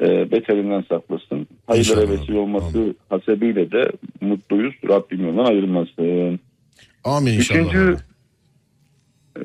e, 0.00 0.30
beterinden 0.30 0.84
saklasın. 0.88 1.46
Hayırlara 1.66 2.02
İnşallah. 2.02 2.20
vesile 2.20 2.38
olması 2.38 2.94
hasebiyle 3.08 3.70
de 3.72 3.92
mutluyuz. 4.20 4.74
Rabbim 4.88 5.24
yolundan 5.26 5.44
ayırmasın. 5.44 6.40
Amin 7.04 7.32
inşallah. 7.32 7.60
Üçüncü, 7.60 7.96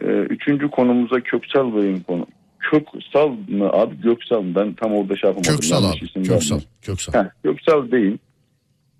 e, 0.02 0.06
üçüncü 0.06 0.70
konumuza 0.70 1.20
Köksal 1.20 1.76
Bey'in 1.76 2.00
konu. 2.00 2.28
Köksal 2.60 3.30
mı 3.48 3.70
abi 3.70 4.02
Göksal 4.02 4.42
mı? 4.42 4.56
Ben 4.56 4.74
tam 4.74 4.94
orada 4.94 5.16
şey 5.16 5.28
yapamadım. 5.28 5.52
Köksal 5.54 5.84
Yanlış 5.84 6.16
abi. 6.16 6.24
Köksal. 6.24 6.60
Köksal. 6.82 7.14
Heh, 7.14 7.30
Göksal 7.44 7.92
Bey'in 7.92 8.20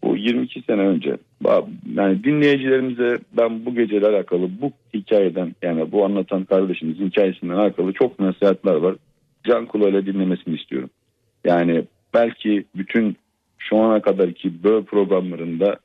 bu 0.04 0.18
22 0.18 0.62
sene 0.62 0.82
önce 0.82 1.18
yani 1.96 2.24
dinleyicilerimize 2.24 3.18
ben 3.38 3.66
bu 3.66 3.76
geceyle 3.76 4.08
alakalı 4.08 4.50
bu 4.62 4.72
hikayeden 4.94 5.56
yani 5.62 5.92
bu 5.92 6.06
anlatan 6.06 6.46
kardeşimizin 6.46 7.08
hikayesinden 7.10 7.54
alakalı 7.54 7.94
çok 7.94 8.20
nasihatler 8.20 8.76
var. 8.76 8.96
Can 9.44 9.66
kulağıyla 9.66 10.06
dinlemesini 10.06 10.56
istiyorum. 10.56 10.90
Yani 11.46 11.84
belki 12.14 12.66
bütün 12.76 13.18
şu 13.58 13.78
ana 13.78 14.02
kadarki 14.02 14.64
böyle 14.64 14.86
programlarında 14.86 15.78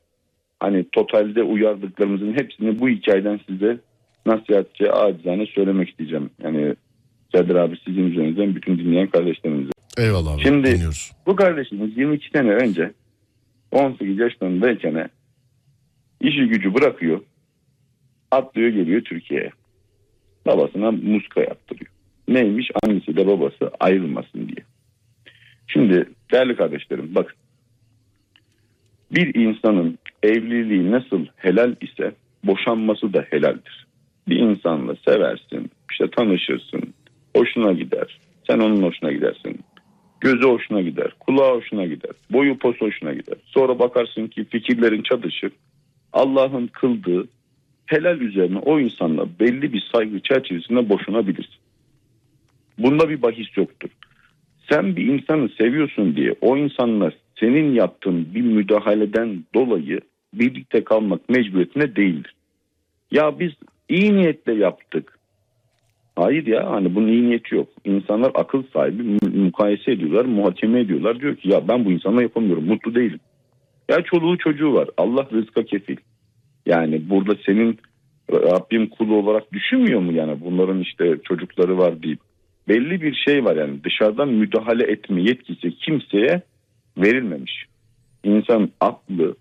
hani 0.59 0.85
totalde 0.91 1.43
uyardıklarımızın 1.43 2.33
hepsini 2.33 2.79
bu 2.79 2.89
hikayeden 2.89 3.39
size 3.49 3.77
nasihatçı 4.25 4.91
acizane 4.93 5.45
söylemek 5.45 5.89
isteyeceğim. 5.89 6.29
Yani 6.43 6.75
Serdar 7.35 7.55
abi 7.55 7.77
sizin 7.85 8.11
üzerinizden 8.11 8.55
bütün 8.55 8.77
dinleyen 8.77 9.07
kardeşlerimize. 9.07 9.71
Eyvallah 9.97 10.33
abi. 10.33 10.41
Şimdi- 10.41 10.71
Dinliyoruz. 10.71 11.11
Bu 11.25 11.35
kardeşimiz 11.35 11.97
22 11.97 12.29
sene 12.29 12.49
önce 12.51 12.91
18 13.73 14.19
yaşlarındayken 14.19 15.09
işi 16.21 16.47
gücü 16.47 16.73
bırakıyor. 16.73 17.21
Atlıyor 18.31 18.69
geliyor 18.69 19.01
Türkiye'ye. 19.01 19.51
Babasına 20.45 20.91
muska 20.91 21.41
yaptırıyor. 21.41 21.91
Neymiş 22.27 22.71
annesiyle 22.83 23.27
babası 23.27 23.71
ayrılmasın 23.79 24.47
diye. 24.47 24.65
Şimdi 25.67 26.09
değerli 26.31 26.55
kardeşlerim 26.55 27.15
bakın. 27.15 27.35
Bir 29.11 29.35
insanın 29.35 29.97
evliliği 30.23 30.91
nasıl 30.91 31.25
helal 31.35 31.75
ise 31.81 32.11
boşanması 32.43 33.13
da 33.13 33.25
helaldir. 33.29 33.87
Bir 34.27 34.39
insanla 34.39 34.95
seversin, 35.07 35.71
işte 35.91 36.09
tanışırsın, 36.09 36.93
hoşuna 37.35 37.73
gider. 37.73 38.19
Sen 38.47 38.59
onun 38.59 38.83
hoşuna 38.83 39.11
gidersin. 39.11 39.59
Gözü 40.23 40.43
hoşuna 40.43 40.81
gider, 40.81 41.13
kulağı 41.19 41.55
hoşuna 41.55 41.85
gider, 41.85 42.11
boyu 42.31 42.57
posu 42.57 42.85
hoşuna 42.85 43.13
gider. 43.13 43.35
Sonra 43.45 43.79
bakarsın 43.79 44.27
ki 44.27 44.45
fikirlerin 44.45 45.01
çatışır. 45.01 45.51
Allah'ın 46.13 46.67
kıldığı 46.67 47.27
helal 47.85 48.21
üzerine 48.21 48.57
o 48.57 48.79
insanla 48.79 49.25
belli 49.39 49.73
bir 49.73 49.83
saygı 49.93 50.19
çerçevesinde 50.19 50.89
boşanabilirsin. 50.89 51.55
Bunda 52.77 53.09
bir 53.09 53.21
bahis 53.21 53.57
yoktur. 53.57 53.89
Sen 54.69 54.95
bir 54.95 55.05
insanı 55.05 55.49
seviyorsun 55.49 56.15
diye 56.15 56.35
o 56.41 56.57
insanla 56.57 57.11
senin 57.39 57.73
yaptığın 57.73 58.35
bir 58.35 58.41
müdahaleden 58.41 59.43
dolayı 59.55 59.99
birlikte 60.33 60.83
kalmak 60.83 61.29
mecburiyetine 61.29 61.95
değildir. 61.95 62.33
Ya 63.11 63.39
biz 63.39 63.51
iyi 63.89 64.15
niyetle 64.15 64.53
yaptık. 64.53 65.19
Hayır 66.15 66.47
ya 66.47 66.71
hani 66.71 66.95
bunun 66.95 67.07
iyi 67.07 67.29
niyeti 67.29 67.55
yok. 67.55 67.67
İnsanlar 67.85 68.31
akıl 68.35 68.63
sahibi 68.73 69.03
mu- 69.03 69.43
mukayese 69.43 69.91
ediyorlar, 69.91 70.25
muhakeme 70.25 70.79
ediyorlar. 70.79 71.19
Diyor 71.19 71.35
ki 71.35 71.49
ya 71.49 71.67
ben 71.67 71.85
bu 71.85 71.91
insanla 71.91 72.21
yapamıyorum, 72.21 72.65
mutlu 72.65 72.95
değilim. 72.95 73.19
Ya 73.89 74.01
çoluğu 74.01 74.37
çocuğu 74.37 74.73
var. 74.73 74.89
Allah 74.97 75.27
rızka 75.33 75.63
kefil. 75.63 75.97
Yani 76.65 77.09
burada 77.09 77.33
senin 77.45 77.79
Rabbim 78.31 78.89
kulu 78.89 79.15
olarak 79.15 79.53
düşünmüyor 79.53 79.99
mu 79.99 80.13
yani 80.13 80.37
bunların 80.41 80.79
işte 80.79 81.17
çocukları 81.23 81.77
var 81.77 82.03
deyip. 82.03 82.19
Belli 82.67 83.01
bir 83.01 83.13
şey 83.13 83.45
var 83.45 83.55
yani 83.55 83.83
dışarıdan 83.83 84.29
müdahale 84.29 84.83
etme 84.91 85.21
yetkisi 85.21 85.75
kimseye 85.75 86.41
verilmemiş. 86.97 87.65
İnsan 88.23 88.69
aklı, 88.79 89.35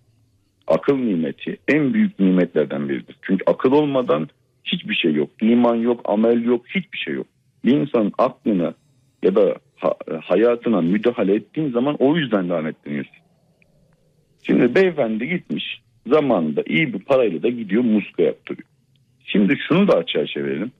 akıl 0.66 0.97
nimeti 0.97 1.57
en 1.69 1.94
büyük 1.94 2.20
nimetlerden 2.20 2.89
biridir. 2.89 3.16
Çünkü 3.23 3.44
akıl 3.47 3.73
olmadan 3.73 4.28
hiçbir 4.64 4.94
şey 4.94 5.12
yok. 5.12 5.30
İman 5.40 5.74
yok, 5.74 6.01
amel 6.05 6.44
yok, 6.44 6.66
hiçbir 6.68 6.98
şey 6.98 7.14
yok. 7.14 7.26
Bir 7.64 7.76
insanın 7.76 8.12
aklına 8.18 8.74
ya 9.22 9.34
da 9.34 9.55
ha- 9.76 9.94
hayatına 10.24 10.80
müdahale 10.80 11.34
ettiğin 11.34 11.70
zaman 11.70 11.97
o 11.98 12.16
yüzden 12.16 12.51
lanetleniyorsun. 12.51 13.16
Şimdi 14.43 14.74
beyefendi 14.74 15.28
gitmiş 15.28 15.82
zamanında 16.06 16.62
iyi 16.66 16.94
bir 16.94 16.98
parayla 16.98 17.43
da 17.43 17.48
gidiyor 17.48 17.84
muska 17.84 18.22
yaptırıyor. 18.22 18.68
Şimdi 19.24 19.56
şunu 19.68 19.89
da 19.89 19.97
açığa 19.97 20.26
çevirelim. 20.26 20.72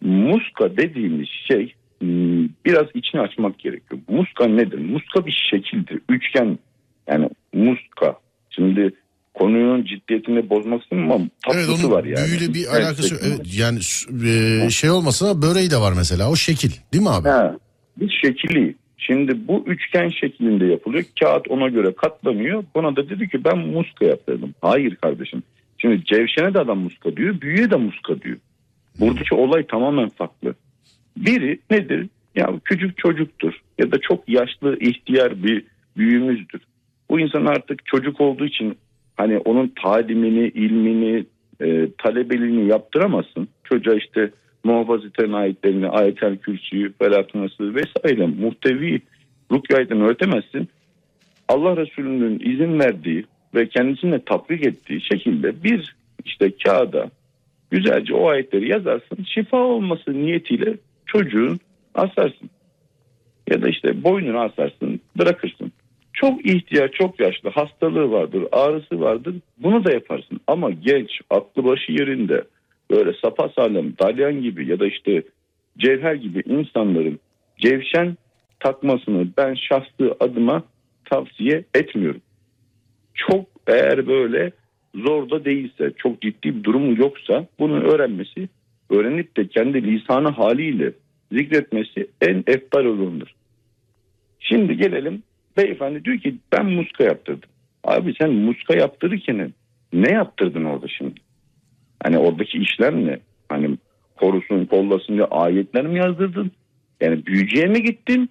Muska 0.00 0.76
dediğimiz 0.76 1.28
şey 1.28 1.74
hmm, 1.98 2.48
biraz 2.66 2.86
içini 2.94 3.20
açmak 3.20 3.58
gerekiyor. 3.58 4.00
Muska 4.08 4.46
nedir? 4.46 4.78
Muska 4.78 5.26
bir 5.26 5.48
şekildir. 5.50 6.00
Üçgen 6.08 6.58
yani 7.08 7.30
muska. 7.52 8.18
Şimdi 8.50 8.92
konunun 9.40 9.84
ciddiyetini 9.84 10.50
bozmak 10.50 10.82
istemiyorum 10.82 11.12
ama 11.12 11.24
Evet 11.24 11.66
tatlısı 11.66 11.86
onun 11.86 11.94
var 11.94 12.04
yani. 12.04 12.26
büyüyle 12.26 12.54
bir 12.54 12.64
Evet, 12.70 12.84
alakası 12.84 13.14
var. 13.14 13.20
evet, 13.26 13.58
yani 13.58 13.78
e, 14.66 14.70
şey 14.70 14.90
olmasa 14.90 15.42
böreği 15.42 15.70
de 15.70 15.76
var 15.76 15.92
mesela 15.96 16.30
o 16.30 16.36
şekil 16.36 16.70
değil 16.92 17.04
mi 17.04 17.10
abi? 17.10 17.28
Ha, 17.28 17.56
bir 17.96 18.10
şekili. 18.24 18.74
Şimdi 18.98 19.48
bu 19.48 19.64
üçgen 19.66 20.08
şeklinde 20.08 20.66
yapılıyor. 20.66 21.04
Kağıt 21.20 21.48
ona 21.48 21.68
göre 21.68 21.94
katlanıyor. 21.94 22.64
Buna 22.74 22.96
da 22.96 23.08
dedi 23.08 23.28
ki 23.28 23.44
ben 23.44 23.58
muska 23.58 24.04
yaptırdım. 24.04 24.54
Hayır 24.60 24.96
kardeşim. 24.96 25.42
Şimdi 25.78 26.04
Cevşen'e 26.04 26.54
de 26.54 26.58
adam 26.58 26.78
muska 26.78 27.16
diyor. 27.16 27.40
Büyüye 27.40 27.70
de 27.70 27.76
muska 27.76 28.20
diyor. 28.20 28.36
Buradaki 29.00 29.34
olay 29.34 29.66
tamamen 29.66 30.08
farklı. 30.08 30.54
Biri 31.16 31.60
nedir? 31.70 32.06
Ya 32.34 32.50
küçük 32.64 32.98
çocuktur 32.98 33.52
ya 33.78 33.92
da 33.92 34.00
çok 34.00 34.28
yaşlı 34.28 34.78
ihtiyar 34.80 35.42
bir 35.42 35.64
büyüğümüzdür. 35.96 36.60
Bu 37.10 37.20
insan 37.20 37.46
artık 37.46 37.86
çocuk 37.86 38.20
olduğu 38.20 38.46
için 38.46 38.76
hani 39.20 39.38
onun 39.38 39.72
talimini, 39.82 40.48
ilmini, 40.48 41.24
e, 41.60 41.88
talebeliğini 41.98 42.68
yaptıramazsın. 42.68 43.48
Çocuğa 43.64 43.94
işte 43.94 44.30
muhafazeten 44.64 45.32
ayetlerini, 45.32 45.88
ayetel 45.88 46.36
kürsüyü, 46.36 46.92
felak 46.98 47.34
nasıl 47.34 47.74
vesaire 47.74 48.26
muhtevi 48.26 49.00
rukyayeten 49.50 50.00
öğretemezsin. 50.00 50.68
Allah 51.48 51.76
Resulü'nün 51.76 52.40
izin 52.52 52.78
verdiği 52.78 53.24
ve 53.54 53.68
kendisine 53.68 54.24
tatbik 54.24 54.66
ettiği 54.66 55.00
şekilde 55.00 55.64
bir 55.64 55.96
işte 56.24 56.50
kağıda 56.64 57.10
güzelce 57.70 58.14
o 58.14 58.28
ayetleri 58.28 58.70
yazarsın. 58.70 59.24
Şifa 59.34 59.56
olması 59.56 60.12
niyetiyle 60.12 60.74
çocuğun 61.06 61.60
asarsın. 61.94 62.50
Ya 63.50 63.62
da 63.62 63.68
işte 63.68 64.04
boynunu 64.04 64.40
asarsın, 64.40 65.00
bırakırsın. 65.18 65.72
Çok 66.12 66.46
ihtiyar, 66.46 66.90
çok 66.92 67.20
yaşlı, 67.20 67.50
hastalığı 67.50 68.10
vardır, 68.10 68.44
ağrısı 68.52 69.00
vardır. 69.00 69.34
Bunu 69.58 69.84
da 69.84 69.92
yaparsın. 69.92 70.40
Ama 70.46 70.70
genç, 70.70 71.20
aklı 71.30 71.64
başı 71.64 71.92
yerinde, 71.92 72.44
böyle 72.90 73.12
sapasağlam, 73.12 73.92
dalyan 73.98 74.42
gibi 74.42 74.68
ya 74.68 74.80
da 74.80 74.86
işte 74.86 75.22
cevher 75.78 76.14
gibi 76.14 76.42
insanların 76.46 77.20
cevşen 77.58 78.16
takmasını 78.60 79.28
ben 79.36 79.54
şahsı 79.54 80.16
adıma 80.20 80.62
tavsiye 81.04 81.64
etmiyorum. 81.74 82.20
Çok 83.14 83.46
eğer 83.66 84.06
böyle 84.06 84.52
zor 84.94 85.30
da 85.30 85.44
değilse, 85.44 85.92
çok 85.96 86.22
ciddi 86.22 86.56
bir 86.56 86.64
durum 86.64 86.96
yoksa 86.96 87.46
bunu 87.58 87.80
öğrenmesi, 87.82 88.48
öğrenip 88.90 89.36
de 89.36 89.48
kendi 89.48 89.82
lisanı 89.82 90.28
haliyle 90.28 90.92
zikretmesi 91.32 92.06
en 92.20 92.44
eftal 92.46 92.84
olanıdır. 92.84 93.34
Şimdi 94.40 94.76
gelelim 94.76 95.22
beyefendi 95.64 96.04
diyor 96.04 96.18
ki 96.18 96.36
ben 96.52 96.66
muska 96.66 97.04
yaptırdım. 97.04 97.48
Abi 97.84 98.14
sen 98.20 98.32
muska 98.32 98.74
yaptırırken 98.74 99.52
ne 99.92 100.12
yaptırdın 100.12 100.64
orada 100.64 100.88
şimdi? 100.88 101.20
Hani 102.02 102.18
oradaki 102.18 102.58
işlem 102.58 103.06
ne? 103.06 103.18
Hani 103.48 103.78
korusun 104.16 104.64
kollasın 104.64 105.12
diye 105.14 105.24
ayetler 105.24 105.86
mi 105.86 105.98
yazdırdın? 105.98 106.50
Yani 107.00 107.26
büyücüye 107.26 107.66
mi 107.66 107.82
gittin? 107.82 108.30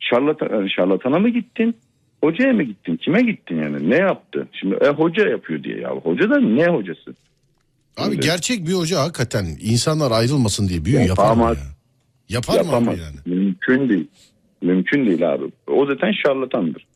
Şarlatan, 0.00 0.66
şarlatana 0.66 1.18
mı 1.18 1.28
gittin? 1.28 1.76
Hocaya 2.24 2.52
mı 2.52 2.62
gittin? 2.62 2.96
Kime 2.96 3.22
gittin 3.22 3.62
yani? 3.62 3.90
Ne 3.90 3.96
yaptı? 3.96 4.48
Şimdi 4.52 4.74
e, 4.74 4.88
hoca 4.88 5.28
yapıyor 5.28 5.62
diye 5.64 5.80
ya. 5.80 5.90
Hoca 5.90 6.30
da 6.30 6.40
ne 6.40 6.66
hocası? 6.66 7.14
Abi 7.96 8.10
Öyle. 8.10 8.20
gerçek 8.20 8.66
bir 8.66 8.72
hoca 8.72 9.00
hakikaten 9.00 9.46
insanlar 9.60 10.10
ayrılmasın 10.10 10.68
diye 10.68 10.84
büyü 10.84 11.00
yapar 11.00 11.36
mı 11.36 11.42
ya? 11.42 11.54
Yapar 12.28 12.60
mı 12.60 12.76
abi 12.76 12.84
yani? 12.84 13.16
Mümkün 13.26 13.88
değil. 13.88 14.06
Mümkün 14.64 15.06
değil 15.06 15.32
abi. 15.32 15.44
O 15.66 15.86
zaten 15.86 16.12
şarlatandır. 16.12 16.86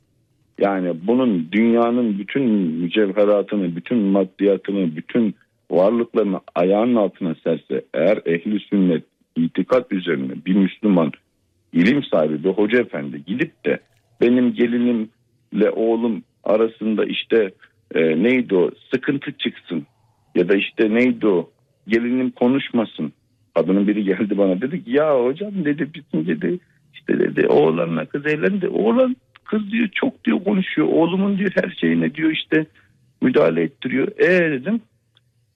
Yani 0.58 0.94
bunun 1.02 1.48
dünyanın 1.52 2.18
bütün 2.18 2.42
mücevheratını, 2.52 3.76
bütün 3.76 3.98
maddiyatını, 3.98 4.96
bütün 4.96 5.34
varlıklarını 5.70 6.40
ayağının 6.54 6.94
altına 6.94 7.34
serse 7.44 7.84
eğer 7.94 8.18
ehli 8.26 8.60
sünnet 8.60 9.04
itikat 9.36 9.92
üzerine 9.92 10.32
bir 10.46 10.54
Müslüman 10.54 11.12
ilim 11.72 12.02
sahibi 12.02 12.44
bir 12.44 12.48
hoca 12.48 12.80
efendi 12.80 13.24
gidip 13.26 13.64
de 13.66 13.78
benim 14.20 14.54
gelinimle 14.54 15.70
oğlum 15.72 16.22
arasında 16.44 17.04
işte 17.04 17.50
e, 17.94 18.22
neydi 18.22 18.54
o 18.54 18.70
sıkıntı 18.94 19.32
çıksın 19.32 19.86
ya 20.34 20.48
da 20.48 20.56
işte 20.56 20.94
neydi 20.94 21.26
o 21.26 21.50
gelinim 21.88 22.30
konuşmasın. 22.30 23.12
Kadının 23.54 23.88
biri 23.88 24.04
geldi 24.04 24.38
bana 24.38 24.60
dedi 24.60 24.84
ki 24.84 24.90
ya 24.90 25.24
hocam 25.24 25.64
dedi 25.64 25.88
bizim 25.94 26.26
dedi 26.26 26.58
işte 26.98 27.18
dedi 27.18 27.46
oğlanla 27.46 28.04
kız 28.04 28.26
evlendi. 28.26 28.68
Oğlan 28.68 29.16
kız 29.44 29.70
diyor 29.70 29.88
çok 29.94 30.24
diyor 30.24 30.44
konuşuyor. 30.44 30.88
Oğlumun 30.88 31.38
diyor 31.38 31.50
her 31.54 31.76
şeyine 31.80 32.14
diyor 32.14 32.30
işte 32.30 32.66
müdahale 33.22 33.62
ettiriyor. 33.62 34.08
E 34.18 34.50
dedim 34.50 34.80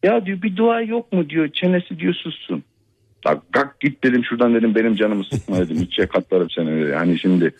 ya 0.03 0.27
diyor 0.27 0.43
bir 0.43 0.57
dua 0.57 0.81
yok 0.81 1.13
mu 1.13 1.31
diyor 1.31 1.49
çenesi 1.49 1.99
diyor 1.99 2.15
sussun. 2.15 2.65
Bak 3.25 3.43
kalk 3.53 3.81
git 3.81 4.05
dedim 4.05 4.25
şuradan 4.25 4.55
dedim 4.55 4.75
benim 4.75 4.97
canımı 4.97 5.25
sıkma 5.25 5.59
dedim. 5.59 5.77
İçe 5.83 6.07
katlarım 6.07 6.51
seni. 6.51 6.93
Hani 6.93 7.19
şimdi 7.19 7.55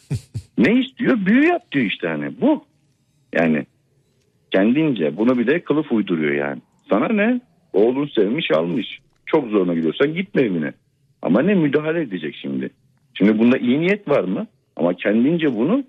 ne 0.59 0.75
istiyor? 0.75 1.27
Büyü 1.27 1.47
yap 1.47 1.73
diyor 1.73 1.85
işte 1.85 2.09
hani 2.09 2.41
bu. 2.41 2.65
Yani 3.33 3.67
kendince 4.51 5.17
bunu 5.17 5.39
bir 5.39 5.47
de 5.47 5.61
kılıf 5.61 5.93
uyduruyor 5.93 6.33
yani. 6.33 6.61
Sana 6.91 7.09
ne? 7.09 7.41
Oğlun 7.73 8.07
sevmiş 8.07 8.51
almış. 8.51 8.99
Çok 9.27 9.49
zoruna 9.49 9.75
gidiyorsan 9.75 10.15
gitme 10.15 10.43
evine. 10.43 10.73
Ama 11.23 11.43
ne 11.43 11.55
müdahale 11.55 12.01
edecek 12.01 12.37
şimdi? 12.43 12.71
Şimdi 13.15 13.39
bunda 13.39 13.59
iyi 13.59 13.81
niyet 13.81 14.09
var 14.09 14.25
mı? 14.25 14.47
Ama 14.77 14.95
kendince 14.95 15.55
bunu 15.55 15.85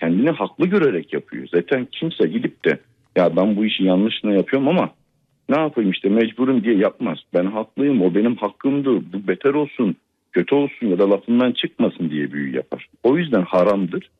kendini 0.00 0.30
haklı 0.30 0.66
görerek 0.66 1.12
yapıyor. 1.12 1.48
Zaten 1.54 1.86
kimse 1.92 2.28
gidip 2.28 2.64
de 2.64 2.78
ya 3.16 3.36
ben 3.36 3.56
bu 3.56 3.64
işi 3.64 3.84
yanlışına 3.84 4.32
yapıyorum 4.32 4.68
ama 4.68 4.90
ne 5.48 5.60
yapayım 5.60 5.90
işte 5.90 6.08
mecburum 6.08 6.64
diye 6.64 6.76
yapmaz. 6.76 7.18
Ben 7.34 7.46
haklıyım 7.46 8.02
o 8.02 8.14
benim 8.14 8.36
hakkımdı 8.36 8.90
bu 9.12 9.28
beter 9.28 9.54
olsun 9.54 9.96
kötü 10.32 10.54
olsun 10.54 10.86
ya 10.86 10.98
da 10.98 11.10
lafından 11.10 11.52
çıkmasın 11.52 12.10
diye 12.10 12.32
büyü 12.32 12.56
yapar. 12.56 12.88
O 13.02 13.16
yüzden 13.16 13.42
haramdır. 13.42 14.10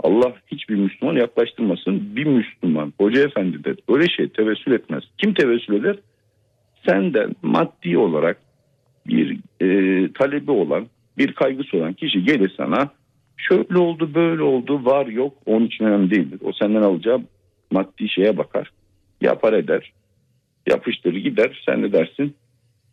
Allah 0.00 0.32
hiçbir 0.46 0.74
Müslüman 0.74 1.16
yaklaştırmasın. 1.16 2.16
Bir 2.16 2.26
Müslüman 2.26 2.92
hoca 3.00 3.22
efendi 3.22 3.64
de 3.64 3.74
öyle 3.88 4.08
şey 4.08 4.28
tevessül 4.28 4.72
etmez. 4.72 5.04
Kim 5.18 5.34
tevessül 5.34 5.74
eder? 5.74 5.96
Senden 6.88 7.32
maddi 7.42 7.98
olarak 7.98 8.40
bir 9.06 9.38
e, 9.60 9.68
talebi 10.12 10.50
olan 10.50 10.86
bir 11.18 11.32
kaygısı 11.32 11.76
olan 11.76 11.92
kişi 11.92 12.24
gelir 12.24 12.52
sana 12.56 12.90
şöyle 13.36 13.78
oldu 13.78 14.14
böyle 14.14 14.42
oldu 14.42 14.84
var 14.84 15.06
yok 15.06 15.34
onun 15.46 15.66
için 15.66 15.84
önemli 15.84 16.10
değildir. 16.10 16.40
O 16.44 16.52
senden 16.52 16.82
alacağı 16.82 17.22
maddi 17.70 18.08
şeye 18.08 18.36
bakar 18.36 18.70
yapar 19.20 19.52
eder 19.52 19.92
yapıştırır 20.66 21.16
gider 21.16 21.62
sen 21.66 21.82
de 21.82 21.92
dersin 21.92 22.34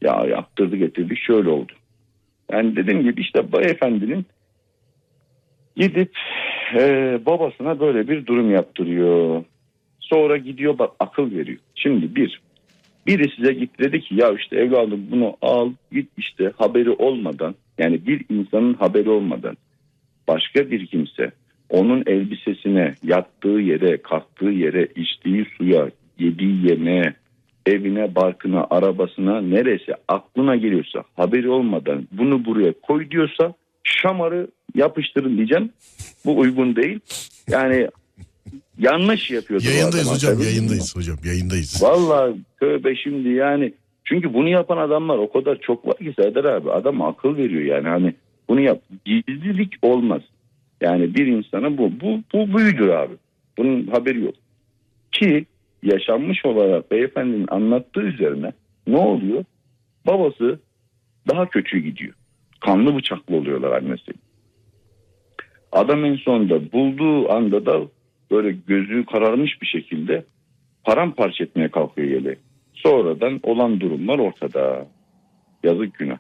ya 0.02 0.26
yaptırdı 0.30 0.76
getirdik 0.76 1.20
şöyle 1.20 1.50
oldu. 1.50 1.72
Yani 2.52 2.76
dediğim 2.76 3.04
gibi 3.04 3.22
işte 3.22 3.54
beyefendinin 3.54 4.26
gidip 5.76 6.12
e, 6.74 7.20
babasına 7.26 7.80
böyle 7.80 8.08
bir 8.08 8.26
durum 8.26 8.52
yaptırıyor. 8.52 9.44
Sonra 10.00 10.38
gidiyor 10.38 10.80
bak 10.80 10.92
akıl 11.00 11.32
veriyor. 11.32 11.60
Şimdi 11.76 12.16
bir 12.16 12.42
biri 13.08 13.32
size 13.36 13.54
gitti 13.54 13.84
dedi 13.84 14.02
ki 14.02 14.16
ya 14.16 14.32
işte 14.32 14.56
evladım 14.56 15.08
bunu 15.12 15.38
al 15.42 15.72
git 15.92 16.10
işte 16.18 16.52
haberi 16.58 16.90
olmadan 16.90 17.56
yani 17.78 18.08
bir 18.08 18.26
insanın 18.30 18.74
haberi 18.74 19.10
olmadan 19.10 19.58
başka 20.28 20.72
bir 20.72 20.88
kimse 20.88 21.32
onun 21.70 22.04
elbisesine, 22.08 22.96
yattığı 23.04 23.48
yere, 23.48 23.98
kalktığı 24.02 24.46
yere, 24.46 24.88
içtiği 24.96 25.46
suya, 25.58 25.90
yediği 26.20 26.70
yemeğe 26.70 27.14
evine, 27.66 28.16
barkına, 28.16 28.68
arabasına 28.70 29.42
neresi 29.42 29.94
aklına 30.08 30.56
geliyorsa 30.56 31.04
haberi 31.16 31.50
olmadan 31.50 32.08
bunu 32.12 32.46
buraya 32.46 32.74
koy 32.82 33.10
diyorsa 33.10 33.54
şamarı 33.84 34.48
yapıştırın 34.76 35.38
diyeceğim. 35.38 35.70
Bu 36.26 36.40
uygun 36.40 36.76
değil. 36.76 37.00
Yani 37.50 37.88
yanlış 38.80 39.32
yapıyor. 39.32 39.62
bu 39.62 39.66
Yayındayız 39.66 40.14
hocam 40.14 40.42
yayındayız 40.42 40.96
hocam 40.96 41.18
yayındayız. 41.26 41.84
Vallahi 41.84 42.36
tövbe 42.60 42.96
şimdi 42.96 43.30
yani 43.30 43.74
çünkü 44.06 44.34
bunu 44.34 44.50
yapan 44.50 44.78
adamlar 44.78 45.18
o 45.18 45.32
kadar 45.32 45.60
çok 45.60 45.88
var 45.88 45.98
ki 45.98 46.14
Serdar 46.20 46.46
abi 46.46 46.72
adam 46.72 47.02
akıl 47.02 47.38
veriyor 47.38 47.62
yani 47.62 47.88
hani 47.88 48.14
bunu 48.50 48.62
yap 48.62 48.82
gizlilik 49.06 49.74
olmaz. 49.82 50.22
Yani 50.82 51.16
bir 51.16 51.28
insana 51.28 51.78
bu 51.78 51.92
bu 52.02 52.22
bu 52.34 52.58
büyüdür 52.58 52.90
abi. 52.90 53.14
Bunun 53.58 53.88
haberi 53.88 54.24
yok. 54.24 54.36
Ki 55.12 55.46
yaşanmış 55.84 56.46
olarak 56.46 56.92
beyefendinin 56.92 57.48
anlattığı 57.50 58.02
üzerine 58.02 58.52
ne 58.88 58.98
oluyor? 58.98 59.44
Babası 60.08 60.60
daha 61.30 61.50
kötü 61.50 61.80
gidiyor. 61.80 62.14
Kanlı 62.60 62.96
bıçaklı 62.96 63.36
oluyorlar 63.36 63.72
annesi. 63.72 64.12
Adam 65.72 66.06
en 66.06 66.16
sonunda 66.16 66.72
bulduğu 66.72 67.32
anda 67.32 67.66
da 67.66 67.82
böyle 68.32 68.52
gözü 68.68 69.06
kararmış 69.06 69.62
bir 69.62 69.68
şekilde 69.68 70.26
paramparça 70.84 71.44
etmeye 71.44 71.70
kalkıyor 71.70 72.08
yeleği. 72.08 72.38
Sonradan 72.86 73.40
olan 73.44 73.80
durumlar 73.80 74.20
ortada. 74.20 74.88
Yazık 75.64 75.94
günah. 75.94 76.18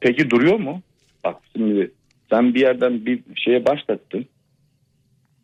Peki 0.00 0.30
duruyor 0.30 0.58
mu? 0.58 0.82
Bak 1.24 1.36
şimdi 1.56 1.92
sen 2.30 2.54
bir 2.54 2.60
yerden 2.60 3.06
bir 3.06 3.22
şeye 3.36 3.66
başlattın. 3.66 4.26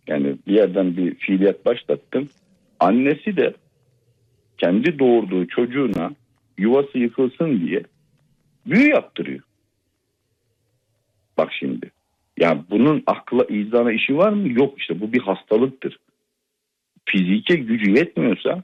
Yani 0.07 0.37
bir 0.47 0.55
yerden 0.55 0.97
bir 0.97 1.15
fiiliyat 1.15 1.67
başlattın. 1.67 2.29
Annesi 2.81 3.37
de 3.37 3.55
kendi 4.59 4.99
doğurduğu 4.99 5.47
çocuğuna 5.47 6.11
yuvası 6.59 6.99
yıkılsın 6.99 7.61
diye 7.61 7.83
büyü 8.67 8.89
yaptırıyor. 8.91 9.41
Bak 11.39 11.53
şimdi. 11.53 11.91
Ya 12.39 12.65
bunun 12.71 13.03
akla 13.07 13.45
izana 13.45 13.93
işi 13.93 14.17
var 14.17 14.33
mı? 14.33 14.49
Yok 14.49 14.79
işte 14.79 15.01
bu 15.01 15.13
bir 15.13 15.21
hastalıktır. 15.21 15.99
Fizike 17.05 17.57
gücü 17.57 17.91
yetmiyorsa 17.91 18.63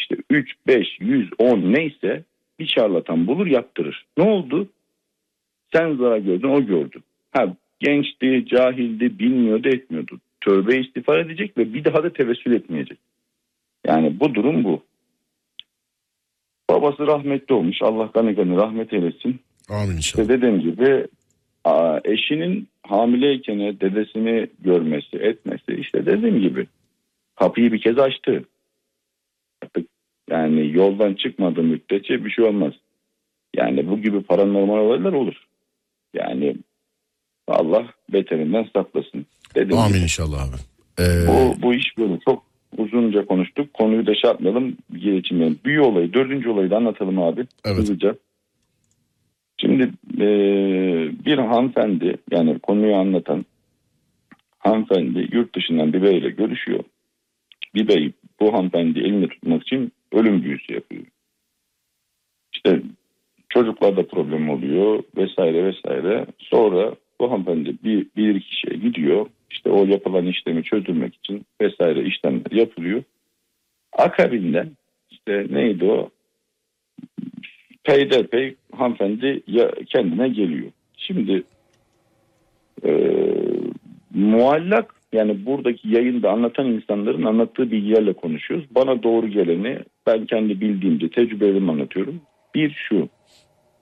işte 0.00 0.16
3, 0.30 0.54
5, 0.66 0.86
100, 1.00 1.30
10 1.38 1.58
neyse 1.58 2.24
bir 2.58 2.66
şarlatan 2.66 3.26
bulur 3.26 3.46
yaptırır. 3.46 4.06
Ne 4.16 4.24
oldu? 4.24 4.68
Sen 5.72 5.96
zarar 5.96 6.18
gördün 6.18 6.48
o 6.48 6.66
gördü. 6.66 6.98
Ha 7.32 7.56
gençti, 7.80 8.44
cahildi, 8.46 9.18
bilmiyordu 9.18 9.68
etmiyordu. 9.68 10.20
Tövbe 10.40 10.80
istiğfar 10.80 11.18
edecek 11.18 11.58
ve 11.58 11.74
bir 11.74 11.84
daha 11.84 12.02
da 12.02 12.12
tevessül 12.12 12.52
etmeyecek. 12.52 12.98
Yani 13.86 14.20
bu 14.20 14.34
durum 14.34 14.64
bu. 14.64 14.82
Babası 16.70 17.06
rahmetli 17.06 17.54
olmuş. 17.54 17.82
Allah 17.82 18.12
kanı 18.12 18.36
kanı 18.36 18.56
rahmet 18.56 18.92
eylesin. 18.92 19.40
Amin 19.68 19.96
inşallah. 19.96 20.00
İşte 20.00 20.28
dediğim 20.28 20.60
gibi 20.60 21.06
eşinin 22.04 22.68
hamileyken 22.82 23.58
dedesini 23.58 24.46
görmesi, 24.60 25.16
etmesi 25.16 25.74
işte 25.80 26.06
dediğim 26.06 26.40
gibi 26.40 26.66
kapıyı 27.36 27.72
bir 27.72 27.80
kez 27.80 27.98
açtı. 27.98 28.44
Yani 30.30 30.72
yoldan 30.72 31.14
çıkmadığı 31.14 31.62
müddetçe 31.62 32.24
bir 32.24 32.30
şey 32.30 32.44
olmaz. 32.44 32.72
Yani 33.56 33.88
bu 33.90 33.98
gibi 33.98 34.22
paranormal 34.22 34.78
olaylar 34.78 35.12
olur. 35.12 35.34
Yani 36.14 36.56
Allah 37.48 37.86
beterinden 38.12 38.66
saklasın. 38.76 39.26
Dediğim 39.54 39.78
Amin 39.78 39.92
gibi. 39.94 40.02
inşallah 40.02 40.48
abi. 40.48 40.56
Ee, 40.98 41.28
Bu, 41.28 41.62
bu 41.62 41.74
iş 41.74 41.98
böyle 41.98 42.18
çok 42.24 42.42
uzunca 42.78 43.26
konuştuk. 43.26 43.74
Konuyu 43.74 44.06
da 44.06 44.14
şey 44.14 44.30
yapmayalım. 44.30 44.76
Geçmeyelim. 44.92 45.58
Büyü 45.64 45.80
olayı, 45.80 46.12
dördüncü 46.12 46.48
olayı 46.48 46.70
da 46.70 46.76
anlatalım 46.76 47.18
abi. 47.22 47.46
Evet. 47.64 47.76
Hızlıca. 47.78 48.14
Şimdi 49.60 49.82
e, 50.18 50.26
bir 51.24 51.38
hanımefendi 51.38 52.16
yani 52.30 52.58
konuyu 52.58 52.94
anlatan 52.94 53.44
hanımefendi 54.58 55.28
yurt 55.32 55.54
dışından 55.54 55.92
bir 55.92 56.02
beyle 56.02 56.30
görüşüyor. 56.30 56.84
Bir 57.74 57.88
bey 57.88 58.12
bu 58.40 58.54
hanımefendi 58.54 58.98
elini 59.00 59.28
tutmak 59.28 59.62
için 59.62 59.92
ölüm 60.12 60.42
büyüsü 60.42 60.74
yapıyor. 60.74 61.04
İşte 62.52 62.82
çocuklarda 63.48 64.06
problem 64.06 64.50
oluyor 64.50 65.02
vesaire 65.16 65.64
vesaire. 65.64 66.26
Sonra 66.38 66.94
bu 67.20 67.32
hanımefendi 67.32 67.76
bir, 67.84 68.06
bir 68.16 68.40
kişiye 68.40 68.76
gidiyor. 68.76 69.26
İşte 69.50 69.70
o 69.70 69.84
yapılan 69.84 70.26
işlemi 70.26 70.62
çözülmek 70.62 71.14
için 71.14 71.46
vesaire 71.60 72.04
işlemler 72.04 72.50
yapılıyor. 72.50 73.02
Akabinde 73.92 74.68
işte 75.10 75.46
neydi 75.50 75.84
o? 75.84 76.10
Peyderpey 77.84 78.56
hanımefendi 78.72 79.42
ya 79.46 79.70
kendine 79.86 80.28
geliyor. 80.28 80.70
Şimdi 80.96 81.42
e, 82.84 82.90
muallak 84.14 84.94
yani 85.12 85.46
buradaki 85.46 85.88
yayında 85.88 86.30
anlatan 86.30 86.66
insanların 86.66 87.22
anlattığı 87.22 87.70
bilgilerle 87.70 88.12
konuşuyoruz. 88.12 88.66
Bana 88.74 89.02
doğru 89.02 89.28
geleni 89.28 89.78
ben 90.06 90.26
kendi 90.26 90.60
bildiğimce 90.60 91.08
tecrübelerimi 91.10 91.70
anlatıyorum. 91.70 92.20
Bir 92.54 92.76
şu 92.88 93.08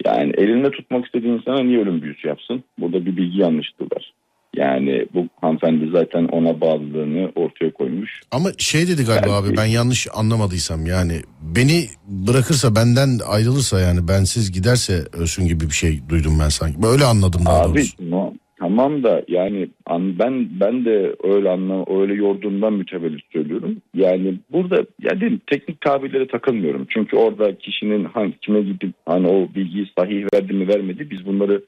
yani 0.06 0.32
elinde 0.38 0.70
tutmak 0.70 1.06
istediği 1.06 1.32
insana 1.38 1.62
niye 1.62 1.78
ölüm 1.78 2.02
büyüsü 2.02 2.28
yapsın? 2.28 2.64
Burada 2.78 3.06
bir 3.06 3.16
bilgi 3.16 3.40
yanlışlığı 3.40 3.84
var. 3.84 4.12
Yani 4.56 5.06
bu 5.14 5.26
hanımefendi 5.40 5.90
zaten 5.92 6.24
ona 6.24 6.60
bağlılığını 6.60 7.32
ortaya 7.36 7.70
koymuş. 7.72 8.20
ama 8.30 8.48
şey 8.58 8.88
dedi 8.88 9.04
galiba 9.04 9.26
Belki- 9.26 9.48
abi 9.50 9.56
ben 9.56 9.64
yanlış 9.64 10.06
anlamadıysam 10.14 10.86
yani 10.86 11.12
beni 11.56 11.84
bırakırsa 12.08 12.74
benden 12.74 13.18
ayrılırsa 13.28 13.80
yani 13.80 14.08
bensiz 14.08 14.52
giderse 14.52 15.04
ölsün 15.12 15.46
gibi 15.48 15.64
bir 15.64 15.74
şey 15.74 16.00
duydum 16.08 16.38
ben 16.44 16.48
sanki. 16.48 16.82
Böyle 16.82 17.04
anladım 17.04 17.40
daha 17.46 17.60
Abi 17.62 17.68
doğrusu. 17.78 18.10
no, 18.10 18.34
tamam 18.68 19.02
da 19.02 19.22
yani 19.28 19.68
an- 19.86 20.18
ben 20.18 20.60
ben 20.60 20.84
de 20.84 21.16
öyle 21.22 21.50
anlam 21.50 21.84
öyle 22.00 22.14
yorduğumdan 22.14 22.72
mütevellit 22.72 23.24
söylüyorum. 23.32 23.76
Yani 23.94 24.34
burada 24.52 24.76
ya 25.02 25.20
değil 25.20 25.32
mi, 25.32 25.38
teknik 25.46 25.80
tabirlere 25.80 26.26
takılmıyorum. 26.26 26.86
Çünkü 26.88 27.16
orada 27.16 27.58
kişinin 27.58 28.04
hangi 28.04 28.38
kime 28.38 28.60
gidip 28.60 28.94
hani 29.06 29.26
o 29.28 29.48
bilgiyi 29.54 29.86
sahih 29.98 30.24
verdi 30.34 30.52
mi 30.52 30.68
vermedi 30.68 31.10
biz 31.10 31.26
bunları 31.26 31.62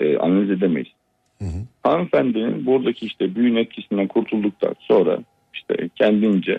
e, 0.00 0.16
analiz 0.16 0.50
edemeyiz. 0.50 0.88
Hı 1.38 1.44
hı. 1.44 1.58
Hanımefendinin 1.82 2.66
buradaki 2.66 3.06
işte 3.06 3.34
büyün 3.34 3.56
etkisinden 3.56 4.06
kurtulduktan 4.06 4.74
sonra 4.78 5.18
işte 5.54 5.88
kendince 5.94 6.58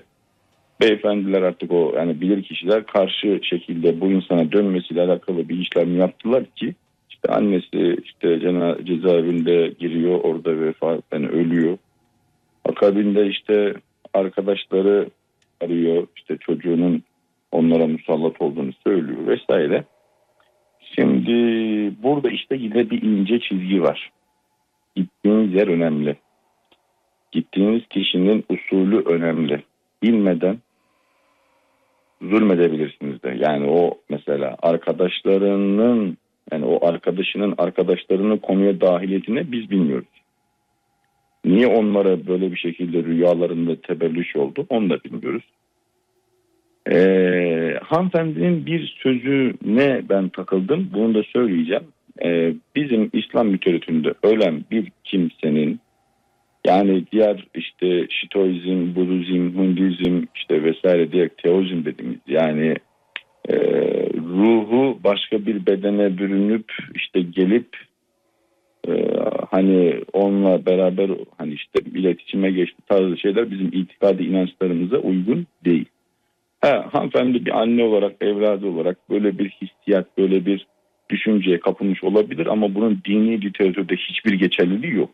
beyefendiler 0.81 1.41
artık 1.41 1.71
o 1.71 1.93
yani 1.95 2.21
bilir 2.21 2.43
kişiler 2.43 2.85
karşı 2.85 3.39
şekilde 3.43 4.01
bu 4.01 4.11
insana 4.11 4.51
dönmesiyle 4.51 5.01
alakalı 5.01 5.49
bir 5.49 5.59
işlem 5.59 5.97
yaptılar 5.97 6.45
ki 6.45 6.75
işte 7.23 7.35
annesi 7.35 7.97
işte 8.03 8.39
cezaevinde 8.85 9.73
giriyor 9.79 10.19
orada 10.23 10.59
vefat 10.59 11.03
yani 11.13 11.27
ölüyor. 11.27 11.77
Akabinde 12.65 13.27
işte 13.27 13.73
arkadaşları 14.13 15.09
arıyor 15.61 16.07
işte 16.15 16.37
çocuğunun 16.37 17.03
onlara 17.51 17.87
musallat 17.87 18.41
olduğunu 18.41 18.71
söylüyor 18.83 19.27
vesaire. 19.27 19.83
Şimdi 20.95 21.33
burada 22.03 22.29
işte 22.29 22.55
yine 22.55 22.89
bir 22.89 23.01
ince 23.01 23.39
çizgi 23.39 23.83
var. 23.83 24.11
Gittiğiniz 24.95 25.53
yer 25.53 25.67
önemli. 25.67 26.15
Gittiğiniz 27.31 27.87
kişinin 27.87 28.45
usulü 28.49 28.99
önemli. 29.05 29.63
Bilmeden 30.03 30.57
zulmedebilirsiniz 32.21 33.23
de. 33.23 33.37
Yani 33.39 33.67
o 33.69 33.97
mesela 34.09 34.57
arkadaşlarının 34.61 36.17
yani 36.51 36.65
o 36.65 36.87
arkadaşının 36.87 37.53
arkadaşlarının 37.57 38.37
konuya 38.37 38.81
dahiliyetini 38.81 39.51
biz 39.51 39.69
bilmiyoruz. 39.69 40.07
Niye 41.45 41.67
onlara 41.67 42.27
böyle 42.27 42.51
bir 42.51 42.57
şekilde 42.57 43.03
rüyalarında 43.03 43.81
tebellüş 43.81 44.35
oldu 44.35 44.65
onu 44.69 44.89
da 44.89 45.03
bilmiyoruz. 45.03 45.43
Ee, 46.91 47.79
hanımefendinin 47.83 48.65
bir 48.65 48.97
sözüne 49.03 50.09
ben 50.09 50.29
takıldım. 50.29 50.89
Bunu 50.93 51.13
da 51.13 51.23
söyleyeceğim. 51.23 51.83
Ee, 52.23 52.53
bizim 52.75 53.09
İslam 53.13 53.53
literatüründe 53.53 54.13
ölen 54.23 54.63
bir 54.71 54.91
kimsenin 55.03 55.79
yani 56.67 57.03
diğer 57.11 57.47
işte 57.55 58.07
Şitoizm, 58.09 58.95
Budizm, 58.95 59.61
Hinduizm 59.61 60.23
işte 60.35 60.63
vesaire 60.63 61.11
diye 61.11 61.29
teozm 61.29 61.85
dediğimiz 61.85 62.19
yani 62.27 62.75
e, 63.49 63.55
ruhu 64.33 64.99
başka 65.03 65.45
bir 65.45 65.65
bedene 65.65 66.17
bürünüp 66.17 66.73
işte 66.95 67.21
gelip 67.21 67.77
e, 68.87 68.91
hani 69.51 70.01
onunla 70.13 70.65
beraber 70.65 71.11
hani 71.37 71.53
işte 71.53 71.79
iletişime 71.93 72.51
geçti 72.51 72.77
tarzı 72.89 73.17
şeyler 73.17 73.51
bizim 73.51 73.67
itikadi 73.67 74.23
inançlarımıza 74.23 74.97
uygun 74.97 75.47
değil. 75.65 75.85
Ha, 76.61 76.89
hanımefendi 76.91 77.45
bir 77.45 77.61
anne 77.61 77.83
olarak, 77.83 78.15
evladı 78.21 78.67
olarak 78.67 79.09
böyle 79.09 79.39
bir 79.39 79.49
hissiyat, 79.49 80.17
böyle 80.17 80.45
bir 80.45 80.67
düşünceye 81.09 81.59
kapılmış 81.59 82.03
olabilir 82.03 82.47
ama 82.47 82.75
bunun 82.75 83.01
dini 83.05 83.41
literatürde 83.41 83.95
hiçbir 83.95 84.33
geçerliliği 84.33 84.93
yok. 84.93 85.09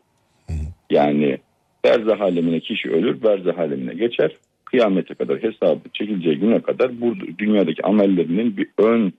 Yani 0.90 1.38
berzah 1.84 2.22
alemine 2.22 2.60
kişi 2.60 2.92
ölür, 2.92 3.24
berzah 3.24 3.58
alemine 3.58 3.94
geçer. 3.94 4.32
Kıyamete 4.72 5.14
kadar 5.14 5.44
hesabı 5.44 5.90
çekileceği 5.94 6.40
güne 6.40 6.62
kadar 6.62 7.02
bu 7.02 7.16
dünyadaki 7.38 7.84
amellerinin 7.84 8.58
bir 8.58 8.68
ön 8.78 9.14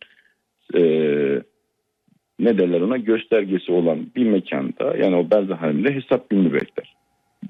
e, 0.75 0.81
ne 2.39 2.59
derler 2.59 2.81
ona 2.81 2.97
göstergesi 2.97 3.73
olan 3.73 4.07
bir 4.17 4.27
mekanda 4.27 4.97
yani 4.97 5.17
o 5.17 5.31
berzah 5.31 5.63
halinde 5.63 5.95
hesap 5.95 6.31
gününü 6.31 6.53
bekler. 6.53 6.95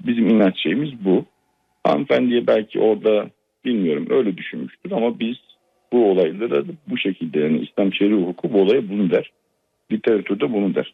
Bizim 0.05 0.27
inanç 0.27 0.63
şeyimiz 0.63 1.05
bu. 1.05 1.25
Hanımefendiye 1.83 2.47
belki 2.47 2.79
orada 2.79 3.29
bilmiyorum 3.65 4.07
öyle 4.09 4.37
düşünmüştür 4.37 4.91
ama 4.91 5.19
biz 5.19 5.37
bu 5.91 6.11
olayları 6.11 6.65
bu 6.87 6.97
şekilde 6.97 7.39
yani 7.39 7.59
İslam 7.59 7.93
şer'i 7.93 8.13
hukuku 8.13 8.53
bu 8.53 8.61
olaya 8.61 8.89
bunu 8.89 9.11
der. 9.11 9.31
Literatürde 9.91 10.53
bunu 10.53 10.75
der. 10.75 10.93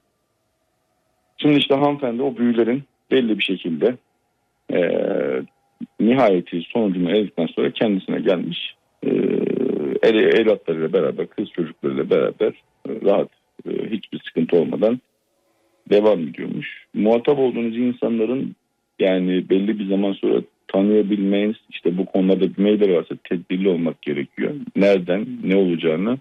Şimdi 1.38 1.58
işte 1.58 1.76
hanımefendi 1.76 2.22
o 2.22 2.38
büyülerin 2.38 2.84
belli 3.12 3.40
bir 3.40 3.44
şekilde 3.44 3.98
eee 4.72 5.44
nihayeti 6.00 6.62
sonucunu 6.62 7.12
eldikten 7.12 7.48
sonra 7.48 7.72
kendisine 7.72 8.20
gelmiş 8.20 8.78
el, 10.04 10.16
evlatlarıyla 10.16 10.94
beraber 10.94 11.28
kız 11.28 11.50
çocuklarıyla 11.50 12.10
beraber 12.10 12.54
e, 12.90 12.90
rahat 13.06 13.30
e, 13.70 13.72
hiçbir 13.90 14.20
sıkıntı 14.28 14.58
olmadan 14.58 15.00
devam 15.90 16.20
ediyormuş. 16.20 16.86
Muhatap 16.94 17.40
olduğunuz 17.40 17.78
insanların 17.78 18.56
yani 19.00 19.50
belli 19.50 19.80
bir 19.80 19.90
zaman 19.90 20.14
sonra 20.14 20.42
tanıyabilmeniz 20.68 21.56
işte 21.70 21.98
bu 21.98 22.06
konularda 22.06 22.58
bir 22.58 22.64
meyilleri 22.64 22.96
varsa 22.96 23.16
tedbirli 23.30 23.70
olmak 23.70 24.02
gerekiyor. 24.02 24.56
Nereden 24.76 25.28
ne 25.44 25.56
olacağını 25.56 26.18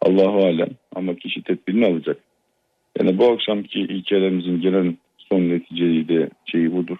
Allahu 0.00 0.38
alem 0.38 0.70
ama 0.94 1.14
kişi 1.14 1.42
tedbirini 1.42 1.86
alacak. 1.86 2.16
Yani 2.98 3.18
bu 3.18 3.32
akşamki 3.32 3.88
hikayelerimizin 3.88 4.60
gelen 4.60 4.96
son 5.18 5.40
neticeyi 5.40 6.08
de 6.08 6.30
şeyi 6.46 6.72
budur. 6.72 6.96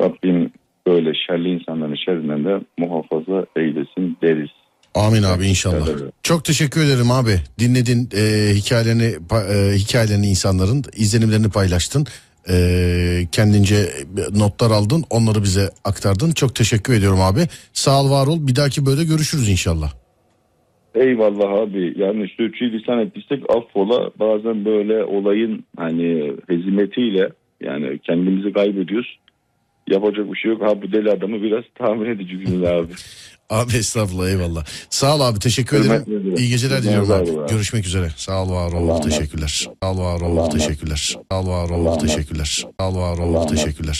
Rabbim 0.00 0.52
böyle 0.86 1.12
şerli 1.26 1.48
insanların 1.48 1.96
şerrinden 2.04 2.44
de 2.44 2.60
muhafaza 2.78 3.46
eylesin 3.56 4.16
deriz. 4.22 4.50
Amin 4.94 5.22
abi 5.22 5.46
inşallah. 5.46 5.88
Evet. 5.88 6.12
Çok 6.22 6.44
teşekkür 6.44 6.84
ederim 6.84 7.10
abi. 7.10 7.36
Dinledin 7.58 8.08
e, 8.16 8.54
hikayelerini 8.54 9.08
e, 9.32 9.76
hikayelerini 9.76 10.26
insanların 10.26 10.82
izlenimlerini 10.96 11.50
paylaştın. 11.50 12.06
E, 12.50 12.56
kendince 13.32 13.76
notlar 14.34 14.70
aldın. 14.70 15.04
Onları 15.10 15.42
bize 15.42 15.70
aktardın. 15.84 16.30
Çok 16.32 16.54
teşekkür 16.54 16.94
ediyorum 16.94 17.20
abi. 17.20 17.40
Sağ 17.72 18.02
ol 18.02 18.10
var 18.10 18.26
ol. 18.26 18.46
Bir 18.46 18.56
dahaki 18.56 18.86
böyle 18.86 19.04
görüşürüz 19.04 19.48
inşallah. 19.48 19.92
Eyvallah 20.94 21.50
abi 21.62 21.94
yani 21.96 22.28
sürçü 22.36 22.72
lisan 22.72 22.98
ettiysek 22.98 23.42
affola 23.48 24.10
bazen 24.18 24.64
böyle 24.64 25.04
olayın 25.04 25.64
hani 25.76 26.32
hezimetiyle 26.48 27.28
yani 27.60 27.98
kendimizi 27.98 28.52
kaybediyoruz. 28.52 29.18
Yapacak 29.90 30.32
bir 30.32 30.36
şey 30.38 30.50
yok. 30.50 30.62
Ha 30.62 30.82
bu 30.82 30.92
deli 30.92 31.10
adamı 31.10 31.42
biraz 31.42 31.64
tahmin 31.78 32.06
edici 32.10 32.36
günler 32.38 32.74
abi. 32.74 32.92
Abi 33.50 33.76
estağfurullah 33.76 34.28
eyvallah. 34.28 34.64
Sağ 34.90 35.16
ol 35.16 35.20
abi 35.20 35.38
teşekkür 35.38 35.80
ederim. 35.80 36.04
dilerim. 36.06 36.36
İyi 36.36 36.48
geceler 36.48 36.82
diliyorum 36.82 37.10
abi. 37.10 37.30
abi. 37.30 37.50
Görüşmek 37.50 37.86
üzere. 37.86 38.08
Sağ 38.16 38.42
ol 38.44 38.50
var 38.52 38.72
ol. 38.72 39.02
Teşekkürler. 39.02 39.68
Sağ 39.82 39.92
ol 39.92 39.98
var 39.98 40.20
ol. 40.20 40.50
Teşekkürler. 40.50 41.16
Sağ 41.30 41.40
ol 41.40 41.46
var 41.48 41.70
ol. 41.70 41.98
Teşekkürler. 41.98 42.64
Sağ 42.80 42.88
ol 42.90 42.96
var 42.96 43.18
ol. 43.18 43.48
Teşekkürler. 43.48 43.94